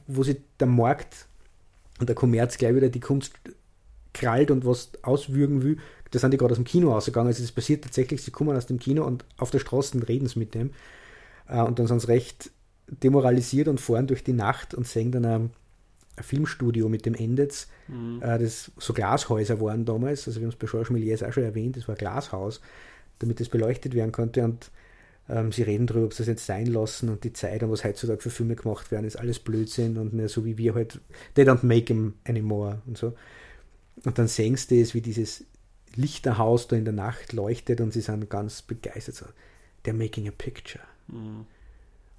wo 0.07 0.23
sich 0.23 0.37
der 0.59 0.67
Markt 0.67 1.27
und 1.99 2.09
der 2.09 2.15
Kommerz 2.15 2.57
gleich 2.57 2.75
wieder 2.75 2.89
die 2.89 2.99
Kunst 2.99 3.33
krallt 4.13 4.51
und 4.51 4.65
was 4.65 4.91
auswürgen 5.01 5.63
will, 5.63 5.77
da 6.13 6.19
sind 6.19 6.31
die 6.31 6.37
gerade 6.37 6.51
aus 6.51 6.59
dem 6.59 6.65
Kino 6.65 6.95
ausgegangen. 6.95 7.27
Also 7.27 7.43
es 7.43 7.51
passiert 7.51 7.83
tatsächlich, 7.83 8.21
sie 8.21 8.29
kommen 8.29 8.55
aus 8.55 8.67
dem 8.67 8.77
Kino 8.77 9.03
und 9.03 9.25
auf 9.37 9.49
der 9.49 9.57
Straße 9.57 10.07
reden 10.07 10.27
sie 10.27 10.37
mit 10.37 10.53
dem. 10.53 10.69
Äh, 11.47 11.61
und 11.61 11.79
dann 11.79 11.87
sind 11.87 12.01
sie 12.01 12.07
recht 12.07 12.51
demoralisiert 12.87 13.67
und 13.67 13.81
fahren 13.81 14.05
durch 14.05 14.23
die 14.23 14.33
Nacht 14.33 14.75
und 14.75 14.87
sehen 14.87 15.11
dann 15.11 15.25
ein, 15.25 15.49
ein 16.15 16.23
Filmstudio 16.23 16.87
mit 16.87 17.07
dem 17.07 17.15
Endets, 17.15 17.67
mhm. 17.87 18.21
Äh, 18.21 18.37
das 18.37 18.71
so 18.77 18.93
Glashäuser 18.93 19.59
waren 19.59 19.85
damals. 19.85 20.27
Also 20.27 20.39
wir 20.39 20.45
haben 20.45 20.53
es 20.53 20.55
bei 20.55 20.67
Georges 20.67 20.91
Méliès 20.91 21.27
auch 21.27 21.33
schon 21.33 21.43
erwähnt, 21.43 21.77
das 21.77 21.87
war 21.87 21.95
ein 21.95 21.97
Glashaus, 21.99 22.61
damit 23.17 23.39
das 23.39 23.49
beleuchtet 23.49 23.95
werden 23.95 24.11
konnte. 24.11 24.43
Und 24.43 24.69
ähm, 25.29 25.51
sie 25.51 25.63
reden 25.63 25.87
darüber, 25.87 26.05
ob 26.05 26.13
sie 26.13 26.19
das 26.19 26.27
jetzt 26.27 26.45
sein 26.45 26.67
lassen 26.67 27.09
und 27.09 27.23
die 27.23 27.33
Zeit 27.33 27.63
und 27.63 27.71
was 27.71 27.83
heutzutage 27.83 28.21
für 28.21 28.29
Filme 28.29 28.55
gemacht 28.55 28.91
werden, 28.91 29.07
ist 29.07 29.15
alles 29.15 29.39
Blödsinn 29.39 29.97
und 29.97 30.13
nicht 30.13 30.29
so 30.29 30.45
wie 30.45 30.59
wir 30.59 30.75
halt, 30.75 31.01
they 31.33 31.43
don't 31.43 31.65
make 31.65 31.85
them 31.85 32.13
anymore 32.23 32.83
und 32.85 32.99
so. 32.99 33.13
Und 34.05 34.19
dann 34.19 34.27
sehen 34.27 34.57
sie 34.57 34.79
das, 34.79 34.93
wie 34.93 35.01
dieses 35.01 35.45
Lichterhaus 35.95 36.67
da 36.67 36.75
in 36.75 36.85
der 36.85 36.93
Nacht 36.93 37.33
leuchtet 37.33 37.81
und 37.81 37.93
sie 37.93 38.01
sind 38.01 38.29
ganz 38.29 38.61
begeistert. 38.61 39.15
So, 39.15 39.25
they're 39.85 39.93
making 39.93 40.27
a 40.27 40.31
picture. 40.31 40.83
Mhm. 41.07 41.45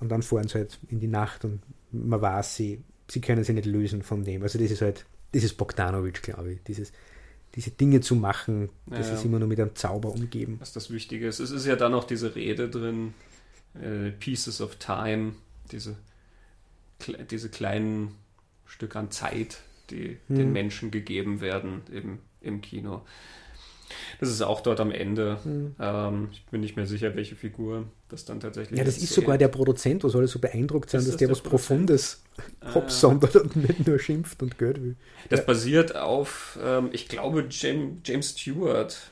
Und 0.01 0.09
dann 0.09 0.23
fahren 0.23 0.49
sie 0.49 0.55
halt 0.55 0.79
in 0.89 1.01
die 1.01 1.09
Nacht 1.09 1.45
und 1.45 1.61
man 1.93 2.21
weiß, 2.21 2.57
sie, 2.57 2.83
sie 3.09 3.21
können 3.21 3.45
sich 3.45 3.55
nicht 3.55 3.67
lösen 3.67 4.03
von 4.03 4.25
dem. 4.25 4.43
Also 4.43 4.59
das 4.59 4.71
ist 4.71 4.83
halt, 4.83 5.07
das 5.33 5.45
ist 5.45 5.55
Bogdanovic, 5.55 6.23
glaube 6.23 6.53
ich. 6.53 6.63
Dieses, 6.65 6.93
diese 7.55 7.71
Dinge 7.71 8.01
zu 8.01 8.17
machen, 8.17 8.69
das 8.87 9.09
ja, 9.09 9.15
ist 9.15 9.25
immer 9.25 9.39
nur 9.39 9.49
mit 9.49 9.61
einem 9.61 9.75
Zauber 9.75 10.11
umgeben. 10.11 10.57
Was 10.61 10.73
das 10.73 10.91
Wichtige 10.91 11.27
ist. 11.27 11.39
Es 11.39 11.51
ist 11.51 11.67
ja 11.67 11.77
dann 11.77 11.93
noch 11.93 12.05
diese 12.05 12.35
Rede 12.35 12.69
drin, 12.69 13.15
äh, 13.75 14.11
Pieces 14.11 14.61
of 14.61 14.77
Time, 14.77 15.35
diese, 15.71 15.97
diese 17.31 17.49
kleinen 17.49 18.15
Stück 18.67 18.97
an 18.97 19.11
Zeit, 19.11 19.61
die 19.91 20.19
hm. 20.29 20.37
den 20.37 20.53
Menschen 20.53 20.91
gegeben 20.91 21.41
werden 21.41 21.83
im, 21.93 22.19
im 22.41 22.61
Kino. 22.61 23.03
Das 24.20 24.28
ist 24.28 24.43
auch 24.43 24.61
dort 24.61 24.81
am 24.81 24.91
Ende. 24.91 25.39
Mhm. 25.45 25.77
Ähm, 25.78 26.28
ich 26.32 26.45
bin 26.47 26.61
nicht 26.61 26.77
mehr 26.77 26.86
sicher, 26.86 27.15
welche 27.16 27.36
Figur 27.36 27.86
das 28.09 28.24
dann 28.24 28.41
tatsächlich 28.41 28.73
ist. 28.73 28.78
Ja, 28.78 28.85
das 28.85 28.99
ist 28.99 29.12
sogar 29.12 29.39
der 29.39 29.49
Produzent, 29.49 30.05
wo 30.05 30.09
soll 30.09 30.27
so 30.27 30.39
beeindruckt 30.39 30.91
sein, 30.91 31.01
ist 31.01 31.07
dass 31.07 31.12
das 31.15 31.19
der, 31.19 31.28
der 31.28 31.36
was 31.36 31.43
Profundes 31.43 32.23
ah. 32.61 32.74
hopsondert 32.74 33.36
und 33.36 33.57
nicht 33.57 33.86
nur 33.86 33.99
schimpft 33.99 34.43
und 34.43 34.59
Geld 34.59 34.82
will. 34.82 34.97
Das 35.28 35.41
ja. 35.41 35.47
basiert 35.47 35.97
auf, 35.97 36.59
ähm, 36.62 36.91
ich 36.93 37.09
glaube, 37.09 37.47
James, 37.51 37.99
James 38.05 38.31
Stewart. 38.31 39.11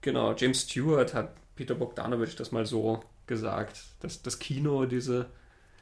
Genau, 0.00 0.34
James 0.34 0.62
Stewart 0.62 1.14
hat 1.14 1.34
Peter 1.56 1.74
Bogdanovich 1.74 2.36
das 2.36 2.52
mal 2.52 2.66
so 2.66 3.00
gesagt, 3.26 3.82
dass 4.00 4.22
das 4.22 4.38
Kino 4.38 4.86
diese 4.86 5.26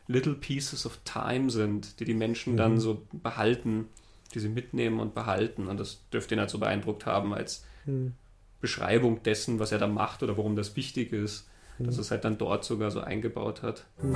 Little 0.07 0.35
Pieces 0.35 0.87
of 0.87 0.99
Time 1.05 1.51
sind, 1.51 2.01
die 2.01 2.05
die 2.05 2.15
Menschen 2.15 2.55
mhm. 2.55 2.57
dann 2.57 2.81
so 2.81 3.07
behalten, 3.13 3.89
die 4.35 4.41
sie 4.41 4.49
mitnehmen 4.49 5.01
und 5.01 5.15
behalten. 5.15 5.67
Und 5.69 5.79
das 5.79 6.01
dürfte 6.13 6.35
ihn 6.35 6.41
halt 6.41 6.51
so 6.51 6.59
beeindruckt 6.59 7.07
haben, 7.07 7.35
als 7.35 7.65
hm. 7.85 8.15
Beschreibung 8.63 9.25
dessen, 9.25 9.59
was 9.59 9.73
er 9.73 9.79
da 9.79 9.89
macht 9.89 10.23
oder 10.23 10.39
warum 10.39 10.55
das 10.55 10.77
wichtig 10.77 11.13
ist, 11.13 11.49
hm. 11.79 11.87
dass 11.87 11.99
es 11.99 12.13
halt 12.13 12.25
dann 12.25 12.39
dort 12.39 12.65
sogar 12.65 12.93
so 12.93 13.01
eingebaut 13.01 13.63
hat. 13.63 13.85
Hm. 14.01 14.15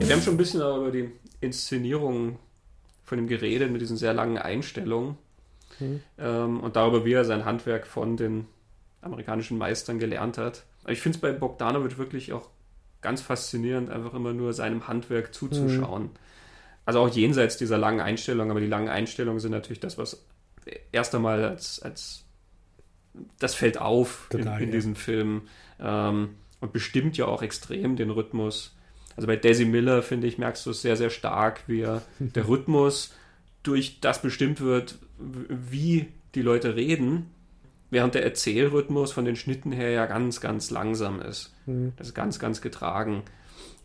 Ja, 0.00 0.08
wir 0.08 0.14
haben 0.14 0.22
schon 0.22 0.34
ein 0.34 0.38
bisschen 0.38 0.60
über 0.62 0.90
die 0.90 1.12
Inszenierung 1.42 2.38
von 3.04 3.18
dem 3.18 3.28
geredet 3.28 3.70
mit 3.70 3.82
diesen 3.82 3.98
sehr 3.98 4.14
langen 4.14 4.38
Einstellungen 4.38 5.18
mhm. 5.78 6.00
ähm, 6.16 6.60
und 6.60 6.76
darüber, 6.76 7.04
wie 7.04 7.12
er 7.12 7.26
sein 7.26 7.44
Handwerk 7.44 7.86
von 7.86 8.16
den 8.16 8.46
amerikanischen 9.02 9.58
Meistern 9.58 9.98
gelernt 9.98 10.38
hat. 10.38 10.64
Ich 10.88 11.02
finde 11.02 11.16
es 11.16 11.20
bei 11.20 11.32
Bogdanovic 11.32 11.98
wirklich 11.98 12.32
auch 12.32 12.48
ganz 13.02 13.20
faszinierend, 13.22 13.90
einfach 13.90 14.14
immer 14.14 14.32
nur 14.32 14.52
seinem 14.52 14.88
Handwerk 14.88 15.34
zuzuschauen. 15.34 16.04
Mhm. 16.04 16.10
Also 16.84 17.00
auch 17.00 17.08
jenseits 17.08 17.56
dieser 17.56 17.78
langen 17.78 18.00
Einstellungen, 18.00 18.50
aber 18.50 18.60
die 18.60 18.66
langen 18.66 18.88
Einstellungen 18.88 19.40
sind 19.40 19.52
natürlich 19.52 19.80
das, 19.80 19.98
was 19.98 20.24
erst 20.92 21.14
einmal 21.14 21.44
als, 21.44 21.80
als 21.80 22.24
das 23.38 23.54
fällt 23.54 23.78
auf 23.78 24.28
Total, 24.30 24.56
in, 24.58 24.64
in 24.64 24.68
ja. 24.68 24.74
diesen 24.74 24.96
Filmen 24.96 25.48
ähm, 25.78 26.30
und 26.60 26.72
bestimmt 26.72 27.16
ja 27.16 27.26
auch 27.26 27.42
extrem 27.42 27.96
den 27.96 28.10
Rhythmus. 28.10 28.76
Also 29.16 29.26
bei 29.26 29.36
Daisy 29.36 29.64
Miller, 29.64 30.02
finde 30.02 30.26
ich, 30.26 30.38
merkst 30.38 30.64
du 30.66 30.70
es 30.70 30.82
sehr, 30.82 30.96
sehr 30.96 31.10
stark, 31.10 31.62
wie 31.66 31.86
der 32.18 32.48
Rhythmus 32.48 33.14
durch 33.62 34.00
das 34.00 34.22
bestimmt 34.22 34.60
wird, 34.60 34.98
wie 35.18 36.08
die 36.34 36.42
Leute 36.42 36.76
reden 36.76 37.30
während 37.90 38.14
der 38.14 38.24
Erzählrhythmus 38.24 39.12
von 39.12 39.24
den 39.24 39.36
Schnitten 39.36 39.72
her 39.72 39.90
ja 39.90 40.06
ganz, 40.06 40.40
ganz 40.40 40.70
langsam 40.70 41.20
ist. 41.20 41.52
Mhm. 41.70 41.92
Das 41.96 42.08
ist 42.08 42.14
ganz, 42.14 42.38
ganz 42.38 42.60
getragen. 42.60 43.22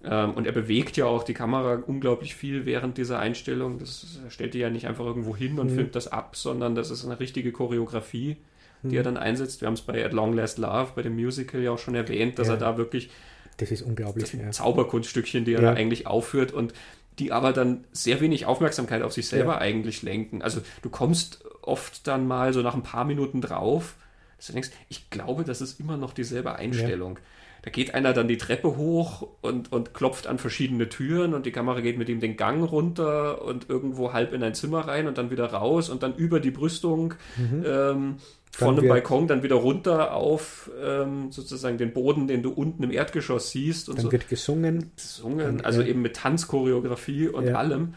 Ähm, 0.04 0.32
und 0.32 0.46
er 0.46 0.54
bewegt 0.54 0.98
ja 0.98 1.06
auch 1.06 1.24
die 1.24 1.34
Kamera 1.34 1.82
unglaublich 1.86 2.36
viel 2.36 2.66
während 2.66 2.98
dieser 2.98 3.20
Einstellung. 3.20 3.80
Das 3.80 4.20
stellt 4.30 4.54
die 4.54 4.60
ja 4.60 4.70
nicht 4.70 4.88
einfach 4.88 5.06
irgendwo 5.06 5.36
hin 5.36 5.60
und 5.60 5.72
mhm. 5.72 5.76
filmt 5.76 5.96
das 5.96 6.08
ab, 6.08 6.36
sondern 6.36 6.76
das 6.76 6.92
ist 6.92 7.06
eine 7.06 7.20
richtige 7.20 7.52
Choreografie, 7.52 8.38
die 8.84 8.88
mhm. 8.88 8.94
er 8.94 9.04
dann 9.04 9.18
einsetzt. 9.18 9.62
Wir 9.62 9.68
haben 9.68 9.74
es 9.76 9.82
bei 9.82 10.06
At 10.06 10.14
Long 10.14 10.34
Last 10.34 10.58
Love, 10.58 10.92
bei 10.96 11.02
dem 11.02 11.16
Musical 11.16 11.62
ja 11.62 11.72
auch 11.72 11.80
schon 11.80 11.96
erwähnt, 11.96 12.40
dass 12.40 12.48
ja. 12.48 12.54
er 12.54 12.60
da 12.60 12.78
wirklich 12.78 13.10
das 13.58 13.72
ist 13.72 13.84
unglaublich. 13.84 14.32
Das 14.32 14.40
ja. 14.40 14.52
Zauberkunststückchen, 14.52 15.46
die 15.46 15.54
er 15.54 15.62
ja. 15.62 15.72
da 15.72 15.78
eigentlich 15.78 16.08
aufführt 16.08 16.52
und 16.52 16.74
die 17.20 17.32
aber 17.32 17.54
dann 17.54 17.86
sehr 17.94 18.20
wenig 18.20 18.46
Aufmerksamkeit 18.46 19.02
auf 19.02 19.14
sich 19.14 19.28
selber 19.28 19.60
eigentlich 19.60 20.02
lenken. 20.02 20.42
Also 20.42 20.62
du 20.82 20.90
kommst 20.90 21.46
oft 21.62 22.06
dann 22.08 22.28
mal 22.28 22.52
so 22.52 22.62
nach 22.62 22.76
ein 22.76 22.84
paar 22.84 23.06
Minuten 23.06 23.40
drauf, 23.40 23.96
dass 24.38 24.48
du 24.48 24.54
denkst, 24.54 24.72
ich 24.90 25.10
glaube, 25.10 25.46
das 25.46 25.62
ist 25.62 25.80
immer 25.80 25.96
noch 25.96 26.14
dieselbe 26.14 26.56
Einstellung. 26.56 27.18
Da 27.66 27.72
geht 27.72 27.96
einer 27.96 28.14
dann 28.14 28.28
die 28.28 28.38
Treppe 28.38 28.78
hoch 28.78 29.28
und, 29.42 29.72
und 29.72 29.96
klopft 29.96 30.28
an 30.28 30.38
verschiedene 30.38 30.88
Türen 30.88 31.34
und 31.34 31.48
die 31.48 31.52
Kamera 31.52 31.82
geht 31.82 31.98
mit 31.98 32.10
ihm 32.10 32.20
den 32.20 32.38
Gang 32.38 32.64
runter 32.64 33.42
und 33.42 33.70
irgendwo 33.72 34.14
halb 34.14 34.34
in 34.34 34.44
ein 34.44 34.54
Zimmer 34.54 34.88
rein 34.88 35.08
und 35.08 35.18
dann 35.18 35.32
wieder 35.32 35.48
raus 35.48 35.90
und 35.90 36.04
dann 36.04 36.14
über 36.14 36.40
die 36.40 36.52
Brüstung 36.52 37.16
mhm. 37.38 37.64
ähm, 37.66 38.16
von 38.52 38.76
dem 38.76 38.88
Balkon 38.88 39.28
dann 39.28 39.42
wieder 39.42 39.56
runter 39.56 40.14
auf 40.14 40.70
ähm, 40.80 41.32
sozusagen 41.32 41.80
den 41.80 41.92
Boden, 41.92 42.28
den 42.28 42.44
du 42.44 42.52
unten 42.52 42.84
im 42.84 42.92
Erdgeschoss 42.92 43.50
siehst. 43.50 43.90
Und 43.90 43.98
dann 43.98 44.06
so. 44.06 44.12
wird 44.12 44.30
gesungen. 44.30 44.92
Gesungen, 44.96 45.66
also 45.66 45.82
ja. 45.82 45.88
eben 45.88 46.04
mit 46.04 46.16
Tanzchoreografie 46.18 47.30
und 47.30 47.48
ja. 47.48 47.56
allem. 47.56 47.96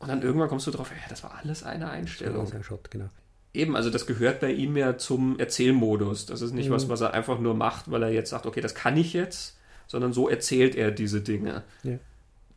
Und 0.00 0.08
dann 0.08 0.22
irgendwann 0.22 0.48
kommst 0.48 0.66
du 0.66 0.72
drauf, 0.72 0.90
ja, 0.90 1.08
das 1.08 1.22
war 1.22 1.38
alles 1.40 1.62
eine 1.62 1.88
Einstellung. 1.88 2.46
Das 2.46 2.52
ein 2.52 2.64
Shot, 2.64 2.90
genau. 2.90 3.10
Eben, 3.54 3.76
also 3.76 3.88
das 3.88 4.06
gehört 4.06 4.40
bei 4.40 4.50
ihm 4.50 4.76
ja 4.76 4.98
zum 4.98 5.38
Erzählmodus. 5.38 6.26
Das 6.26 6.42
ist 6.42 6.52
nicht 6.52 6.68
mhm. 6.68 6.74
was, 6.74 6.88
was 6.88 7.00
er 7.00 7.14
einfach 7.14 7.38
nur 7.38 7.54
macht, 7.54 7.88
weil 7.88 8.02
er 8.02 8.10
jetzt 8.10 8.30
sagt, 8.30 8.46
okay, 8.46 8.60
das 8.60 8.74
kann 8.74 8.96
ich 8.96 9.12
jetzt, 9.12 9.56
sondern 9.86 10.12
so 10.12 10.28
erzählt 10.28 10.74
er 10.74 10.90
diese 10.90 11.20
Dinge. 11.20 11.62
Ja. 11.84 11.98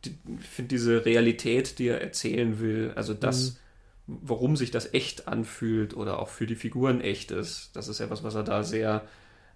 Die, 0.04 0.18
ich 0.40 0.46
finde 0.46 0.70
diese 0.70 1.04
Realität, 1.04 1.78
die 1.78 1.86
er 1.86 2.00
erzählen 2.00 2.58
will, 2.58 2.92
also 2.96 3.14
das, 3.14 3.60
mhm. 4.06 4.18
warum 4.22 4.56
sich 4.56 4.72
das 4.72 4.92
echt 4.92 5.28
anfühlt 5.28 5.96
oder 5.96 6.18
auch 6.18 6.28
für 6.28 6.46
die 6.46 6.56
Figuren 6.56 7.00
echt 7.00 7.30
ist, 7.30 7.70
das 7.74 7.86
ist 7.86 8.00
ja 8.00 8.10
was, 8.10 8.24
was 8.24 8.34
er 8.34 8.42
da 8.42 8.64
sehr 8.64 9.02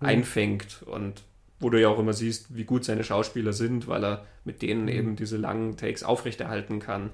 mhm. 0.00 0.06
einfängt 0.06 0.84
und 0.86 1.24
wo 1.58 1.70
du 1.70 1.80
ja 1.80 1.88
auch 1.88 1.98
immer 1.98 2.12
siehst, 2.12 2.54
wie 2.56 2.64
gut 2.64 2.84
seine 2.84 3.02
Schauspieler 3.02 3.52
sind, 3.52 3.88
weil 3.88 4.04
er 4.04 4.26
mit 4.44 4.62
denen 4.62 4.82
mhm. 4.82 4.88
eben 4.88 5.16
diese 5.16 5.38
langen 5.38 5.76
Takes 5.76 6.04
aufrechterhalten 6.04 6.78
kann. 6.78 7.10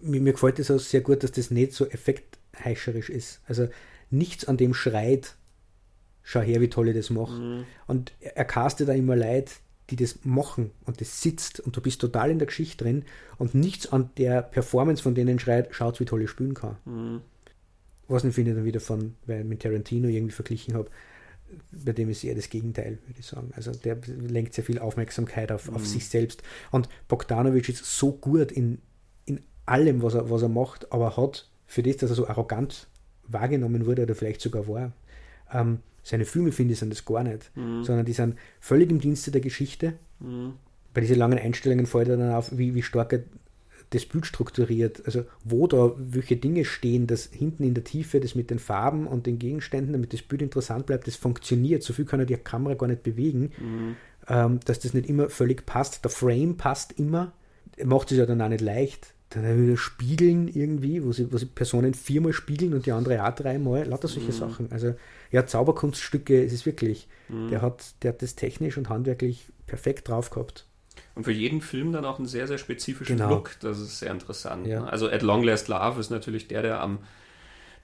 Mir, 0.00 0.22
mir 0.22 0.32
gefällt 0.32 0.58
es 0.58 0.70
auch 0.70 0.78
sehr 0.78 1.02
gut, 1.02 1.22
dass 1.22 1.32
das 1.32 1.50
nicht 1.50 1.74
so 1.74 1.86
effekt 1.86 2.39
heischerisch 2.58 3.10
ist. 3.10 3.40
Also 3.46 3.68
nichts 4.10 4.46
an 4.46 4.56
dem 4.56 4.74
schreit, 4.74 5.36
schau 6.22 6.40
her, 6.40 6.60
wie 6.60 6.68
toll 6.68 6.88
ich 6.88 6.96
das 6.96 7.10
mache. 7.10 7.40
Mhm. 7.40 7.64
Und 7.86 8.12
er 8.20 8.44
castet 8.44 8.88
da 8.88 8.92
immer 8.92 9.16
Leute, 9.16 9.52
die 9.90 9.96
das 9.96 10.20
machen 10.24 10.70
und 10.84 11.00
das 11.00 11.20
sitzt 11.20 11.60
und 11.60 11.76
du 11.76 11.80
bist 11.80 12.00
total 12.00 12.30
in 12.30 12.38
der 12.38 12.46
Geschichte 12.46 12.84
drin 12.84 13.04
und 13.38 13.54
nichts 13.54 13.92
an 13.92 14.10
der 14.16 14.42
Performance 14.42 15.02
von 15.02 15.14
denen 15.14 15.38
schreit, 15.38 15.74
schaut, 15.74 15.98
wie 15.98 16.04
toll 16.04 16.22
ich 16.22 16.30
spielen 16.30 16.54
kann. 16.54 16.76
Mhm. 16.84 17.20
Was 18.06 18.24
ich 18.24 18.34
finde 18.34 18.54
dann 18.54 18.64
wieder 18.64 18.80
von, 18.80 19.16
weil 19.26 19.40
ich 19.40 19.46
mit 19.46 19.62
Tarantino 19.62 20.08
irgendwie 20.08 20.32
verglichen 20.32 20.74
habe, 20.74 20.90
bei 21.72 21.92
dem 21.92 22.08
ist 22.08 22.22
eher 22.22 22.34
das 22.34 22.48
Gegenteil, 22.48 22.98
würde 23.06 23.18
ich 23.18 23.26
sagen. 23.26 23.52
Also 23.56 23.72
der 23.72 23.98
lenkt 24.06 24.54
sehr 24.54 24.64
viel 24.64 24.78
Aufmerksamkeit 24.78 25.50
auf, 25.50 25.68
mhm. 25.68 25.76
auf 25.76 25.86
sich 25.86 26.08
selbst. 26.08 26.42
Und 26.70 26.88
Bogdanovic 27.08 27.68
ist 27.68 27.84
so 27.84 28.12
gut 28.12 28.52
in, 28.52 28.78
in 29.26 29.40
allem, 29.66 30.02
was 30.02 30.14
er, 30.14 30.30
was 30.30 30.42
er 30.42 30.48
macht, 30.48 30.92
aber 30.92 31.16
hat 31.16 31.48
für 31.70 31.84
das, 31.84 31.98
dass 31.98 32.10
er 32.10 32.16
so 32.16 32.26
arrogant 32.26 32.88
wahrgenommen 33.28 33.86
wurde 33.86 34.02
oder 34.02 34.16
vielleicht 34.16 34.40
sogar 34.40 34.66
war, 34.66 34.90
ähm, 35.52 35.78
seine 36.02 36.24
Filme, 36.24 36.50
finde 36.50 36.72
ich, 36.72 36.80
sind 36.80 36.90
das 36.92 37.04
gar 37.04 37.22
nicht, 37.22 37.52
mhm. 37.54 37.84
sondern 37.84 38.04
die 38.04 38.12
sind 38.12 38.34
völlig 38.58 38.90
im 38.90 39.00
Dienste 39.00 39.30
der 39.30 39.40
Geschichte. 39.40 39.92
Mhm. 40.18 40.54
Bei 40.92 41.00
diesen 41.00 41.16
langen 41.16 41.38
Einstellungen 41.38 41.86
fällt 41.86 42.08
er 42.08 42.16
dann 42.16 42.32
auf, 42.32 42.58
wie, 42.58 42.74
wie 42.74 42.82
stark 42.82 43.12
er 43.12 43.22
das 43.90 44.04
Bild 44.04 44.26
strukturiert, 44.26 45.06
also 45.06 45.24
wo 45.44 45.68
da 45.68 45.92
welche 45.96 46.36
Dinge 46.36 46.64
stehen, 46.64 47.06
dass 47.06 47.26
hinten 47.26 47.62
in 47.62 47.74
der 47.74 47.84
Tiefe 47.84 48.18
das 48.18 48.34
mit 48.34 48.50
den 48.50 48.58
Farben 48.58 49.06
und 49.06 49.26
den 49.26 49.38
Gegenständen, 49.38 49.92
damit 49.92 50.12
das 50.12 50.22
Bild 50.22 50.42
interessant 50.42 50.86
bleibt, 50.86 51.06
das 51.06 51.14
funktioniert. 51.14 51.84
So 51.84 51.92
viel 51.92 52.04
kann 52.04 52.18
er 52.18 52.26
die 52.26 52.36
Kamera 52.36 52.74
gar 52.74 52.88
nicht 52.88 53.04
bewegen, 53.04 53.52
mhm. 53.58 53.96
ähm, 54.26 54.60
dass 54.64 54.80
das 54.80 54.92
nicht 54.92 55.08
immer 55.08 55.30
völlig 55.30 55.66
passt. 55.66 56.02
Der 56.02 56.10
Frame 56.10 56.56
passt 56.56 56.98
immer. 56.98 57.30
Er 57.76 57.86
macht 57.86 58.10
es 58.10 58.18
ja 58.18 58.26
dann 58.26 58.42
auch 58.42 58.48
nicht 58.48 58.60
leicht. 58.60 59.14
Dann 59.30 59.64
wieder 59.64 59.76
Spiegeln 59.76 60.48
irgendwie, 60.48 61.04
wo 61.04 61.12
sie, 61.12 61.32
wo 61.32 61.38
sie 61.38 61.46
Personen 61.46 61.94
viermal 61.94 62.32
spiegeln 62.32 62.74
und 62.74 62.86
die 62.86 62.92
andere 62.92 63.24
auch 63.24 63.34
dreimal. 63.34 63.84
Lauter 63.84 64.08
solche 64.08 64.32
mhm. 64.32 64.36
Sachen. 64.36 64.72
Also 64.72 64.94
ja, 65.30 65.46
Zauberkunststücke 65.46 66.42
ist 66.42 66.52
es 66.52 66.66
wirklich. 66.66 67.06
Mhm. 67.28 67.48
Der, 67.48 67.62
hat, 67.62 67.94
der 68.02 68.12
hat 68.12 68.22
das 68.22 68.34
technisch 68.34 68.76
und 68.76 68.88
handwerklich 68.88 69.46
perfekt 69.68 70.08
drauf 70.08 70.30
gehabt. 70.30 70.66
Und 71.14 71.24
für 71.24 71.32
jeden 71.32 71.60
Film 71.60 71.92
dann 71.92 72.04
auch 72.04 72.18
einen 72.18 72.26
sehr, 72.26 72.48
sehr 72.48 72.58
spezifischen 72.58 73.18
genau. 73.18 73.30
Look. 73.30 73.52
Das 73.60 73.78
ist 73.78 74.00
sehr 74.00 74.10
interessant. 74.10 74.66
Ja. 74.66 74.80
Ne? 74.80 74.90
Also 74.90 75.08
At 75.08 75.22
Long 75.22 75.44
Last 75.44 75.68
Love 75.68 76.00
ist 76.00 76.10
natürlich 76.10 76.48
der, 76.48 76.62
der 76.62 76.80
am 76.80 76.98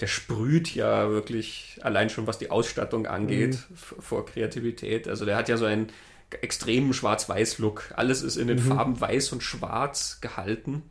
der 0.00 0.08
sprüht 0.08 0.74
ja 0.74 1.10
wirklich 1.10 1.78
allein 1.80 2.10
schon, 2.10 2.26
was 2.26 2.38
die 2.38 2.50
Ausstattung 2.50 3.06
angeht, 3.06 3.58
mhm. 3.70 3.76
vor 3.76 4.26
Kreativität. 4.26 5.08
Also 5.08 5.24
der 5.24 5.36
hat 5.36 5.48
ja 5.48 5.56
so 5.56 5.64
einen 5.64 5.86
extremen 6.30 6.92
Schwarz-Weiß-Look. 6.92 7.92
Alles 7.96 8.22
ist 8.22 8.36
in 8.36 8.48
den 8.48 8.58
mhm. 8.58 8.68
Farben 8.68 9.00
weiß 9.00 9.32
und 9.32 9.42
schwarz 9.42 10.18
gehalten 10.20 10.82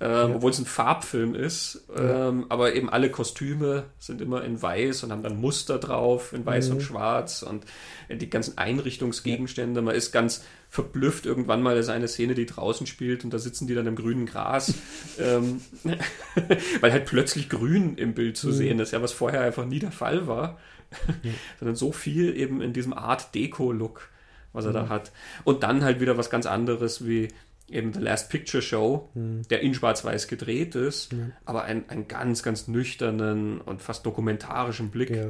ähm, 0.00 0.08
ja. 0.10 0.34
obwohl 0.36 0.50
es 0.50 0.58
ein 0.58 0.64
Farbfilm 0.64 1.34
ist. 1.34 1.84
Ähm, 1.94 2.46
aber 2.48 2.74
eben 2.74 2.88
alle 2.88 3.10
Kostüme 3.10 3.84
sind 3.98 4.20
immer 4.20 4.42
in 4.44 4.60
weiß 4.60 5.04
und 5.04 5.12
haben 5.12 5.22
dann 5.22 5.40
Muster 5.40 5.78
drauf 5.78 6.32
in 6.32 6.46
weiß 6.46 6.68
mhm. 6.68 6.76
und 6.76 6.80
schwarz 6.80 7.42
und 7.42 7.64
die 8.08 8.30
ganzen 8.30 8.56
Einrichtungsgegenstände. 8.56 9.82
Man 9.82 9.94
ist 9.94 10.10
ganz 10.10 10.42
verblüfft. 10.70 11.26
Irgendwann 11.26 11.62
mal 11.62 11.76
ist 11.76 11.90
eine 11.90 12.08
Szene, 12.08 12.34
die 12.34 12.46
draußen 12.46 12.86
spielt 12.86 13.24
und 13.24 13.34
da 13.34 13.38
sitzen 13.38 13.66
die 13.66 13.74
dann 13.74 13.86
im 13.86 13.96
grünen 13.96 14.24
Gras, 14.24 14.72
ähm, 15.18 15.60
weil 16.80 16.92
halt 16.92 17.04
plötzlich 17.04 17.50
grün 17.50 17.96
im 17.96 18.14
Bild 18.14 18.38
zu 18.38 18.48
mhm. 18.48 18.52
sehen 18.52 18.78
ist, 18.78 18.92
ja, 18.92 19.02
was 19.02 19.12
vorher 19.12 19.42
einfach 19.42 19.66
nie 19.66 19.80
der 19.80 19.92
Fall 19.92 20.26
war. 20.26 20.58
Sondern 21.60 21.76
so 21.76 21.92
viel 21.92 22.36
eben 22.36 22.60
in 22.62 22.72
diesem 22.72 22.92
Art 22.92 23.34
Deko-Look, 23.34 24.08
was 24.52 24.64
er 24.64 24.72
da 24.72 24.84
mhm. 24.84 24.88
hat. 24.88 25.12
Und 25.44 25.62
dann 25.62 25.84
halt 25.84 26.00
wieder 26.00 26.16
was 26.16 26.30
ganz 26.30 26.46
anderes 26.46 27.06
wie 27.06 27.28
eben 27.68 27.92
The 27.92 28.00
Last 28.00 28.30
Picture 28.30 28.62
Show, 28.62 29.08
mhm. 29.14 29.42
der 29.48 29.60
in 29.60 29.74
Schwarz-Weiß 29.74 30.28
gedreht 30.28 30.74
ist, 30.74 31.12
mhm. 31.12 31.32
aber 31.44 31.64
einen, 31.64 31.88
einen 31.88 32.08
ganz, 32.08 32.42
ganz 32.42 32.68
nüchternen 32.68 33.60
und 33.60 33.80
fast 33.80 34.04
dokumentarischen 34.04 34.90
Blick 34.90 35.10
ja. 35.10 35.28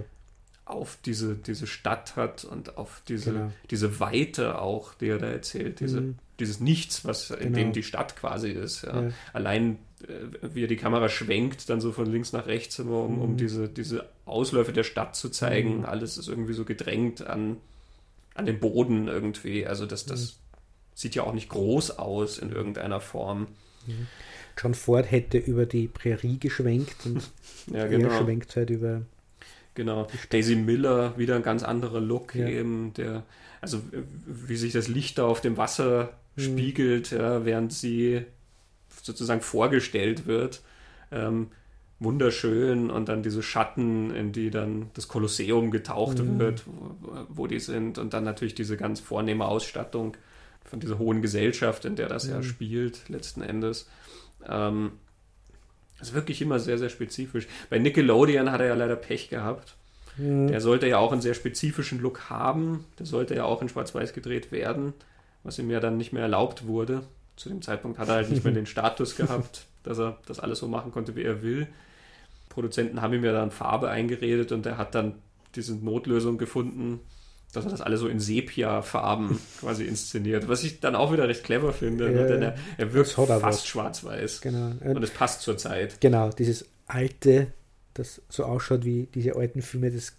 auf 0.65 0.99
diese, 1.05 1.35
diese 1.35 1.67
Stadt 1.67 2.17
hat 2.17 2.45
und 2.45 2.79
auf 2.79 3.03
diese, 3.09 3.33
genau. 3.33 3.53
diese 3.71 4.01
Weite 4.01 4.61
auch, 4.61 4.95
die 4.95 5.09
er 5.09 5.19
da 5.19 5.27
erzählt, 5.27 5.81
diese, 5.81 6.01
mhm. 6.01 6.15
dieses 6.39 6.61
Nichts, 6.61 7.05
was 7.05 7.29
genau. 7.29 7.41
in 7.43 7.53
dem 7.53 7.73
die 7.73 7.83
Stadt 7.83 8.17
quasi 8.17 8.51
ist. 8.51 8.83
Ja. 8.83 9.03
Ja. 9.03 9.11
Allein 9.33 9.79
äh, 10.09 10.55
wie 10.55 10.65
er 10.65 10.69
die 10.69 10.77
Kamera 10.77 11.09
schwenkt, 11.09 11.69
dann 11.69 11.81
so 11.81 11.93
von 11.93 12.07
links 12.07 12.33
nach 12.33 12.47
rechts, 12.47 12.81
um, 12.81 12.91
um 12.91 13.33
mhm. 13.33 13.37
diese, 13.37 13.69
diese 13.69 14.09
Ausläufe 14.25 14.73
der 14.73 14.85
Stadt 14.85 15.15
zu 15.15 15.29
zeigen. 15.29 15.79
Mhm. 15.79 15.85
Alles 15.85 16.17
ist 16.17 16.29
irgendwie 16.29 16.55
so 16.55 16.65
gedrängt 16.65 17.27
an, 17.27 17.59
an 18.35 18.47
den 18.47 18.61
Boden 18.61 19.09
irgendwie. 19.09 19.67
Also 19.67 19.87
das, 19.87 20.07
das, 20.07 20.37
sieht 20.95 21.15
ja 21.15 21.23
auch 21.23 21.33
nicht 21.33 21.49
groß 21.49 21.99
aus 21.99 22.39
in 22.39 22.53
irgendeiner 22.53 23.01
Form. 23.01 23.49
John 24.59 24.75
Ford 24.75 25.11
hätte 25.11 25.39
über 25.39 25.65
die 25.65 25.89
Prärie 25.89 26.39
geschwenkt 26.39 27.07
und 27.07 27.31
ja, 27.73 27.87
genau. 27.87 28.09
er 28.09 28.19
schwenkt 28.19 28.55
halt 28.55 28.69
über. 28.69 29.03
Genau. 29.75 30.09
Daisy 30.29 30.57
Miller, 30.57 31.17
wieder 31.17 31.37
ein 31.37 31.43
ganz 31.43 31.63
anderer 31.63 32.01
Look 32.01 32.35
ja. 32.35 32.47
eben, 32.47 32.93
der, 32.95 33.23
also 33.63 33.81
wie 34.27 34.57
sich 34.57 34.73
das 34.73 34.89
Licht 34.89 35.17
da 35.17 35.25
auf 35.25 35.41
dem 35.41 35.57
Wasser 35.57 36.13
mhm. 36.37 36.43
spiegelt, 36.43 37.13
ja, 37.13 37.47
während 37.47 37.73
sie 37.73 38.23
sozusagen 39.03 39.41
vorgestellt 39.41 40.27
wird. 40.27 40.61
Ähm, 41.11 41.49
wunderschön 42.01 42.91
und 42.91 43.09
dann 43.09 43.23
diese 43.23 43.43
Schatten, 43.43 44.15
in 44.15 44.33
die 44.33 44.51
dann 44.51 44.91
das 44.95 45.07
Kolosseum 45.07 45.71
getaucht 45.71 46.19
mhm. 46.19 46.39
wird, 46.39 46.65
wo, 46.67 47.27
wo, 47.29 47.47
die 47.47 47.61
sind 47.61 47.99
und 47.99 48.15
dann 48.15 48.25
natürlich 48.25 48.55
diese 48.55 48.77
ganz 48.77 49.01
vornehme 49.01 49.45
Ausstattung 49.45 50.17
von 50.65 50.81
dieser 50.81 50.99
hohen 50.99 51.21
Gesellschaft, 51.21 51.85
in 51.85 51.97
der 51.97 52.09
das 52.09 52.25
mhm. 52.25 52.33
ja 52.33 52.43
spielt, 52.43 53.09
letzten 53.09 53.43
Endes. 53.43 53.89
Ähm, 54.49 54.93
ist 56.01 56.15
wirklich 56.15 56.41
immer 56.41 56.59
sehr, 56.59 56.79
sehr 56.79 56.89
spezifisch. 56.89 57.47
Bei 57.69 57.79
Nickelodeon 57.79 58.51
hat 58.51 58.61
er 58.61 58.69
ja 58.69 58.75
leider 58.75 58.97
Pech 58.97 59.29
gehabt. 59.29 59.77
Mhm. 60.17 60.49
Der 60.49 60.63
sollte 60.63 60.87
ja 60.87 60.97
auch 60.97 61.13
einen 61.13 61.21
sehr 61.21 61.35
spezifischen 61.35 62.01
Look 62.01 62.31
haben. 62.31 62.87
Der 62.99 63.05
sollte 63.05 63.35
ja 63.35 63.45
auch 63.45 63.61
in 63.61 63.69
Schwarz-Weiß 63.69 64.15
gedreht 64.15 64.51
werden, 64.53 64.95
was 65.43 65.59
ihm 65.59 65.71
ja 65.71 65.81
dann 65.81 65.99
nicht 65.99 66.15
mehr 66.15 66.23
erlaubt 66.23 66.67
wurde. 66.67 67.03
Zu 67.37 67.51
dem 67.51 67.61
Zeitpunkt 67.61 67.99
hat 67.99 68.09
er 68.09 68.15
halt 68.15 68.31
nicht 68.31 68.45
mehr 68.45 68.53
den 68.55 68.65
Status 68.65 69.17
gehabt, 69.17 69.67
dass 69.83 69.99
er 69.99 70.17
das 70.27 70.41
alles 70.41 70.61
so 70.61 70.69
machen 70.69 70.93
konnte, 70.93 71.15
wie 71.17 71.25
er 71.25 71.43
will. 71.43 71.69
Produzenten 72.51 73.01
haben 73.01 73.15
ihm 73.15 73.25
ja 73.25 73.33
dann 73.33 73.51
Farbe 73.51 73.89
eingeredet 73.89 74.53
und 74.53 74.67
er 74.67 74.77
hat 74.77 74.95
dann 74.95 75.15
diese 75.55 75.75
Notlösung 75.75 76.37
gefunden, 76.37 77.01
dass 77.53 77.65
er 77.65 77.71
das 77.71 77.81
alles 77.81 78.01
so 78.01 78.09
in 78.09 78.21
Sepia-Farben 78.21 79.41
quasi 79.61 79.85
inszeniert, 79.85 80.49
was 80.49 80.63
ich 80.63 80.81
dann 80.81 80.95
auch 80.95 81.13
wieder 81.13 81.27
recht 81.27 81.43
clever 81.45 81.73
finde, 81.73 82.11
ne? 82.11 82.21
ja, 82.21 82.27
denn 82.27 82.43
er, 82.43 82.55
er 82.77 82.93
wirkt 82.93 83.11
fast 83.11 83.67
schwarz-weiß 83.67 84.43
genau. 84.43 84.73
und 84.85 85.03
es 85.03 85.11
passt 85.11 85.43
zur 85.43 85.57
Zeit. 85.57 86.01
Genau, 86.01 86.31
dieses 86.31 86.69
alte, 86.87 87.49
das 87.95 88.21
so 88.29 88.45
ausschaut 88.45 88.85
wie 88.85 89.09
diese 89.15 89.37
alten 89.37 89.63
Filme, 89.63 89.91
das, 89.91 90.17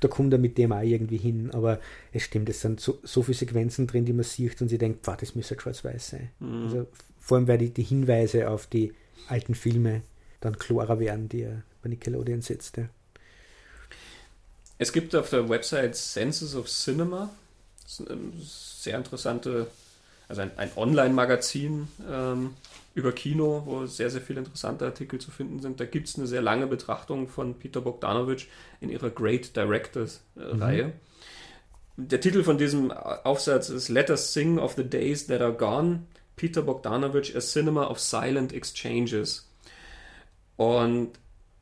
da 0.00 0.08
kommt 0.08 0.32
er 0.32 0.38
mit 0.38 0.58
dem 0.58 0.72
auch 0.72 0.82
irgendwie 0.82 1.16
hin, 1.16 1.50
aber 1.52 1.80
es 2.12 2.22
stimmt, 2.22 2.48
es 2.48 2.60
sind 2.60 2.80
so, 2.80 2.98
so 3.02 3.22
viele 3.22 3.36
Sequenzen 3.36 3.86
drin, 3.86 4.04
die 4.04 4.12
man 4.12 4.24
sieht 4.24 4.60
und 4.60 4.68
sie 4.68 4.78
denkt, 4.78 5.06
wow, 5.06 5.16
das 5.16 5.34
müsste 5.34 5.58
schwarz-weiß 5.58 6.10
sein. 6.10 6.30
Mhm. 6.40 6.62
Also, 6.64 6.86
vor 7.18 7.38
allem, 7.38 7.48
weil 7.48 7.58
die, 7.58 7.70
die 7.70 7.82
Hinweise 7.82 8.50
auf 8.50 8.66
die 8.66 8.92
alten 9.28 9.54
Filme 9.54 10.02
dann 10.40 10.58
klarer 10.58 11.00
werden, 11.00 11.30
die 11.30 11.42
er 11.42 11.62
bei 11.84 11.90
Nickelodeon 11.90 12.42
setzt. 12.42 12.78
Ja. 12.78 12.88
Es 14.78 14.92
gibt 14.92 15.14
auf 15.14 15.30
der 15.30 15.48
Website 15.48 15.94
Senses 15.94 16.56
of 16.56 16.66
Cinema 16.66 17.30
sehr 17.86 18.96
interessante, 18.96 19.66
also 20.28 20.42
ein, 20.42 20.50
ein 20.56 20.70
Online-Magazin 20.76 21.88
ähm, 22.10 22.54
über 22.94 23.12
Kino, 23.12 23.62
wo 23.66 23.86
sehr, 23.86 24.10
sehr 24.10 24.20
viele 24.20 24.40
interessante 24.40 24.84
Artikel 24.84 25.20
zu 25.20 25.30
finden 25.30 25.60
sind. 25.60 25.80
Da 25.80 25.84
gibt 25.84 26.08
es 26.08 26.16
eine 26.16 26.26
sehr 26.26 26.42
lange 26.42 26.66
Betrachtung 26.66 27.28
von 27.28 27.54
Peter 27.54 27.80
Bogdanovich 27.80 28.48
in 28.80 28.90
ihrer 28.90 29.10
Great 29.10 29.54
Directors-Reihe. 29.54 30.86
Mhm. 30.86 30.92
Der 31.96 32.20
Titel 32.20 32.42
von 32.42 32.58
diesem 32.58 32.90
Aufsatz 32.90 33.68
ist 33.68 33.88
Let 33.88 34.10
us 34.10 34.32
sing 34.32 34.58
of 34.58 34.74
the 34.74 34.84
days 34.84 35.26
that 35.28 35.40
are 35.40 35.52
gone. 35.52 36.06
Peter 36.36 36.62
Bogdanovich, 36.62 37.36
a 37.36 37.40
cinema 37.40 37.86
of 37.88 38.00
silent 38.00 38.52
exchanges. 38.52 39.48
Und 40.56 41.12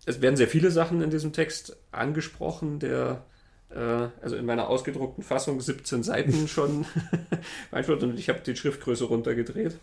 es 0.05 0.21
werden 0.21 0.37
sehr 0.37 0.49
viele 0.49 0.71
Sachen 0.71 1.01
in 1.03 1.11
diesem 1.11 1.33
Text 1.33 1.77
angesprochen, 1.93 2.79
der 2.81 3.25
äh, 3.71 4.09
also 4.21 4.37
in 4.37 4.45
meiner 4.45 4.69
ausgedruckten 4.69 5.23
Fassung 5.23 5.61
17 5.61 6.03
Seiten 6.03 6.49
schon 6.49 6.85
beantwortet 7.71 8.11
und 8.11 8.19
ich 8.19 8.29
habe 8.29 8.41
die 8.45 8.57
Schriftgröße 8.57 9.05
runtergedreht. 9.05 9.77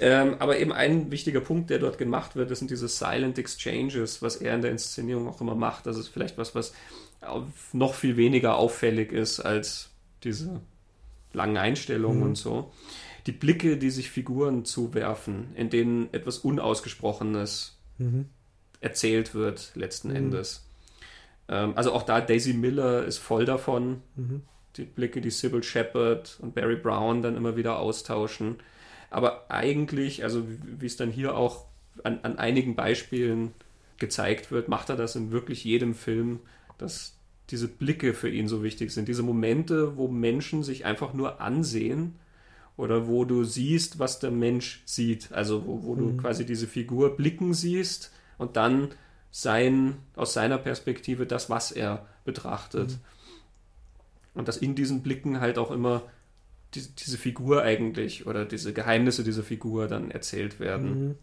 Ähm, 0.00 0.36
aber 0.38 0.58
eben 0.58 0.72
ein 0.72 1.10
wichtiger 1.10 1.40
Punkt, 1.40 1.70
der 1.70 1.78
dort 1.78 1.98
gemacht 1.98 2.36
wird, 2.36 2.50
das 2.50 2.58
sind 2.58 2.70
diese 2.70 2.88
Silent 2.88 3.38
Exchanges, 3.38 4.22
was 4.22 4.36
er 4.36 4.54
in 4.54 4.62
der 4.62 4.70
Inszenierung 4.70 5.28
auch 5.28 5.40
immer 5.40 5.54
macht. 5.54 5.86
Das 5.86 5.96
ist 5.96 6.08
vielleicht 6.08 6.38
was, 6.38 6.54
was 6.54 6.72
noch 7.72 7.94
viel 7.94 8.16
weniger 8.16 8.56
auffällig 8.56 9.12
ist 9.12 9.40
als 9.40 9.90
diese 10.22 10.60
langen 11.32 11.56
Einstellungen 11.56 12.18
mhm. 12.18 12.26
und 12.26 12.34
so. 12.36 12.70
Die 13.26 13.32
Blicke, 13.32 13.76
die 13.76 13.90
sich 13.90 14.10
Figuren 14.10 14.64
zuwerfen, 14.64 15.48
in 15.56 15.68
denen 15.68 16.12
etwas 16.14 16.38
Unausgesprochenes 16.38 17.76
mhm 17.98 18.26
erzählt 18.80 19.34
wird, 19.34 19.72
letzten 19.74 20.10
mhm. 20.10 20.16
Endes. 20.16 20.68
Ähm, 21.48 21.72
also 21.76 21.92
auch 21.92 22.02
da, 22.02 22.20
Daisy 22.20 22.52
Miller 22.52 23.04
ist 23.04 23.18
voll 23.18 23.44
davon. 23.44 24.02
Mhm. 24.16 24.42
Die 24.76 24.84
Blicke, 24.84 25.20
die 25.20 25.30
Sybil 25.30 25.62
Shepard 25.62 26.38
und 26.40 26.54
Barry 26.54 26.76
Brown 26.76 27.22
dann 27.22 27.36
immer 27.36 27.56
wieder 27.56 27.78
austauschen. 27.78 28.56
Aber 29.10 29.50
eigentlich, 29.50 30.22
also 30.22 30.44
wie 30.46 30.86
es 30.86 30.96
dann 30.96 31.10
hier 31.10 31.36
auch 31.36 31.64
an, 32.04 32.20
an 32.22 32.38
einigen 32.38 32.76
Beispielen 32.76 33.52
gezeigt 33.98 34.52
wird, 34.52 34.68
macht 34.68 34.90
er 34.90 34.96
das 34.96 35.16
in 35.16 35.32
wirklich 35.32 35.64
jedem 35.64 35.94
Film, 35.94 36.40
dass 36.76 37.16
diese 37.50 37.66
Blicke 37.66 38.14
für 38.14 38.28
ihn 38.28 38.46
so 38.46 38.62
wichtig 38.62 38.92
sind. 38.92 39.08
Diese 39.08 39.22
Momente, 39.22 39.96
wo 39.96 40.06
Menschen 40.06 40.62
sich 40.62 40.84
einfach 40.84 41.14
nur 41.14 41.40
ansehen 41.40 42.14
oder 42.76 43.08
wo 43.08 43.24
du 43.24 43.42
siehst, 43.42 43.98
was 43.98 44.20
der 44.20 44.30
Mensch 44.30 44.82
sieht. 44.84 45.32
Also 45.32 45.66
wo, 45.66 45.82
wo 45.82 45.94
mhm. 45.94 45.98
du 45.98 46.22
quasi 46.22 46.44
diese 46.44 46.68
Figur 46.68 47.16
blicken 47.16 47.54
siehst 47.54 48.12
und 48.38 48.56
dann 48.56 48.88
sein, 49.30 49.96
aus 50.16 50.32
seiner 50.32 50.58
Perspektive 50.58 51.26
das, 51.26 51.50
was 51.50 51.70
er 51.72 52.06
betrachtet. 52.24 52.90
Mhm. 52.92 52.98
Und 54.34 54.48
dass 54.48 54.56
in 54.56 54.74
diesen 54.74 55.02
Blicken 55.02 55.40
halt 55.40 55.58
auch 55.58 55.70
immer 55.70 56.02
die, 56.74 56.82
diese 56.88 57.18
Figur 57.18 57.62
eigentlich 57.62 58.26
oder 58.26 58.44
diese 58.44 58.72
Geheimnisse 58.72 59.24
dieser 59.24 59.42
Figur 59.42 59.88
dann 59.88 60.10
erzählt 60.10 60.60
werden. 60.60 61.08
Mhm. 61.08 61.14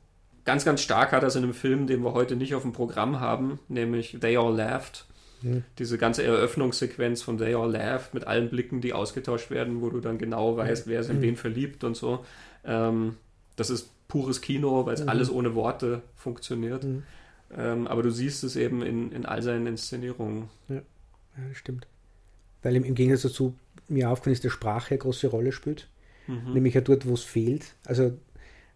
Ganz, 0.43 0.65
ganz 0.65 0.81
stark 0.81 1.11
hat 1.11 1.23
das 1.23 1.35
in 1.35 1.43
einem 1.43 1.53
Film, 1.53 1.87
den 1.87 2.03
wir 2.03 2.13
heute 2.13 2.35
nicht 2.35 2.53
auf 2.53 2.61
dem 2.61 2.73
Programm 2.73 3.19
haben, 3.19 3.59
nämlich 3.67 4.17
They 4.19 4.37
All 4.37 4.55
Laughed. 4.55 5.05
Mhm. 5.41 5.63
Diese 5.79 5.97
ganze 5.97 6.23
Eröffnungssequenz 6.23 7.21
von 7.21 7.37
They 7.37 7.55
All 7.55 7.71
Laughed 7.71 8.13
mit 8.13 8.27
allen 8.27 8.49
Blicken, 8.49 8.81
die 8.81 8.93
ausgetauscht 8.93 9.49
werden, 9.49 9.81
wo 9.81 9.89
du 9.89 9.99
dann 9.99 10.17
genau 10.17 10.57
weißt, 10.57 10.87
wer 10.87 10.99
ist 10.99 11.09
in 11.09 11.17
mhm. 11.17 11.21
wen 11.21 11.35
verliebt 11.35 11.83
und 11.83 11.95
so. 11.95 12.25
Ähm, 12.63 13.17
das 13.55 13.69
ist 13.69 13.89
pures 14.07 14.41
Kino, 14.41 14.85
weil 14.85 14.95
es 14.95 15.03
mhm. 15.03 15.09
alles 15.09 15.29
ohne 15.29 15.55
Worte 15.55 16.01
funktioniert. 16.15 16.83
Mhm. 16.83 17.03
Ähm, 17.55 17.87
aber 17.87 18.03
du 18.03 18.11
siehst 18.11 18.43
es 18.43 18.55
eben 18.55 18.81
in, 18.81 19.11
in 19.11 19.25
all 19.25 19.41
seinen 19.41 19.67
Inszenierungen. 19.67 20.49
Ja, 20.67 20.75
ja 20.75 20.83
das 21.49 21.57
stimmt. 21.57 21.87
Weil 22.63 22.75
im, 22.75 22.83
im 22.83 22.95
Gegensatz 22.95 23.23
dazu 23.23 23.55
mir 23.87 24.09
aufgefallen 24.09 24.33
ist, 24.33 24.43
der 24.43 24.49
Sprache 24.49 24.91
eine 24.91 24.99
große 24.99 25.27
Rolle 25.27 25.51
spielt. 25.51 25.87
Mhm. 26.27 26.53
Nämlich 26.53 26.73
ja 26.73 26.81
dort, 26.81 27.07
wo 27.07 27.13
es 27.13 27.23
fehlt. 27.23 27.75
Also 27.85 28.17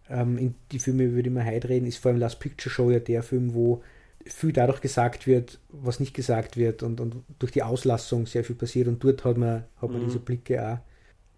ähm, 0.08 0.38
in 0.38 0.54
die 0.72 0.78
Filme, 0.78 1.04
über 1.04 1.22
die 1.22 1.30
wir 1.30 1.44
heute 1.44 1.68
reden, 1.68 1.86
ist 1.86 1.98
vor 1.98 2.10
allem 2.10 2.20
Last 2.20 2.40
Picture 2.40 2.72
Show 2.72 2.90
ja 2.90 3.00
der 3.00 3.22
Film, 3.22 3.54
wo 3.54 3.82
viel 4.26 4.52
dadurch 4.52 4.80
gesagt 4.80 5.26
wird, 5.26 5.58
was 5.70 5.98
nicht 5.98 6.14
gesagt 6.14 6.56
wird 6.56 6.82
und, 6.82 7.00
und 7.00 7.16
durch 7.38 7.52
die 7.52 7.62
Auslassung 7.62 8.26
sehr 8.26 8.44
viel 8.44 8.56
passiert 8.56 8.86
und 8.86 9.02
dort 9.02 9.24
hat 9.24 9.38
man, 9.38 9.64
hat 9.80 9.90
man 9.90 10.02
mhm. 10.02 10.06
diese 10.06 10.18
Blicke 10.18 10.62
auch. 10.62 10.78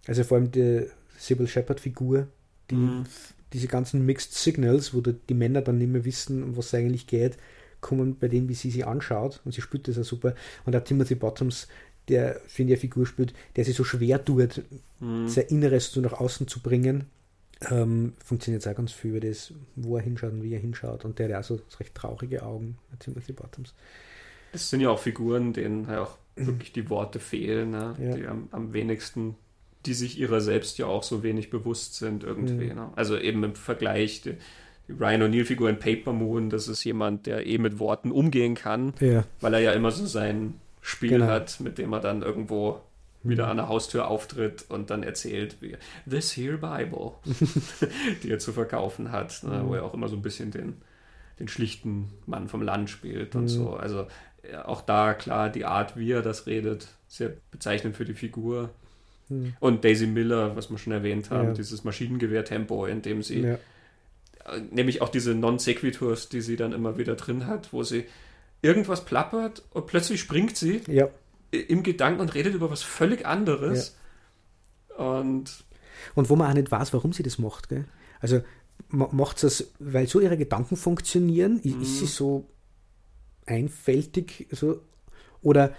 Also 0.09 0.24
vor 0.24 0.39
allem 0.39 0.51
die 0.51 0.86
Sybil 1.16 1.47
Shepard-Figur, 1.47 2.27
die 2.70 2.74
mhm. 2.74 3.05
Diese 3.53 3.69
ganzen 3.69 4.05
Mixed 4.07 4.35
Signals, 4.35 4.95
wo 4.95 5.01
die 5.01 5.35
Männer 5.35 5.62
dann 5.62 5.79
nicht 5.79 5.91
mehr 5.91 6.05
wissen, 6.05 6.43
um 6.43 6.57
was 6.57 6.66
es 6.66 6.74
eigentlich 6.74 7.07
geht, 7.07 7.37
kommen 7.81 8.16
bei 8.19 8.29
dem, 8.29 8.49
wie 8.49 8.55
sie 8.55 8.70
sie 8.70 8.85
anschaut 8.85 9.41
und 9.45 9.53
sie 9.53 9.61
spielt 9.61 9.89
das 9.89 9.99
auch 9.99 10.05
super. 10.05 10.35
Und 10.65 10.74
auch 10.77 10.85
Timothy 10.85 11.15
Bottoms, 11.15 11.69
der, 12.09 12.41
finde 12.47 12.73
ich, 12.73 12.79
eine 12.79 12.81
Figur 12.81 13.07
spielt, 13.07 13.35
der 13.57 13.65
sich 13.65 13.77
so 13.77 13.85
schwer 13.85 14.24
tut, 14.24 14.62
mhm. 15.01 15.29
sein 15.29 15.47
Inneres 15.47 15.93
so 15.93 16.01
nach 16.01 16.15
außen 16.15 16.49
zu 16.49 16.61
bringen. 16.61 17.07
Ähm, 17.70 18.15
funktioniert 18.24 18.66
auch 18.66 18.74
ganz 18.74 18.93
viel 18.93 19.12
über 19.12 19.20
das, 19.20 19.53
wo 19.77 19.97
er 19.97 20.03
hinschaut 20.03 20.33
und 20.33 20.43
wie 20.43 20.55
er 20.55 20.61
hinschaut. 20.61 21.05
Und 21.05 21.19
der 21.19 21.29
hat 21.29 21.45
auch 21.45 21.47
so 21.47 21.61
recht 21.79 21.95
traurige 21.95 22.43
Augen, 22.43 22.79
Timothy 22.99 23.33
Bottoms. 23.33 23.74
Es 24.53 24.69
sind 24.69 24.81
ja 24.81 24.91
auch 24.91 24.99
Figuren, 24.99 25.53
denen 25.53 25.87
halt 25.87 26.01
auch 26.01 26.19
wirklich 26.37 26.73
die 26.73 26.89
Worte 26.89 27.20
fehlen, 27.20 27.70
ne? 27.70 27.95
ja. 27.99 28.15
die 28.15 28.27
am, 28.27 28.49
am, 28.53 28.73
wenigsten, 28.73 29.37
die 29.87 29.95
sich 29.95 30.19
ihrer 30.19 30.41
selbst 30.41 30.79
ja 30.79 30.87
auch 30.87 31.03
so 31.03 31.23
wenig 31.23 31.51
bewusst 31.51 31.97
sind 31.97 32.25
irgendwie. 32.25 32.71
Mhm. 32.71 32.75
Ne? 32.75 32.89
Also 32.97 33.19
eben 33.19 33.43
im 33.45 33.55
Vergleich, 33.55 34.23
die, 34.23 34.35
die 34.89 34.93
Ryan 34.93 35.23
O'Neill-Figur 35.23 35.69
in 35.69 35.79
Paper 35.79 36.13
Moon, 36.13 36.51
das 36.51 36.69
ist 36.69 36.85
jemand, 36.85 37.27
der 37.27 37.47
eh 37.47 37.59
mit 37.59 37.79
Worten 37.79 38.11
umgehen 38.11 38.55
kann, 38.55 38.95
ja. 39.01 39.25
weil 39.41 39.55
er 39.55 39.61
ja 39.61 39.73
immer 39.73 39.91
so 39.91 40.07
sein 40.07 40.55
Spiel 40.81 41.11
genau. 41.11 41.27
hat, 41.27 41.61
mit 41.61 41.79
dem 41.79 41.93
er 41.93 42.01
dann 42.01 42.23
irgendwo 42.23 42.81
wieder 43.25 43.49
an 43.49 43.57
der 43.57 43.69
Haustür 43.69 44.09
auftritt 44.09 44.65
und 44.69 44.91
dann 44.91 45.05
erzählt, 45.05 45.59
wie 45.61 45.77
This 46.11 46.37
Here 46.37 46.59
Bible, 46.59 47.13
die 48.23 48.31
er 48.31 48.41
zu 48.41 48.53
verkaufen 48.53 49.13
hat, 49.13 49.45
ne, 49.45 49.63
mhm. 49.63 49.69
wo 49.69 49.75
er 49.75 49.85
auch 49.85 49.95
immer 49.95 50.09
so 50.09 50.17
ein 50.17 50.23
bisschen 50.23 50.51
den, 50.51 50.83
den 51.39 51.47
schlichten 51.47 52.11
Mann 52.27 52.49
vom 52.49 52.63
Land 52.63 52.91
spielt 52.91 53.37
und 53.37 53.43
mhm. 53.43 53.49
so. 53.49 53.75
Also 53.75 54.07
auch 54.65 54.81
da 54.83 55.15
klar 55.15 55.51
die 55.51 55.65
Art, 55.65 55.97
wie 55.97 56.11
er 56.11 56.23
das 56.23 56.47
redet, 56.47 56.89
sehr 57.09 57.33
bezeichnend 57.51 57.97
für 57.97 58.05
die 58.05 58.15
Figur. 58.15 58.71
Mhm. 59.33 59.55
Und 59.61 59.85
Daisy 59.85 60.07
Miller, 60.07 60.57
was 60.57 60.71
wir 60.71 60.79
schon 60.79 60.93
erwähnt 60.93 61.31
haben, 61.31 61.49
ja. 61.49 61.55
dieses 61.55 61.85
Maschinengewehr-Tempo, 61.85 62.87
in 62.87 63.03
dem 63.03 63.23
sie 63.23 63.41
ja. 63.41 63.59
nämlich 64.71 65.03
auch 65.03 65.09
diese 65.09 65.35
Non-Sequiturs, 65.35 66.29
die 66.29 66.41
sie 66.41 66.57
dann 66.57 66.73
immer 66.73 66.99
wieder 66.99 67.17
drin 67.17 67.47
hat, 67.47 67.73
wo 67.73 67.83
sie 67.83 68.05
irgendwas 68.63 69.05
plappert 69.05 69.63
und 69.71 69.87
plötzlich 69.87 70.21
springt 70.21 70.57
sie 70.57 70.83
ja. 70.87 71.09
im 71.51 71.83
Gedanken 71.83 72.21
und 72.21 72.35
redet 72.35 72.55
über 72.55 72.71
was 72.71 72.83
völlig 72.83 73.27
anderes. 73.27 73.97
Und, 74.97 75.65
und 76.15 76.31
wo 76.31 76.37
man 76.37 76.51
auch 76.51 76.55
nicht 76.55 76.71
weiß, 76.71 76.93
warum 76.93 77.13
sie 77.13 77.23
das 77.23 77.39
macht. 77.39 77.69
Gell? 77.69 77.87
Also 78.21 78.43
macht 78.89 79.39
sie 79.39 79.47
das, 79.47 79.73
weil 79.79 80.07
so 80.07 80.21
ihre 80.21 80.37
Gedanken 80.37 80.77
funktionieren, 80.77 81.61
mhm. 81.63 81.83
ist 81.83 81.99
sie 81.99 82.07
so 82.07 82.47
einfältig 83.47 84.47
so, 84.51 84.81
oder 85.41 85.75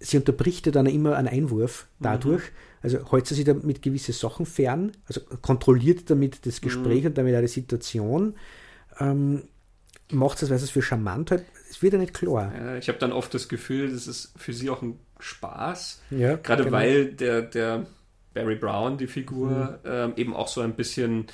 sie 0.00 0.16
unterbricht 0.16 0.66
ja 0.66 0.72
dann 0.72 0.86
immer 0.86 1.16
einen 1.16 1.28
Einwurf 1.28 1.86
dadurch. 2.00 2.42
Mhm. 2.42 2.56
Also 2.82 3.10
hält 3.10 3.26
sie 3.26 3.34
sich 3.34 3.44
damit 3.44 3.80
gewisse 3.80 4.12
Sachen 4.12 4.44
fern, 4.44 4.92
also 5.06 5.20
kontrolliert 5.40 6.10
damit 6.10 6.44
das 6.46 6.60
Gespräch 6.60 7.02
mhm. 7.02 7.08
und 7.08 7.18
damit 7.18 7.36
auch 7.36 7.40
die 7.40 7.48
Situation. 7.48 8.34
Ähm, 8.98 9.44
macht 10.10 10.42
es, 10.42 10.50
weil 10.50 10.56
es 10.56 10.70
für 10.70 10.82
charmant 10.82 11.30
halt, 11.30 11.44
es 11.70 11.82
wird 11.82 11.94
ja 11.94 11.98
nicht 11.98 12.14
klar. 12.14 12.52
Ja, 12.54 12.76
ich 12.76 12.88
habe 12.88 12.98
dann 12.98 13.12
oft 13.12 13.32
das 13.32 13.48
Gefühl, 13.48 13.90
das 13.90 14.06
ist 14.06 14.32
für 14.36 14.52
sie 14.52 14.68
auch 14.68 14.82
ein 14.82 14.98
Spaß. 15.20 16.02
Ja, 16.10 16.36
Gerade 16.36 16.64
genau. 16.64 16.76
weil 16.76 17.06
der, 17.06 17.42
der 17.42 17.86
Barry 18.34 18.56
Brown, 18.56 18.98
die 18.98 19.06
Figur, 19.06 19.78
mhm. 19.84 19.90
ähm, 19.90 20.12
eben 20.16 20.34
auch 20.34 20.48
so 20.48 20.60
ein 20.60 20.74
bisschen, 20.74 21.26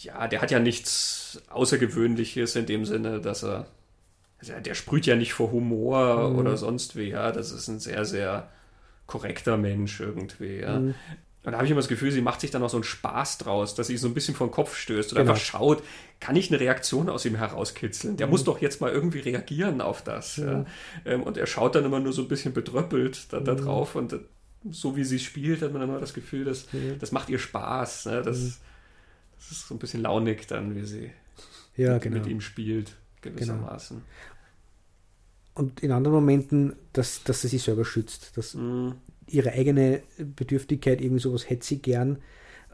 ja, 0.00 0.28
der 0.28 0.42
hat 0.42 0.50
ja 0.50 0.58
nichts 0.58 1.42
Außergewöhnliches 1.48 2.56
in 2.56 2.66
dem 2.66 2.84
Sinne, 2.84 3.20
dass 3.20 3.44
er, 3.44 3.66
also 4.38 4.52
der 4.60 4.74
sprüht 4.74 5.06
ja 5.06 5.16
nicht 5.16 5.32
vor 5.32 5.52
Humor 5.52 6.30
mhm. 6.30 6.38
oder 6.38 6.56
sonst 6.56 6.96
wie, 6.96 7.10
ja, 7.10 7.32
das 7.32 7.52
ist 7.52 7.68
ein 7.68 7.80
sehr, 7.80 8.04
sehr 8.04 8.50
korrekter 9.06 9.56
Mensch 9.56 10.00
irgendwie, 10.00 10.60
ja. 10.60 10.78
Mhm. 10.78 10.94
Und 11.46 11.52
da 11.52 11.58
habe 11.58 11.66
ich 11.66 11.70
immer 11.70 11.80
das 11.80 11.86
Gefühl, 11.86 12.10
sie 12.10 12.22
macht 12.22 12.40
sich 12.40 12.50
dann 12.50 12.64
auch 12.64 12.70
so 12.70 12.76
einen 12.76 12.82
Spaß 12.82 13.38
draus, 13.38 13.76
dass 13.76 13.86
sie 13.86 13.96
so 13.96 14.08
ein 14.08 14.14
bisschen 14.14 14.34
vor 14.34 14.48
den 14.48 14.52
Kopf 14.52 14.76
stößt 14.76 15.12
und 15.12 15.18
genau. 15.18 15.30
einfach 15.30 15.40
schaut, 15.42 15.80
kann 16.18 16.34
ich 16.34 16.50
eine 16.50 16.58
Reaktion 16.58 17.08
aus 17.08 17.24
ihm 17.24 17.36
herauskitzeln? 17.36 18.16
Der 18.16 18.26
mhm. 18.26 18.32
muss 18.32 18.42
doch 18.42 18.60
jetzt 18.60 18.80
mal 18.80 18.90
irgendwie 18.90 19.20
reagieren 19.20 19.80
auf 19.80 20.02
das. 20.02 20.38
Ja. 20.38 20.52
Ja. 20.52 20.66
Ähm, 21.04 21.22
und 21.22 21.36
er 21.36 21.46
schaut 21.46 21.76
dann 21.76 21.84
immer 21.84 22.00
nur 22.00 22.12
so 22.12 22.22
ein 22.22 22.28
bisschen 22.28 22.52
bedröppelt 22.52 23.32
da, 23.32 23.38
da 23.38 23.52
mhm. 23.52 23.58
drauf 23.58 23.94
und 23.94 24.12
äh, 24.12 24.18
so 24.72 24.96
wie 24.96 25.04
sie 25.04 25.20
spielt, 25.20 25.62
hat 25.62 25.70
man 25.70 25.82
dann 25.82 25.90
immer 25.90 26.00
das 26.00 26.14
Gefühl, 26.14 26.44
dass, 26.44 26.72
mhm. 26.72 26.98
das 26.98 27.12
macht 27.12 27.28
ihr 27.28 27.38
Spaß. 27.38 28.06
Ne? 28.06 28.22
Das, 28.22 28.38
mhm. 28.38 28.54
das 29.38 29.50
ist 29.52 29.68
so 29.68 29.74
ein 29.76 29.78
bisschen 29.78 30.02
launig 30.02 30.48
dann, 30.48 30.74
wie 30.74 30.84
sie 30.84 31.12
ja, 31.76 31.94
mit, 31.94 32.02
genau. 32.02 32.18
mit 32.18 32.26
ihm 32.26 32.40
spielt, 32.40 32.96
gewissermaßen. 33.22 33.98
Genau. 33.98 34.08
Und 35.56 35.80
in 35.80 35.90
anderen 35.90 36.14
Momenten, 36.14 36.76
dass, 36.92 37.24
dass 37.24 37.40
sie 37.40 37.48
sich 37.48 37.62
selber 37.62 37.84
schützt, 37.84 38.36
dass 38.36 38.54
mhm 38.54 38.92
ihre 39.26 39.52
eigene 39.52 40.02
Bedürftigkeit, 40.18 41.00
irgendwie 41.00 41.22
sowas 41.22 41.48
hätte 41.48 41.66
sie 41.66 41.78
gern, 41.78 42.18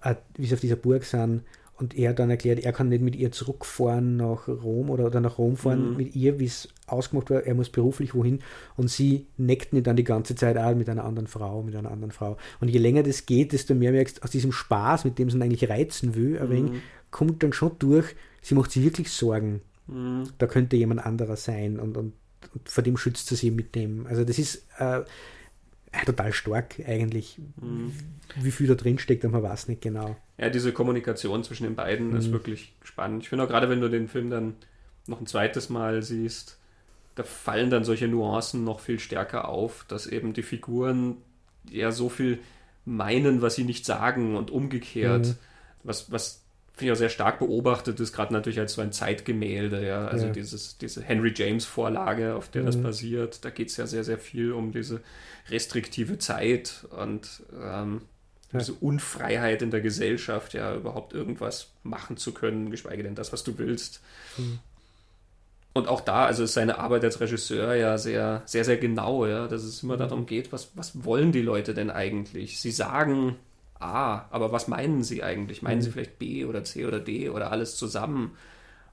äh, 0.02 0.14
wie 0.36 0.46
sie 0.46 0.54
auf 0.54 0.60
dieser 0.60 0.76
Burg 0.76 1.04
sind. 1.04 1.42
Und 1.78 1.98
er 1.98 2.12
dann 2.12 2.30
erklärt, 2.30 2.60
er 2.60 2.72
kann 2.72 2.90
nicht 2.90 3.02
mit 3.02 3.16
ihr 3.16 3.32
zurückfahren 3.32 4.16
nach 4.16 4.46
Rom 4.46 4.90
oder, 4.90 5.06
oder 5.06 5.20
nach 5.20 5.38
Rom 5.38 5.56
fahren 5.56 5.92
mhm. 5.92 5.96
mit 5.96 6.14
ihr, 6.14 6.38
wie 6.38 6.44
es 6.44 6.68
ausgemacht 6.86 7.30
war, 7.30 7.42
er 7.42 7.54
muss 7.54 7.70
beruflich 7.70 8.14
wohin. 8.14 8.40
Und 8.76 8.88
sie 8.88 9.26
neckt 9.36 9.72
nicht 9.72 9.86
dann 9.86 9.96
die 9.96 10.04
ganze 10.04 10.36
Zeit 10.36 10.56
auch 10.58 10.76
mit 10.76 10.88
einer 10.88 11.04
anderen 11.04 11.26
Frau, 11.26 11.62
mit 11.62 11.74
einer 11.74 11.90
anderen 11.90 12.12
Frau. 12.12 12.36
Und 12.60 12.68
je 12.68 12.78
länger 12.78 13.02
das 13.02 13.26
geht, 13.26 13.52
desto 13.52 13.74
mehr 13.74 13.90
merkst 13.90 14.22
aus 14.22 14.30
diesem 14.30 14.52
Spaß, 14.52 15.04
mit 15.04 15.18
dem 15.18 15.30
sie 15.30 15.38
ihn 15.38 15.42
eigentlich 15.42 15.68
reizen 15.68 16.14
will, 16.14 16.38
ein 16.38 16.50
wenig, 16.50 16.72
mhm. 16.72 16.82
kommt 17.10 17.42
dann 17.42 17.52
schon 17.52 17.72
durch, 17.78 18.14
sie 18.42 18.54
macht 18.54 18.70
sich 18.70 18.84
wirklich 18.84 19.10
Sorgen. 19.10 19.62
Mhm. 19.88 20.24
Da 20.38 20.46
könnte 20.46 20.76
jemand 20.76 21.04
anderer 21.04 21.36
sein 21.36 21.80
und, 21.80 21.96
und, 21.96 22.12
und, 22.54 22.68
vor 22.68 22.82
dem 22.82 22.96
schützt 22.96 23.28
sie 23.28 23.36
sie 23.36 23.50
mit 23.50 23.74
dem. 23.74 24.06
Also 24.06 24.24
das 24.24 24.38
ist 24.38 24.66
äh, 24.78 25.02
ja, 25.94 26.04
total 26.06 26.32
stark 26.32 26.76
eigentlich. 26.86 27.38
Mhm. 27.60 27.92
Wie 28.36 28.50
viel 28.50 28.66
da 28.66 28.74
drin 28.74 28.98
steckt, 28.98 29.24
man 29.24 29.42
weiß 29.42 29.68
nicht 29.68 29.82
genau. 29.82 30.16
Ja, 30.38 30.48
diese 30.48 30.72
Kommunikation 30.72 31.44
zwischen 31.44 31.64
den 31.64 31.74
beiden 31.74 32.10
mhm. 32.10 32.16
ist 32.16 32.32
wirklich 32.32 32.74
spannend. 32.82 33.22
Ich 33.22 33.28
finde 33.28 33.44
auch 33.44 33.48
gerade, 33.48 33.68
wenn 33.68 33.80
du 33.80 33.88
den 33.88 34.08
Film 34.08 34.30
dann 34.30 34.54
noch 35.06 35.20
ein 35.20 35.26
zweites 35.26 35.68
Mal 35.68 36.02
siehst, 36.02 36.58
da 37.14 37.22
fallen 37.22 37.70
dann 37.70 37.84
solche 37.84 38.08
Nuancen 38.08 38.64
noch 38.64 38.80
viel 38.80 38.98
stärker 38.98 39.48
auf, 39.48 39.84
dass 39.88 40.06
eben 40.06 40.32
die 40.32 40.42
Figuren 40.42 41.16
ja 41.68 41.92
so 41.92 42.08
viel 42.08 42.38
meinen, 42.84 43.42
was 43.42 43.54
sie 43.54 43.64
nicht 43.64 43.84
sagen 43.84 44.36
und 44.36 44.50
umgekehrt, 44.50 45.26
mhm. 45.26 45.36
was, 45.82 46.10
was 46.10 46.41
finde 46.82 46.92
ich 46.92 46.96
auch 46.96 46.98
sehr 46.98 47.10
stark 47.10 47.38
beobachtet 47.38 48.00
ist, 48.00 48.12
gerade 48.12 48.32
natürlich 48.32 48.58
als 48.58 48.72
so 48.72 48.82
ein 48.82 48.90
Zeitgemälde, 48.90 49.86
ja. 49.86 50.08
Also 50.08 50.26
ja. 50.26 50.32
Dieses, 50.32 50.78
diese 50.78 51.00
Henry 51.00 51.32
James 51.32 51.64
Vorlage, 51.64 52.34
auf 52.34 52.48
der 52.48 52.62
mhm. 52.62 52.66
das 52.66 52.82
basiert, 52.82 53.44
da 53.44 53.50
geht 53.50 53.68
es 53.68 53.76
ja 53.76 53.86
sehr, 53.86 54.02
sehr 54.02 54.18
viel 54.18 54.50
um 54.50 54.72
diese 54.72 55.00
restriktive 55.48 56.18
Zeit 56.18 56.84
und 56.90 57.44
ähm, 57.54 58.02
ja. 58.52 58.58
diese 58.58 58.72
Unfreiheit 58.72 59.62
in 59.62 59.70
der 59.70 59.80
Gesellschaft, 59.80 60.54
ja, 60.54 60.74
überhaupt 60.74 61.12
irgendwas 61.12 61.68
machen 61.84 62.16
zu 62.16 62.34
können, 62.34 62.72
geschweige 62.72 63.04
denn 63.04 63.14
das, 63.14 63.32
was 63.32 63.44
du 63.44 63.58
willst. 63.58 64.00
Mhm. 64.36 64.58
Und 65.74 65.86
auch 65.86 66.00
da, 66.00 66.26
also 66.26 66.42
ist 66.42 66.54
seine 66.54 66.80
Arbeit 66.80 67.04
als 67.04 67.20
Regisseur 67.20 67.76
ja 67.76 67.96
sehr, 67.96 68.42
sehr, 68.44 68.64
sehr 68.64 68.76
genau, 68.76 69.24
ja, 69.24 69.46
dass 69.46 69.62
es 69.62 69.84
immer 69.84 69.94
mhm. 69.94 70.00
darum 70.00 70.26
geht, 70.26 70.50
was, 70.50 70.72
was 70.74 71.04
wollen 71.04 71.30
die 71.30 71.42
Leute 71.42 71.74
denn 71.74 71.92
eigentlich? 71.92 72.60
Sie 72.60 72.72
sagen, 72.72 73.36
A, 73.82 74.28
aber 74.30 74.52
was 74.52 74.68
meinen 74.68 75.02
Sie 75.02 75.22
eigentlich? 75.22 75.62
Meinen 75.62 75.78
mhm. 75.78 75.82
Sie 75.82 75.90
vielleicht 75.90 76.18
B 76.18 76.44
oder 76.44 76.64
C 76.64 76.86
oder 76.86 77.00
D 77.00 77.30
oder 77.30 77.50
alles 77.50 77.76
zusammen? 77.76 78.32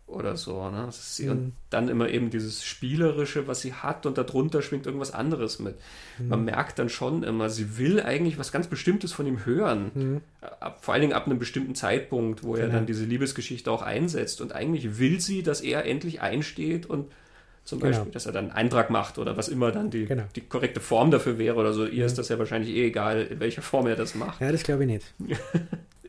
oder 0.10 0.38
so. 0.38 0.70
Ne? 0.70 0.90
Mhm. 1.20 1.30
Und 1.30 1.53
dann 1.70 1.90
immer 1.90 2.10
eben 2.10 2.30
dieses 2.30 2.64
Spielerische, 2.64 3.48
was 3.48 3.61
sie 3.61 3.74
hat 3.74 4.06
und 4.06 4.18
darunter 4.18 4.61
schwingt 4.61 4.86
irgendwas 4.86 5.11
anderes 5.11 5.60
mit. 5.60 5.76
Mhm. 6.18 6.28
Man 6.28 6.45
merkt 6.45 6.80
dann 6.80 6.90
schon 6.90 7.24
immer, 7.24 7.49
sie 7.49 7.78
will 7.78 8.02
eigentlich 8.02 8.38
was 8.38 8.52
ganz 8.52 8.68
Bestimmtes 8.68 9.14
von 9.14 9.26
ihm 9.26 9.45
hören. 9.45 9.91
Mhm. 9.94 10.22
Ab, 10.60 10.80
vor 10.82 10.94
allen 10.94 11.02
Dingen 11.02 11.14
ab 11.14 11.28
einem 11.28 11.40
bestimmten 11.40 11.76
Zeitpunkt, 11.76 12.44
wo 12.44 12.56
er 12.56 12.66
genau. 12.66 12.74
dann 12.74 12.86
diese 12.86 13.06
Liebesgeschichte 13.06 13.72
auch 13.72 13.82
einsetzt. 13.82 14.41
Und 14.41 14.53
eigentlich 14.53 14.99
will 14.99 15.20
sie, 15.20 15.44
dass 15.44 15.61
er 15.61 15.86
endlich 15.86 16.22
einsteht 16.22 16.86
und 16.86 17.11
zum 17.64 17.80
genau. 17.80 17.91
Beispiel, 17.91 18.11
dass 18.11 18.26
er 18.26 18.31
dann 18.31 18.45
einen 18.45 18.53
Eintrag 18.53 18.90
macht 18.90 19.18
oder 19.18 19.38
was 19.38 19.48
immer 19.48 19.72
dann 19.72 19.90
die, 19.90 20.06
genau. 20.06 20.23
die 20.36 20.41
korrekte 20.41 20.80
Form 20.80 21.11
dafür 21.11 21.38
wäre 21.38 21.56
oder 21.56 21.73
so. 21.73 21.86
Ihr 21.86 22.06
ist 22.06 22.18
das 22.18 22.30
ja 22.30 22.40
wahrscheinlich 22.40 22.76
eh 22.76 22.88
egal, 22.88 23.23
in 23.23 23.40
welcher 23.40 23.61
Form 23.61 23.88
er 23.88 23.95
das 23.95 24.15
macht. 24.15 24.41
Ja, 24.41 24.52
das 24.52 24.64
glaube 24.64 24.84
ich 24.84 24.90
nicht. 24.90 25.14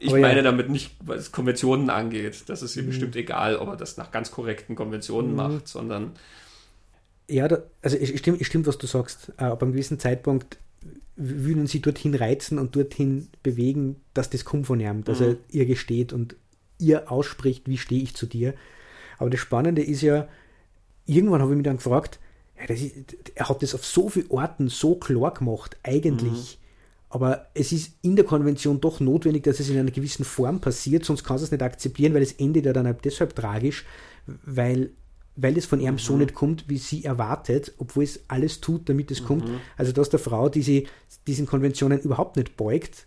Ich 0.03 0.09
Aber 0.09 0.21
meine 0.21 0.37
ja. 0.37 0.43
damit 0.43 0.71
nicht, 0.71 0.97
was 1.01 1.31
Konventionen 1.31 1.91
angeht. 1.91 2.45
Das 2.47 2.63
ist 2.63 2.75
ihm 2.75 2.85
mhm. 2.85 2.89
bestimmt 2.89 3.17
egal, 3.17 3.57
ob 3.57 3.69
er 3.69 3.77
das 3.77 3.99
nach 3.99 4.11
ganz 4.11 4.31
korrekten 4.31 4.75
Konventionen 4.75 5.33
mhm. 5.33 5.37
macht, 5.37 5.69
sondern. 5.69 6.13
Ja, 7.29 7.47
da, 7.47 7.59
also 7.83 7.99
es 7.99 8.19
stimmt, 8.19 8.41
es 8.41 8.47
stimmt, 8.47 8.67
was 8.67 8.79
du 8.79 8.87
sagst. 8.87 9.31
Äh, 9.37 9.45
ab 9.45 9.63
einem 9.63 9.73
gewissen 9.73 9.99
Zeitpunkt 9.99 10.57
würden 11.17 11.67
sie 11.67 11.83
dorthin 11.83 12.15
reizen 12.15 12.59
und 12.59 12.75
dorthin 12.77 13.29
bewegen, 13.43 14.01
dass 14.15 14.31
das 14.31 14.47
kommt 14.47 14.67
von 14.67 14.81
ihm, 14.81 15.05
dass 15.05 15.21
mhm. 15.21 15.27
er 15.27 15.37
ihr 15.51 15.67
gesteht 15.67 16.15
und 16.15 16.35
ihr 16.79 17.13
ausspricht, 17.13 17.69
wie 17.69 17.77
stehe 17.77 18.03
ich 18.03 18.17
zu 18.17 18.25
dir. 18.25 18.55
Aber 19.19 19.29
das 19.29 19.41
Spannende 19.41 19.83
ist 19.83 20.01
ja, 20.01 20.29
irgendwann 21.11 21.43
habe 21.43 21.53
ich 21.53 21.57
mich 21.57 21.65
dann 21.65 21.77
gefragt, 21.77 22.21
ja, 22.59 22.75
ist, 22.75 22.95
er 23.35 23.49
hat 23.49 23.63
das 23.63 23.75
auf 23.75 23.85
so 23.85 24.09
vielen 24.09 24.31
Orten 24.31 24.69
so 24.69 24.95
klar 24.95 25.35
gemacht, 25.35 25.77
eigentlich. 25.83 26.59
Mhm. 26.59 26.61
Aber 27.09 27.49
es 27.55 27.73
ist 27.73 27.95
in 28.03 28.15
der 28.15 28.25
Konvention 28.25 28.81
doch 28.81 29.01
notwendig, 29.01 29.43
dass 29.43 29.59
es 29.59 29.69
in 29.69 29.79
einer 29.79 29.91
gewissen 29.91 30.25
Form 30.25 30.61
passiert, 30.61 31.05
sonst 31.05 31.25
kannst 31.25 31.43
du 31.43 31.47
es 31.47 31.51
nicht 31.51 31.63
akzeptieren, 31.63 32.15
weil 32.15 32.23
es 32.23 32.33
endet 32.33 32.67
ja 32.67 32.73
dann 32.73 32.87
halt 32.87 33.05
deshalb 33.05 33.35
tragisch, 33.35 33.85
weil, 34.45 34.91
weil 35.35 35.59
es 35.59 35.67
von 35.67 35.81
ihm 35.81 35.95
mhm. 35.95 35.99
so 35.99 36.17
nicht 36.17 36.35
kommt, 36.35 36.69
wie 36.69 36.79
sie 36.79 37.05
erwartet, 37.05 37.75
obwohl 37.79 38.05
es 38.05 38.21
alles 38.29 38.61
tut, 38.61 38.89
damit 38.89 39.11
es 39.11 39.23
mhm. 39.23 39.27
kommt. 39.27 39.51
Also 39.77 39.93
dass 39.93 40.11
der 40.11 40.21
Frau, 40.21 40.49
die 40.49 40.63
sie 40.63 40.87
diesen 41.27 41.47
Konventionen 41.47 42.01
überhaupt 42.01 42.37
nicht 42.37 42.57
beugt, 42.57 43.07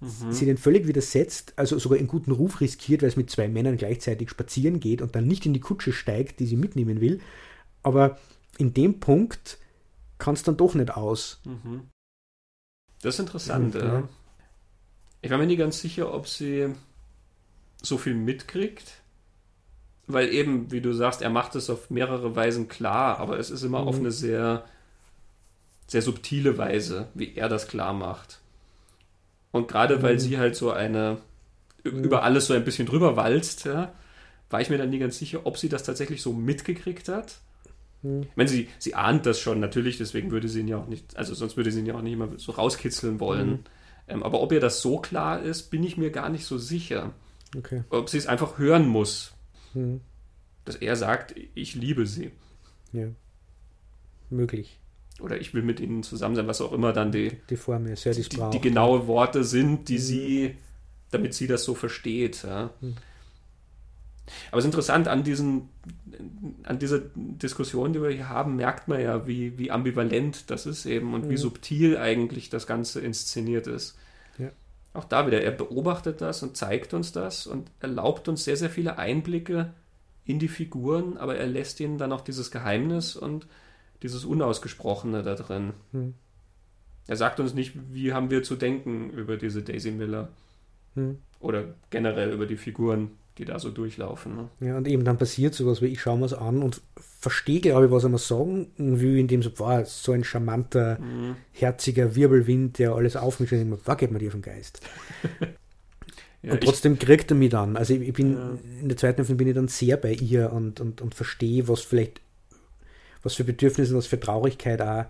mhm. 0.00 0.32
sie 0.32 0.46
den 0.46 0.56
völlig 0.56 0.86
widersetzt, 0.86 1.54
also 1.56 1.78
sogar 1.78 1.98
einen 1.98 2.08
guten 2.08 2.32
Ruf 2.32 2.60
riskiert, 2.60 3.02
weil 3.02 3.08
es 3.08 3.16
mit 3.16 3.30
zwei 3.30 3.48
Männern 3.48 3.76
gleichzeitig 3.76 4.30
spazieren 4.30 4.80
geht 4.80 5.02
und 5.02 5.14
dann 5.14 5.26
nicht 5.26 5.46
in 5.46 5.54
die 5.54 5.60
Kutsche 5.60 5.92
steigt, 5.92 6.40
die 6.40 6.46
sie 6.46 6.56
mitnehmen 6.56 7.00
will. 7.00 7.20
Aber 7.82 8.18
in 8.58 8.74
dem 8.74 9.00
Punkt 9.00 9.58
kann 10.18 10.34
es 10.34 10.42
dann 10.42 10.56
doch 10.56 10.74
nicht 10.74 10.90
aus. 10.90 11.40
Mhm. 11.44 11.88
Das 13.02 13.14
ist 13.14 13.20
interessant. 13.20 13.76
Okay. 13.76 13.84
Ja. 13.84 14.08
Ich 15.20 15.30
war 15.30 15.38
mir 15.38 15.46
nicht 15.46 15.58
ganz 15.58 15.80
sicher, 15.80 16.12
ob 16.12 16.28
sie 16.28 16.68
so 17.82 17.98
viel 17.98 18.14
mitkriegt. 18.14 19.00
Weil 20.06 20.28
eben, 20.28 20.70
wie 20.70 20.82
du 20.82 20.92
sagst, 20.92 21.22
er 21.22 21.30
macht 21.30 21.54
es 21.54 21.70
auf 21.70 21.88
mehrere 21.88 22.36
Weisen 22.36 22.68
klar, 22.68 23.18
aber 23.18 23.38
es 23.38 23.50
ist 23.50 23.62
immer 23.62 23.82
mhm. 23.82 23.88
auf 23.88 23.96
eine 23.96 24.10
sehr, 24.10 24.66
sehr 25.86 26.02
subtile 26.02 26.58
Weise, 26.58 27.08
wie 27.14 27.34
er 27.34 27.48
das 27.48 27.68
klar 27.68 27.94
macht. 27.94 28.40
Und 29.54 29.68
gerade 29.68 29.98
mhm. 29.98 30.02
weil 30.02 30.18
sie 30.18 30.38
halt 30.38 30.56
so 30.56 30.70
eine 30.70 31.18
mhm. 31.84 32.04
über 32.04 32.22
alles 32.22 32.46
so 32.46 32.54
ein 32.54 32.64
bisschen 32.64 32.86
drüber 32.86 33.16
walzt, 33.16 33.64
ja, 33.64 33.92
war 34.50 34.60
ich 34.60 34.70
mir 34.70 34.78
dann 34.78 34.90
nie 34.90 34.98
ganz 34.98 35.18
sicher, 35.18 35.40
ob 35.44 35.58
sie 35.58 35.68
das 35.68 35.82
tatsächlich 35.82 36.22
so 36.22 36.32
mitgekriegt 36.32 37.08
hat 37.08 37.38
hm. 38.04 38.22
Ich 38.22 38.36
meine, 38.36 38.48
sie, 38.48 38.68
sie 38.78 38.94
ahnt 38.94 39.26
das 39.26 39.40
schon 39.40 39.58
natürlich, 39.58 39.98
deswegen 39.98 40.30
würde 40.30 40.48
sie 40.48 40.60
ihn 40.60 40.68
ja 40.68 40.76
auch 40.76 40.86
nicht, 40.86 41.16
also 41.16 41.34
sonst 41.34 41.56
würde 41.56 41.72
sie 41.72 41.80
ihn 41.80 41.86
ja 41.86 41.94
auch 41.94 42.02
nicht 42.02 42.12
immer 42.12 42.28
so 42.36 42.52
rauskitzeln 42.52 43.18
wollen. 43.18 43.50
Mhm. 43.50 43.58
Ähm, 44.06 44.22
aber 44.22 44.42
ob 44.42 44.52
ihr 44.52 44.60
das 44.60 44.82
so 44.82 44.98
klar 44.98 45.42
ist, 45.42 45.70
bin 45.70 45.82
ich 45.82 45.96
mir 45.96 46.10
gar 46.10 46.28
nicht 46.28 46.44
so 46.44 46.58
sicher. 46.58 47.14
Okay. 47.56 47.82
Ob 47.88 48.10
sie 48.10 48.18
es 48.18 48.26
einfach 48.26 48.58
hören 48.58 48.86
muss. 48.86 49.32
Mhm. 49.72 50.02
Dass 50.66 50.76
er 50.76 50.96
sagt, 50.96 51.34
ich 51.54 51.74
liebe 51.74 52.06
sie. 52.06 52.30
Ja. 52.92 53.08
Möglich. 54.28 54.78
Oder 55.20 55.40
ich 55.40 55.54
will 55.54 55.62
mit 55.62 55.80
ihnen 55.80 56.02
zusammen 56.02 56.34
sein, 56.34 56.46
was 56.48 56.60
auch 56.60 56.72
immer 56.72 56.92
dann 56.92 57.12
die, 57.12 57.36
die 57.48 57.56
Form 57.56 57.86
ist, 57.86 58.04
ja, 58.04 58.12
die, 58.12 58.22
die, 58.22 58.50
die 58.52 58.60
genaue 58.60 59.06
Worte 59.06 59.44
sind, 59.44 59.88
die 59.88 59.94
mhm. 59.94 59.98
sie, 59.98 60.56
damit 61.10 61.34
sie 61.34 61.46
das 61.46 61.64
so 61.64 61.74
versteht. 61.74 62.42
Ja. 62.42 62.70
Mhm. 62.80 62.94
Aber 64.50 64.58
es 64.58 64.64
ist 64.64 64.68
interessant, 64.68 65.06
an, 65.06 65.22
diesen, 65.22 65.68
an 66.64 66.78
dieser 66.78 67.00
Diskussion, 67.14 67.92
die 67.92 68.02
wir 68.02 68.10
hier 68.10 68.28
haben, 68.28 68.56
merkt 68.56 68.88
man 68.88 69.00
ja, 69.00 69.26
wie, 69.26 69.58
wie 69.58 69.70
ambivalent 69.70 70.50
das 70.50 70.66
ist 70.66 70.86
eben 70.86 71.14
und 71.14 71.26
mhm. 71.26 71.30
wie 71.30 71.36
subtil 71.36 71.96
eigentlich 71.98 72.50
das 72.50 72.66
Ganze 72.66 73.00
inszeniert 73.00 73.66
ist. 73.66 73.96
Ja. 74.38 74.48
Auch 74.94 75.04
da 75.04 75.26
wieder, 75.26 75.42
er 75.42 75.50
beobachtet 75.50 76.20
das 76.20 76.42
und 76.42 76.56
zeigt 76.56 76.94
uns 76.94 77.12
das 77.12 77.46
und 77.46 77.70
erlaubt 77.80 78.28
uns 78.28 78.44
sehr, 78.44 78.56
sehr 78.56 78.70
viele 78.70 78.98
Einblicke 78.98 79.72
in 80.24 80.38
die 80.38 80.48
Figuren, 80.48 81.18
aber 81.18 81.36
er 81.36 81.46
lässt 81.46 81.78
ihnen 81.80 81.98
dann 81.98 82.12
auch 82.12 82.22
dieses 82.22 82.50
Geheimnis 82.50 83.16
und 83.16 83.46
dieses 84.02 84.24
Unausgesprochene 84.24 85.22
da 85.22 85.34
drin. 85.34 85.72
Mhm. 85.92 86.14
Er 87.06 87.16
sagt 87.16 87.40
uns 87.40 87.54
nicht, 87.54 87.72
wie 87.92 88.12
haben 88.12 88.30
wir 88.30 88.42
zu 88.42 88.56
denken 88.56 89.10
über 89.10 89.36
diese 89.36 89.62
Daisy 89.62 89.90
Miller. 89.90 90.28
Mhm. 90.94 91.18
Oder 91.40 91.74
generell 91.90 92.32
über 92.32 92.46
die 92.46 92.56
Figuren, 92.56 93.10
die 93.38 93.44
da 93.44 93.58
so 93.58 93.70
durchlaufen. 93.70 94.36
Ne? 94.36 94.48
Ja, 94.60 94.76
und 94.76 94.86
eben 94.86 95.04
dann 95.04 95.18
passiert 95.18 95.54
sowas 95.54 95.82
wie, 95.82 95.86
ich 95.86 96.00
schaue 96.00 96.18
mir 96.18 96.26
es 96.26 96.34
an 96.34 96.62
und 96.62 96.80
verstehe, 96.96 97.60
glaube 97.60 97.86
ich, 97.86 97.90
was 97.90 98.04
er 98.04 98.10
mir 98.10 98.18
sagen 98.18 98.68
will, 98.76 99.18
indem 99.18 99.42
so, 99.42 99.50
boah, 99.50 99.84
so 99.84 100.12
ein 100.12 100.24
charmanter, 100.24 100.98
mhm. 101.00 101.36
herziger 101.52 102.14
Wirbelwind, 102.14 102.78
der 102.78 102.92
alles 102.92 103.16
aufmischt 103.16 103.52
und 103.52 103.60
immer, 103.60 103.78
was 103.84 103.98
geht 103.98 104.10
mir 104.10 104.18
dir 104.18 104.28
auf 104.28 104.34
den 104.34 104.42
Geist? 104.42 104.80
ja, 106.42 106.52
und 106.52 106.62
trotzdem 106.62 106.98
kriegt 106.98 107.30
er 107.30 107.36
mich 107.36 107.50
dann. 107.50 107.76
Also 107.76 107.94
ich, 107.94 108.02
ich 108.02 108.12
bin, 108.12 108.34
ja. 108.34 108.58
in 108.80 108.88
der 108.88 108.96
zweiten 108.96 109.16
Hälfte 109.16 109.34
bin 109.34 109.48
ich 109.48 109.54
dann 109.54 109.68
sehr 109.68 109.96
bei 109.96 110.12
ihr 110.12 110.52
und, 110.52 110.80
und, 110.80 111.00
und 111.00 111.14
verstehe, 111.14 111.66
was 111.66 111.80
vielleicht, 111.80 112.20
was 113.24 113.34
für 113.34 113.44
Bedürfnisse 113.44 113.92
und 113.92 113.98
was 113.98 114.06
für 114.06 114.20
Traurigkeit 114.20 114.80
auch 114.80 115.06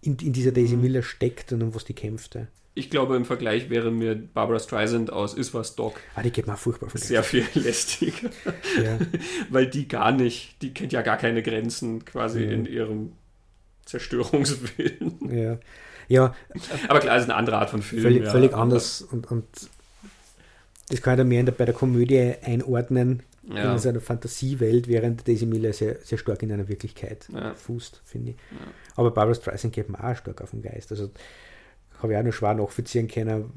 in, 0.00 0.16
in 0.18 0.32
dieser 0.32 0.52
Daisy 0.52 0.76
mhm. 0.76 0.82
Miller 0.82 1.02
steckt 1.02 1.52
und 1.52 1.62
um 1.62 1.74
was 1.74 1.84
die 1.84 1.94
kämpfte 1.94 2.48
ich 2.78 2.90
glaube, 2.90 3.16
im 3.16 3.24
Vergleich 3.24 3.70
wäre 3.70 3.90
mir 3.90 4.14
Barbara 4.14 4.60
Streisand 4.60 5.12
aus 5.12 5.34
Is 5.34 5.52
was 5.52 5.74
Dog 5.74 6.00
ah, 6.14 6.22
die 6.22 6.30
geht 6.30 6.46
mal 6.46 6.56
furchtbar 6.56 6.88
sehr 6.94 7.24
viel 7.24 7.44
lästiger. 7.54 8.30
Ja. 8.80 8.98
Weil 9.50 9.66
die 9.66 9.88
gar 9.88 10.12
nicht, 10.12 10.62
die 10.62 10.72
kennt 10.72 10.92
ja 10.92 11.02
gar 11.02 11.16
keine 11.16 11.42
Grenzen 11.42 12.04
quasi 12.04 12.44
ja. 12.44 12.52
in 12.52 12.66
ihrem 12.66 13.12
Zerstörungswillen. 13.84 15.18
Ja. 15.28 15.58
ja. 16.06 16.34
Aber 16.86 17.00
klar, 17.00 17.16
es 17.16 17.24
ist 17.24 17.30
eine 17.30 17.36
andere 17.36 17.58
Art 17.58 17.70
von 17.70 17.82
Film. 17.82 18.02
Völlig, 18.02 18.28
völlig 18.28 18.54
anders 18.54 19.02
und, 19.02 19.28
und 19.28 19.44
das 20.88 21.02
kann 21.02 21.14
ich 21.14 21.18
dann 21.18 21.28
mehr 21.28 21.42
der, 21.42 21.52
bei 21.52 21.64
der 21.64 21.74
Komödie 21.74 22.34
einordnen, 22.42 23.22
ja. 23.42 23.72
in 23.72 23.78
seiner 23.78 24.00
Fantasiewelt, 24.00 24.88
während 24.88 25.26
Daisy 25.26 25.46
Miller 25.46 25.72
sehr, 25.72 25.96
sehr 26.02 26.18
stark 26.18 26.42
in 26.42 26.52
einer 26.52 26.68
Wirklichkeit 26.68 27.28
ja. 27.32 27.54
fußt, 27.54 28.00
finde 28.04 28.32
ich. 28.32 28.36
Ja. 28.36 28.66
Aber 28.96 29.10
Barbara 29.10 29.34
Streisand 29.34 29.74
geht 29.74 29.88
mir 29.88 30.02
auch 30.02 30.16
stark 30.16 30.40
auf 30.42 30.50
den 30.50 30.62
Geist. 30.62 30.90
Also 30.90 31.10
habe 32.02 32.12
ich 32.12 32.18
auch 32.18 32.22
noch 32.22 32.32
schwer 32.32 32.54
nachvollziehen 32.54 33.08
können. 33.08 33.52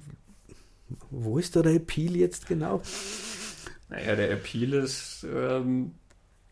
Wo 1.09 1.37
ist 1.37 1.55
da 1.55 1.61
der 1.61 1.73
Appeal 1.73 2.15
jetzt 2.15 2.47
genau? 2.47 2.81
Naja, 3.89 4.15
der 4.15 4.31
Appeal 4.31 4.73
ist 4.73 5.25
ähm, 5.33 5.91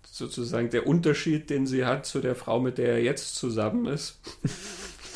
sozusagen 0.03 0.69
der 0.69 0.87
Unterschied, 0.87 1.49
den 1.49 1.67
sie 1.67 1.85
hat 1.85 2.05
zu 2.05 2.19
der 2.19 2.35
Frau, 2.35 2.59
mit 2.59 2.77
der 2.77 2.89
er 2.89 3.01
jetzt 3.01 3.35
zusammen 3.35 3.85
ist. 3.85 4.19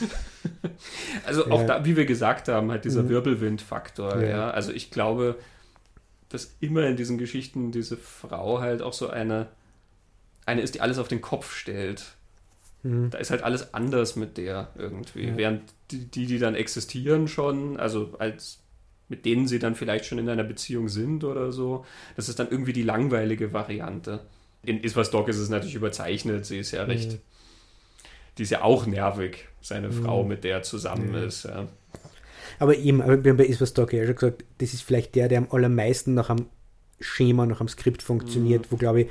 also 1.26 1.50
auch 1.50 1.62
ja. 1.62 1.68
da, 1.68 1.86
wie 1.86 1.96
wir 1.96 2.06
gesagt 2.06 2.48
haben, 2.48 2.72
halt 2.72 2.86
dieser 2.86 3.04
mhm. 3.04 3.10
Wirbelwindfaktor. 3.10 4.22
Ja. 4.22 4.30
ja. 4.30 4.50
Also 4.52 4.72
ich 4.72 4.92
glaube, 4.92 5.38
dass 6.34 6.56
immer 6.62 6.88
in 6.88 6.98
diesen 6.98 7.20
Geschichten 7.20 7.72
diese 7.72 7.96
Frau 7.96 8.60
halt 8.60 8.82
auch 8.82 8.94
so 8.94 9.08
eine, 9.10 9.50
eine 10.46 10.62
ist, 10.62 10.74
die 10.74 10.82
alles 10.82 10.98
auf 10.98 11.08
den 11.08 11.22
Kopf 11.22 11.54
stellt. 11.54 12.16
Mhm. 12.82 13.12
Da 13.12 13.20
ist 13.20 13.30
halt 13.30 13.44
alles 13.44 13.76
anders 13.76 14.16
mit 14.16 14.38
der 14.38 14.70
irgendwie. 14.76 15.28
Ja. 15.28 15.38
Während 15.38 15.62
die, 15.92 16.06
die, 16.06 16.26
die 16.26 16.40
dann 16.40 16.56
existieren 16.56 17.28
schon, 17.28 17.78
also 17.78 18.16
als 18.18 18.60
mit 19.10 19.26
denen 19.26 19.48
sie 19.48 19.60
dann 19.60 19.76
vielleicht 19.76 20.06
schon 20.06 20.18
in 20.18 20.28
einer 20.28 20.44
Beziehung 20.44 20.90
sind 20.90 21.24
oder 21.24 21.52
so, 21.52 21.86
das 22.16 22.30
ist 22.30 22.40
dann 22.40 22.50
irgendwie 22.50 22.74
die 22.74 22.82
langweilige 22.82 23.54
Variante. 23.54 24.22
In 24.64 24.82
Iswas 24.84 25.12
Dog 25.12 25.28
ist 25.28 25.38
es 25.38 25.50
natürlich 25.50 25.76
überzeichnet, 25.76 26.48
sie 26.48 26.58
ist 26.58 26.72
ja 26.72 26.84
recht. 26.84 27.12
Mhm. 27.12 27.20
Die 28.40 28.44
ist 28.44 28.50
ja 28.50 28.64
auch 28.64 28.88
nervig, 28.88 29.50
seine 29.62 29.90
mhm. 29.90 30.04
Frau, 30.04 30.24
mit 30.24 30.44
der 30.44 30.56
er 30.56 30.64
zusammen 30.64 31.14
ist. 31.14 31.44
Ja. 31.44 31.68
Aber 32.60 32.78
eben, 32.78 33.00
wir 33.00 33.32
haben 33.32 33.38
bei 33.38 33.46
Iswas 33.46 33.74
Dog 33.74 33.94
ja 33.94 34.06
schon 34.06 34.16
gesagt, 34.16 34.46
das 34.60 34.74
ist 34.74 34.84
vielleicht 34.84 35.16
der, 35.16 35.28
der 35.28 35.40
am 35.40 35.48
allermeisten 35.52 36.14
nach 36.14 36.30
einem 36.30 36.48
Schema, 37.00 37.46
nach 37.46 37.60
einem 37.60 37.68
Skript 37.68 38.02
funktioniert, 38.02 38.64
mhm. 38.64 38.68
wo 38.72 38.78
glaube 38.78 39.02
ich 39.02 39.08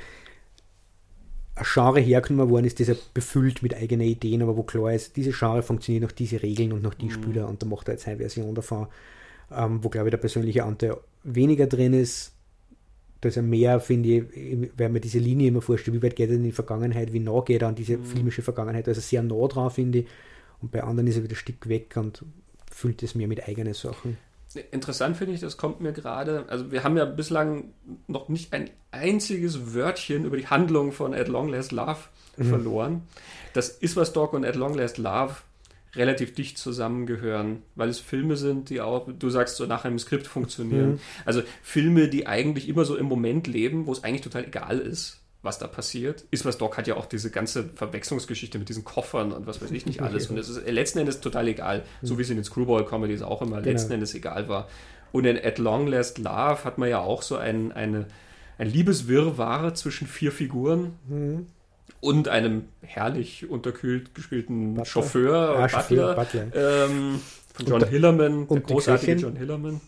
ein 1.55 1.65
Genre 1.71 1.99
hergenommen 1.99 2.49
worden 2.49 2.65
ist, 2.65 2.79
das 2.79 2.87
ja 2.87 2.95
befüllt 3.13 3.61
mit 3.61 3.75
eigenen 3.75 4.07
Ideen, 4.07 4.41
aber 4.41 4.57
wo 4.57 4.63
klar 4.63 4.93
ist, 4.93 5.15
diese 5.17 5.31
Genre 5.31 5.61
funktioniert 5.61 6.03
nach 6.03 6.11
diese 6.11 6.41
Regeln 6.41 6.73
und 6.73 6.81
nach 6.81 6.95
die 6.95 7.05
mhm. 7.05 7.11
Spieler 7.11 7.47
und 7.47 7.61
da 7.61 7.67
macht 7.67 7.87
er 7.87 7.93
jetzt 7.93 8.07
eine 8.07 8.17
Version 8.17 8.55
davon, 8.55 8.87
ähm, 9.51 9.83
wo 9.83 9.89
glaube 9.89 10.07
ich 10.07 10.11
der 10.11 10.17
persönliche 10.17 10.63
Anteil 10.63 10.97
weniger 11.23 11.67
drin 11.67 11.93
ist. 11.93 12.31
Da 13.21 13.29
ist 13.29 13.37
er 13.37 13.43
mehr, 13.43 13.79
finde 13.79 14.09
ich, 14.09 14.69
weil 14.75 14.89
man 14.89 15.01
diese 15.01 15.19
Linie 15.19 15.47
immer 15.47 15.61
vorstellt, 15.61 15.95
wie 15.95 16.03
weit 16.03 16.15
geht 16.15 16.29
er 16.29 16.35
in 16.35 16.43
die 16.43 16.51
Vergangenheit, 16.51 17.13
wie 17.13 17.19
nah 17.19 17.39
geht 17.41 17.61
er 17.61 17.69
an 17.69 17.75
diese 17.75 17.97
mhm. 17.97 18.03
filmische 18.03 18.41
Vergangenheit, 18.41 18.87
also 18.87 18.99
sehr 18.99 19.23
nah 19.23 19.47
dran, 19.47 19.71
finde 19.71 19.99
ich. 19.99 20.07
Und 20.61 20.71
bei 20.71 20.83
anderen 20.83 21.07
ist 21.07 21.17
er 21.17 21.23
wieder 21.23 21.33
ein 21.33 21.37
Stück 21.37 21.69
weg 21.69 21.95
und 21.95 22.25
füllt 22.73 23.03
es 23.03 23.15
mehr 23.15 23.27
mit 23.27 23.47
eigenen 23.47 23.73
Sachen. 23.73 24.17
Interessant 24.71 25.17
finde 25.17 25.33
ich, 25.33 25.39
das 25.39 25.57
kommt 25.57 25.81
mir 25.81 25.93
gerade, 25.93 26.45
also 26.47 26.71
wir 26.71 26.83
haben 26.83 26.95
ja 26.95 27.05
bislang 27.05 27.73
noch 28.07 28.29
nicht 28.29 28.53
ein 28.53 28.69
einziges 28.91 29.73
Wörtchen 29.73 30.25
über 30.25 30.37
die 30.37 30.47
Handlung 30.47 30.91
von 30.91 31.13
At 31.15 31.27
Long 31.27 31.49
Last 31.49 31.71
Love 31.71 31.97
mhm. 32.37 32.43
verloren. 32.49 33.01
Das 33.53 33.69
ist 33.69 33.95
was 33.95 34.13
Dog 34.13 34.33
und 34.33 34.45
At 34.45 34.55
Long 34.55 34.75
Last 34.75 34.99
Love 34.99 35.35
relativ 35.95 36.33
dicht 36.33 36.57
zusammengehören, 36.57 37.63
weil 37.75 37.89
es 37.89 37.99
Filme 37.99 38.35
sind, 38.35 38.69
die 38.69 38.81
auch, 38.81 39.07
du 39.07 39.29
sagst, 39.29 39.57
so 39.57 39.65
nach 39.65 39.85
einem 39.85 39.99
Skript 39.99 40.27
funktionieren. 40.27 40.93
Mhm. 40.93 40.99
Also 41.25 41.41
Filme, 41.61 42.07
die 42.07 42.27
eigentlich 42.27 42.67
immer 42.67 42.85
so 42.85 42.95
im 42.95 43.05
Moment 43.05 43.47
leben, 43.47 43.85
wo 43.87 43.91
es 43.91 44.03
eigentlich 44.03 44.21
total 44.21 44.45
egal 44.45 44.79
ist, 44.79 45.22
was 45.43 45.59
da 45.59 45.67
passiert. 45.67 46.25
Iswas 46.31 46.57
Dog 46.57 46.77
hat 46.77 46.87
ja 46.87 46.95
auch 46.95 47.05
diese 47.05 47.29
ganze 47.29 47.69
Verwechslungsgeschichte 47.75 48.57
mit 48.57 48.69
diesen 48.69 48.83
Koffern 48.83 49.31
und 49.31 49.45
was 49.45 49.61
weiß 49.61 49.71
ich 49.71 49.85
nicht 49.85 50.01
alles. 50.01 50.27
Und 50.27 50.37
es 50.37 50.49
ist 50.49 50.65
letzten 50.67 50.99
Endes 50.99 51.19
total 51.19 51.47
egal, 51.49 51.83
so 52.01 52.17
wie 52.17 52.23
es 52.23 52.29
in 52.29 52.37
den 52.37 52.45
Screwball-Comedies 52.45 53.21
auch 53.21 53.41
immer 53.41 53.57
genau. 53.57 53.71
letzten 53.71 53.91
Endes 53.91 54.15
egal 54.15 54.47
war. 54.47 54.67
Und 55.11 55.25
in 55.25 55.37
At 55.37 55.59
Long 55.59 55.85
Last 55.85 56.17
Love 56.17 56.63
hat 56.63 56.77
man 56.77 56.89
ja 56.89 56.99
auch 56.99 57.21
so 57.21 57.35
ein, 57.35 57.71
eine, 57.73 58.07
ein 58.57 58.67
Liebeswirrwarr 58.67 59.75
zwischen 59.75 60.07
vier 60.07 60.31
Figuren. 60.31 60.93
Mhm 61.07 61.47
und 61.99 62.27
einem 62.27 62.65
herrlich 62.81 63.49
unterkühlt 63.49 64.13
gespielten 64.13 64.73
Butler. 64.73 64.85
Chauffeur, 64.85 65.59
ja, 65.59 65.67
Butler, 65.67 66.15
Butler. 66.15 66.47
Ähm, 66.53 67.21
von 67.53 67.65
John 67.65 67.81
und 67.81 67.87
Hillerman, 67.87 68.47
der 68.49 68.59
großartige 68.59 69.13
John 69.13 69.35
Hillerman. 69.37 69.79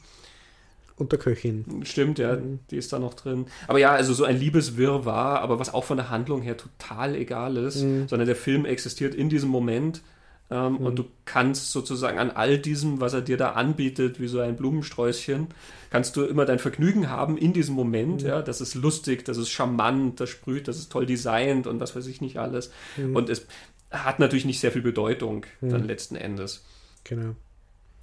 Und 0.97 1.11
der 1.11 1.19
Köchin. 1.19 1.83
Stimmt, 1.83 2.19
ja, 2.19 2.37
mhm. 2.37 2.59
die 2.71 2.77
ist 2.77 2.93
da 2.93 2.99
noch 2.99 3.15
drin. 3.15 3.47
Aber 3.67 3.79
ja, 3.79 3.91
also 3.91 4.13
so 4.13 4.23
ein 4.23 4.39
Liebeswirrwarr, 4.39 5.41
aber 5.41 5.59
was 5.59 5.73
auch 5.73 5.83
von 5.83 5.97
der 5.97 6.09
Handlung 6.09 6.41
her 6.41 6.55
total 6.55 7.15
egal 7.15 7.57
ist, 7.57 7.83
mhm. 7.83 8.07
sondern 8.07 8.27
der 8.27 8.35
Film 8.35 8.65
existiert 8.65 9.13
in 9.13 9.27
diesem 9.27 9.49
Moment 9.49 10.01
ähm, 10.51 10.73
mhm. 10.73 10.85
Und 10.85 10.99
du 10.99 11.05
kannst 11.25 11.71
sozusagen 11.71 12.19
an 12.19 12.31
all 12.31 12.57
diesem, 12.57 13.01
was 13.01 13.13
er 13.13 13.21
dir 13.21 13.37
da 13.37 13.51
anbietet, 13.51 14.19
wie 14.19 14.27
so 14.27 14.39
ein 14.39 14.55
Blumensträußchen, 14.55 15.47
kannst 15.89 16.15
du 16.17 16.23
immer 16.23 16.45
dein 16.45 16.59
Vergnügen 16.59 17.09
haben 17.09 17.37
in 17.37 17.53
diesem 17.53 17.75
Moment. 17.75 18.21
Mhm. 18.21 18.27
Ja, 18.27 18.41
das 18.41 18.61
ist 18.61 18.75
lustig, 18.75 19.25
das 19.25 19.37
ist 19.37 19.49
charmant, 19.49 20.19
das 20.19 20.29
sprüht, 20.29 20.67
das 20.67 20.77
ist 20.77 20.91
toll 20.91 21.05
designt 21.05 21.67
und 21.67 21.79
was 21.79 21.95
weiß 21.95 22.05
ich 22.07 22.21
nicht 22.21 22.37
alles. 22.37 22.71
Mhm. 22.97 23.15
Und 23.15 23.29
es 23.29 23.47
hat 23.89 24.19
natürlich 24.19 24.45
nicht 24.45 24.59
sehr 24.59 24.71
viel 24.71 24.81
Bedeutung 24.81 25.45
dann 25.61 25.81
mhm. 25.81 25.87
letzten 25.87 26.15
Endes. 26.15 26.63
Genau. 27.03 27.35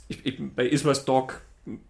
Ich, 0.08 0.26
ich, 0.26 0.40
bei 0.54 0.66
Iswas 0.66 1.04
Dog 1.04 1.40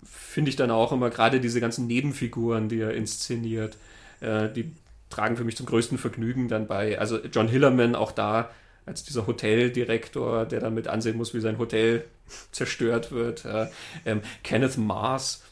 finde 0.05 0.51
ich 0.51 0.57
dann 0.57 0.71
auch 0.71 0.93
immer 0.93 1.11
gerade 1.11 1.41
diese 1.41 1.61
ganzen 1.61 1.87
Nebenfiguren, 1.87 2.69
die 2.69 2.81
er 2.81 2.95
inszeniert, 2.95 3.79
äh, 4.21 4.49
die 4.49 4.73
tragen 5.11 5.37
für 5.37 5.45
mich 5.45 5.57
zum 5.57 5.67
größten 5.67 5.99
Vergnügen 5.99 6.49
dann 6.49 6.67
bei. 6.67 6.99
Also 6.99 7.19
John 7.19 7.49
Hillerman 7.49 7.95
auch 7.95 8.13
da 8.13 8.51
als 8.87 9.05
dieser 9.05 9.27
Hoteldirektor, 9.27 10.45
der 10.47 10.61
dann 10.61 10.75
mit 10.75 10.89
ansehen 10.89 11.17
muss, 11.17 11.35
wie 11.35 11.41
sein 11.41 11.59
Hotel 11.59 12.05
zerstört 12.51 13.13
wird. 13.13 13.45
Äh, 13.45 13.69
ähm, 14.05 14.23
Kenneth 14.43 14.79
Mars, 14.79 15.43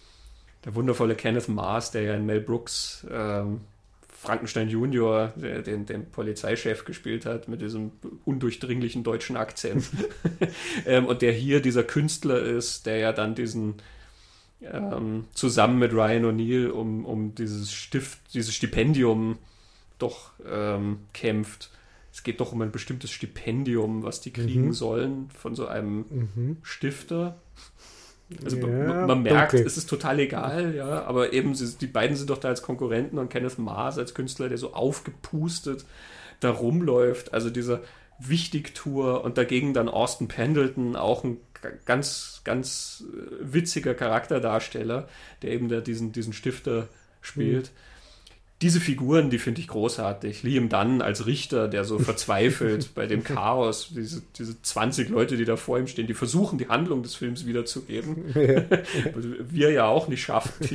der 0.65 0.75
wundervolle 0.75 1.15
Kenneth 1.15 1.49
Mars, 1.49 1.91
der 1.91 2.03
ja 2.03 2.15
in 2.15 2.27
Mel 2.27 2.41
Brooks 2.41 3.07
ähm, 3.11 3.61
Frankenstein 4.09 4.69
Junior, 4.69 5.33
der, 5.37 5.63
den, 5.63 5.87
den 5.87 6.11
Polizeichef 6.11 6.85
gespielt 6.85 7.25
hat, 7.25 7.49
mit 7.49 7.63
diesem 7.63 7.93
undurchdringlichen 8.27 9.03
deutschen 9.03 9.37
Akzent. 9.37 9.89
ähm, 10.87 11.07
und 11.07 11.23
der 11.23 11.33
hier 11.33 11.63
dieser 11.63 11.85
Künstler 11.85 12.39
ist, 12.43 12.85
der 12.85 12.99
ja 12.99 13.13
dann 13.13 13.35
diesen 13.35 13.77
ähm, 14.63 15.25
zusammen 15.35 15.79
mit 15.79 15.93
Ryan 15.93 16.25
O'Neill 16.25 16.69
um, 16.69 17.05
um 17.05 17.35
dieses 17.35 17.73
Stift, 17.73 18.19
dieses 18.35 18.55
Stipendium 18.55 19.39
doch 19.99 20.33
ähm, 20.49 21.01
kämpft 21.13 21.71
es 22.13 22.23
geht 22.23 22.41
doch 22.41 22.53
um 22.53 22.63
ein 22.63 22.73
bestimmtes 22.73 23.11
Stipendium, 23.11 24.03
was 24.03 24.21
die 24.21 24.33
kriegen 24.33 24.67
mhm. 24.67 24.73
sollen 24.73 25.31
von 25.31 25.55
so 25.55 25.67
einem 25.67 26.05
mhm. 26.11 26.57
Stifter. 26.63 27.37
Also 28.45 28.57
ja, 28.59 28.67
man, 28.67 29.07
man, 29.07 29.23
merkt, 29.23 29.55
okay. 29.55 29.63
es 29.65 29.77
ist 29.77 29.89
total 29.89 30.21
egal, 30.21 30.75
ja, 30.75 31.03
aber 31.03 31.33
eben 31.33 31.55
sie, 31.55 31.77
die 31.79 31.89
beiden 31.89 32.17
sind 32.17 32.31
doch 32.31 32.39
da 32.39 32.49
als 32.49 32.63
Konkurrenten 32.63 33.19
und 33.19 33.29
Kenneth 33.29 33.59
Mars 33.59 33.99
als 33.99 34.15
Künstler, 34.15 34.49
der 34.49 34.59
so 34.59 34.73
aufgepustet 34.73 35.85
da 36.39 36.51
rumläuft. 36.51 37.35
Also 37.35 37.51
dieser 37.51 37.81
Wichtigtour 38.21 39.25
und 39.25 39.37
dagegen 39.37 39.75
dann 39.75 39.89
Austin 39.89 40.29
Pendleton, 40.29 40.95
auch 40.95 41.25
ein 41.25 41.39
ganz, 41.85 42.41
ganz 42.45 43.05
äh, 43.13 43.53
witziger 43.53 43.95
Charakterdarsteller, 43.95 45.09
der 45.43 45.51
eben 45.53 45.69
da 45.69 45.81
diesen, 45.81 46.13
diesen 46.13 46.33
Stifter 46.33 46.89
spielt. 47.21 47.67
Mhm 47.67 47.91
diese 48.63 48.81
Figuren, 48.81 49.31
die 49.31 49.39
finde 49.39 49.63
ich 49.63 49.69
großartig. 49.69 50.43
Liam 50.43 50.69
Dunn 50.69 51.01
als 51.01 51.25
Richter, 51.25 51.67
der 51.67 51.85
so 51.85 51.99
verzweifelt 51.99 52.91
bei 52.95 53.07
dem 53.07 53.25
Chaos, 53.25 53.93
diese, 53.95 54.23
diese 54.37 54.61
20 54.61 55.09
Leute, 55.09 55.39
die 55.39 55.47
da 55.47 55.57
vor 55.57 55.79
ihm 55.79 55.87
stehen, 55.87 56.07
die 56.07 56.15
versuchen, 56.15 56.59
die 56.59 56.69
Handlung 56.69 57.03
des 57.03 57.15
Films 57.15 57.47
wiederzugeben. 57.47 58.35
Ja. 58.41 58.65
Wir 59.51 59.71
ja 59.71 59.87
auch 59.87 60.09
nicht 60.09 60.23
schaffen. 60.23 60.67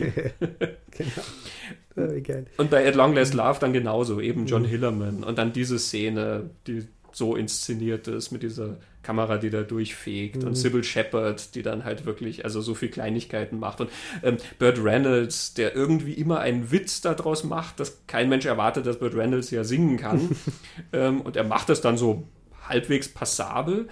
genau. 0.92 2.46
Und 2.58 2.70
bei 2.70 2.88
At 2.88 2.96
Long 2.96 3.14
Last 3.14 3.34
Love 3.34 3.60
dann 3.60 3.74
genauso, 3.74 4.20
eben 4.22 4.46
John 4.46 4.64
mhm. 4.64 4.68
Hillerman. 4.68 5.24
Und 5.24 5.38
dann 5.38 5.52
diese 5.52 5.80
Szene, 5.80 6.50
die 6.68 6.86
so 7.12 7.36
inszeniert 7.36 8.08
ist 8.08 8.32
mit 8.32 8.44
dieser 8.44 8.78
Kamera, 9.06 9.38
die 9.38 9.50
da 9.50 9.62
durchfegt 9.62 10.42
mhm. 10.42 10.48
und 10.50 10.56
Sybil 10.56 10.84
Shepard, 10.84 11.54
die 11.56 11.62
dann 11.62 11.86
halt 11.86 12.06
wirklich 12.06 12.44
also 12.44 12.62
so 12.62 12.74
viel 12.74 12.90
Kleinigkeiten 12.90 13.60
macht. 13.60 13.82
Und 13.82 13.90
ähm, 14.24 14.38
Burt 14.58 14.84
Reynolds, 14.84 15.54
der 15.54 15.76
irgendwie 15.76 16.14
immer 16.14 16.40
einen 16.40 16.72
Witz 16.72 17.02
daraus 17.02 17.44
macht, 17.44 17.80
dass 17.80 18.06
kein 18.08 18.30
Mensch 18.30 18.46
erwartet, 18.46 18.86
dass 18.86 19.00
Burt 19.00 19.16
Reynolds 19.16 19.52
ja 19.52 19.64
singen 19.64 19.98
kann. 19.98 20.36
Ähm, 20.94 21.22
und 21.22 21.36
er 21.36 21.44
macht 21.44 21.70
das 21.70 21.82
dann 21.82 21.98
so 21.98 22.28
halbwegs 22.68 23.08
passabel. 23.08 23.88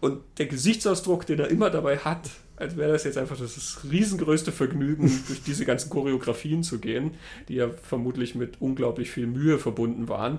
Und 0.00 0.22
der 0.38 0.46
Gesichtsausdruck, 0.46 1.26
den 1.26 1.38
er 1.38 1.48
immer 1.48 1.70
dabei 1.70 1.98
hat, 1.98 2.30
als 2.56 2.76
wäre 2.76 2.92
das 2.92 3.04
jetzt 3.04 3.18
einfach 3.18 3.36
das 3.36 3.80
riesengrößte 3.90 4.52
Vergnügen, 4.52 5.10
durch 5.26 5.42
diese 5.42 5.64
ganzen 5.64 5.90
Choreografien 5.90 6.62
zu 6.62 6.78
gehen, 6.78 7.12
die 7.48 7.54
ja 7.54 7.70
vermutlich 7.70 8.34
mit 8.34 8.60
unglaublich 8.60 9.10
viel 9.10 9.26
Mühe 9.26 9.58
verbunden 9.58 10.08
waren. 10.08 10.38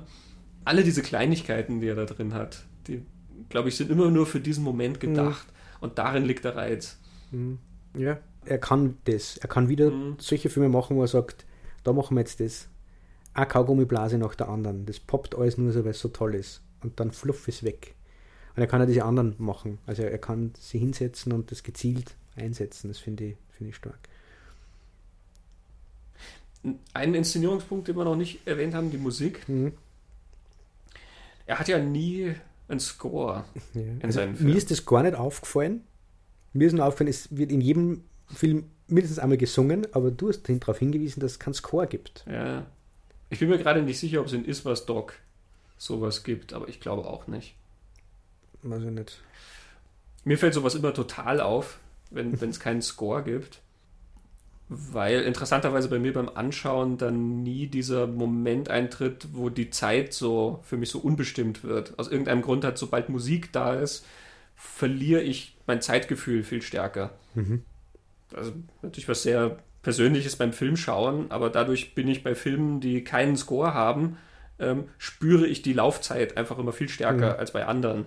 Alle 0.65 0.83
diese 0.83 1.01
Kleinigkeiten, 1.01 1.79
die 1.79 1.87
er 1.87 1.95
da 1.95 2.05
drin 2.05 2.33
hat, 2.33 2.65
die, 2.87 3.01
glaube 3.49 3.69
ich, 3.69 3.77
sind 3.77 3.91
immer 3.91 4.09
nur 4.09 4.25
für 4.25 4.39
diesen 4.39 4.63
Moment 4.63 4.97
mhm. 4.97 4.99
gedacht. 4.99 5.47
Mhm. 5.47 5.53
Und 5.79 5.97
darin 5.97 6.25
liegt 6.25 6.45
der 6.45 6.55
Reiz. 6.55 6.97
Mhm. 7.31 7.59
Ja, 7.95 8.19
er 8.45 8.57
kann 8.57 8.97
das. 9.05 9.37
Er 9.37 9.47
kann 9.47 9.69
wieder 9.69 9.91
mhm. 9.91 10.17
solche 10.19 10.49
Filme 10.49 10.69
machen, 10.69 10.95
wo 10.97 11.01
er 11.01 11.07
sagt, 11.07 11.45
da 11.83 11.93
machen 11.93 12.15
wir 12.15 12.21
jetzt 12.21 12.39
das. 12.39 12.67
Eine 13.33 13.47
Kaugummiblase 13.47 14.17
nach 14.17 14.35
der 14.35 14.49
anderen. 14.49 14.85
Das 14.85 14.99
poppt 14.99 15.35
alles 15.35 15.57
nur 15.57 15.71
so, 15.71 15.83
weil 15.83 15.91
es 15.91 15.99
so 15.99 16.09
toll 16.09 16.35
ist. 16.35 16.61
Und 16.81 16.99
dann 16.99 17.11
fluff 17.11 17.47
ist 17.47 17.63
weg. 17.63 17.95
Und 18.55 18.61
er 18.61 18.67
kann 18.67 18.79
ja 18.79 18.87
diese 18.87 19.05
anderen 19.05 19.35
machen. 19.37 19.77
Also 19.85 20.03
er 20.03 20.17
kann 20.17 20.53
sie 20.59 20.79
hinsetzen 20.79 21.31
und 21.31 21.51
das 21.51 21.61
gezielt 21.61 22.15
einsetzen. 22.35 22.87
Das 22.87 22.97
finde 22.97 23.25
ich, 23.25 23.37
find 23.51 23.69
ich 23.69 23.75
stark. 23.75 23.99
Einen 26.93 27.13
Inszenierungspunkt, 27.13 27.87
den 27.87 27.95
wir 27.95 28.03
noch 28.03 28.15
nicht 28.15 28.45
erwähnt 28.47 28.73
haben, 28.73 28.89
die 28.89 28.97
Musik. 28.97 29.47
Mhm 29.47 29.73
er 31.47 31.59
hat 31.59 31.67
ja 31.69 31.79
nie 31.79 32.35
einen 32.67 32.79
Score 32.79 33.45
ja. 33.73 33.81
in 33.81 34.01
also 34.03 34.19
seinen 34.19 34.35
Filmen. 34.35 34.51
Mir 34.51 34.57
ist 34.57 34.71
das 34.71 34.85
gar 34.85 35.03
nicht 35.03 35.15
aufgefallen. 35.15 35.83
Mir 36.53 36.67
ist 36.67 36.73
nur 36.73 36.85
aufgefallen, 36.85 37.09
es 37.09 37.35
wird 37.35 37.51
in 37.51 37.61
jedem 37.61 38.03
Film 38.27 38.65
mindestens 38.87 39.19
einmal 39.19 39.37
gesungen, 39.37 39.87
aber 39.93 40.11
du 40.11 40.29
hast 40.29 40.47
darauf 40.47 40.79
hingewiesen, 40.79 41.19
dass 41.19 41.33
es 41.33 41.39
keinen 41.39 41.53
Score 41.53 41.87
gibt. 41.87 42.25
Ja. 42.29 42.65
Ich 43.29 43.39
bin 43.39 43.49
mir 43.49 43.57
gerade 43.57 43.81
nicht 43.81 43.99
sicher, 43.99 44.21
ob 44.21 44.27
es 44.27 44.33
in 44.33 44.45
Iswas 44.45 44.85
Dog 44.85 45.13
sowas 45.77 46.23
gibt, 46.23 46.53
aber 46.53 46.67
ich 46.69 46.79
glaube 46.79 47.05
auch 47.05 47.27
nicht. 47.27 47.55
Weiß 48.63 48.83
ich 48.83 48.89
nicht. 48.89 49.21
Mir 50.23 50.37
fällt 50.37 50.53
sowas 50.53 50.75
immer 50.75 50.93
total 50.93 51.41
auf, 51.41 51.79
wenn 52.09 52.33
es 52.33 52.59
keinen 52.59 52.81
Score 52.81 53.23
gibt 53.23 53.61
weil 54.69 55.21
interessanterweise 55.21 55.89
bei 55.89 55.99
mir 55.99 56.11
beim 56.11 56.29
Anschauen 56.29 56.97
dann 56.97 57.41
nie 57.41 57.67
dieser 57.67 58.05
Moment 58.05 58.69
eintritt, 58.69 59.29
wo 59.31 59.49
die 59.49 59.69
Zeit 59.69 60.13
so 60.13 60.59
für 60.63 60.75
mich 60.75 60.89
so 60.89 60.99
unbestimmt 60.99 61.63
wird. 61.63 61.97
Aus 61.97 62.09
irgendeinem 62.09 62.41
Grund 62.41 62.65
hat, 62.65 62.77
sobald 62.77 63.07
Musik 63.07 63.53
da 63.53 63.73
ist, 63.73 64.05
verliere 64.55 65.21
ich 65.21 65.55
mein 65.67 65.81
Zeitgefühl 65.81 66.43
viel 66.43 66.61
stärker. 66.61 67.11
Mhm. 67.35 67.63
Also 68.35 68.51
natürlich 68.81 69.07
was 69.07 69.23
sehr 69.23 69.57
Persönliches 69.83 70.35
beim 70.35 70.51
Filmschauen, 70.51 71.31
aber 71.31 71.49
dadurch 71.49 71.95
bin 71.95 72.09
ich 72.09 72.23
bei 72.23 72.35
Filmen, 72.35 72.81
die 72.81 73.05
keinen 73.05 73.37
Score 73.37 73.73
haben, 73.73 74.17
ähm, 74.59 74.89
spüre 74.97 75.47
ich 75.47 75.61
die 75.61 75.71
Laufzeit 75.71 76.35
einfach 76.35 76.57
immer 76.57 76.73
viel 76.73 76.89
stärker 76.89 77.35
mhm. 77.35 77.39
als 77.39 77.51
bei 77.51 77.65
anderen. 77.65 78.05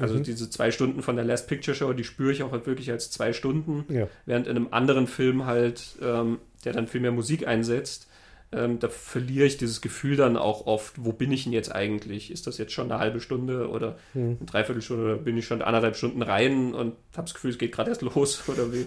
Also 0.00 0.14
mhm. 0.14 0.22
diese 0.22 0.50
zwei 0.50 0.70
Stunden 0.70 1.02
von 1.02 1.16
der 1.16 1.24
Last 1.24 1.48
Picture 1.48 1.74
Show, 1.74 1.92
die 1.92 2.04
spüre 2.04 2.32
ich 2.32 2.42
auch 2.42 2.52
halt 2.52 2.66
wirklich 2.66 2.90
als 2.90 3.10
zwei 3.10 3.32
Stunden, 3.32 3.84
ja. 3.92 4.08
während 4.26 4.46
in 4.46 4.56
einem 4.56 4.68
anderen 4.70 5.06
Film 5.06 5.46
halt, 5.46 5.96
ähm, 6.02 6.38
der 6.64 6.72
dann 6.72 6.86
viel 6.86 7.00
mehr 7.00 7.12
Musik 7.12 7.46
einsetzt, 7.46 8.08
ähm, 8.52 8.80
da 8.80 8.88
verliere 8.88 9.46
ich 9.46 9.58
dieses 9.58 9.80
Gefühl 9.80 10.16
dann 10.16 10.36
auch 10.36 10.66
oft, 10.66 10.94
wo 11.04 11.12
bin 11.12 11.30
ich 11.30 11.44
denn 11.44 11.52
jetzt 11.52 11.72
eigentlich? 11.72 12.32
Ist 12.32 12.48
das 12.48 12.58
jetzt 12.58 12.72
schon 12.72 12.90
eine 12.90 13.00
halbe 13.00 13.20
Stunde 13.20 13.68
oder 13.68 13.96
mhm. 14.12 14.38
eine 14.40 14.46
Dreiviertelstunde 14.46 15.04
oder 15.04 15.16
bin 15.16 15.36
ich 15.36 15.46
schon 15.46 15.62
anderthalb 15.62 15.96
Stunden 15.96 16.22
rein 16.22 16.74
und 16.74 16.94
habe 17.12 17.26
das 17.26 17.34
Gefühl, 17.34 17.52
es 17.52 17.58
geht 17.58 17.72
gerade 17.72 17.90
erst 17.90 18.02
los 18.14 18.48
oder 18.48 18.72
wie? 18.72 18.86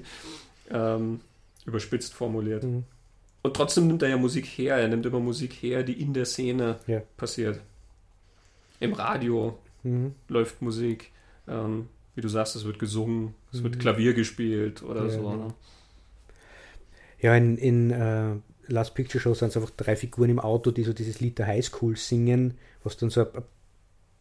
Ähm, 0.70 1.22
überspitzt 1.66 2.14
formuliert. 2.14 2.64
Mhm. 2.64 2.84
Und 3.42 3.56
trotzdem 3.56 3.88
nimmt 3.88 4.02
er 4.02 4.10
ja 4.10 4.18
Musik 4.18 4.46
her, 4.46 4.78
er 4.78 4.88
nimmt 4.88 5.06
immer 5.06 5.20
Musik 5.20 5.54
her, 5.54 5.84
die 5.84 6.02
in 6.02 6.14
der 6.14 6.26
Szene 6.26 6.80
ja. 6.88 7.02
passiert. 7.18 7.60
Im 8.80 8.94
Radio, 8.94 9.58
mhm. 9.84 10.14
läuft 10.28 10.62
Musik. 10.62 11.12
Ähm, 11.48 11.88
wie 12.16 12.22
du 12.22 12.28
sagst, 12.28 12.56
es 12.56 12.66
wird 12.66 12.80
gesungen, 12.80 13.34
es 13.52 13.60
mhm. 13.60 13.64
wird 13.66 13.80
Klavier 13.80 14.14
gespielt 14.14 14.84
oder 14.84 15.04
ja, 15.04 15.10
so. 15.10 15.36
Ne? 15.36 15.54
Ja, 17.20 17.36
in, 17.36 17.58
in 17.58 17.92
uh, 17.92 18.40
Last 18.68 18.96
Picture 18.96 19.22
Show 19.22 19.34
sind 19.34 19.50
es 19.50 19.58
einfach 19.58 19.72
drei 19.72 19.96
Figuren 19.96 20.30
im 20.30 20.40
Auto, 20.40 20.72
die 20.72 20.84
so 20.84 20.94
dieses 20.94 21.20
Lied 21.20 21.40
der 21.40 21.48
Highschool 21.48 21.96
singen, 21.96 22.56
was 22.84 22.98
dann 22.98 23.10
so 23.10 23.22
ein, 23.22 23.28
ein 23.34 23.44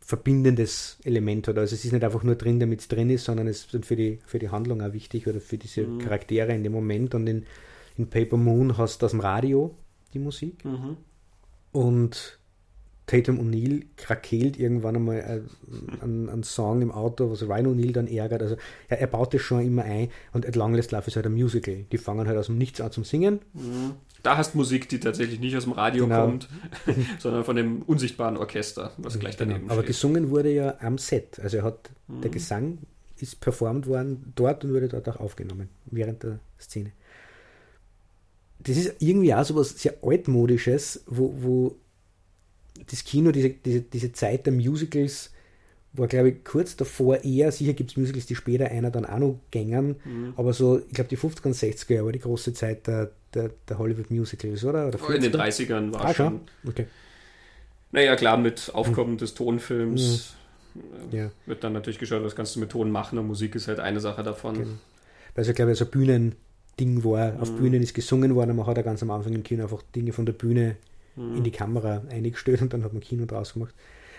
verbindendes 0.01 0.99
Element 1.05 1.49
hat. 1.49 1.59
Also 1.59 1.75
es 1.75 1.85
ist 1.85 1.93
nicht 1.93 2.05
einfach 2.05 2.23
nur 2.23 2.35
drin, 2.35 2.61
damit 2.61 2.81
es 2.81 2.89
drin 2.89 3.11
ist, 3.11 3.25
sondern 3.25 3.47
es 3.47 3.67
ist 3.73 3.85
für 3.85 3.97
die, 3.97 4.19
für 4.27 4.39
die 4.39 4.51
Handlung 4.51 4.83
auch 4.83 4.93
wichtig 4.93 5.27
oder 5.27 5.41
für 5.41 5.59
diese 5.59 5.83
mhm. 5.83 5.99
Charaktere 5.99 6.53
in 6.55 6.63
dem 6.63 6.73
Moment. 6.73 7.15
Und 7.15 7.27
in, 7.27 7.45
in 7.97 8.09
Paper 8.09 8.37
Moon 8.37 8.79
hast 8.79 9.03
du 9.03 9.07
aus 9.07 9.13
dem 9.13 9.21
Radio 9.21 9.75
die 10.15 10.19
Musik. 10.19 10.65
Mhm. 10.65 10.97
Und 11.73 12.39
Tatum 13.07 13.41
O'Neill 13.41 13.85
krakeelt 13.97 14.59
irgendwann 14.59 14.97
einmal 14.97 15.17
äh, 15.19 16.03
einen, 16.03 16.29
einen, 16.29 16.43
Song 16.45 16.83
im 16.83 16.93
Auto, 16.93 17.31
was 17.31 17.43
Ryan 17.43 17.67
O'Neill 17.67 17.93
dann 17.93 18.07
ärgert. 18.07 18.43
Also 18.43 18.57
er, 18.89 19.01
er 19.01 19.07
baut 19.09 19.35
das 19.35 19.43
schon 19.43 19.67
immer 19.67 19.83
ein 19.83 20.09
und 20.33 20.47
At 20.47 20.57
Long 20.57 20.75
Last 20.75 20.93
Love 20.93 21.07
ist 21.07 21.17
halt 21.17 21.27
ein 21.27 21.35
Musical. 21.35 21.85
Die 21.91 21.99
fangen 21.99 22.29
halt 22.29 22.39
aus 22.39 22.47
dem 22.47 22.59
Nichts 22.59 22.81
an 22.81 22.93
zum 22.93 23.05
Singen. 23.05 23.41
Mhm. 23.55 23.95
Da 24.23 24.37
hast 24.37 24.55
Musik, 24.55 24.89
die 24.89 25.01
tatsächlich 25.01 25.41
nicht 25.41 25.57
aus 25.57 25.65
dem 25.65 25.73
Radio 25.73 26.07
genau. 26.07 26.27
kommt, 26.27 26.49
sondern 27.19 27.45
von 27.45 27.57
dem 27.57 27.83
unsichtbaren 27.83 28.37
Orchester, 28.37 28.93
was 28.99 29.19
gleich 29.19 29.37
genau. 29.37 29.51
daneben 29.51 29.69
genau. 29.69 29.75
Aber 29.75 29.83
gesungen 29.83 30.31
wurde 30.31 30.53
ja 30.53 30.77
am 30.81 30.97
Set. 30.99 31.41
Also 31.41 31.57
er 31.57 31.65
hat, 31.65 31.91
mhm. 32.07 32.21
der 32.21 32.31
Gesang 32.31 32.79
ist 33.19 33.41
performt 33.41 33.87
worden 33.87 34.33
dort 34.37 34.65
und 34.65 34.73
wurde 34.73 34.89
dort 34.89 35.09
auch 35.09 35.17
aufgenommen, 35.17 35.69
während 35.87 36.23
der 36.23 36.39
Szene. 36.61 36.93
Das 38.61 38.77
ist 38.77 38.95
irgendwie 39.01 39.35
auch 39.35 39.45
so 39.45 39.57
was 39.57 39.71
sehr 39.71 39.95
altmodisches, 40.03 41.03
wo, 41.07 41.35
wo 41.41 41.77
das 42.91 43.05
Kino, 43.05 43.33
diese, 43.33 43.51
diese, 43.51 43.81
diese 43.83 44.13
Zeit 44.13 44.47
der 44.47 44.53
Musicals, 44.53 45.31
war, 45.95 46.09
glaube 46.09 46.31
ich, 46.31 46.45
kurz 46.45 46.77
davor 46.77 47.23
eher, 47.23 47.53
sicher 47.53 47.75
gibt 47.75 47.91
es 47.91 47.97
Musicals, 47.97 48.27
die 48.27 48.35
später 48.35 48.67
einer 48.71 48.91
dann 48.91 49.05
auch 49.05 49.19
noch 49.19 49.41
gängern, 49.51 49.97
mhm. 50.05 50.33
aber 50.37 50.53
so, 50.53 50.79
ich 50.79 50.95
glaube, 50.95 51.09
die 51.09 51.19
50er 51.19 51.47
und 51.47 51.55
60er 51.55 51.95
Jahre 51.95 52.07
war 52.07 52.13
die 52.13 52.21
große 52.21 52.55
Zeit 52.55 52.87
der, 52.87 53.11
der, 53.35 53.51
der 53.69 53.79
Hollywood 53.79 54.11
Musicals, 54.11 54.65
oder? 54.65 54.89
oder 54.89 55.15
in 55.15 55.23
den 55.23 55.33
30ern 55.33 55.93
war 55.93 56.05
ah, 56.07 56.15
schon. 56.15 56.41
Okay. 56.67 56.87
Naja, 57.91 58.17
klar, 58.17 58.39
mit 58.39 58.71
Aufkommen 58.75 59.13
mhm. 59.13 59.19
des 59.19 59.35
Tonfilms 59.35 60.35
mhm. 60.75 61.17
ja. 61.17 61.31
wird 61.45 61.63
dann 61.63 61.75
natürlich 61.75 61.99
geschaut, 61.99 62.25
was 62.25 62.35
kannst 62.35 62.57
du 62.57 62.61
mit 62.61 62.71
Ton 62.71 62.91
machen 62.91 63.19
und 63.19 63.27
Musik 63.27 63.55
ist 63.55 63.69
halt 63.69 63.81
eine 63.81 64.01
Sache 64.01 64.23
davon. 64.23 64.55
Genau. 64.55 64.71
Weil 65.35 65.43
es 65.43 65.49
ja, 65.49 65.53
glaube 65.53 65.73
ich, 65.73 65.79
so 65.79 65.85
ein 65.85 65.91
Bühnending 65.91 67.05
war. 67.05 67.39
Auf 67.39 67.53
mhm. 67.53 67.57
Bühnen 67.57 67.83
ist 67.83 67.93
gesungen 67.93 68.35
worden 68.35 68.57
man 68.57 68.67
hat 68.67 68.79
ja 68.79 68.83
ganz 68.83 69.03
am 69.03 69.11
Anfang 69.11 69.35
im 69.35 69.43
Kino 69.43 69.63
einfach 69.63 69.83
Dinge 69.95 70.13
von 70.13 70.25
der 70.25 70.33
Bühne 70.33 70.77
mhm. 71.17 71.37
in 71.37 71.45
die 71.45 71.51
Kamera 71.51 72.03
eingestellt 72.09 72.63
und 72.63 72.73
dann 72.73 72.85
hat 72.85 72.93
man 72.93 73.03
Kino 73.03 73.25
draus 73.27 73.55
gemacht. 73.55 73.75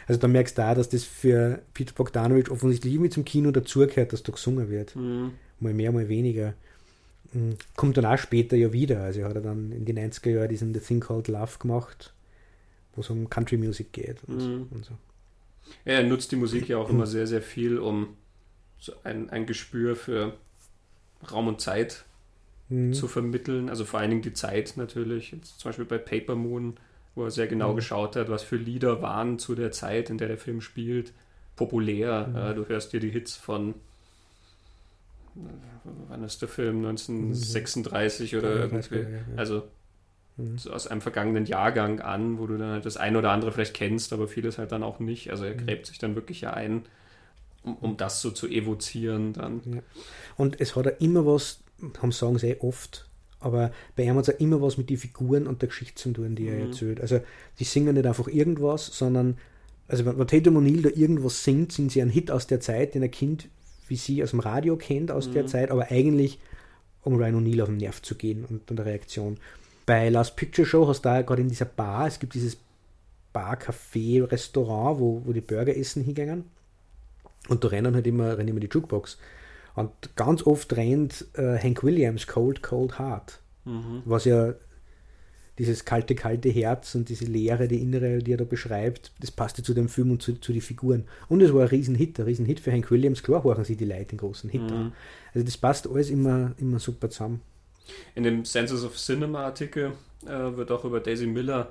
Also 0.07 0.19
da 0.19 0.27
merkst 0.27 0.57
du 0.57 0.61
da, 0.61 0.75
dass 0.75 0.89
das 0.89 1.03
für 1.03 1.61
Peter 1.73 1.93
Bogdanovich 1.93 2.49
offensichtlich 2.49 2.99
mit 2.99 3.13
zum 3.13 3.25
Kino 3.25 3.51
dazugehört, 3.51 4.13
dass 4.13 4.23
da 4.23 4.31
gesungen 4.31 4.69
wird. 4.69 4.95
Mhm. 4.95 5.31
Mal 5.59 5.73
mehr, 5.73 5.91
mal 5.91 6.09
weniger. 6.09 6.53
Mhm. 7.31 7.55
Kommt 7.75 7.97
dann 7.97 8.05
auch 8.05 8.17
später 8.17 8.57
ja 8.57 8.73
wieder. 8.73 9.01
Also 9.01 9.21
er 9.21 9.29
hat 9.29 9.35
er 9.35 9.41
dann 9.41 9.71
in 9.71 9.85
den 9.85 9.97
90er 9.97 10.29
Jahren 10.29 10.49
diesen 10.49 10.73
The 10.73 10.79
Thing 10.79 10.99
Called 10.99 11.27
Love 11.27 11.57
gemacht, 11.59 12.13
wo 12.95 13.01
es 13.01 13.09
um 13.09 13.29
Country 13.29 13.57
Music 13.57 13.93
geht 13.93 14.17
und, 14.27 14.37
mhm. 14.37 14.67
und 14.71 14.85
so. 14.85 14.93
Ja, 15.85 15.93
er 15.93 16.03
nutzt 16.03 16.31
die 16.31 16.35
Musik 16.35 16.67
ja 16.67 16.77
auch 16.77 16.89
immer 16.89 17.07
sehr, 17.07 17.25
sehr 17.25 17.41
viel, 17.41 17.79
um 17.79 18.17
so 18.79 18.93
ein, 19.03 19.29
ein 19.29 19.45
Gespür 19.45 19.95
für 19.95 20.33
Raum 21.31 21.47
und 21.47 21.61
Zeit 21.61 22.03
mhm. 22.73 22.93
zu 22.93 23.07
vermitteln. 23.07 23.69
Also 23.69 23.85
vor 23.85 23.99
allen 23.99 24.09
Dingen 24.09 24.21
die 24.21 24.33
Zeit 24.33 24.73
natürlich. 24.75 25.31
Jetzt 25.31 25.59
zum 25.59 25.69
Beispiel 25.69 25.85
bei 25.85 25.97
Paper 25.97 26.35
Moon, 26.35 26.75
wo 27.15 27.23
er 27.23 27.31
sehr 27.31 27.47
genau 27.47 27.71
mhm. 27.71 27.77
geschaut 27.77 28.15
hat, 28.15 28.29
was 28.29 28.43
für 28.43 28.57
Lieder 28.57 29.01
waren 29.01 29.39
zu 29.39 29.55
der 29.55 29.71
Zeit, 29.71 30.09
in 30.09 30.17
der 30.17 30.27
der 30.27 30.37
Film 30.37 30.61
spielt, 30.61 31.13
populär. 31.55 32.27
Mhm. 32.27 32.35
Äh, 32.35 32.53
du 32.55 32.67
hörst 32.67 32.93
dir 32.93 32.99
die 32.99 33.11
Hits 33.11 33.35
von 33.35 33.75
wann 36.09 36.23
ist 36.23 36.41
der 36.41 36.49
Film? 36.49 36.85
1936 36.85 38.35
oder 38.35 38.55
irgendwie. 38.55 39.05
Also 39.35 39.63
mhm. 40.37 40.57
so 40.57 40.71
aus 40.71 40.87
einem 40.87 41.01
vergangenen 41.01 41.45
Jahrgang 41.45 41.99
an, 41.99 42.37
wo 42.39 42.47
du 42.47 42.57
dann 42.57 42.71
halt 42.71 42.85
das 42.85 42.97
eine 42.97 43.17
oder 43.17 43.31
andere 43.31 43.51
vielleicht 43.51 43.73
kennst, 43.73 44.13
aber 44.13 44.27
vieles 44.27 44.57
halt 44.57 44.71
dann 44.71 44.83
auch 44.83 44.99
nicht. 44.99 45.31
Also 45.31 45.45
er 45.45 45.53
mhm. 45.53 45.65
gräbt 45.65 45.87
sich 45.87 45.97
dann 45.97 46.15
wirklich 46.15 46.41
ja 46.41 46.53
ein, 46.53 46.83
um, 47.63 47.75
um 47.77 47.97
das 47.97 48.21
so 48.21 48.31
zu 48.31 48.47
evozieren 48.47 49.33
dann. 49.33 49.61
Ja. 49.65 49.81
Und 50.37 50.59
es 50.61 50.75
hat 50.75 50.85
ja 50.85 50.91
immer 50.99 51.25
was 51.25 51.62
haben 52.01 52.11
sagen 52.11 52.37
sie 52.37 52.51
eh 52.51 52.59
oft, 52.59 53.09
aber 53.39 53.71
bei 53.95 54.03
ihm 54.03 54.15
hat 54.15 54.27
es 54.27 54.35
auch 54.35 54.39
immer 54.39 54.61
was 54.61 54.77
mit 54.77 54.89
den 54.89 54.97
Figuren 54.97 55.47
und 55.47 55.61
der 55.61 55.69
Geschichte 55.69 55.95
zu 55.95 56.11
tun, 56.11 56.35
die 56.35 56.47
er 56.47 56.55
mhm. 56.55 56.67
erzählt. 56.67 57.01
Also 57.01 57.19
die 57.59 57.65
singen 57.65 57.95
nicht 57.95 58.05
einfach 58.05 58.27
irgendwas, 58.27 58.87
sondern 58.87 59.37
also 59.87 60.05
wenn, 60.05 60.17
wenn 60.17 60.27
Tatum 60.27 60.57
O'Neill 60.57 60.81
da 60.81 60.89
irgendwas 60.89 61.43
singt, 61.43 61.71
sind 61.71 61.91
sie 61.91 62.01
ein 62.01 62.09
Hit 62.09 62.31
aus 62.31 62.47
der 62.47 62.61
Zeit, 62.61 62.95
den 62.95 63.03
ein 63.03 63.11
Kind 63.11 63.49
wie 63.87 63.95
sie 63.95 64.23
aus 64.23 64.31
dem 64.31 64.39
Radio 64.39 64.75
kennt 64.75 65.11
aus 65.11 65.27
mhm. 65.27 65.33
der 65.33 65.47
Zeit, 65.47 65.71
aber 65.71 65.91
eigentlich 65.91 66.39
um 67.03 67.15
Ryan 67.15 67.35
O'Neill 67.35 67.61
auf 67.61 67.69
den 67.69 67.77
Nerv 67.77 68.01
zu 68.01 68.15
gehen 68.15 68.45
und, 68.45 68.69
und 68.69 68.77
der 68.77 68.85
Reaktion. 68.85 69.37
Bei 69.85 70.09
Last 70.09 70.35
Picture 70.35 70.65
Show 70.65 70.87
hast 70.87 71.03
du 71.03 71.09
da 71.09 71.21
gerade 71.21 71.41
in 71.41 71.49
dieser 71.49 71.65
Bar, 71.65 72.07
es 72.07 72.19
gibt 72.19 72.33
dieses 72.33 72.57
Bar, 73.33 73.57
Café, 73.57 74.23
Restaurant, 74.31 74.99
wo, 74.99 75.21
wo 75.25 75.33
die 75.33 75.41
Burger 75.41 75.75
essen 75.75 76.03
hingehen. 76.03 76.45
Und 77.49 77.63
da 77.63 77.67
rennen 77.67 77.93
halt 77.93 78.07
immer, 78.07 78.37
rennen 78.37 78.49
immer 78.49 78.59
die 78.59 78.69
Jukebox. 78.71 79.17
Und 79.75 80.15
ganz 80.15 80.43
oft 80.43 80.75
rennt 80.75 81.25
äh, 81.33 81.57
Hank 81.57 81.83
Williams 81.83 82.27
Cold, 82.27 82.61
Cold 82.61 82.99
Heart, 82.99 83.39
mhm. 83.65 84.03
was 84.05 84.25
ja 84.25 84.53
dieses 85.59 85.85
kalte, 85.85 86.15
kalte 86.15 86.49
Herz 86.49 86.95
und 86.95 87.09
diese 87.09 87.25
Leere, 87.25 87.67
die 87.67 87.81
innere, 87.81 88.19
die 88.19 88.33
er 88.33 88.37
da 88.37 88.43
beschreibt, 88.43 89.11
das 89.19 89.29
passte 89.29 89.61
zu 89.61 89.73
dem 89.73 89.87
Film 89.87 90.11
und 90.11 90.21
zu, 90.21 90.39
zu 90.39 90.51
den 90.51 90.61
Figuren. 90.61 91.05
Und 91.29 91.41
es 91.41 91.53
war 91.53 91.61
ein 91.61 91.67
Riesenhit, 91.67 92.19
ein 92.19 92.25
Riesenhit 92.25 92.59
für 92.59 92.71
Hank 92.71 92.89
Williams. 92.89 93.21
Klar 93.21 93.43
horchen 93.43 93.63
sie 93.63 93.75
die 93.75 93.85
Leute 93.85 94.05
den 94.05 94.17
großen 94.17 94.49
Hit 94.49 94.63
mhm. 94.63 94.73
an. 94.73 94.93
Also 95.33 95.45
das 95.45 95.57
passt 95.57 95.87
alles 95.87 96.09
immer, 96.09 96.53
immer 96.57 96.79
super 96.79 97.09
zusammen. 97.09 97.41
In 98.15 98.23
dem 98.23 98.45
Census 98.45 98.83
of 98.83 98.95
Cinema 98.97 99.45
Artikel 99.45 99.91
äh, 100.25 100.29
wird 100.29 100.71
auch 100.71 100.85
über 100.85 100.99
Daisy 100.99 101.27
Miller 101.27 101.69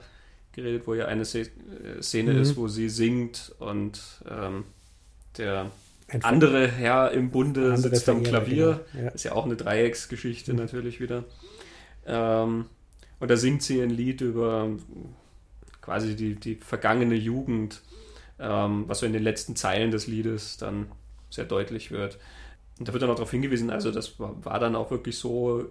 geredet, 0.53 0.87
wo 0.87 0.95
ja 0.95 1.07
eine 1.07 1.23
äh, 1.23 2.03
Szene 2.03 2.35
mhm. 2.35 2.43
ist, 2.43 2.57
wo 2.57 2.69
sie 2.69 2.89
singt 2.89 3.53
und 3.59 4.01
ähm, 4.31 4.65
der 5.39 5.71
ein 6.13 6.25
andere 6.25 6.69
Herr 6.69 7.11
im 7.13 7.31
Bunde 7.31 7.77
sitzt 7.77 8.09
am 8.09 8.23
Klavier. 8.23 8.85
Genau. 8.93 9.05
Ja. 9.05 9.11
Ist 9.11 9.25
ja 9.25 9.33
auch 9.33 9.45
eine 9.45 9.57
Dreiecksgeschichte 9.57 10.53
mhm. 10.53 10.59
natürlich 10.59 11.01
wieder. 11.01 11.25
Ähm, 12.07 12.67
und 13.21 13.31
da 13.31 13.37
singt 13.37 13.63
sie 13.63 13.81
ein 13.81 13.91
Lied 13.91 14.21
über 14.21 14.69
quasi 15.81 16.17
die, 16.17 16.35
die 16.35 16.57
vergangene 16.57 17.15
Jugend, 17.15 17.83
ähm, 18.39 18.85
was 18.87 19.01
so 19.01 19.07
in 19.07 19.13
den 19.13 19.23
letzten 19.23 19.57
Zeilen 19.57 19.91
des 19.91 20.07
Liedes 20.07 20.57
dann 20.57 20.87
sehr 21.31 21.45
deutlich 21.45 21.91
wird. 21.91 22.19
Und 22.79 22.89
da 22.89 22.93
wird 22.93 23.03
dann 23.03 23.11
auch 23.11 23.17
darauf 23.17 23.31
hingewiesen, 23.31 23.71
also 23.71 23.91
das 23.91 24.19
war 24.19 24.59
dann 24.59 24.75
auch 24.75 24.91
wirklich 24.91 25.19
so 25.19 25.67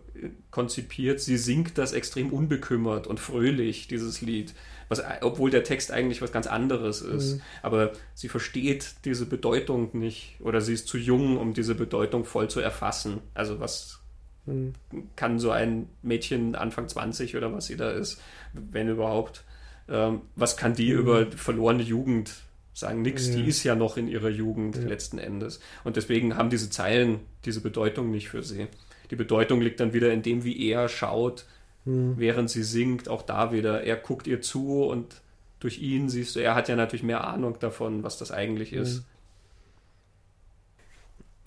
konzipiert, 0.51 1.19
sie 1.19 1.37
singt 1.37 1.77
das 1.77 1.93
extrem 1.93 2.31
unbekümmert 2.31 3.07
und 3.07 3.19
fröhlich, 3.19 3.87
dieses 3.87 4.21
Lied 4.21 4.53
was, 4.91 5.01
obwohl 5.21 5.49
der 5.49 5.63
Text 5.63 5.91
eigentlich 5.91 6.21
was 6.21 6.31
ganz 6.31 6.47
anderes 6.47 7.01
ist. 7.01 7.35
Mhm. 7.35 7.41
Aber 7.63 7.91
sie 8.13 8.27
versteht 8.27 8.93
diese 9.05 9.25
Bedeutung 9.25 9.89
nicht 9.93 10.35
oder 10.41 10.61
sie 10.61 10.73
ist 10.73 10.87
zu 10.87 10.97
jung, 10.97 11.37
um 11.37 11.53
diese 11.53 11.75
Bedeutung 11.75 12.25
voll 12.25 12.49
zu 12.49 12.59
erfassen. 12.59 13.21
Also 13.33 13.59
was 13.59 14.01
mhm. 14.45 14.73
kann 15.15 15.39
so 15.39 15.49
ein 15.49 15.87
Mädchen 16.03 16.55
Anfang 16.55 16.89
20 16.89 17.37
oder 17.37 17.53
was 17.53 17.67
sie 17.67 17.77
da 17.77 17.89
ist, 17.89 18.21
wenn 18.53 18.89
überhaupt, 18.89 19.45
ähm, 19.87 20.23
was 20.35 20.57
kann 20.57 20.75
die 20.75 20.93
mhm. 20.93 20.99
über 20.99 21.25
verlorene 21.31 21.83
Jugend 21.83 22.33
sagen? 22.73 23.01
Nix, 23.01 23.27
ja. 23.27 23.35
die 23.35 23.47
ist 23.47 23.63
ja 23.63 23.75
noch 23.75 23.97
in 23.97 24.07
ihrer 24.07 24.29
Jugend 24.29 24.75
ja. 24.75 24.83
letzten 24.83 25.17
Endes. 25.17 25.59
Und 25.83 25.95
deswegen 25.95 26.37
haben 26.37 26.49
diese 26.49 26.69
Zeilen 26.69 27.19
diese 27.45 27.61
Bedeutung 27.61 28.11
nicht 28.11 28.29
für 28.29 28.43
sie. 28.43 28.67
Die 29.09 29.15
Bedeutung 29.15 29.61
liegt 29.61 29.79
dann 29.79 29.93
wieder 29.93 30.11
in 30.13 30.21
dem, 30.21 30.43
wie 30.43 30.69
er 30.69 30.87
schaut, 30.87 31.45
mhm. 31.85 32.13
während 32.17 32.49
sie 32.49 32.63
singt. 32.63 33.09
Auch 33.09 33.23
da 33.23 33.51
wieder, 33.51 33.83
er 33.83 33.97
guckt 33.97 34.27
ihr 34.27 34.41
zu 34.41 34.83
und 34.83 35.21
durch 35.59 35.79
ihn 35.79 36.09
siehst 36.09 36.35
du, 36.35 36.39
er 36.39 36.55
hat 36.55 36.69
ja 36.69 36.75
natürlich 36.75 37.03
mehr 37.03 37.27
Ahnung 37.27 37.57
davon, 37.59 38.03
was 38.03 38.17
das 38.17 38.31
eigentlich 38.31 38.73
ist. 38.73 39.03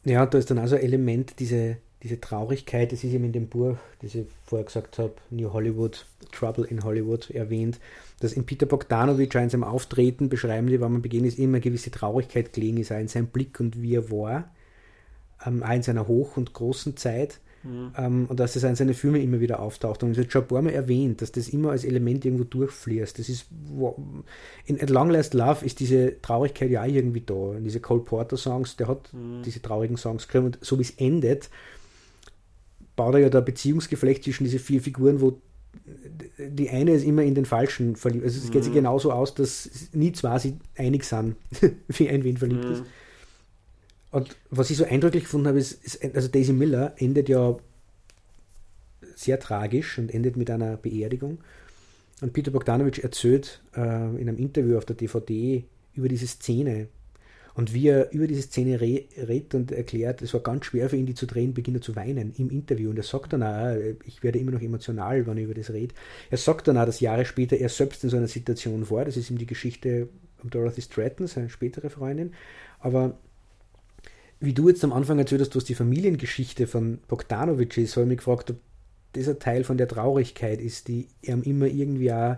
Ja, 0.04 0.26
da 0.26 0.38
ist 0.38 0.50
dann 0.50 0.58
also 0.58 0.76
ein 0.76 0.82
Element, 0.82 1.40
diese, 1.40 1.78
diese 2.04 2.20
Traurigkeit, 2.20 2.92
das 2.92 3.02
ist 3.02 3.14
eben 3.14 3.24
in 3.24 3.32
dem 3.32 3.48
Buch, 3.48 3.76
das 4.02 4.14
ich 4.14 4.26
vorher 4.44 4.66
gesagt 4.66 4.98
habe, 4.98 5.14
New 5.30 5.52
Hollywood, 5.54 6.06
Trouble 6.32 6.66
in 6.66 6.84
Hollywood 6.84 7.30
erwähnt, 7.30 7.80
dass 8.20 8.34
in 8.34 8.44
Peter 8.44 8.66
Bogdanovich 8.66 9.34
in 9.34 9.48
seinem 9.48 9.64
Auftreten 9.64 10.28
beschreiben 10.28 10.66
die, 10.66 10.80
wenn 10.82 10.92
man 10.92 11.00
begegnet, 11.00 11.32
ist 11.32 11.38
immer 11.38 11.56
eine 11.56 11.60
gewisse 11.60 11.90
Traurigkeit 11.90 12.52
gelegen 12.52 12.76
ist, 12.76 12.92
auch 12.92 12.98
in 12.98 13.08
seinem 13.08 13.28
Blick 13.28 13.58
und 13.58 13.80
wie 13.80 13.94
er 13.94 14.10
war, 14.10 14.52
ähm, 15.46 15.62
auch 15.62 15.72
in 15.72 15.82
seiner 15.82 16.06
hoch- 16.06 16.36
und 16.36 16.52
großen 16.52 16.94
Zeit. 16.98 17.40
Mhm. 17.62 17.92
Ähm, 17.96 18.26
und 18.28 18.38
dass 18.38 18.52
das 18.52 18.64
in 18.64 18.76
seinen 18.76 18.92
Filmen 18.92 19.22
immer 19.22 19.40
wieder 19.40 19.60
auftaucht. 19.60 20.02
Und 20.02 20.10
es 20.10 20.18
wird 20.18 20.30
schon 20.30 20.42
ein 20.42 20.48
paar 20.48 20.60
Mal 20.60 20.74
erwähnt, 20.74 21.22
dass 21.22 21.32
das 21.32 21.48
immer 21.48 21.70
als 21.70 21.84
Element 21.84 22.26
irgendwo 22.26 22.44
durchfließt. 22.44 23.18
Das 23.18 23.30
ist, 23.30 23.46
in 24.66 24.82
At 24.82 24.90
Long 24.90 25.08
Last 25.08 25.32
Love 25.32 25.64
ist 25.64 25.80
diese 25.80 26.20
Traurigkeit 26.20 26.70
ja 26.70 26.82
auch 26.82 26.86
irgendwie 26.86 27.22
da. 27.22 27.32
Und 27.32 27.64
diese 27.64 27.80
Cole 27.80 28.02
Porter 28.02 28.36
Songs, 28.36 28.76
der 28.76 28.88
hat 28.88 29.10
mhm. 29.14 29.40
diese 29.42 29.62
traurigen 29.62 29.96
Songs 29.96 30.26
geschrieben. 30.26 30.46
Und 30.46 30.58
so 30.60 30.78
wie 30.78 30.82
es 30.82 30.90
endet, 30.90 31.48
baut 32.96 33.14
er 33.14 33.20
ja 33.20 33.28
da 33.28 33.40
Beziehungsgeflecht 33.40 34.24
zwischen 34.24 34.44
diese 34.44 34.58
vier 34.58 34.80
Figuren, 34.80 35.20
wo 35.20 35.40
die 36.38 36.70
eine 36.70 36.92
ist 36.92 37.04
immer 37.04 37.22
in 37.22 37.34
den 37.34 37.44
Falschen 37.44 37.96
verliebt. 37.96 38.24
Also 38.24 38.38
es 38.38 38.50
geht 38.50 38.62
mhm. 38.62 38.64
sich 38.64 38.74
genauso 38.74 39.12
aus, 39.12 39.34
dass 39.34 39.88
nie 39.92 40.12
zwei 40.12 40.38
sich 40.38 40.54
einig 40.76 41.04
sind, 41.04 41.36
wie 41.88 42.08
ein 42.08 42.24
wen 42.24 42.36
verliebt 42.36 42.64
mhm. 42.64 42.72
ist. 42.72 42.84
Und 44.10 44.36
was 44.50 44.70
ich 44.70 44.76
so 44.76 44.84
eindrücklich 44.84 45.24
gefunden 45.24 45.48
habe, 45.48 45.58
ist, 45.58 45.84
ist 45.84 46.14
also 46.14 46.28
Daisy 46.28 46.52
Miller 46.52 46.94
endet 46.98 47.28
ja 47.28 47.56
sehr 49.16 49.40
tragisch 49.40 49.98
und 49.98 50.12
endet 50.12 50.36
mit 50.36 50.50
einer 50.50 50.76
Beerdigung. 50.76 51.38
Und 52.20 52.32
Peter 52.32 52.50
Bogdanovich 52.50 53.02
erzählt 53.02 53.60
äh, 53.74 53.80
in 53.80 54.28
einem 54.28 54.38
Interview 54.38 54.78
auf 54.78 54.84
der 54.84 54.96
DVD 54.96 55.64
über 55.94 56.08
diese 56.08 56.26
Szene. 56.26 56.88
Und 57.54 57.72
wie 57.72 57.86
er 57.88 58.10
über 58.12 58.26
diese 58.26 58.42
Szene 58.42 58.80
re 58.80 59.04
redet 59.16 59.54
und 59.54 59.70
erklärt, 59.70 60.22
es 60.22 60.34
war 60.34 60.40
ganz 60.40 60.64
schwer 60.66 60.90
für 60.90 60.96
ihn, 60.96 61.06
die 61.06 61.14
zu 61.14 61.26
drehen, 61.26 61.54
beginnt 61.54 61.76
er 61.76 61.82
zu 61.82 61.94
weinen 61.94 62.32
im 62.36 62.50
Interview. 62.50 62.90
Und 62.90 62.96
er 62.96 63.04
sagt 63.04 63.32
dann 63.32 63.44
auch, 63.44 63.76
ich 64.04 64.24
werde 64.24 64.40
immer 64.40 64.50
noch 64.50 64.60
emotional, 64.60 65.24
wenn 65.26 65.38
ich 65.38 65.44
über 65.44 65.54
das 65.54 65.70
rede. 65.70 65.94
Er 66.30 66.38
sagt 66.38 66.66
dann 66.66 66.76
auch, 66.76 66.86
dass 66.86 66.98
Jahre 66.98 67.24
später 67.24 67.56
er 67.56 67.68
selbst 67.68 68.02
in 68.02 68.10
so 68.10 68.16
einer 68.16 68.26
Situation 68.26 68.90
war. 68.90 69.04
Das 69.04 69.16
ist 69.16 69.30
ihm 69.30 69.38
die 69.38 69.46
Geschichte 69.46 70.08
um 70.42 70.50
Dorothy 70.50 70.82
Stratton, 70.82 71.28
seine 71.28 71.48
spätere 71.48 71.90
Freundin. 71.90 72.32
Aber 72.80 73.16
wie 74.40 74.52
du 74.52 74.68
jetzt 74.68 74.82
am 74.82 74.92
Anfang 74.92 75.18
erzählt 75.20 75.40
hast, 75.40 75.54
was 75.54 75.64
die 75.64 75.76
Familiengeschichte 75.76 76.66
von 76.66 76.98
Bogdanovich 77.06 77.78
ist, 77.78 77.96
habe 77.96 78.04
ich 78.04 78.08
mich 78.08 78.18
gefragt, 78.18 78.50
ob 78.50 78.56
dieser 79.14 79.38
Teil 79.38 79.62
von 79.62 79.78
der 79.78 79.86
Traurigkeit 79.86 80.60
ist, 80.60 80.88
die 80.88 81.06
er 81.22 81.44
immer 81.46 81.66
irgendwie 81.66 82.12
auch 82.12 82.36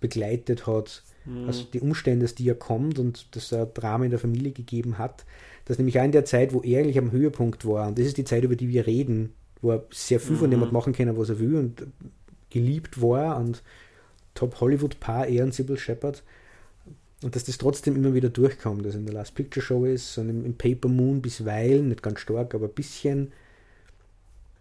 begleitet 0.00 0.66
hat. 0.66 1.02
Mhm. 1.28 1.46
Also 1.46 1.64
die 1.64 1.80
Umstände, 1.80 2.24
aus 2.24 2.34
die 2.34 2.48
er 2.48 2.54
kommt 2.54 2.98
und 2.98 3.34
dass 3.36 3.52
er 3.52 3.66
Drama 3.66 4.04
in 4.04 4.10
der 4.10 4.20
Familie 4.20 4.52
gegeben 4.52 4.98
hat. 4.98 5.24
Das 5.66 5.78
nämlich 5.78 5.98
auch 6.00 6.04
in 6.04 6.12
der 6.12 6.24
Zeit, 6.24 6.52
wo 6.52 6.62
er 6.62 6.80
eigentlich 6.80 6.98
am 6.98 7.12
Höhepunkt 7.12 7.66
war. 7.66 7.88
Und 7.88 7.98
das 7.98 8.06
ist 8.06 8.16
die 8.16 8.24
Zeit, 8.24 8.44
über 8.44 8.56
die 8.56 8.68
wir 8.68 8.86
reden, 8.86 9.34
wo 9.60 9.72
er 9.72 9.84
sehr 9.90 10.20
viel 10.20 10.36
mhm. 10.36 10.40
von 10.40 10.50
dem 10.50 10.60
hat 10.62 10.72
machen 10.72 10.92
können, 10.92 11.16
was 11.16 11.28
er 11.28 11.38
will 11.38 11.56
und 11.56 11.86
geliebt 12.50 13.02
war 13.02 13.36
und 13.36 13.62
Top-Hollywood-Paar, 14.34 15.26
er 15.26 15.44
und 15.44 15.52
Sybil 15.52 15.78
Shepard. 15.78 16.22
Und 17.22 17.34
dass 17.34 17.44
das 17.44 17.58
trotzdem 17.58 17.96
immer 17.96 18.14
wieder 18.14 18.28
durchkommt, 18.28 18.86
dass 18.86 18.94
in 18.94 19.04
der 19.04 19.14
Last 19.14 19.34
Picture 19.34 19.64
Show 19.64 19.84
ist 19.84 20.16
und 20.18 20.28
im, 20.28 20.44
im 20.44 20.56
Paper 20.56 20.88
Moon 20.88 21.20
bisweilen, 21.20 21.88
nicht 21.88 22.02
ganz 22.02 22.20
stark, 22.20 22.54
aber 22.54 22.66
ein 22.66 22.74
bisschen. 22.74 23.32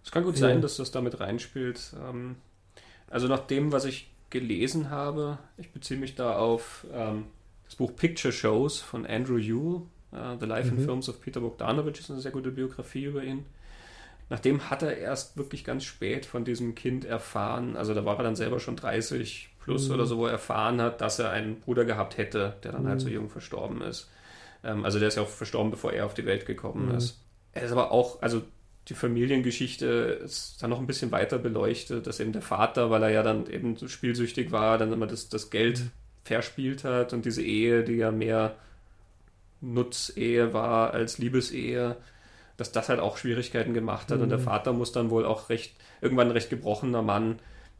Es 0.03 0.11
kann 0.11 0.23
gut 0.23 0.35
ja. 0.35 0.41
sein, 0.41 0.61
dass 0.61 0.77
das 0.77 0.89
damit 0.89 1.19
reinspielt. 1.19 1.93
Ähm, 2.03 2.35
also 3.09 3.27
nach 3.27 3.45
dem, 3.45 3.71
was 3.71 3.85
ich 3.85 4.09
gelesen 4.29 4.89
habe, 4.89 5.37
ich 5.57 5.71
beziehe 5.71 5.99
mich 5.99 6.15
da 6.15 6.37
auf 6.37 6.85
ähm, 6.93 7.25
das 7.65 7.75
Buch 7.75 7.95
Picture 7.95 8.31
Shows 8.31 8.79
von 8.79 9.05
Andrew 9.05 9.37
Yule, 9.37 9.81
uh, 10.11 10.37
The 10.39 10.45
Life 10.45 10.71
mhm. 10.71 10.77
and 10.77 10.85
Films 10.85 11.09
of 11.09 11.21
Peter 11.21 11.39
Bogdanovich, 11.39 11.99
ist 11.99 12.11
eine 12.11 12.21
sehr 12.21 12.31
gute 12.31 12.51
Biografie 12.51 13.05
über 13.05 13.23
ihn. 13.23 13.45
Nachdem 14.29 14.69
hat 14.69 14.83
er 14.83 14.97
erst 14.97 15.37
wirklich 15.37 15.63
ganz 15.63 15.85
spät 15.85 16.25
von 16.25 16.43
diesem 16.43 16.75
Kind 16.75 17.05
erfahren, 17.05 17.77
also 17.77 17.93
da 17.93 18.03
war 18.03 18.17
er 18.17 18.23
dann 18.23 18.35
selber 18.35 18.59
schon 18.59 18.75
30 18.75 19.49
plus 19.59 19.87
mhm. 19.87 19.95
oder 19.95 20.05
so, 20.05 20.17
wo 20.17 20.25
er 20.25 20.33
erfahren 20.33 20.81
hat, 20.81 21.01
dass 21.01 21.19
er 21.19 21.31
einen 21.31 21.59
Bruder 21.59 21.85
gehabt 21.85 22.17
hätte, 22.17 22.55
der 22.63 22.73
dann 22.73 22.83
mhm. 22.83 22.89
halt 22.89 23.01
so 23.01 23.07
mhm. 23.07 23.13
jung 23.13 23.29
verstorben 23.29 23.81
ist. 23.81 24.09
Ähm, 24.63 24.83
also 24.83 24.99
der 24.99 25.07
ist 25.07 25.15
ja 25.15 25.23
auch 25.23 25.29
verstorben, 25.29 25.71
bevor 25.71 25.93
er 25.93 26.05
auf 26.05 26.13
die 26.13 26.25
Welt 26.25 26.45
gekommen 26.45 26.89
mhm. 26.89 26.95
ist. 26.95 27.21
Er 27.53 27.63
ist 27.63 27.71
aber 27.71 27.91
auch, 27.91 28.21
also 28.21 28.43
die 28.89 28.93
Familiengeschichte 28.93 29.85
ist 30.23 30.63
dann 30.63 30.69
noch 30.69 30.79
ein 30.79 30.87
bisschen 30.87 31.11
weiter 31.11 31.37
beleuchtet, 31.37 32.07
dass 32.07 32.19
eben 32.19 32.31
der 32.31 32.41
Vater, 32.41 32.89
weil 32.89 33.03
er 33.03 33.09
ja 33.09 33.23
dann 33.23 33.47
eben 33.47 33.75
so 33.75 33.87
spielsüchtig 33.87 34.51
war, 34.51 34.77
dann 34.77 34.93
immer 34.93 35.07
das, 35.07 35.27
das 35.27 35.49
Geld 35.49 35.81
verspielt 36.23 36.83
hat 36.83 37.13
und 37.13 37.25
diese 37.25 37.41
Ehe, 37.41 37.83
die 37.83 37.95
ja 37.95 38.11
mehr 38.11 38.55
Nutzehe 39.59 40.53
war 40.53 40.93
als 40.93 41.17
Liebesehe, 41.17 41.97
dass 42.55 42.71
das 42.71 42.87
halt 42.87 42.99
auch 42.99 43.17
Schwierigkeiten 43.17 43.73
gemacht 43.73 44.09
hat. 44.09 44.17
Mhm. 44.17 44.23
Und 44.23 44.29
der 44.29 44.39
mhm. 44.39 44.43
Vater 44.43 44.73
muss 44.73 44.91
dann 44.93 45.09
wohl 45.09 45.25
auch 45.25 45.49
recht, 45.49 45.75
irgendwann 45.99 46.27
ein 46.27 46.33
recht 46.33 46.49
gebrochener 46.49 47.01
Mann 47.01 47.39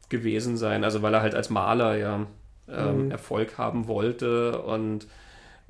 gewesen 0.10 0.58
sein, 0.58 0.84
also 0.84 1.02
weil 1.02 1.14
er 1.14 1.22
halt 1.22 1.36
als 1.36 1.50
Maler 1.50 1.98
ja 1.98 2.28
ähm, 2.68 3.06
mhm. 3.06 3.12
Erfolg 3.12 3.58
haben 3.58 3.88
wollte 3.88 4.62
und 4.62 5.08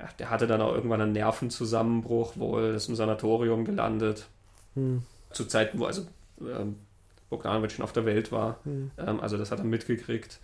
ja, 0.00 0.08
der 0.18 0.30
hatte 0.30 0.46
dann 0.46 0.60
auch 0.60 0.74
irgendwann 0.74 1.00
einen 1.00 1.12
Nervenzusammenbruch, 1.12 2.36
wohl 2.36 2.74
ist 2.74 2.88
im 2.88 2.96
Sanatorium 2.96 3.64
gelandet. 3.64 4.26
Mhm 4.74 5.02
zu 5.30 5.44
Zeiten, 5.44 5.78
wo 5.78 5.86
also 5.86 6.06
ähm, 6.40 6.76
Bogdanovic 7.30 7.72
schon 7.72 7.84
auf 7.84 7.92
der 7.92 8.06
Welt 8.06 8.32
war. 8.32 8.60
Mhm. 8.64 8.90
Ähm, 8.98 9.20
also 9.20 9.36
das 9.36 9.50
hat 9.50 9.58
er 9.58 9.64
mitgekriegt. 9.64 10.38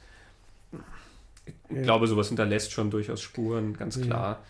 Ich 1.47 1.77
ja. 1.77 1.83
glaube, 1.83 2.07
sowas 2.07 2.29
hinterlässt 2.29 2.73
schon 2.73 2.91
durchaus 2.91 3.21
Spuren, 3.21 3.77
ganz 3.77 4.01
klar. 4.01 4.43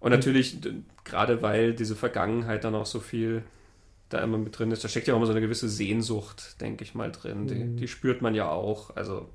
Und 0.00 0.10
natürlich, 0.10 0.58
gerade 1.04 1.40
weil 1.40 1.72
diese 1.72 1.96
Vergangenheit 1.96 2.64
dann 2.64 2.74
auch 2.74 2.86
so 2.86 3.00
viel 3.00 3.42
da 4.10 4.18
immer 4.18 4.38
mit 4.38 4.58
drin 4.58 4.70
ist, 4.70 4.84
da 4.84 4.88
steckt 4.88 5.06
ja 5.06 5.14
auch 5.14 5.18
immer 5.18 5.26
so 5.26 5.32
eine 5.32 5.40
gewisse 5.40 5.68
Sehnsucht, 5.68 6.60
denke 6.60 6.84
ich 6.84 6.94
mal, 6.94 7.10
drin. 7.10 7.46
Die, 7.46 7.54
mhm. 7.54 7.76
die 7.76 7.88
spürt 7.88 8.20
man 8.20 8.34
ja 8.34 8.50
auch. 8.50 8.94
Also, 8.96 9.30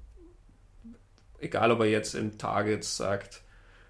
egal 1.39 1.71
ob 1.71 1.79
er 1.79 1.87
jetzt 1.87 2.13
in 2.13 2.37
Targets 2.37 2.97
sagt, 2.97 3.41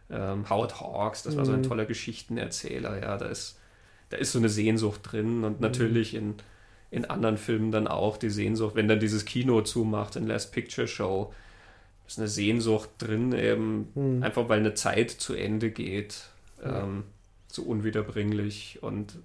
ähm, 0.10 0.50
Howard 0.50 0.80
Hawks, 0.80 1.24
das 1.24 1.36
war 1.36 1.46
so 1.46 1.52
ein 1.52 1.60
mhm. 1.60 1.68
toller 1.68 1.86
Geschichtenerzähler, 1.86 3.02
ja, 3.02 3.18
da 3.18 3.26
ist 3.26 3.59
da 4.10 4.18
ist 4.18 4.32
so 4.32 4.40
eine 4.40 4.50
Sehnsucht 4.50 5.02
drin 5.04 5.44
und 5.44 5.58
mhm. 5.58 5.62
natürlich 5.62 6.16
in, 6.16 6.36
in 6.92 7.06
anderen 7.06 7.38
Filmen 7.38 7.72
dann 7.72 7.88
auch 7.88 8.18
die 8.18 8.30
Sehnsucht, 8.30 8.76
wenn 8.76 8.88
dann 8.88 9.00
dieses 9.00 9.26
Kino 9.26 9.62
zumacht 9.62 10.16
in 10.16 10.28
Last 10.28 10.52
Picture 10.52 10.88
Show, 10.88 11.34
ist 12.08 12.18
eine 12.18 12.28
Sehnsucht 12.28 12.90
drin, 12.98 13.34
eben 13.34 13.90
mhm. 13.94 14.24
einfach 14.24 14.50
weil 14.50 14.60
eine 14.60 14.74
Zeit 14.74 15.12
zu 15.12 15.36
Ende 15.36 15.70
geht, 15.70 16.30
ähm, 16.64 17.04
so 17.48 17.64
unwiederbringlich 17.64 18.80
und 18.82 19.20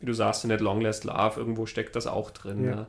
wie 0.00 0.06
du 0.06 0.14
sagst, 0.14 0.42
in 0.44 0.50
That 0.50 0.60
Long 0.60 0.80
Last 0.80 1.04
Love, 1.04 1.38
irgendwo 1.38 1.66
steckt 1.66 1.94
das 1.94 2.06
auch 2.06 2.30
drin. 2.30 2.64
Ja. 2.64 2.74
Ne? 2.74 2.86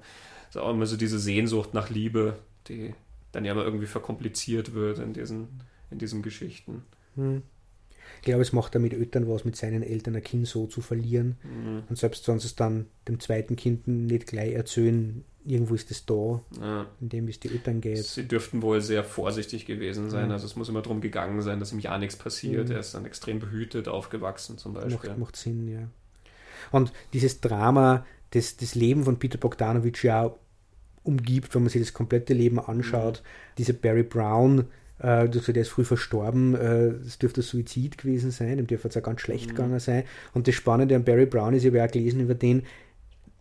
Ist 0.50 0.58
auch 0.58 0.72
immer 0.72 0.86
so 0.86 0.98
diese 0.98 1.20
Sehnsucht 1.20 1.74
nach 1.74 1.90
Liebe, 1.90 2.38
die 2.68 2.96
dann 3.32 3.46
ja 3.46 3.52
immer 3.52 3.64
irgendwie 3.64 3.86
verkompliziert 3.86 4.74
wird 4.74 5.00
in 5.00 5.14
diesen, 5.14 5.48
in 5.92 6.00
diesen 6.00 6.22
Geschichten. 6.22 6.84
Mhm. 7.16 7.44
Ich 8.18 8.26
glaube, 8.26 8.42
es 8.42 8.54
macht 8.54 8.74
er 8.76 8.80
mit 8.80 8.94
Eltern 8.94 9.28
was, 9.28 9.46
mit 9.46 9.56
seinen 9.56 9.84
Eltern 9.84 10.16
ein 10.16 10.24
Kind 10.24 10.48
so 10.48 10.68
zu 10.68 10.82
verlieren. 10.82 11.38
Mhm. 11.44 11.84
Und 11.90 11.98
selbst 11.98 12.28
wenn 12.28 12.40
sie 12.40 12.48
es 12.48 12.56
dann 12.56 12.88
dem 13.08 13.20
zweiten 13.20 13.56
Kind 13.56 13.88
nicht 13.88 14.28
gleich 14.28 14.54
erzählen, 14.54 15.24
irgendwo 15.46 15.76
ist 15.76 15.92
es 15.92 16.06
da, 16.06 16.42
ja. 16.60 16.88
in 17.02 17.10
dem 17.10 17.28
es 17.28 17.40
die 17.40 17.50
Eltern 17.50 17.82
geht. 17.82 18.06
Sie 18.06 18.28
dürften 18.28 18.62
wohl 18.62 18.82
sehr 18.82 19.04
vorsichtig 19.04 19.66
gewesen 19.66 20.10
sein. 20.10 20.28
Mhm. 20.28 20.32
Also 20.32 20.46
es 20.46 20.56
muss 20.56 20.70
immer 20.70 20.82
darum 20.82 21.02
gegangen 21.02 21.42
sein, 21.42 21.60
dass 21.60 21.74
ihm 21.74 21.80
ja 21.80 21.98
nichts 21.98 22.16
passiert. 22.16 22.70
Mhm. 22.70 22.76
Er 22.76 22.80
ist 22.80 22.94
dann 22.94 23.06
extrem 23.06 23.40
behütet 23.40 23.88
aufgewachsen 23.88 24.58
zum 24.58 24.74
Beispiel. 24.74 25.10
Macht, 25.10 25.20
macht 25.20 25.36
Sinn, 25.36 25.68
ja. 25.68 25.90
Und 26.72 26.94
dieses 27.12 27.42
Drama, 27.42 28.06
das, 28.32 28.58
das 28.58 28.76
Leben 28.76 29.04
von 29.04 29.20
Peter 29.20 29.38
Bogdanovich 29.38 30.02
ja 30.04 30.34
umgibt, 31.04 31.54
wenn 31.54 31.64
man 31.64 31.70
sich 31.70 31.82
das 31.82 31.94
komplette 31.94 32.34
Leben 32.34 32.60
anschaut. 32.60 33.22
Mhm. 33.22 33.56
Diese 33.58 33.74
Barry 33.74 34.04
Brown, 34.04 34.68
äh, 35.04 35.28
der 35.28 35.56
ist 35.58 35.70
früh 35.70 35.84
verstorben, 35.84 36.56
äh, 36.56 36.94
das 37.04 37.20
dürfte 37.20 37.42
Suizid 37.42 37.98
gewesen 37.98 38.32
sein, 38.32 38.56
dem 38.56 38.68
dürfte 38.68 38.88
es 38.88 38.98
auch 38.98 39.04
ganz 39.04 39.20
schlecht 39.22 39.48
mhm. 39.48 39.56
gegangen 39.56 39.80
sein. 39.80 40.06
Und 40.34 40.48
das 40.48 40.56
Spannende 40.56 40.96
an 40.96 41.04
Barry 41.04 41.26
Brown 41.26 41.54
ist, 41.54 41.64
ich 41.64 41.74
habe 41.74 41.84
auch 41.84 41.92
gelesen 41.92 42.22
über 42.22 42.36
den, 42.36 42.64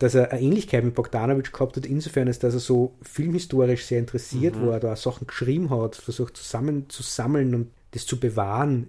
dass 0.00 0.16
er 0.16 0.32
eine 0.32 0.40
Ähnlichkeit 0.42 0.82
mit 0.82 0.94
Bogdanovich 0.94 1.52
gehabt 1.52 1.76
hat, 1.76 1.86
insofern 1.86 2.26
ist, 2.26 2.42
dass 2.42 2.54
er 2.54 2.60
so 2.60 2.94
filmhistorisch 3.02 3.84
sehr 3.84 4.00
interessiert 4.00 4.56
mhm. 4.56 4.66
war, 4.66 4.80
da 4.80 4.96
Sachen 4.96 5.28
geschrieben 5.28 5.70
hat, 5.70 5.94
versucht 5.94 6.36
zusammen 6.36 6.88
zu 6.88 7.04
sammeln 7.04 7.54
und 7.54 7.70
das 7.92 8.06
zu 8.06 8.18
bewahren, 8.18 8.88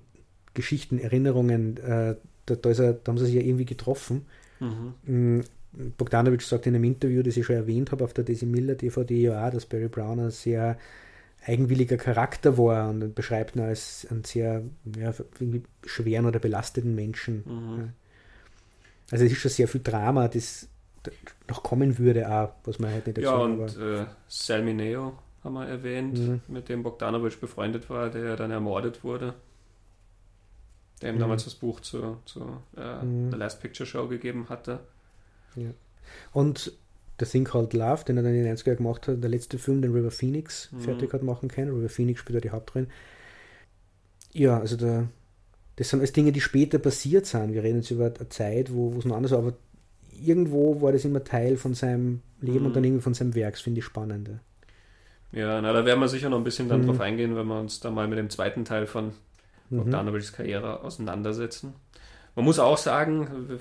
Geschichten, 0.55 0.97
Erinnerungen, 0.97 1.77
äh, 1.77 2.15
da, 2.47 2.55
da, 2.55 2.69
er, 2.71 2.93
da, 2.93 3.11
haben 3.11 3.17
sie 3.19 3.25
sich 3.25 3.35
ja 3.35 3.41
irgendwie 3.41 3.65
getroffen. 3.65 4.25
Mhm. 4.59 4.93
Mm, 5.05 5.41
Bogdanovich 5.97 6.45
sagt 6.45 6.65
in 6.65 6.75
einem 6.75 6.83
Interview, 6.83 7.21
das 7.21 7.37
ich 7.37 7.45
schon 7.45 7.55
erwähnt 7.55 7.91
habe, 7.91 8.03
auf 8.03 8.13
der 8.13 8.23
Daisy 8.23 8.45
Miller 8.47 8.75
DVD 8.75 9.21
ja 9.21 9.47
auch, 9.47 9.51
dass 9.51 9.65
Barry 9.65 9.87
Brown 9.87 10.19
ein 10.19 10.31
sehr 10.31 10.77
eigenwilliger 11.45 11.97
Charakter 11.97 12.57
war 12.57 12.89
und 12.89 13.15
beschreibt 13.15 13.55
ihn 13.55 13.61
als 13.61 14.07
einen 14.09 14.23
sehr 14.23 14.63
ja, 14.97 15.13
schweren 15.85 16.25
oder 16.25 16.39
belasteten 16.39 16.95
Menschen. 16.95 17.43
Mhm. 17.45 17.93
Also 19.11 19.25
es 19.25 19.31
ist 19.31 19.39
schon 19.39 19.51
sehr 19.51 19.67
viel 19.67 19.81
Drama, 19.83 20.27
das 20.27 20.67
noch 21.49 21.63
kommen 21.63 21.97
würde, 21.97 22.29
auch, 22.31 22.53
was 22.63 22.79
man 22.79 22.91
halt 22.91 23.07
nicht 23.07 23.17
dazu 23.17 23.27
Ja, 23.27 23.35
und 23.35 23.77
äh, 23.77 24.05
Salmineo 24.27 25.17
haben 25.43 25.53
wir 25.53 25.67
erwähnt, 25.67 26.17
mhm. 26.17 26.41
mit 26.47 26.69
dem 26.69 26.83
Bogdanovic 26.83 27.39
befreundet 27.41 27.89
war, 27.89 28.09
der 28.09 28.37
dann 28.37 28.51
ermordet 28.51 29.03
wurde. 29.03 29.33
Der 31.01 31.09
ihm 31.09 31.15
mhm. 31.15 31.19
damals 31.19 31.43
das 31.43 31.55
Buch 31.55 31.81
zur, 31.81 32.21
zur 32.25 32.63
äh, 32.77 33.03
mhm. 33.03 33.31
The 33.31 33.37
Last 33.37 33.61
Picture 33.61 33.85
Show 33.85 34.07
gegeben 34.07 34.47
hatte. 34.47 34.79
Ja. 35.55 35.71
Und 36.31 36.71
The 37.19 37.25
Thing 37.25 37.43
Called 37.43 37.73
Love, 37.73 38.05
den 38.05 38.17
er 38.17 38.23
dann 38.23 38.33
in 38.33 38.43
den 38.43 38.55
90er 38.55 38.75
gemacht 38.75 39.07
hat, 39.07 39.21
der 39.21 39.29
letzte 39.29 39.57
Film, 39.57 39.81
den 39.81 39.93
River 39.93 40.11
Phoenix 40.11 40.71
mhm. 40.71 40.79
fertig 40.81 41.13
hat 41.13 41.23
machen 41.23 41.49
können. 41.49 41.75
River 41.75 41.89
Phoenix 41.89 42.19
spielt 42.19 42.35
ja 42.35 42.41
die 42.41 42.49
Hauptrolle. 42.49 42.87
Ja, 44.31 44.59
also 44.59 44.75
da, 44.75 45.07
das 45.75 45.89
sind 45.89 45.99
alles 45.99 46.13
Dinge, 46.13 46.31
die 46.31 46.41
später 46.41 46.79
passiert 46.79 47.25
sind. 47.25 47.53
Wir 47.53 47.63
reden 47.63 47.77
jetzt 47.77 47.91
über 47.91 48.05
eine 48.05 48.29
Zeit, 48.29 48.73
wo 48.73 48.97
es 48.97 49.05
noch 49.05 49.15
anders 49.15 49.31
war, 49.31 49.39
aber 49.39 49.53
irgendwo 50.11 50.81
war 50.81 50.91
das 50.91 51.05
immer 51.05 51.23
Teil 51.23 51.57
von 51.57 51.73
seinem 51.73 52.21
Leben 52.41 52.61
mhm. 52.61 52.65
und 52.67 52.75
dann 52.75 52.83
irgendwie 52.83 53.03
von 53.03 53.13
seinem 53.13 53.35
Werk. 53.35 53.53
Das 53.53 53.61
finde 53.61 53.79
ich 53.79 53.85
spannend. 53.85 54.29
Ja, 55.31 55.61
na, 55.61 55.73
da 55.73 55.85
werden 55.85 55.99
wir 55.99 56.07
sicher 56.07 56.29
noch 56.29 56.37
ein 56.37 56.43
bisschen 56.43 56.69
dann 56.69 56.81
mhm. 56.81 56.87
drauf 56.87 56.99
eingehen, 56.99 57.35
wenn 57.35 57.47
wir 57.47 57.59
uns 57.59 57.79
da 57.79 57.91
mal 57.91 58.07
mit 58.07 58.17
dem 58.17 58.29
zweiten 58.29 58.65
Teil 58.65 58.87
von 58.87 59.13
mhm. 59.69 59.77
Bogdanovichs 59.77 60.33
Karriere 60.33 60.81
auseinandersetzen. 60.81 61.73
Man 62.35 62.45
muss 62.45 62.59
auch 62.59 62.77
sagen, 62.77 63.59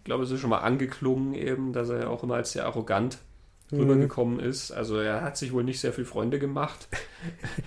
ich 0.00 0.04
glaube, 0.04 0.24
es 0.24 0.30
ist 0.30 0.40
schon 0.40 0.50
mal 0.50 0.58
angeklungen 0.58 1.34
eben, 1.34 1.74
dass 1.74 1.90
er 1.90 2.00
ja 2.00 2.08
auch 2.08 2.22
immer 2.22 2.36
als 2.36 2.52
sehr 2.52 2.64
arrogant 2.64 3.18
mhm. 3.70 3.80
rübergekommen 3.80 4.40
ist. 4.40 4.70
Also 4.70 4.98
er 4.98 5.20
hat 5.20 5.36
sich 5.36 5.52
wohl 5.52 5.62
nicht 5.62 5.78
sehr 5.78 5.92
viele 5.92 6.06
Freunde 6.06 6.38
gemacht 6.38 6.88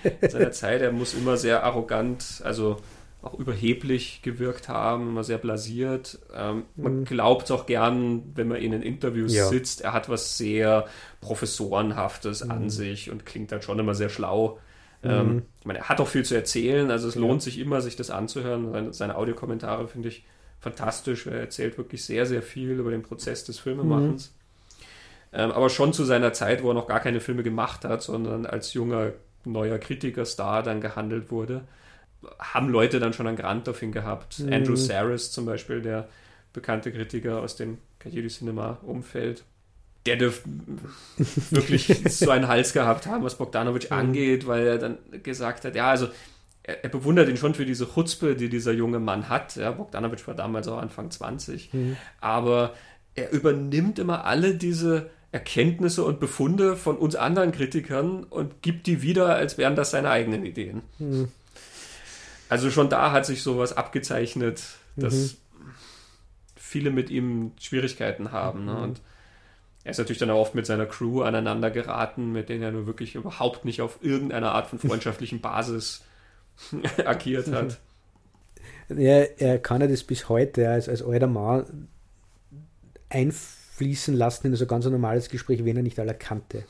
in 0.03 0.29
seiner 0.29 0.51
Zeit. 0.51 0.81
Er 0.81 0.91
muss 0.91 1.13
immer 1.13 1.37
sehr 1.37 1.63
arrogant, 1.63 2.41
also 2.43 2.77
auch 3.21 3.35
überheblich 3.35 4.21
gewirkt 4.23 4.67
haben, 4.67 5.09
immer 5.09 5.23
sehr 5.23 5.37
blasiert. 5.37 6.17
Ähm, 6.35 6.63
man 6.75 7.01
mhm. 7.01 7.05
glaubt 7.05 7.51
auch 7.51 7.67
gern, 7.67 8.23
wenn 8.33 8.47
man 8.47 8.57
in 8.57 8.71
den 8.71 8.81
Interviews 8.81 9.33
ja. 9.33 9.45
sitzt, 9.45 9.81
er 9.81 9.93
hat 9.93 10.09
was 10.09 10.37
sehr 10.37 10.85
Professorenhaftes 11.21 12.43
mhm. 12.43 12.51
an 12.51 12.69
sich 12.71 13.11
und 13.11 13.27
klingt 13.27 13.51
dann 13.51 13.61
schon 13.61 13.77
immer 13.77 13.93
sehr 13.93 14.09
schlau. 14.09 14.59
Ähm, 15.03 15.27
mhm. 15.27 15.41
ich 15.59 15.65
meine, 15.67 15.79
er 15.79 15.89
hat 15.89 16.01
auch 16.01 16.07
viel 16.07 16.25
zu 16.25 16.33
erzählen, 16.33 16.89
also 16.89 17.07
es 17.07 17.15
ja. 17.15 17.21
lohnt 17.21 17.43
sich 17.43 17.59
immer, 17.59 17.79
sich 17.79 17.95
das 17.95 18.09
anzuhören. 18.09 18.71
Seine, 18.71 18.93
seine 18.93 19.15
Audiokommentare 19.15 19.87
finde 19.87 20.09
ich 20.09 20.25
fantastisch. 20.63 21.27
Er 21.27 21.39
erzählt 21.39 21.77
wirklich 21.77 22.03
sehr, 22.03 22.25
sehr 22.25 22.41
viel 22.41 22.71
über 22.71 22.91
den 22.91 23.03
Prozess 23.03 23.43
des 23.43 23.59
Filmemachens. 23.59 24.33
Mhm. 25.31 25.39
Ähm, 25.39 25.51
aber 25.51 25.69
schon 25.69 25.93
zu 25.93 26.03
seiner 26.03 26.33
Zeit, 26.33 26.63
wo 26.63 26.69
er 26.69 26.73
noch 26.73 26.87
gar 26.87 26.99
keine 26.99 27.19
Filme 27.19 27.43
gemacht 27.43 27.85
hat, 27.85 28.01
sondern 28.01 28.45
als 28.45 28.73
junger, 28.73 29.13
neuer 29.45 29.77
Kritikerstar 29.77 30.63
dann 30.63 30.81
gehandelt 30.81 31.31
wurde 31.31 31.63
haben 32.39 32.69
Leute 32.69 32.99
dann 32.99 33.13
schon 33.13 33.27
einen 33.27 33.37
Grant 33.37 33.67
auf 33.69 33.81
ihn 33.81 33.91
gehabt. 33.91 34.39
Mhm. 34.39 34.53
Andrew 34.53 34.75
Saris 34.75 35.31
zum 35.31 35.45
Beispiel, 35.45 35.81
der 35.81 36.07
bekannte 36.53 36.91
Kritiker 36.91 37.41
aus 37.41 37.55
dem 37.55 37.77
Kajiri 37.99 38.27
Cinema 38.27 38.79
Umfeld, 38.83 39.43
der 40.05 40.17
dürfte 40.17 40.49
wirklich 41.51 41.87
so 42.09 42.29
einen 42.29 42.47
Hals 42.47 42.73
gehabt 42.73 43.07
haben, 43.07 43.23
was 43.23 43.37
Bogdanovich 43.37 43.89
mhm. 43.89 43.97
angeht, 43.97 44.47
weil 44.47 44.67
er 44.67 44.77
dann 44.77 44.97
gesagt 45.23 45.65
hat, 45.65 45.75
ja, 45.75 45.89
also 45.89 46.07
er, 46.63 46.83
er, 46.83 46.89
bewundert 46.89 47.29
ihn 47.29 47.37
schon 47.37 47.53
für 47.53 47.65
diese 47.65 47.87
Chutzpe, 47.93 48.35
die 48.35 48.49
dieser 48.49 48.71
junge 48.71 48.99
Mann 48.99 49.29
hat. 49.29 49.55
Ja, 49.55 49.71
Bogdanovich 49.71 50.25
war 50.27 50.33
damals 50.33 50.67
auch 50.67 50.77
Anfang 50.77 51.11
20, 51.11 51.73
mhm. 51.73 51.97
aber 52.21 52.73
er 53.15 53.31
übernimmt 53.31 53.99
immer 53.99 54.25
alle 54.25 54.55
diese 54.55 55.09
Erkenntnisse 55.31 56.03
und 56.03 56.19
Befunde 56.19 56.75
von 56.75 56.97
uns 56.97 57.15
anderen 57.15 57.51
Kritikern 57.51 58.23
und 58.23 58.61
gibt 58.61 58.87
die 58.87 59.01
wieder, 59.01 59.35
als 59.35 59.57
wären 59.57 59.75
das 59.75 59.91
seine 59.91 60.09
eigenen 60.09 60.45
Ideen. 60.45 60.83
Mhm. 60.99 61.31
Also 62.49 62.69
schon 62.69 62.89
da 62.89 63.11
hat 63.11 63.25
sich 63.25 63.41
sowas 63.41 63.75
abgezeichnet, 63.75 64.63
dass 64.95 65.13
mhm. 65.13 65.69
viele 66.55 66.91
mit 66.91 67.09
ihm 67.09 67.53
Schwierigkeiten 67.59 68.31
haben. 68.31 68.65
Ne? 68.65 68.73
Mhm. 68.73 68.81
Und 68.83 69.01
er 69.83 69.91
ist 69.91 69.97
natürlich 69.97 70.19
dann 70.19 70.29
auch 70.29 70.39
oft 70.39 70.55
mit 70.55 70.65
seiner 70.65 70.85
Crew 70.85 71.23
aneinander 71.23 71.71
geraten, 71.71 72.31
mit 72.31 72.49
denen 72.49 72.63
er 72.63 72.71
nur 72.71 72.85
wirklich 72.85 73.15
überhaupt 73.15 73.65
nicht 73.65 73.81
auf 73.81 73.99
irgendeiner 74.01 74.53
Art 74.53 74.67
von 74.67 74.79
freundschaftlichen 74.87 75.41
Basis 75.41 76.03
agiert 77.05 77.51
hat. 77.51 77.79
Ja, 78.89 79.21
er 79.37 79.59
kann 79.59 79.81
ja 79.81 79.87
das 79.87 80.03
bis 80.03 80.29
heute 80.29 80.69
als, 80.69 80.89
als 80.89 81.01
alter 81.01 81.27
Mann 81.27 81.87
einfließen 83.09 84.15
lassen 84.15 84.47
in 84.47 84.55
so 84.55 84.65
ein 84.65 84.67
ganz 84.67 84.85
normales 84.85 85.29
Gespräch, 85.29 85.63
wenn 85.63 85.77
er 85.77 85.83
nicht 85.83 85.99
alle 85.99 86.13
kannte. 86.13 86.65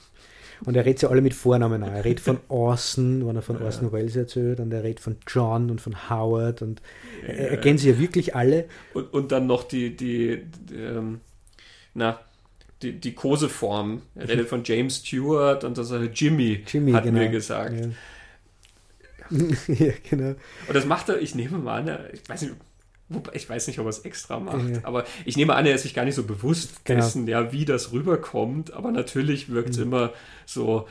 Und 0.66 0.76
er 0.76 0.86
redet 0.86 1.02
ja 1.02 1.10
alle 1.10 1.22
mit 1.22 1.34
Vornamen 1.34 1.84
an. 1.84 1.94
Er 1.94 2.06
redet 2.06 2.22
von 2.22 2.40
Orson, 2.48 3.28
wenn 3.28 3.36
er 3.36 3.42
von 3.42 3.62
Orson 3.62 3.92
Welles 3.92 4.16
erzählt, 4.16 4.60
und 4.60 4.72
er 4.72 4.84
redet 4.84 5.00
von 5.00 5.18
John 5.28 5.70
und 5.70 5.82
von 5.82 6.10
Howard 6.10 6.62
und 6.62 6.82
er, 7.26 7.52
er 7.52 7.58
kennt 7.58 7.80
sie 7.80 7.90
ja 7.90 8.00
wirklich 8.00 8.36
alle. 8.36 8.66
Und, 8.94 9.14
und 9.14 9.32
dann 9.32 9.48
noch 9.48 9.64
die, 9.64 9.96
die, 9.96 10.44
die 10.70 10.76
ähm, 10.76 11.22
na, 11.94 12.20
die, 12.82 13.00
die 13.00 13.14
Koseform. 13.14 14.02
Er 14.16 14.28
redet 14.28 14.48
von 14.48 14.64
James 14.64 14.98
Stewart 14.98 15.64
und 15.64 15.78
das 15.78 15.92
ist 15.92 16.20
Jimmy, 16.20 16.64
Jimmy 16.68 16.92
hat 16.92 17.04
genau. 17.04 17.20
mir 17.20 17.30
gesagt. 17.30 17.80
Ja. 17.80 17.92
ja, 19.68 19.94
genau. 20.10 20.36
Und 20.68 20.74
das 20.74 20.86
macht 20.86 21.10
er, 21.10 21.22
ich 21.22 21.36
nehme 21.36 21.58
mal 21.58 21.82
an, 21.82 22.00
ich 22.14 22.28
weiß 22.28 22.44
nicht, 22.44 22.56
ich 23.34 23.50
weiß 23.50 23.68
nicht, 23.68 23.80
ob 23.80 23.86
er 23.86 23.90
es 23.90 24.00
extra 24.00 24.40
macht, 24.40 24.70
ja. 24.70 24.80
aber 24.84 25.06
ich 25.26 25.38
nehme 25.38 25.56
an, 25.56 25.66
er 25.66 25.76
ist 25.76 25.84
sich 25.84 25.94
gar 25.94 26.06
nicht 26.06 26.16
so 26.16 26.24
bewusst 26.24 26.86
genau. 26.86 27.02
dessen, 27.02 27.28
ja, 27.28 27.52
wie 27.52 27.66
das 27.66 27.92
rüberkommt. 27.92 28.74
Aber 28.74 28.92
natürlich 28.92 29.50
wirkt 29.50 29.72
es 29.72 29.78
mhm. 29.78 29.84
immer 29.84 30.14
so, 30.46 30.88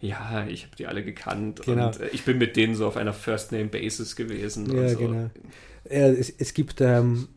ja, 0.00 0.46
ich 0.46 0.64
habe 0.64 0.76
die 0.76 0.86
alle 0.86 1.02
gekannt 1.02 1.62
genau. 1.64 1.88
und 1.88 2.00
äh, 2.00 2.08
ich 2.12 2.24
bin 2.24 2.38
mit 2.38 2.56
denen 2.56 2.74
so 2.74 2.86
auf 2.86 2.96
einer 2.96 3.12
First-Name-Basis 3.12 4.16
gewesen. 4.16 4.74
Ja, 4.74 4.88
so. 4.88 4.98
genau. 4.98 5.30
Ja, 5.90 6.08
es, 6.08 6.30
es 6.30 6.54
gibt 6.54 6.80
ähm, 6.80 7.28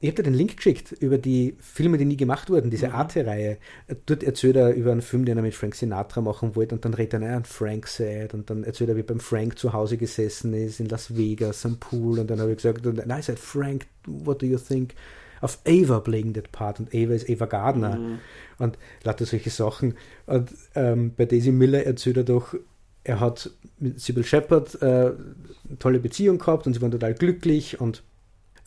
ich 0.00 0.08
habe 0.08 0.22
dir 0.22 0.30
den 0.30 0.34
Link 0.34 0.56
geschickt 0.56 0.92
über 0.92 1.18
die 1.18 1.56
Filme, 1.58 1.98
die 1.98 2.04
nie 2.04 2.16
gemacht 2.16 2.50
wurden, 2.50 2.70
diese 2.70 2.88
mhm. 2.88 2.94
Arte-Reihe. 2.94 3.58
Dort 4.06 4.22
erzählt 4.22 4.54
er 4.54 4.72
über 4.74 4.92
einen 4.92 5.02
Film, 5.02 5.24
den 5.24 5.36
er 5.38 5.42
mit 5.42 5.54
Frank 5.54 5.74
Sinatra 5.74 6.20
machen 6.20 6.54
wollte 6.54 6.76
und 6.76 6.84
dann 6.84 6.94
redet 6.94 7.20
er 7.20 7.36
an 7.36 7.44
Frank 7.44 7.88
Sad 7.88 8.32
und 8.32 8.48
dann 8.48 8.62
erzählt 8.62 8.90
er, 8.90 8.96
wie 8.96 9.02
beim 9.02 9.18
Frank 9.18 9.58
zu 9.58 9.72
Hause 9.72 9.96
gesessen 9.96 10.54
ist 10.54 10.78
in 10.78 10.88
Las 10.88 11.16
Vegas 11.16 11.66
am 11.66 11.78
Pool 11.78 12.20
und 12.20 12.30
dann 12.30 12.40
habe 12.40 12.52
ich 12.52 12.58
gesagt, 12.58 12.86
und 12.86 12.98
I 12.98 13.22
said, 13.22 13.40
Frank, 13.40 13.86
what 14.06 14.40
do 14.40 14.46
you 14.46 14.58
think 14.58 14.94
of 15.42 15.58
Ava 15.66 15.98
playing 15.98 16.32
that 16.34 16.52
part? 16.52 16.78
Und 16.78 16.94
Ava 16.94 17.14
ist 17.14 17.28
Ava 17.28 17.46
Gardner 17.46 17.98
mhm. 17.98 18.18
und 18.58 18.78
lauter 19.02 19.26
solche 19.26 19.50
Sachen. 19.50 19.96
Und 20.26 20.50
ähm, 20.76 21.12
bei 21.16 21.26
Daisy 21.26 21.50
Miller 21.50 21.84
erzählt 21.84 22.18
er 22.18 22.24
doch, 22.24 22.54
er 23.02 23.18
hat 23.18 23.50
mit 23.80 23.98
Sybil 23.98 24.22
Shepard 24.22 24.80
äh, 24.80 24.86
eine 24.86 25.78
tolle 25.80 25.98
Beziehung 25.98 26.38
gehabt 26.38 26.66
und 26.68 26.74
sie 26.74 26.82
waren 26.82 26.90
total 26.92 27.14
glücklich 27.14 27.80
und 27.80 28.04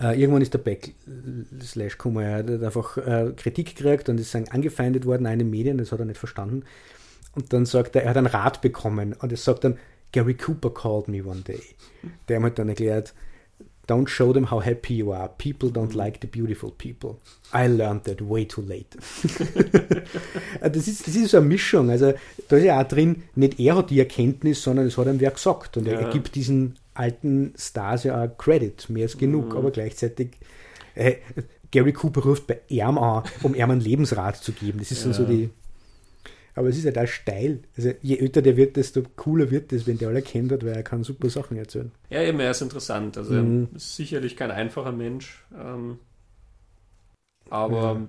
Uh, 0.02 0.07
irgendwann 0.07 0.41
ist 0.41 0.53
der 0.53 0.60
Backlash 0.60 1.98
gekommen. 1.98 2.23
Er 2.23 2.38
hat 2.38 2.49
einfach 2.49 2.98
uh, 2.98 3.34
Kritik 3.36 3.76
gekriegt 3.76 4.10
und 4.10 4.19
ist 4.19 4.36
angefeindet 4.36 5.06
worden, 5.06 5.28
eine 5.28 5.44
Medien, 5.44 5.78
das 5.78 5.91
hat 5.91 5.99
er 5.99 6.06
nicht 6.06 6.18
verstanden. 6.18 6.64
Und 7.36 7.53
dann 7.53 7.65
sagt 7.65 7.95
er, 7.95 8.03
er 8.03 8.10
hat 8.10 8.18
einen 8.18 8.28
Rat 8.28 8.61
bekommen 8.61 9.14
und 9.14 9.32
er 9.32 9.38
sagt 9.38 9.64
dann, 9.64 9.78
Gary 10.11 10.34
Cooper 10.34 10.73
called 10.73 11.07
me 11.07 11.23
one 11.23 11.41
day. 11.41 11.61
Der 12.28 12.41
hat 12.41 12.60
dann 12.60 12.69
erklärt, 12.69 13.14
don't 13.88 14.07
show 14.07 14.34
them 14.34 14.49
how 14.49 14.64
happy 14.64 14.95
you 14.95 15.14
are. 15.14 15.30
People 15.38 15.69
don't 15.69 15.94
like 15.94 16.19
the 16.22 16.28
beautiful 16.28 16.72
people. 16.72 17.18
I 17.53 17.68
learned 17.68 18.03
that 18.06 18.22
way 18.22 18.45
too 18.45 18.61
late. 18.61 18.98
das, 20.61 20.88
ist, 20.88 21.07
das 21.07 21.15
ist 21.15 21.32
so 21.32 21.38
eine 21.38 21.45
Mischung. 21.45 21.90
Also 21.90 22.14
da 22.48 22.57
ist 22.57 22.64
ja 22.64 22.82
auch 22.82 22.88
drin, 22.88 23.23
nicht 23.36 23.60
er 23.60 23.78
hat 23.78 23.90
die 23.90 23.99
Erkenntnis, 23.99 24.61
sondern 24.64 24.88
es 24.88 24.98
hat 24.98 25.07
ihm 25.07 25.19
wer 25.19 25.32
gesagt. 25.32 25.78
Und 25.78 25.88
ja. 25.88 25.94
er 25.94 26.10
gibt 26.10 26.36
diesen 26.36 26.78
alten 26.93 27.53
Stars 27.57 28.03
ja 28.03 28.23
auch 28.23 28.38
Credit, 28.38 28.89
mehr 28.89 29.03
als 29.03 29.18
genug, 29.18 29.51
mhm. 29.51 29.57
aber 29.57 29.72
gleichzeitig 29.72 30.31
äh, 30.95 31.15
Gary 31.72 31.93
Cooper 31.93 32.22
ruft 32.22 32.47
bei 32.47 32.59
ihm 32.68 32.97
an, 32.97 33.23
um 33.43 33.55
ihm 33.55 33.69
einen 33.69 33.81
Lebensrat 33.81 34.38
zu 34.38 34.51
geben. 34.51 34.80
Das 34.80 34.91
ist 34.91 34.99
ja. 34.99 35.05
dann 35.05 35.13
so 35.13 35.26
die. 35.26 35.49
Aber 36.53 36.68
es 36.68 36.77
ist 36.77 36.84
ja 36.84 36.91
da 36.91 37.07
steil. 37.07 37.59
Also 37.77 37.93
je 38.01 38.18
älter 38.18 38.41
der 38.41 38.57
wird, 38.57 38.76
desto 38.76 39.03
cooler 39.15 39.51
wird 39.51 39.72
es, 39.72 39.88
wenn 39.88 39.97
der 39.97 40.09
alle 40.09 40.22
kennt 40.22 40.51
hat, 40.51 40.65
weil 40.65 40.76
er 40.76 40.84
kann 40.84 41.03
super 41.03 41.30
Sachen 41.30 41.55
erzählen. 41.55 41.91
Ja, 42.09 42.22
eben, 42.22 42.41
er 42.41 42.51
ist 42.51 42.61
interessant. 42.61 43.18
Also 43.18 43.34
mhm. 43.34 43.69
ist 43.73 43.95
sicherlich 43.95 44.35
kein 44.35 44.51
einfacher 44.51 44.91
Mensch. 44.91 45.45
Ähm, 45.57 45.99
aber 47.49 47.81
ja. 47.81 48.01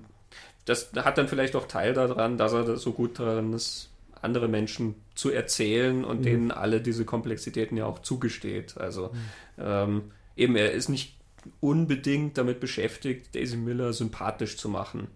das 0.65 0.91
hat 0.93 1.17
dann 1.17 1.29
vielleicht 1.29 1.55
auch 1.55 1.67
Teil 1.67 1.93
daran, 1.93 2.37
dass 2.37 2.51
er 2.51 2.75
so 2.75 2.91
gut 2.91 3.17
daran 3.17 3.53
ist, 3.53 3.89
andere 4.23 4.47
Menschen 4.47 4.95
zu 5.15 5.31
erzählen 5.31 6.03
und 6.03 6.19
mhm. 6.19 6.23
denen 6.23 6.51
alle 6.51 6.81
diese 6.81 7.05
Komplexitäten 7.05 7.77
ja 7.77 7.85
auch 7.85 7.99
zugesteht. 7.99 8.77
Also 8.77 9.07
mhm. 9.07 9.63
ähm, 9.63 10.01
eben, 10.35 10.55
er 10.55 10.71
ist 10.71 10.89
nicht 10.89 11.17
unbedingt 11.59 12.37
damit 12.37 12.59
beschäftigt, 12.59 13.35
Daisy 13.35 13.57
Miller 13.57 13.93
sympathisch 13.93 14.57
zu 14.57 14.69
machen. 14.69 15.07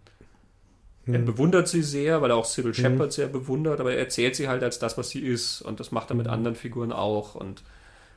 Mhm. 1.05 1.13
Er 1.13 1.19
bewundert 1.21 1.67
sie 1.67 1.81
sehr, 1.81 2.21
weil 2.21 2.31
er 2.31 2.35
auch 2.35 2.45
Sybil 2.45 2.71
mhm. 2.71 2.75
Shepard 2.75 3.13
sehr 3.13 3.27
bewundert, 3.27 3.79
aber 3.79 3.93
er 3.93 3.99
erzählt 3.99 4.35
sie 4.35 4.47
halt 4.47 4.63
als 4.63 4.79
das, 4.79 4.97
was 4.97 5.09
sie 5.09 5.21
ist. 5.21 5.61
Und 5.61 5.79
das 5.79 5.91
macht 5.91 6.11
er 6.11 6.15
mit 6.15 6.27
mhm. 6.27 6.33
anderen 6.33 6.55
Figuren 6.55 6.91
auch. 6.91 7.35
Und 7.35 7.63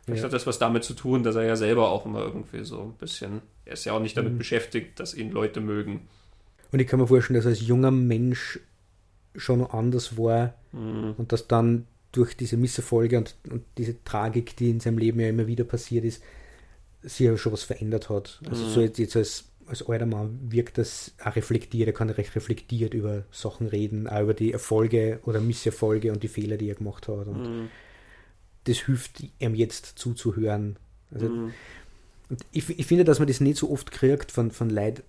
vielleicht 0.05 0.23
ja. 0.23 0.27
hat 0.27 0.33
das 0.33 0.47
was 0.47 0.59
damit 0.59 0.85
zu 0.85 0.95
tun, 0.95 1.23
dass 1.23 1.37
er 1.37 1.45
ja 1.45 1.57
selber 1.57 1.91
auch 1.91 2.05
immer 2.05 2.21
irgendwie 2.21 2.65
so 2.65 2.83
ein 2.83 2.95
bisschen, 2.95 3.43
er 3.65 3.75
ist 3.75 3.85
ja 3.85 3.93
auch 3.93 4.01
nicht 4.01 4.17
damit 4.17 4.35
mhm. 4.35 4.39
beschäftigt, 4.39 4.99
dass 4.99 5.15
ihn 5.15 5.31
Leute 5.31 5.61
mögen. 5.61 6.09
Und 6.73 6.81
ich 6.81 6.87
kann 6.87 7.01
mir 7.01 7.07
vorstellen, 7.07 7.37
dass 7.37 7.47
als 7.47 7.67
junger 7.67 7.91
Mensch 7.91 8.61
schon 9.35 9.65
anders 9.65 10.17
war 10.17 10.55
mhm. 10.73 11.15
und 11.17 11.33
dass 11.33 11.49
dann 11.49 11.87
durch 12.13 12.35
diese 12.37 12.57
Misserfolge 12.57 13.19
und, 13.19 13.37
und, 13.51 13.65
diese 13.79 14.03
Tragik, 14.05 14.57
die 14.57 14.71
in 14.71 14.81
seinem 14.81 14.99
Leben 14.99 15.21
ja 15.21 15.29
immer 15.29 15.47
wieder 15.47 15.65
passiert 15.65 16.05
ist, 16.05 16.23
sich 17.03 17.27
ja 17.27 17.37
schon 17.37 17.53
was 17.53 17.63
verändert 17.63 18.09
hat. 18.09 18.41
Also 18.49 18.65
mhm. 18.65 18.71
so 18.71 18.81
jetzt, 18.81 18.99
jetzt 18.99 19.17
als, 19.17 19.45
als 19.67 19.89
alter 19.89 20.07
Mann 20.07 20.39
wirkt 20.51 20.79
das 20.79 21.15
auch 21.25 21.37
reflektiert, 21.37 21.87
er 21.87 21.93
kann 21.93 22.11
recht 22.11 22.35
reflektiert 22.35 22.95
über 22.95 23.25
Sachen 23.31 23.69
reden, 23.69 24.09
auch 24.09 24.23
über 24.23 24.35
die 24.35 24.53
Erfolge 24.53 25.21
oder 25.25 25.41
Misserfolge 25.41 26.13
und 26.13 26.23
die 26.23 26.29
Fehler, 26.29 26.57
die 26.57 26.69
er 26.69 26.75
gemacht 26.75 27.07
hat. 27.09 27.29
Und 27.29 27.43
mhm. 27.43 27.69
das 28.65 28.79
hilft 28.79 29.23
ihm 29.39 29.55
jetzt 29.55 29.99
zuzuhören. 29.99 30.77
Also, 31.13 31.29
mhm. 31.29 31.53
ich, 32.51 32.69
ich 32.77 32.87
finde, 32.87 33.05
dass 33.05 33.21
man 33.21 33.29
das 33.29 33.41
nicht 33.41 33.57
so 33.57 33.71
oft 33.71 33.93
kriegt 33.93 34.33
von, 34.33 34.51
von 34.51 34.69
Leid, 34.69 35.05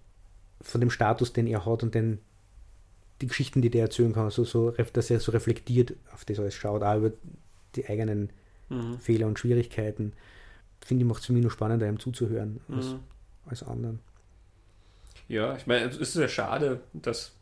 von 0.62 0.82
dem 0.82 0.92
Status, 0.92 1.34
den 1.34 1.48
er 1.48 1.66
hat 1.66 1.82
und 1.82 1.96
den 1.96 2.20
die 3.22 3.28
Geschichten, 3.28 3.62
die 3.62 3.70
der 3.70 3.84
erzählen 3.84 4.14
kann, 4.14 4.30
so, 4.30 4.44
so, 4.44 4.72
dass 4.72 5.10
er 5.10 5.20
so 5.20 5.32
reflektiert 5.32 5.94
auf 6.14 6.26
das 6.26 6.40
alles 6.40 6.56
schaut, 6.56 6.84
auch 6.84 6.98
über 6.98 7.12
die 7.76 7.88
eigenen 7.88 8.32
mhm. 8.70 9.00
Fehler 9.00 9.28
und 9.28 9.40
Schwierigkeiten. 9.40 10.14
Finde 10.80 11.04
ich, 11.04 11.08
macht 11.08 11.22
es 11.22 11.28
für 11.28 11.34
mich 11.34 11.44
nur 11.44 11.52
spannender, 11.52 11.88
ihm 11.88 12.00
zuzuhören 12.00 12.60
mhm. 12.68 12.76
als, 12.76 12.96
als 13.46 13.64
anderen. 13.64 14.00
Ja, 15.28 15.56
ich 15.56 15.68
meine, 15.68 15.86
es 15.86 15.98
ist 15.98 16.16
ja 16.16 16.28
schade, 16.28 16.82
dass 16.94 17.34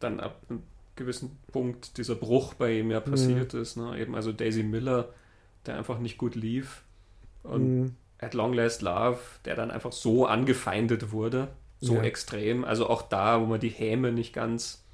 dann 0.00 0.20
ab 0.20 0.42
einem 0.48 0.62
gewissen 0.96 1.38
Punkt 1.52 1.96
dieser 1.96 2.14
Bruch 2.14 2.54
bei 2.54 2.78
ihm 2.78 2.90
ja 2.90 3.00
passiert 3.00 3.54
mhm. 3.54 3.62
ist. 3.62 3.76
Ne? 3.76 3.98
Eben 3.98 4.14
also 4.14 4.32
Daisy 4.32 4.62
Miller, 4.62 5.08
der 5.64 5.78
einfach 5.78 5.98
nicht 5.98 6.18
gut 6.18 6.34
lief. 6.34 6.82
Und 7.42 7.80
mhm. 7.80 7.96
At 8.18 8.34
Long 8.34 8.52
Last 8.52 8.82
Love, 8.82 9.20
der 9.44 9.54
dann 9.54 9.70
einfach 9.70 9.92
so 9.92 10.26
angefeindet 10.26 11.12
wurde, 11.12 11.48
so 11.80 11.94
ja. 11.94 12.02
extrem. 12.02 12.64
Also 12.64 12.88
auch 12.88 13.02
da, 13.02 13.40
wo 13.40 13.46
man 13.46 13.60
die 13.60 13.68
Häme 13.68 14.12
nicht 14.12 14.32
ganz 14.32 14.84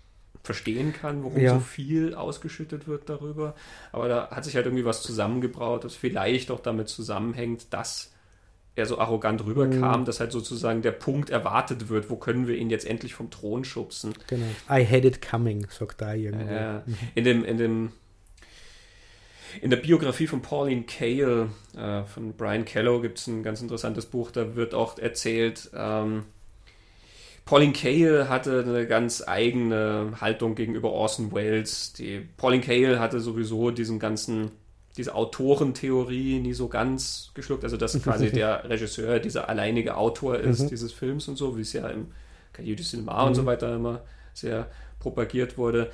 verstehen 0.44 0.92
kann, 0.92 1.24
warum 1.24 1.40
ja. 1.40 1.54
so 1.54 1.60
viel 1.60 2.14
ausgeschüttet 2.14 2.86
wird 2.86 3.08
darüber. 3.08 3.54
Aber 3.92 4.08
da 4.08 4.30
hat 4.30 4.44
sich 4.44 4.54
halt 4.54 4.66
irgendwie 4.66 4.84
was 4.84 5.02
zusammengebraut, 5.02 5.84
das 5.84 5.96
vielleicht 5.96 6.50
auch 6.50 6.60
damit 6.60 6.88
zusammenhängt, 6.88 7.72
dass 7.72 8.12
er 8.76 8.86
so 8.86 8.98
arrogant 8.98 9.44
rüberkam, 9.44 10.00
mhm. 10.00 10.04
dass 10.04 10.20
halt 10.20 10.32
sozusagen 10.32 10.82
der 10.82 10.92
Punkt 10.92 11.30
erwartet 11.30 11.88
wird, 11.88 12.10
wo 12.10 12.16
können 12.16 12.46
wir 12.46 12.56
ihn 12.56 12.70
jetzt 12.70 12.86
endlich 12.86 13.14
vom 13.14 13.30
Thron 13.30 13.64
schubsen. 13.64 14.14
Genau. 14.26 14.46
I 14.68 14.84
had 14.84 15.04
it 15.04 15.22
coming, 15.22 15.66
sagt 15.70 16.00
da 16.00 16.12
irgendwo. 16.12 16.52
Äh, 16.52 16.80
in 17.14 17.24
dem, 17.24 17.44
in 17.44 17.56
dem 17.56 17.92
in 19.62 19.70
der 19.70 19.76
Biografie 19.76 20.26
von 20.26 20.42
Pauline 20.42 20.82
Kael, 20.82 21.48
äh, 21.76 22.02
von 22.04 22.32
Brian 22.32 22.64
Kello, 22.64 23.00
gibt 23.00 23.18
es 23.18 23.28
ein 23.28 23.44
ganz 23.44 23.62
interessantes 23.62 24.06
Buch, 24.06 24.32
da 24.32 24.56
wird 24.56 24.74
auch 24.74 24.98
erzählt, 24.98 25.70
ähm, 25.74 26.24
Pauline 27.44 27.72
Kael 27.72 28.28
hatte 28.28 28.64
eine 28.66 28.86
ganz 28.86 29.22
eigene 29.26 30.12
Haltung 30.20 30.54
gegenüber 30.54 30.92
Orson 30.92 31.32
Welles. 31.32 31.92
Die 31.92 32.20
Pauline 32.36 32.62
Kael 32.62 32.98
hatte 32.98 33.20
sowieso 33.20 33.70
diesen 33.70 33.98
ganzen 33.98 34.50
diese 34.96 35.14
Autorentheorie 35.14 36.38
nie 36.38 36.52
so 36.52 36.68
ganz 36.68 37.32
geschluckt, 37.34 37.64
also 37.64 37.76
dass 37.76 38.00
quasi 38.00 38.30
der 38.30 38.62
Regisseur 38.70 39.18
dieser 39.18 39.48
alleinige 39.48 39.96
Autor 39.96 40.38
ist 40.38 40.62
mhm. 40.62 40.68
dieses 40.68 40.92
Films 40.92 41.26
und 41.26 41.36
so, 41.36 41.56
wie 41.56 41.62
es 41.62 41.72
ja 41.72 41.88
im 41.88 42.12
Cahiers 42.52 42.76
du 42.76 42.82
Cinema 42.84 43.22
mhm. 43.22 43.28
und 43.28 43.34
so 43.34 43.42
mhm. 43.42 43.46
weiter 43.46 43.74
immer 43.74 44.02
sehr 44.34 44.68
propagiert 45.00 45.58
wurde. 45.58 45.90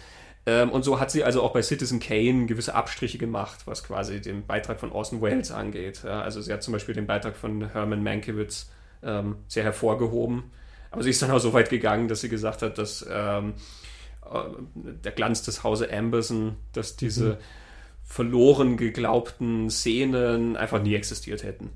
Ähm, 0.47 0.70
und 0.70 0.85
so 0.85 1.01
hat 1.01 1.10
sie 1.10 1.24
also 1.24 1.43
auch 1.43 1.52
bei 1.52 1.62
Citizen 1.62 2.01
Kane 2.01 2.47
gewisse 2.47 2.74
Abstriche 2.74 3.18
gemacht, 3.18 3.60
was 3.66 3.85
quasi 3.85 4.20
den 4.20 4.47
Beitrag 4.47 4.78
von 4.78 4.93
Orson 4.93 5.22
Welles 5.22 5.51
angeht. 5.51 6.02
Ja, 6.05 6.20
also 6.20 6.40
sie 6.40 6.52
hat 6.52 6.62
zum 6.62 6.72
Beispiel 6.72 6.94
den 6.94 7.06
Beitrag 7.06 7.36
von 7.36 7.72
Herman 7.72 8.02
Mankiewicz 8.02 8.70
ähm, 9.02 9.36
sehr 9.48 9.64
hervorgehoben. 9.64 10.44
Aber 10.91 11.03
sie 11.03 11.11
ist 11.11 11.23
dann 11.23 11.31
auch 11.31 11.39
so 11.39 11.53
weit 11.53 11.71
gegangen, 11.71 12.09
dass 12.09 12.21
sie 12.21 12.29
gesagt 12.29 12.62
hat, 12.62 12.79
dass 12.79 13.07
ähm, 13.11 13.55
äh, 14.25 14.39
der 14.75 15.12
Glanz 15.12 15.43
des 15.43 15.62
Hause 15.62 15.93
Amberson, 15.93 16.57
dass 16.73 16.97
diese 16.97 17.25
mhm 17.25 17.37
verloren 18.11 18.77
geglaubten 18.77 19.71
Szenen 19.71 20.57
einfach 20.57 20.83
nie 20.83 20.97
existiert 20.97 21.45
hätten. 21.45 21.71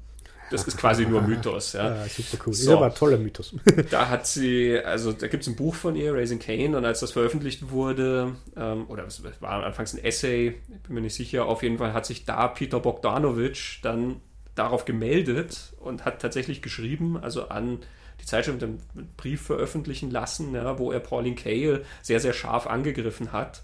Das 0.51 0.65
ist 0.65 0.77
quasi 0.77 1.07
nur 1.07 1.23
Mythos. 1.29 1.75
Ja. 1.75 1.95
ja 1.95 2.09
super 2.09 2.43
cool. 2.45 2.53
So. 2.53 2.71
Ist 2.73 2.77
aber 2.77 2.87
ein 2.87 2.95
toller 2.95 3.19
Mythos. 3.19 3.55
da 3.91 4.09
hat 4.09 4.27
sie, 4.27 4.77
also 4.85 5.13
da 5.13 5.29
gibt 5.29 5.45
es 5.45 5.49
ein 5.49 5.55
Buch 5.55 5.77
von 5.77 5.95
ihr, 5.95 6.13
Raising 6.13 6.41
Kane, 6.41 6.77
und 6.77 6.85
als 6.85 6.99
das 7.01 7.13
veröffentlicht 7.13 7.71
wurde, 7.71 8.35
ähm, 8.57 8.87
oder 8.89 9.07
es 9.07 9.23
war 9.41 9.65
anfangs 9.65 9.95
ein 9.95 10.03
Essay, 10.03 10.57
bin 10.87 10.97
mir 10.97 11.03
nicht 11.03 11.15
sicher, 11.15 11.47
auf 11.47 11.63
jeden 11.63 11.79
Fall 11.79 11.93
hat 11.93 12.05
sich 12.05 12.25
da 12.25 12.49
Peter 12.49 12.81
Bogdanovich 12.81 13.79
dann 13.83 14.17
darauf 14.57 14.85
gemeldet 14.85 15.73
und 15.79 16.05
hat 16.05 16.21
tatsächlich 16.21 16.63
geschrieben, 16.63 17.17
also 17.17 17.49
an 17.49 17.79
die 18.21 18.27
Zeitschrift 18.27 18.63
einen 18.63 18.81
Brief 19.17 19.43
veröffentlichen 19.43 20.11
lassen, 20.11 20.55
ja, 20.55 20.79
wo 20.79 20.93
er 20.93 21.01
Pauline 21.01 21.37
Kael 21.37 21.85
sehr, 22.03 22.21
sehr 22.21 22.33
scharf 22.33 22.67
angegriffen 22.67 23.33
hat 23.33 23.63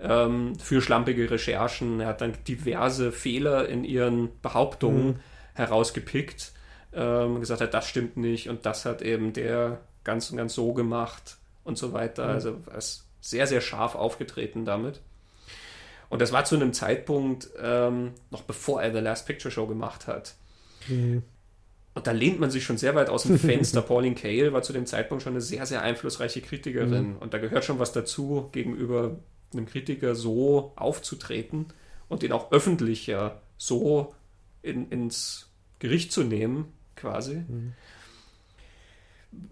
ähm, 0.00 0.58
für 0.58 0.82
schlampige 0.82 1.30
Recherchen. 1.30 2.00
Er 2.00 2.08
hat 2.08 2.20
dann 2.20 2.34
diverse 2.46 3.12
Fehler 3.12 3.68
in 3.68 3.84
ihren 3.84 4.30
Behauptungen 4.40 5.06
mhm. 5.06 5.20
herausgepickt, 5.54 6.52
ähm, 6.92 7.40
gesagt 7.40 7.60
hat, 7.60 7.74
das 7.74 7.88
stimmt 7.88 8.16
nicht 8.16 8.48
und 8.48 8.66
das 8.66 8.84
hat 8.84 9.02
eben 9.02 9.32
der 9.32 9.80
ganz 10.04 10.30
und 10.30 10.36
ganz 10.36 10.54
so 10.54 10.72
gemacht 10.72 11.36
und 11.64 11.78
so 11.78 11.92
weiter. 11.92 12.24
Mhm. 12.24 12.30
Also 12.30 12.60
er 12.70 12.78
ist 12.78 13.06
sehr, 13.20 13.46
sehr 13.46 13.60
scharf 13.60 13.94
aufgetreten 13.94 14.64
damit. 14.64 15.00
Und 16.10 16.20
das 16.20 16.32
war 16.32 16.44
zu 16.44 16.56
einem 16.56 16.74
Zeitpunkt, 16.74 17.48
ähm, 17.62 18.12
noch 18.30 18.42
bevor 18.42 18.82
er 18.82 18.92
The 18.92 18.98
Last 18.98 19.26
Picture 19.26 19.50
Show 19.50 19.66
gemacht 19.66 20.06
hat. 20.06 20.34
Mhm. 20.88 21.22
Und 21.94 22.06
da 22.06 22.12
lehnt 22.12 22.40
man 22.40 22.50
sich 22.50 22.64
schon 22.64 22.78
sehr 22.78 22.94
weit 22.94 23.10
aus 23.10 23.24
dem 23.24 23.38
Fenster. 23.38 23.82
Pauline 23.82 24.14
Kael 24.14 24.52
war 24.52 24.62
zu 24.62 24.72
dem 24.72 24.86
Zeitpunkt 24.86 25.22
schon 25.22 25.34
eine 25.34 25.40
sehr, 25.40 25.66
sehr 25.66 25.82
einflussreiche 25.82 26.40
Kritikerin. 26.40 27.10
Mhm. 27.10 27.16
Und 27.18 27.34
da 27.34 27.38
gehört 27.38 27.64
schon 27.64 27.78
was 27.78 27.92
dazu 27.92 28.48
gegenüber 28.52 29.18
einem 29.52 29.66
Kritiker 29.66 30.14
so 30.14 30.72
aufzutreten 30.76 31.66
und 32.08 32.22
den 32.22 32.32
auch 32.32 32.52
öffentlich 32.52 33.06
ja 33.06 33.40
so 33.58 34.14
in, 34.62 34.88
ins 34.88 35.50
Gericht 35.78 36.12
zu 36.12 36.22
nehmen, 36.22 36.72
quasi. 36.96 37.36
Mhm. 37.46 37.72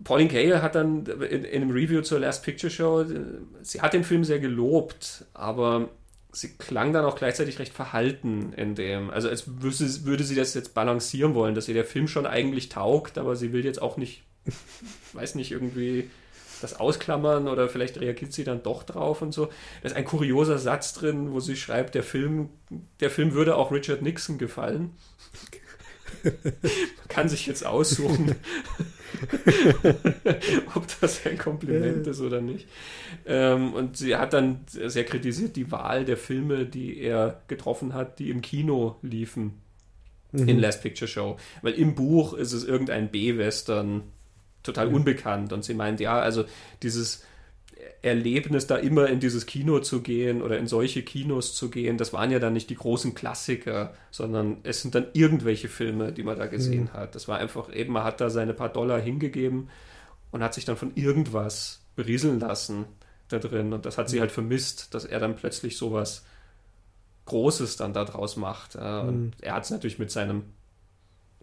Pauline 0.05 0.31
Kael 0.31 0.63
hat 0.63 0.75
dann 0.75 1.07
in, 1.07 1.45
in, 1.45 1.63
einem 1.63 1.71
Review 1.71 2.03
zur 2.03 2.21
Last 2.21 2.45
Picture 2.45 2.71
Show, 2.71 3.05
sie 3.63 3.81
hat 3.81 3.95
den 3.95 4.05
Film 4.05 4.25
sehr 4.25 4.39
gelobt, 4.39 5.25
aber 5.33 5.89
sie 6.33 6.57
klang 6.57 6.93
dann 6.93 7.05
auch 7.05 7.17
gleichzeitig 7.17 7.59
recht 7.59 7.73
verhalten 7.73 8.53
in 8.55 8.75
dem. 8.75 9.11
Also 9.11 9.29
als 9.29 9.63
würde, 9.63 10.05
würde 10.05 10.25
sie 10.25 10.35
das 10.35 10.55
jetzt 10.55 10.75
balancieren 10.75 11.35
wollen, 11.35 11.55
dass 11.55 11.69
ihr 11.69 11.75
der 11.75 11.85
Film 11.85 12.09
schon 12.09 12.27
eigentlich 12.27 12.69
taugt, 12.69 13.19
aber 13.19 13.37
sie 13.37 13.53
will 13.53 13.65
jetzt 13.65 13.83
auch 13.83 13.97
nicht, 13.97 14.23
weiß 15.13 15.35
nicht, 15.35 15.53
irgendwie 15.53 16.09
das 16.61 16.79
ausklammern 16.79 17.49
oder 17.49 17.69
vielleicht 17.69 18.01
reagiert 18.01 18.33
sie 18.33 18.45
dann 18.45 18.63
doch 18.63 18.83
drauf 18.83 19.23
und 19.23 19.33
so. 19.33 19.47
Da 19.83 19.89
ist 19.89 19.97
ein 19.97 20.05
kurioser 20.05 20.59
Satz 20.59 20.93
drin, 20.93 21.33
wo 21.33 21.41
sie 21.41 21.57
schreibt, 21.57 21.95
der 21.95 22.03
Film, 22.03 22.51
der 23.01 23.11
Film 23.11 23.33
würde 23.33 23.57
auch 23.57 23.73
Richard 23.73 24.03
Nixon 24.03 24.39
gefallen. 24.39 24.91
Man 26.23 26.35
kann 27.09 27.29
sich 27.29 27.47
jetzt 27.47 27.65
aussuchen, 27.65 28.35
ob 30.75 30.87
das 31.01 31.27
ein 31.27 31.39
Kompliment 31.39 32.07
ist 32.07 32.21
oder 32.21 32.41
nicht. 32.41 32.67
Ähm, 33.27 33.73
und 33.75 33.97
sie 33.97 34.17
hat 34.17 34.33
dann 34.33 34.61
sehr 34.67 35.05
kritisiert 35.05 35.57
die 35.57 35.71
Wahl 35.71 36.05
der 36.05 36.17
Filme, 36.17 36.67
die 36.67 36.99
er 36.99 37.43
getroffen 37.49 37.95
hat, 37.95 38.19
die 38.19 38.31
im 38.31 38.41
Kino 38.41 38.97
liefen. 39.03 39.61
Mhm. 40.33 40.49
In 40.49 40.59
Last 40.59 40.83
Picture 40.83 41.09
Show. 41.09 41.37
Weil 41.63 41.75
im 41.75 41.95
Buch 41.95 42.35
ist 42.35 42.53
es 42.53 42.65
irgendein 42.65 43.11
B-Western 43.11 44.03
total 44.63 44.89
mhm. 44.89 44.97
unbekannt. 44.97 45.53
Und 45.53 45.65
sie 45.65 45.75
meint, 45.75 46.01
ja, 46.01 46.19
also 46.21 46.45
dieses 46.83 47.25
Erlebnis, 48.03 48.67
da 48.67 48.77
immer 48.77 49.09
in 49.09 49.21
dieses 49.21 49.47
Kino 49.47 49.81
zu 49.81 50.01
gehen 50.01 50.43
oder 50.43 50.59
in 50.59 50.67
solche 50.67 51.03
Kinos 51.03 51.55
zu 51.55 51.71
gehen, 51.71 51.99
das 51.99 52.13
waren 52.13 52.31
ja 52.31 52.39
dann 52.39 52.55
nicht 52.55 52.71
die 52.71 52.77
großen 52.77 53.15
Klassiker, 53.15 53.95
sondern 54.11 54.59
es 54.63 54.83
sind 54.83 54.95
dann 54.95 55.07
irgendwelche 55.13 55.69
Filme, 55.69 56.13
die 56.13 56.23
man 56.23 56.39
da 56.39 56.47
gesehen 56.47 56.85
mhm. 56.85 56.93
hat. 56.93 57.15
Das 57.15 57.29
war 57.29 57.39
einfach 57.39 57.73
eben, 57.75 57.93
man 57.93 58.05
hat 58.05 58.21
da 58.21 58.31
seine 58.31 58.55
paar 58.55 58.71
Dollar 58.71 59.01
hingegeben 59.01 59.69
und 60.31 60.43
hat 60.43 60.55
sich 60.55 60.65
dann 60.65 60.77
von 60.77 60.93
irgendwas 60.95 61.83
berieseln 61.97 62.41
lassen 62.41 62.87
da 63.29 63.39
drin. 63.39 63.73
Und 63.73 63.85
das 63.87 63.99
hat 63.99 64.09
sie 64.09 64.17
mhm. 64.17 64.21
halt 64.21 64.33
vermisst, 64.33 64.95
dass 64.95 65.05
er 65.05 65.21
dann 65.21 65.37
plötzlich 65.37 65.77
sowas 65.77 66.25
Großes 67.27 67.77
dann 67.77 67.93
daraus 67.93 68.37
macht. 68.37 68.77
Und 68.77 69.21
mhm. 69.21 69.31
er 69.41 69.55
hat 69.55 69.65
es 69.65 69.71
natürlich 69.71 69.99
mit 69.99 70.11
seinem 70.11 70.45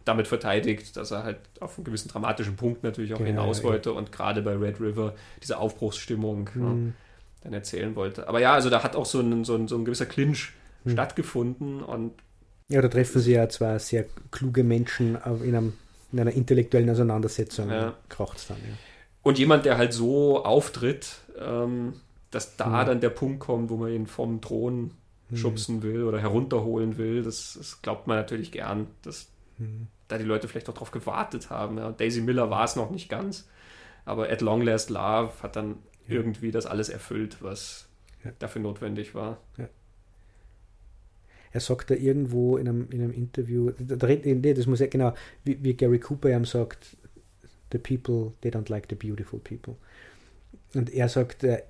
damit 0.07 0.27
verteidigt, 0.27 0.95
dass 0.95 1.11
er 1.11 1.23
halt 1.23 1.37
auf 1.59 1.77
einen 1.77 1.85
gewissen 1.85 2.09
dramatischen 2.09 2.55
Punkt 2.55 2.83
natürlich 2.83 3.13
auch 3.13 3.19
ja, 3.19 3.25
hinaus 3.25 3.63
wollte 3.63 3.93
und 3.93 4.11
gerade 4.11 4.41
bei 4.41 4.55
Red 4.55 4.79
River 4.79 5.15
diese 5.41 5.57
Aufbruchsstimmung 5.57 6.49
mhm. 6.53 6.85
ja, 6.87 6.93
dann 7.43 7.53
erzählen 7.53 7.95
wollte. 7.95 8.27
Aber 8.27 8.39
ja, 8.39 8.53
also 8.53 8.69
da 8.69 8.83
hat 8.83 8.95
auch 8.95 9.05
so 9.05 9.19
ein, 9.19 9.43
so 9.43 9.55
ein, 9.55 9.67
so 9.67 9.77
ein 9.77 9.85
gewisser 9.85 10.05
Clinch 10.05 10.53
mhm. 10.83 10.91
stattgefunden 10.91 11.81
und 11.81 12.13
ja, 12.69 12.81
da 12.81 12.89
treffen 12.89 13.21
sie 13.21 13.31
ja 13.31 13.47
zwei 13.47 13.79
sehr 13.79 14.05
kluge 14.29 14.63
Menschen 14.63 15.15
in, 15.41 15.55
einem, 15.55 15.73
in 16.11 16.19
einer 16.19 16.31
intellektuellen 16.31 16.89
Auseinandersetzung. 16.89 17.69
Ja. 17.69 17.93
Kracht 18.09 18.49
dann, 18.49 18.57
ja. 18.57 18.75
Und 19.23 19.39
jemand, 19.39 19.65
der 19.65 19.77
halt 19.77 19.93
so 19.93 20.43
auftritt, 20.43 21.19
ähm, 21.39 21.93
dass 22.29 22.57
da 22.57 22.83
mhm. 22.83 22.87
dann 22.87 22.99
der 22.99 23.09
Punkt 23.09 23.39
kommt, 23.39 23.69
wo 23.69 23.77
man 23.77 23.93
ihn 23.93 24.05
vom 24.05 24.41
Thron 24.41 24.91
mhm. 25.29 25.37
schubsen 25.37 25.81
will 25.81 26.03
oder 26.03 26.19
herunterholen 26.19 26.97
will, 26.97 27.23
das, 27.23 27.55
das 27.57 27.81
glaubt 27.81 28.07
man 28.07 28.17
natürlich 28.17 28.51
gern. 28.51 28.87
Das, 29.01 29.27
mhm 29.59 29.87
da 30.07 30.17
die 30.17 30.23
Leute 30.23 30.47
vielleicht 30.47 30.69
auch 30.69 30.73
darauf 30.73 30.91
gewartet 30.91 31.49
haben. 31.49 31.77
Ja. 31.77 31.91
Daisy 31.91 32.21
Miller 32.21 32.49
war 32.49 32.63
es 32.63 32.75
noch 32.75 32.91
nicht 32.91 33.09
ganz, 33.09 33.47
aber 34.05 34.29
At 34.29 34.41
Long 34.41 34.61
Last 34.61 34.89
Love 34.89 35.31
hat 35.41 35.55
dann 35.55 35.77
ja. 36.07 36.15
irgendwie 36.15 36.51
das 36.51 36.65
alles 36.65 36.89
erfüllt, 36.89 37.37
was 37.41 37.87
ja. 38.23 38.31
dafür 38.39 38.61
notwendig 38.61 39.15
war. 39.15 39.37
Er 41.51 41.59
sagt 41.59 41.89
da 41.89 41.95
irgendwo 41.95 42.57
in 42.57 42.67
einem, 42.67 42.87
in 42.91 43.01
einem 43.01 43.13
Interview, 43.13 43.71
nee, 43.79 44.53
das 44.53 44.67
muss 44.67 44.79
ja 44.79 44.87
genau, 44.87 45.13
wie, 45.43 45.63
wie 45.63 45.73
Gary 45.73 45.99
Cooper 45.99 46.29
ihm 46.29 46.45
sagt, 46.45 46.97
the 47.71 47.77
people, 47.77 48.33
they 48.41 48.51
don't 48.51 48.69
like 48.69 48.87
the 48.89 48.95
beautiful 48.95 49.39
people. 49.39 49.75
Und 50.73 50.89
er 50.93 51.09
sagt, 51.09 51.43
äh, 51.43 51.63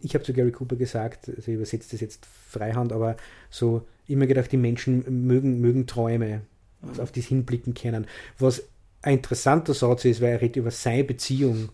ich 0.00 0.14
habe 0.14 0.24
zu 0.24 0.32
Gary 0.32 0.52
Cooper 0.52 0.76
gesagt, 0.76 1.28
also 1.28 1.50
ich 1.50 1.56
übersetze 1.56 1.92
das 1.92 2.00
jetzt 2.00 2.26
freihand, 2.26 2.92
aber 2.92 3.16
so 3.50 3.86
immer 4.06 4.26
gedacht, 4.26 4.52
die 4.52 4.56
Menschen 4.56 5.26
mögen, 5.26 5.60
mögen 5.60 5.86
Träume, 5.86 6.42
also 6.88 7.02
auf 7.02 7.12
das 7.12 7.26
hinblicken 7.26 7.74
können. 7.74 8.06
Was 8.38 8.62
ein 9.02 9.14
interessanter 9.14 9.74
Satz 9.74 10.04
ist, 10.04 10.20
weil 10.20 10.32
er 10.32 10.40
redet 10.40 10.56
über 10.56 10.70
seine 10.70 11.04
Beziehung, 11.04 11.68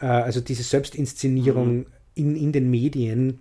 äh, 0.00 0.06
also 0.06 0.40
diese 0.40 0.62
Selbstinszenierung 0.62 1.76
mhm. 1.76 1.86
in, 2.14 2.36
in 2.36 2.52
den 2.52 2.70
Medien. 2.70 3.40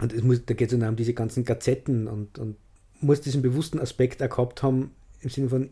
Und 0.00 0.24
muss, 0.24 0.44
da 0.44 0.54
geht 0.54 0.72
es 0.72 0.74
um 0.74 0.96
diese 0.96 1.14
ganzen 1.14 1.44
Gazetten 1.44 2.08
und, 2.08 2.38
und 2.38 2.56
muss 3.00 3.20
diesen 3.20 3.42
bewussten 3.42 3.78
Aspekt 3.78 4.22
auch 4.22 4.28
gehabt 4.28 4.62
haben, 4.62 4.90
im 5.20 5.30
Sinne 5.30 5.48
von, 5.48 5.70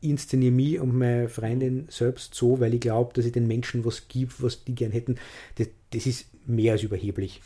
ich 0.00 0.10
inszeniere 0.10 0.52
mich 0.52 0.80
und 0.80 0.96
meine 0.96 1.28
Freundin 1.28 1.86
selbst 1.90 2.34
so, 2.34 2.58
weil 2.58 2.72
ich 2.72 2.80
glaube, 2.80 3.12
dass 3.12 3.26
ich 3.26 3.32
den 3.32 3.46
Menschen 3.46 3.84
was 3.84 4.08
gibt, 4.08 4.42
was 4.42 4.64
die 4.64 4.74
gern 4.74 4.92
hätten. 4.92 5.16
Das, 5.56 5.68
das 5.90 6.06
ist 6.06 6.26
mehr 6.46 6.72
als 6.72 6.82
überheblich 6.82 7.42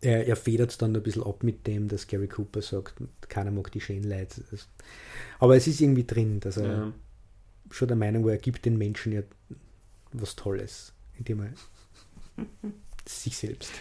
er, 0.00 0.26
er 0.26 0.36
federt 0.36 0.70
es 0.70 0.78
dann 0.78 0.94
ein 0.94 1.02
bisschen 1.02 1.22
ab 1.22 1.42
mit 1.42 1.66
dem, 1.66 1.88
dass 1.88 2.06
Gary 2.06 2.28
Cooper 2.28 2.62
sagt, 2.62 2.94
keiner 3.28 3.50
mag 3.50 3.72
die 3.72 3.80
schönen 3.80 4.04
Leute. 4.04 4.42
Aber 5.38 5.56
es 5.56 5.66
ist 5.66 5.80
irgendwie 5.80 6.04
drin, 6.04 6.40
dass 6.40 6.56
er 6.56 6.68
ja. 6.68 6.92
schon 7.70 7.88
der 7.88 7.96
Meinung 7.96 8.24
war, 8.24 8.32
er 8.32 8.38
gibt 8.38 8.64
den 8.64 8.78
Menschen 8.78 9.12
ja 9.12 9.22
was 10.12 10.36
Tolles, 10.36 10.92
indem 11.18 11.42
er 11.42 11.52
sich 13.08 13.36
selbst. 13.36 13.72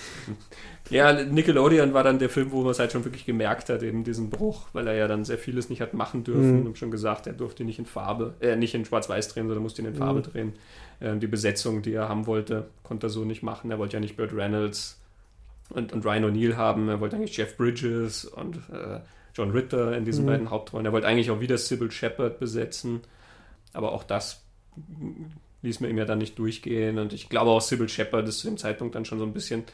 ja, 0.90 1.12
Nickelodeon 1.24 1.94
war 1.94 2.02
dann 2.02 2.18
der 2.18 2.28
Film, 2.28 2.50
wo 2.50 2.62
man 2.62 2.72
es 2.72 2.78
halt 2.78 2.90
schon 2.90 3.04
wirklich 3.04 3.24
gemerkt 3.24 3.68
hat, 3.68 3.82
eben 3.82 4.02
diesen 4.02 4.30
Bruch, 4.30 4.68
weil 4.72 4.88
er 4.88 4.94
ja 4.94 5.06
dann 5.06 5.24
sehr 5.24 5.38
vieles 5.38 5.70
nicht 5.70 5.80
hat 5.80 5.94
machen 5.94 6.24
dürfen 6.24 6.60
mhm. 6.60 6.66
und 6.66 6.78
schon 6.78 6.90
gesagt, 6.90 7.26
er 7.26 7.34
durfte 7.34 7.64
nicht 7.64 7.78
in 7.78 7.86
Farbe, 7.86 8.34
äh, 8.40 8.56
nicht 8.56 8.74
in 8.74 8.84
Schwarz-Weiß 8.84 9.28
drehen, 9.28 9.46
sondern 9.46 9.62
musste 9.62 9.82
ihn 9.82 9.88
in 9.88 9.94
Farbe 9.94 10.20
mhm. 10.20 10.24
drehen. 10.24 10.52
Ähm, 11.00 11.20
die 11.20 11.28
Besetzung, 11.28 11.82
die 11.82 11.92
er 11.92 12.08
haben 12.08 12.26
wollte, 12.26 12.68
konnte 12.82 13.06
er 13.06 13.10
so 13.10 13.24
nicht 13.24 13.42
machen. 13.42 13.70
Er 13.70 13.78
wollte 13.78 13.94
ja 13.94 14.00
nicht 14.00 14.16
Burt 14.16 14.34
Reynolds 14.34 15.00
und, 15.70 15.92
und 15.92 16.04
Ryan 16.04 16.24
O'Neill 16.24 16.56
haben, 16.56 16.88
er 16.88 17.00
wollte 17.00 17.16
eigentlich 17.16 17.36
Jeff 17.36 17.56
Bridges 17.56 18.24
und 18.24 18.56
äh, 18.72 19.00
John 19.34 19.50
Ritter 19.50 19.96
in 19.96 20.04
diesen 20.04 20.24
mhm. 20.24 20.28
beiden 20.28 20.50
Hauptrollen. 20.50 20.86
Er 20.86 20.92
wollte 20.92 21.06
eigentlich 21.06 21.30
auch 21.30 21.40
wieder 21.40 21.58
Sybil 21.58 21.90
Shepard 21.90 22.38
besetzen, 22.40 23.02
aber 23.72 23.92
auch 23.92 24.04
das 24.04 24.42
ließ 25.62 25.80
man 25.80 25.90
ihm 25.90 25.98
ja 25.98 26.04
dann 26.04 26.18
nicht 26.18 26.38
durchgehen. 26.38 26.98
Und 26.98 27.12
ich 27.12 27.28
glaube 27.28 27.50
auch 27.50 27.60
Sybil 27.60 27.88
Shepard 27.88 28.26
ist 28.28 28.38
zu 28.40 28.48
dem 28.48 28.56
Zeitpunkt 28.56 28.94
dann 28.94 29.04
schon 29.04 29.18
so 29.18 29.24
ein 29.24 29.32
bisschen 29.32 29.64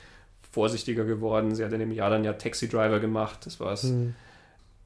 vorsichtiger 0.51 1.05
geworden. 1.05 1.55
Sie 1.55 1.65
hat 1.65 1.73
in 1.73 1.81
dem 1.81 1.93
Jahr 1.93 2.11
dann 2.11 2.25
ja 2.25 2.33
Taxi 2.35 2.69
Driver 2.69 3.01
gemacht. 3.01 3.47
Das 3.47 3.61
war 3.61 3.73
es. 3.73 3.85
Mhm. 3.85 4.15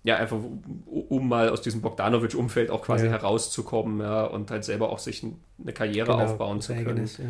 Ja, 0.04 0.16
einfach 0.16 0.38
um 0.86 1.28
mal 1.28 1.50
aus 1.50 1.60
diesem 1.60 1.82
Bogdanovich-Umfeld 1.82 2.70
auch 2.70 2.82
quasi 2.82 3.06
ja. 3.06 3.12
herauszukommen 3.12 4.00
ja, 4.00 4.24
und 4.24 4.50
halt 4.50 4.64
selber 4.64 4.90
auch 4.90 5.00
sich 5.00 5.26
eine 5.60 5.72
Karriere 5.72 6.12
genau, 6.12 6.24
aufbauen 6.24 6.60
zu 6.60 6.72
können. 6.72 6.88
Eigenes, 6.88 7.18
ja. 7.18 7.24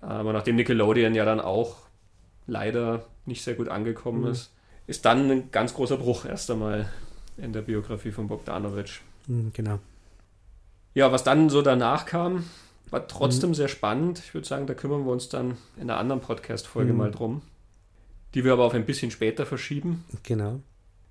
Aber 0.00 0.32
nachdem 0.32 0.56
Nickelodeon 0.56 1.14
ja 1.14 1.24
dann 1.24 1.40
auch 1.40 1.87
leider 2.48 3.04
nicht 3.26 3.44
sehr 3.44 3.54
gut 3.54 3.68
angekommen 3.68 4.22
mhm. 4.22 4.30
ist, 4.30 4.52
ist 4.88 5.04
dann 5.04 5.30
ein 5.30 5.50
ganz 5.52 5.74
großer 5.74 5.98
Bruch 5.98 6.24
erst 6.24 6.50
einmal 6.50 6.88
in 7.36 7.52
der 7.52 7.62
Biografie 7.62 8.10
von 8.10 8.26
Bogdanovich. 8.26 9.02
Mhm, 9.28 9.52
genau. 9.52 9.78
Ja, 10.94 11.12
was 11.12 11.22
dann 11.22 11.50
so 11.50 11.62
danach 11.62 12.06
kam, 12.06 12.44
war 12.90 13.06
trotzdem 13.06 13.50
mhm. 13.50 13.54
sehr 13.54 13.68
spannend. 13.68 14.18
Ich 14.18 14.34
würde 14.34 14.48
sagen, 14.48 14.66
da 14.66 14.74
kümmern 14.74 15.04
wir 15.04 15.12
uns 15.12 15.28
dann 15.28 15.58
in 15.76 15.82
einer 15.82 15.98
anderen 15.98 16.20
Podcast-Folge 16.20 16.92
mhm. 16.92 16.98
mal 16.98 17.10
drum. 17.12 17.42
Die 18.34 18.44
wir 18.44 18.52
aber 18.52 18.64
auf 18.64 18.74
ein 18.74 18.84
bisschen 18.84 19.10
später 19.10 19.46
verschieben. 19.46 20.04
Genau. 20.22 20.60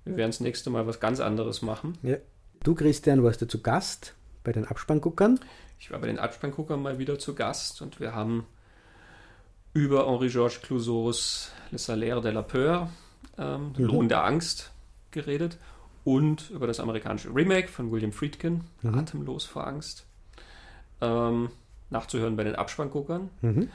Wir 0.04 0.16
werden 0.16 0.30
das 0.30 0.40
nächste 0.40 0.70
Mal 0.70 0.86
was 0.86 1.00
ganz 1.00 1.20
anderes 1.20 1.62
machen. 1.62 1.96
Ja. 2.02 2.16
Du, 2.62 2.74
Christian, 2.74 3.22
warst 3.22 3.40
ja 3.40 3.48
zu 3.48 3.62
Gast 3.62 4.14
bei 4.42 4.52
den 4.52 4.64
Abspannguckern. 4.64 5.38
Ich 5.78 5.90
war 5.90 6.00
bei 6.00 6.08
den 6.08 6.18
Abspannguckern 6.18 6.82
mal 6.82 6.98
wieder 6.98 7.18
zu 7.18 7.34
Gast 7.34 7.82
und 7.82 8.00
wir 8.00 8.14
haben 8.14 8.46
über 9.78 10.06
Henri-Georges 10.06 10.60
Clouseaus 10.60 11.52
Le 11.70 11.78
Salaire 11.78 12.20
de 12.20 12.32
la 12.32 12.42
Peur, 12.42 12.90
ähm, 13.38 13.72
mhm. 13.76 13.84
Lohn 13.84 14.08
der 14.08 14.24
Angst, 14.24 14.72
geredet 15.12 15.56
und 16.04 16.50
über 16.50 16.66
das 16.66 16.80
amerikanische 16.80 17.32
Remake 17.32 17.68
von 17.68 17.92
William 17.92 18.12
Friedkin, 18.12 18.64
mhm. 18.82 18.98
Atemlos 18.98 19.44
vor 19.44 19.66
Angst 19.66 20.04
ähm, 21.00 21.50
nachzuhören 21.90 22.36
bei 22.36 22.44
den 22.44 22.56
Abspannguckern. 22.56 23.30
Mhm. 23.40 23.68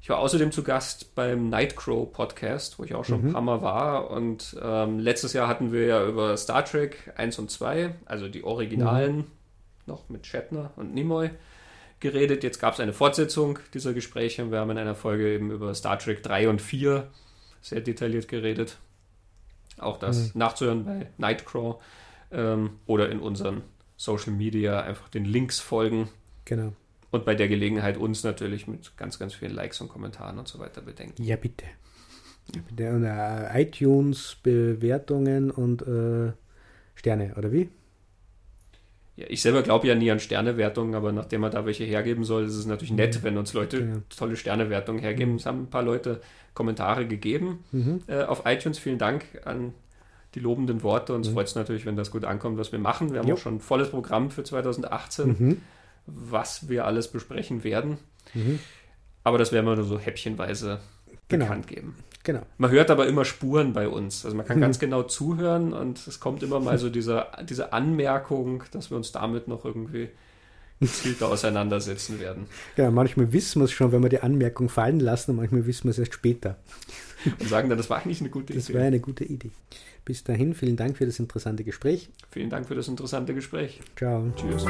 Ich 0.00 0.10
war 0.10 0.18
außerdem 0.18 0.52
zu 0.52 0.62
Gast 0.62 1.14
beim 1.14 1.48
Nightcrow 1.48 2.12
Podcast, 2.12 2.78
wo 2.78 2.84
ich 2.84 2.94
auch 2.94 3.04
schon 3.04 3.22
mhm. 3.22 3.28
ein 3.28 3.32
paar 3.32 3.42
Mal 3.42 3.62
war. 3.62 4.10
Und 4.10 4.56
ähm, 4.62 4.98
letztes 4.98 5.32
Jahr 5.32 5.48
hatten 5.48 5.72
wir 5.72 5.86
ja 5.86 6.06
über 6.06 6.36
Star 6.36 6.64
Trek 6.64 7.12
1 7.16 7.38
und 7.38 7.50
2, 7.50 7.94
also 8.04 8.28
die 8.28 8.44
Originalen, 8.44 9.16
mhm. 9.16 9.24
noch 9.86 10.08
mit 10.10 10.26
Shatner 10.26 10.72
und 10.76 10.94
Nimoy 10.94 11.30
geredet. 12.00 12.44
Jetzt 12.44 12.60
gab 12.60 12.74
es 12.74 12.80
eine 12.80 12.92
Fortsetzung 12.92 13.58
dieser 13.74 13.92
Gespräche. 13.92 14.50
Wir 14.50 14.60
haben 14.60 14.70
in 14.70 14.78
einer 14.78 14.94
Folge 14.94 15.32
eben 15.32 15.50
über 15.50 15.74
Star 15.74 15.98
Trek 15.98 16.22
3 16.22 16.48
und 16.48 16.62
4 16.62 17.08
sehr 17.60 17.80
detailliert 17.80 18.28
geredet. 18.28 18.78
Auch 19.78 19.98
das 19.98 20.34
mhm. 20.34 20.38
nachzuhören 20.40 20.84
bei 20.84 21.06
Nightcraw 21.18 21.76
ähm, 22.32 22.78
oder 22.86 23.10
in 23.10 23.20
unseren 23.20 23.62
Social 23.96 24.32
Media 24.32 24.80
einfach 24.80 25.08
den 25.08 25.24
Links 25.24 25.60
folgen. 25.60 26.08
Genau. 26.44 26.72
Und 27.10 27.24
bei 27.24 27.34
der 27.34 27.48
Gelegenheit 27.48 27.96
uns 27.96 28.22
natürlich 28.22 28.66
mit 28.66 28.96
ganz, 28.96 29.18
ganz 29.18 29.34
vielen 29.34 29.54
Likes 29.54 29.80
und 29.80 29.88
Kommentaren 29.88 30.38
und 30.38 30.46
so 30.46 30.58
weiter 30.58 30.82
bedenken. 30.82 31.22
Ja, 31.22 31.36
bitte. 31.36 31.64
Ja, 32.54 32.60
bitte. 32.68 32.90
Und 32.90 33.04
äh, 33.04 33.62
iTunes, 33.62 34.36
Bewertungen 34.42 35.50
und 35.50 35.82
äh, 35.82 36.32
Sterne, 36.94 37.34
oder 37.36 37.52
wie? 37.52 37.68
Ja, 39.18 39.26
ich 39.28 39.42
selber 39.42 39.62
glaube 39.62 39.86
ja 39.88 39.94
nie 39.94 40.10
an 40.10 40.20
Sternewertungen, 40.20 40.94
aber 40.94 41.12
nachdem 41.12 41.40
man 41.40 41.50
da 41.50 41.66
welche 41.66 41.84
hergeben 41.84 42.24
soll, 42.24 42.44
ist 42.44 42.54
es 42.54 42.66
natürlich 42.66 42.92
nett, 42.92 43.18
mhm. 43.18 43.24
wenn 43.24 43.38
uns 43.38 43.52
Leute 43.52 43.78
genau. 43.78 43.98
tolle 44.16 44.36
Sternewertungen 44.36 45.00
hergeben. 45.00 45.32
Mhm. 45.32 45.38
Es 45.38 45.46
haben 45.46 45.62
ein 45.62 45.70
paar 45.70 45.82
Leute 45.82 46.20
Kommentare 46.54 47.06
gegeben 47.06 47.64
mhm. 47.72 48.02
äh, 48.06 48.22
auf 48.22 48.42
iTunes. 48.46 48.78
Vielen 48.78 48.98
Dank 48.98 49.24
an 49.44 49.74
die 50.34 50.40
lobenden 50.40 50.82
Worte. 50.82 51.14
Uns 51.14 51.28
mhm. 51.28 51.34
freut 51.34 51.46
es 51.48 51.54
natürlich, 51.54 51.84
wenn 51.84 51.96
das 51.96 52.10
gut 52.10 52.24
ankommt, 52.24 52.58
was 52.58 52.72
wir 52.72 52.78
machen. 52.78 53.12
Wir 53.12 53.20
haben 53.20 53.28
jo. 53.28 53.34
auch 53.34 53.38
schon 53.38 53.56
ein 53.56 53.60
volles 53.60 53.90
Programm 53.90 54.30
für 54.30 54.44
2018. 54.44 55.36
Mhm 55.38 55.56
was 56.08 56.68
wir 56.68 56.86
alles 56.86 57.08
besprechen 57.08 57.64
werden. 57.64 57.98
Mhm. 58.34 58.58
Aber 59.24 59.38
das 59.38 59.52
werden 59.52 59.66
wir 59.66 59.76
nur 59.76 59.84
so 59.84 59.98
häppchenweise 59.98 60.80
genau. 61.28 61.44
bekannt 61.44 61.66
geben. 61.66 61.96
Genau. 62.28 62.42
Man 62.58 62.70
hört 62.70 62.90
aber 62.90 63.06
immer 63.06 63.24
Spuren 63.24 63.72
bei 63.72 63.88
uns. 63.88 64.26
Also 64.26 64.36
man 64.36 64.44
kann 64.44 64.58
mhm. 64.58 64.60
ganz 64.60 64.78
genau 64.78 65.02
zuhören 65.02 65.72
und 65.72 66.06
es 66.06 66.20
kommt 66.20 66.42
immer 66.42 66.60
mal 66.60 66.76
so 66.76 66.90
diese, 66.90 67.24
diese 67.48 67.72
Anmerkung, 67.72 68.64
dass 68.70 68.90
wir 68.90 68.98
uns 68.98 69.12
damit 69.12 69.48
noch 69.48 69.64
irgendwie 69.64 70.10
gezielter 70.78 71.28
auseinandersetzen 71.28 72.20
werden. 72.20 72.44
Genau, 72.76 72.90
manchmal 72.90 73.32
wissen 73.32 73.62
wir 73.62 73.64
es 73.64 73.72
schon, 73.72 73.92
wenn 73.92 74.02
wir 74.02 74.10
die 74.10 74.20
Anmerkung 74.20 74.68
fallen 74.68 75.00
lassen 75.00 75.30
und 75.30 75.36
manchmal 75.38 75.64
wissen 75.64 75.84
wir 75.84 75.92
es 75.92 75.98
erst 75.98 76.12
später. 76.12 76.58
Und 77.24 77.48
sagen 77.48 77.70
dann, 77.70 77.78
das 77.78 77.88
war 77.88 78.02
eigentlich 78.02 78.20
eine 78.20 78.28
gute 78.28 78.52
das 78.52 78.64
Idee. 78.64 78.72
Das 78.74 78.78
war 78.82 78.86
eine 78.86 79.00
gute 79.00 79.24
Idee. 79.24 79.50
Bis 80.04 80.22
dahin, 80.22 80.52
vielen 80.52 80.76
Dank 80.76 80.98
für 80.98 81.06
das 81.06 81.18
interessante 81.18 81.64
Gespräch. 81.64 82.10
Vielen 82.30 82.50
Dank 82.50 82.68
für 82.68 82.74
das 82.74 82.88
interessante 82.88 83.32
Gespräch. 83.32 83.80
Ciao. 83.96 84.30
Tschüss. 84.36 84.66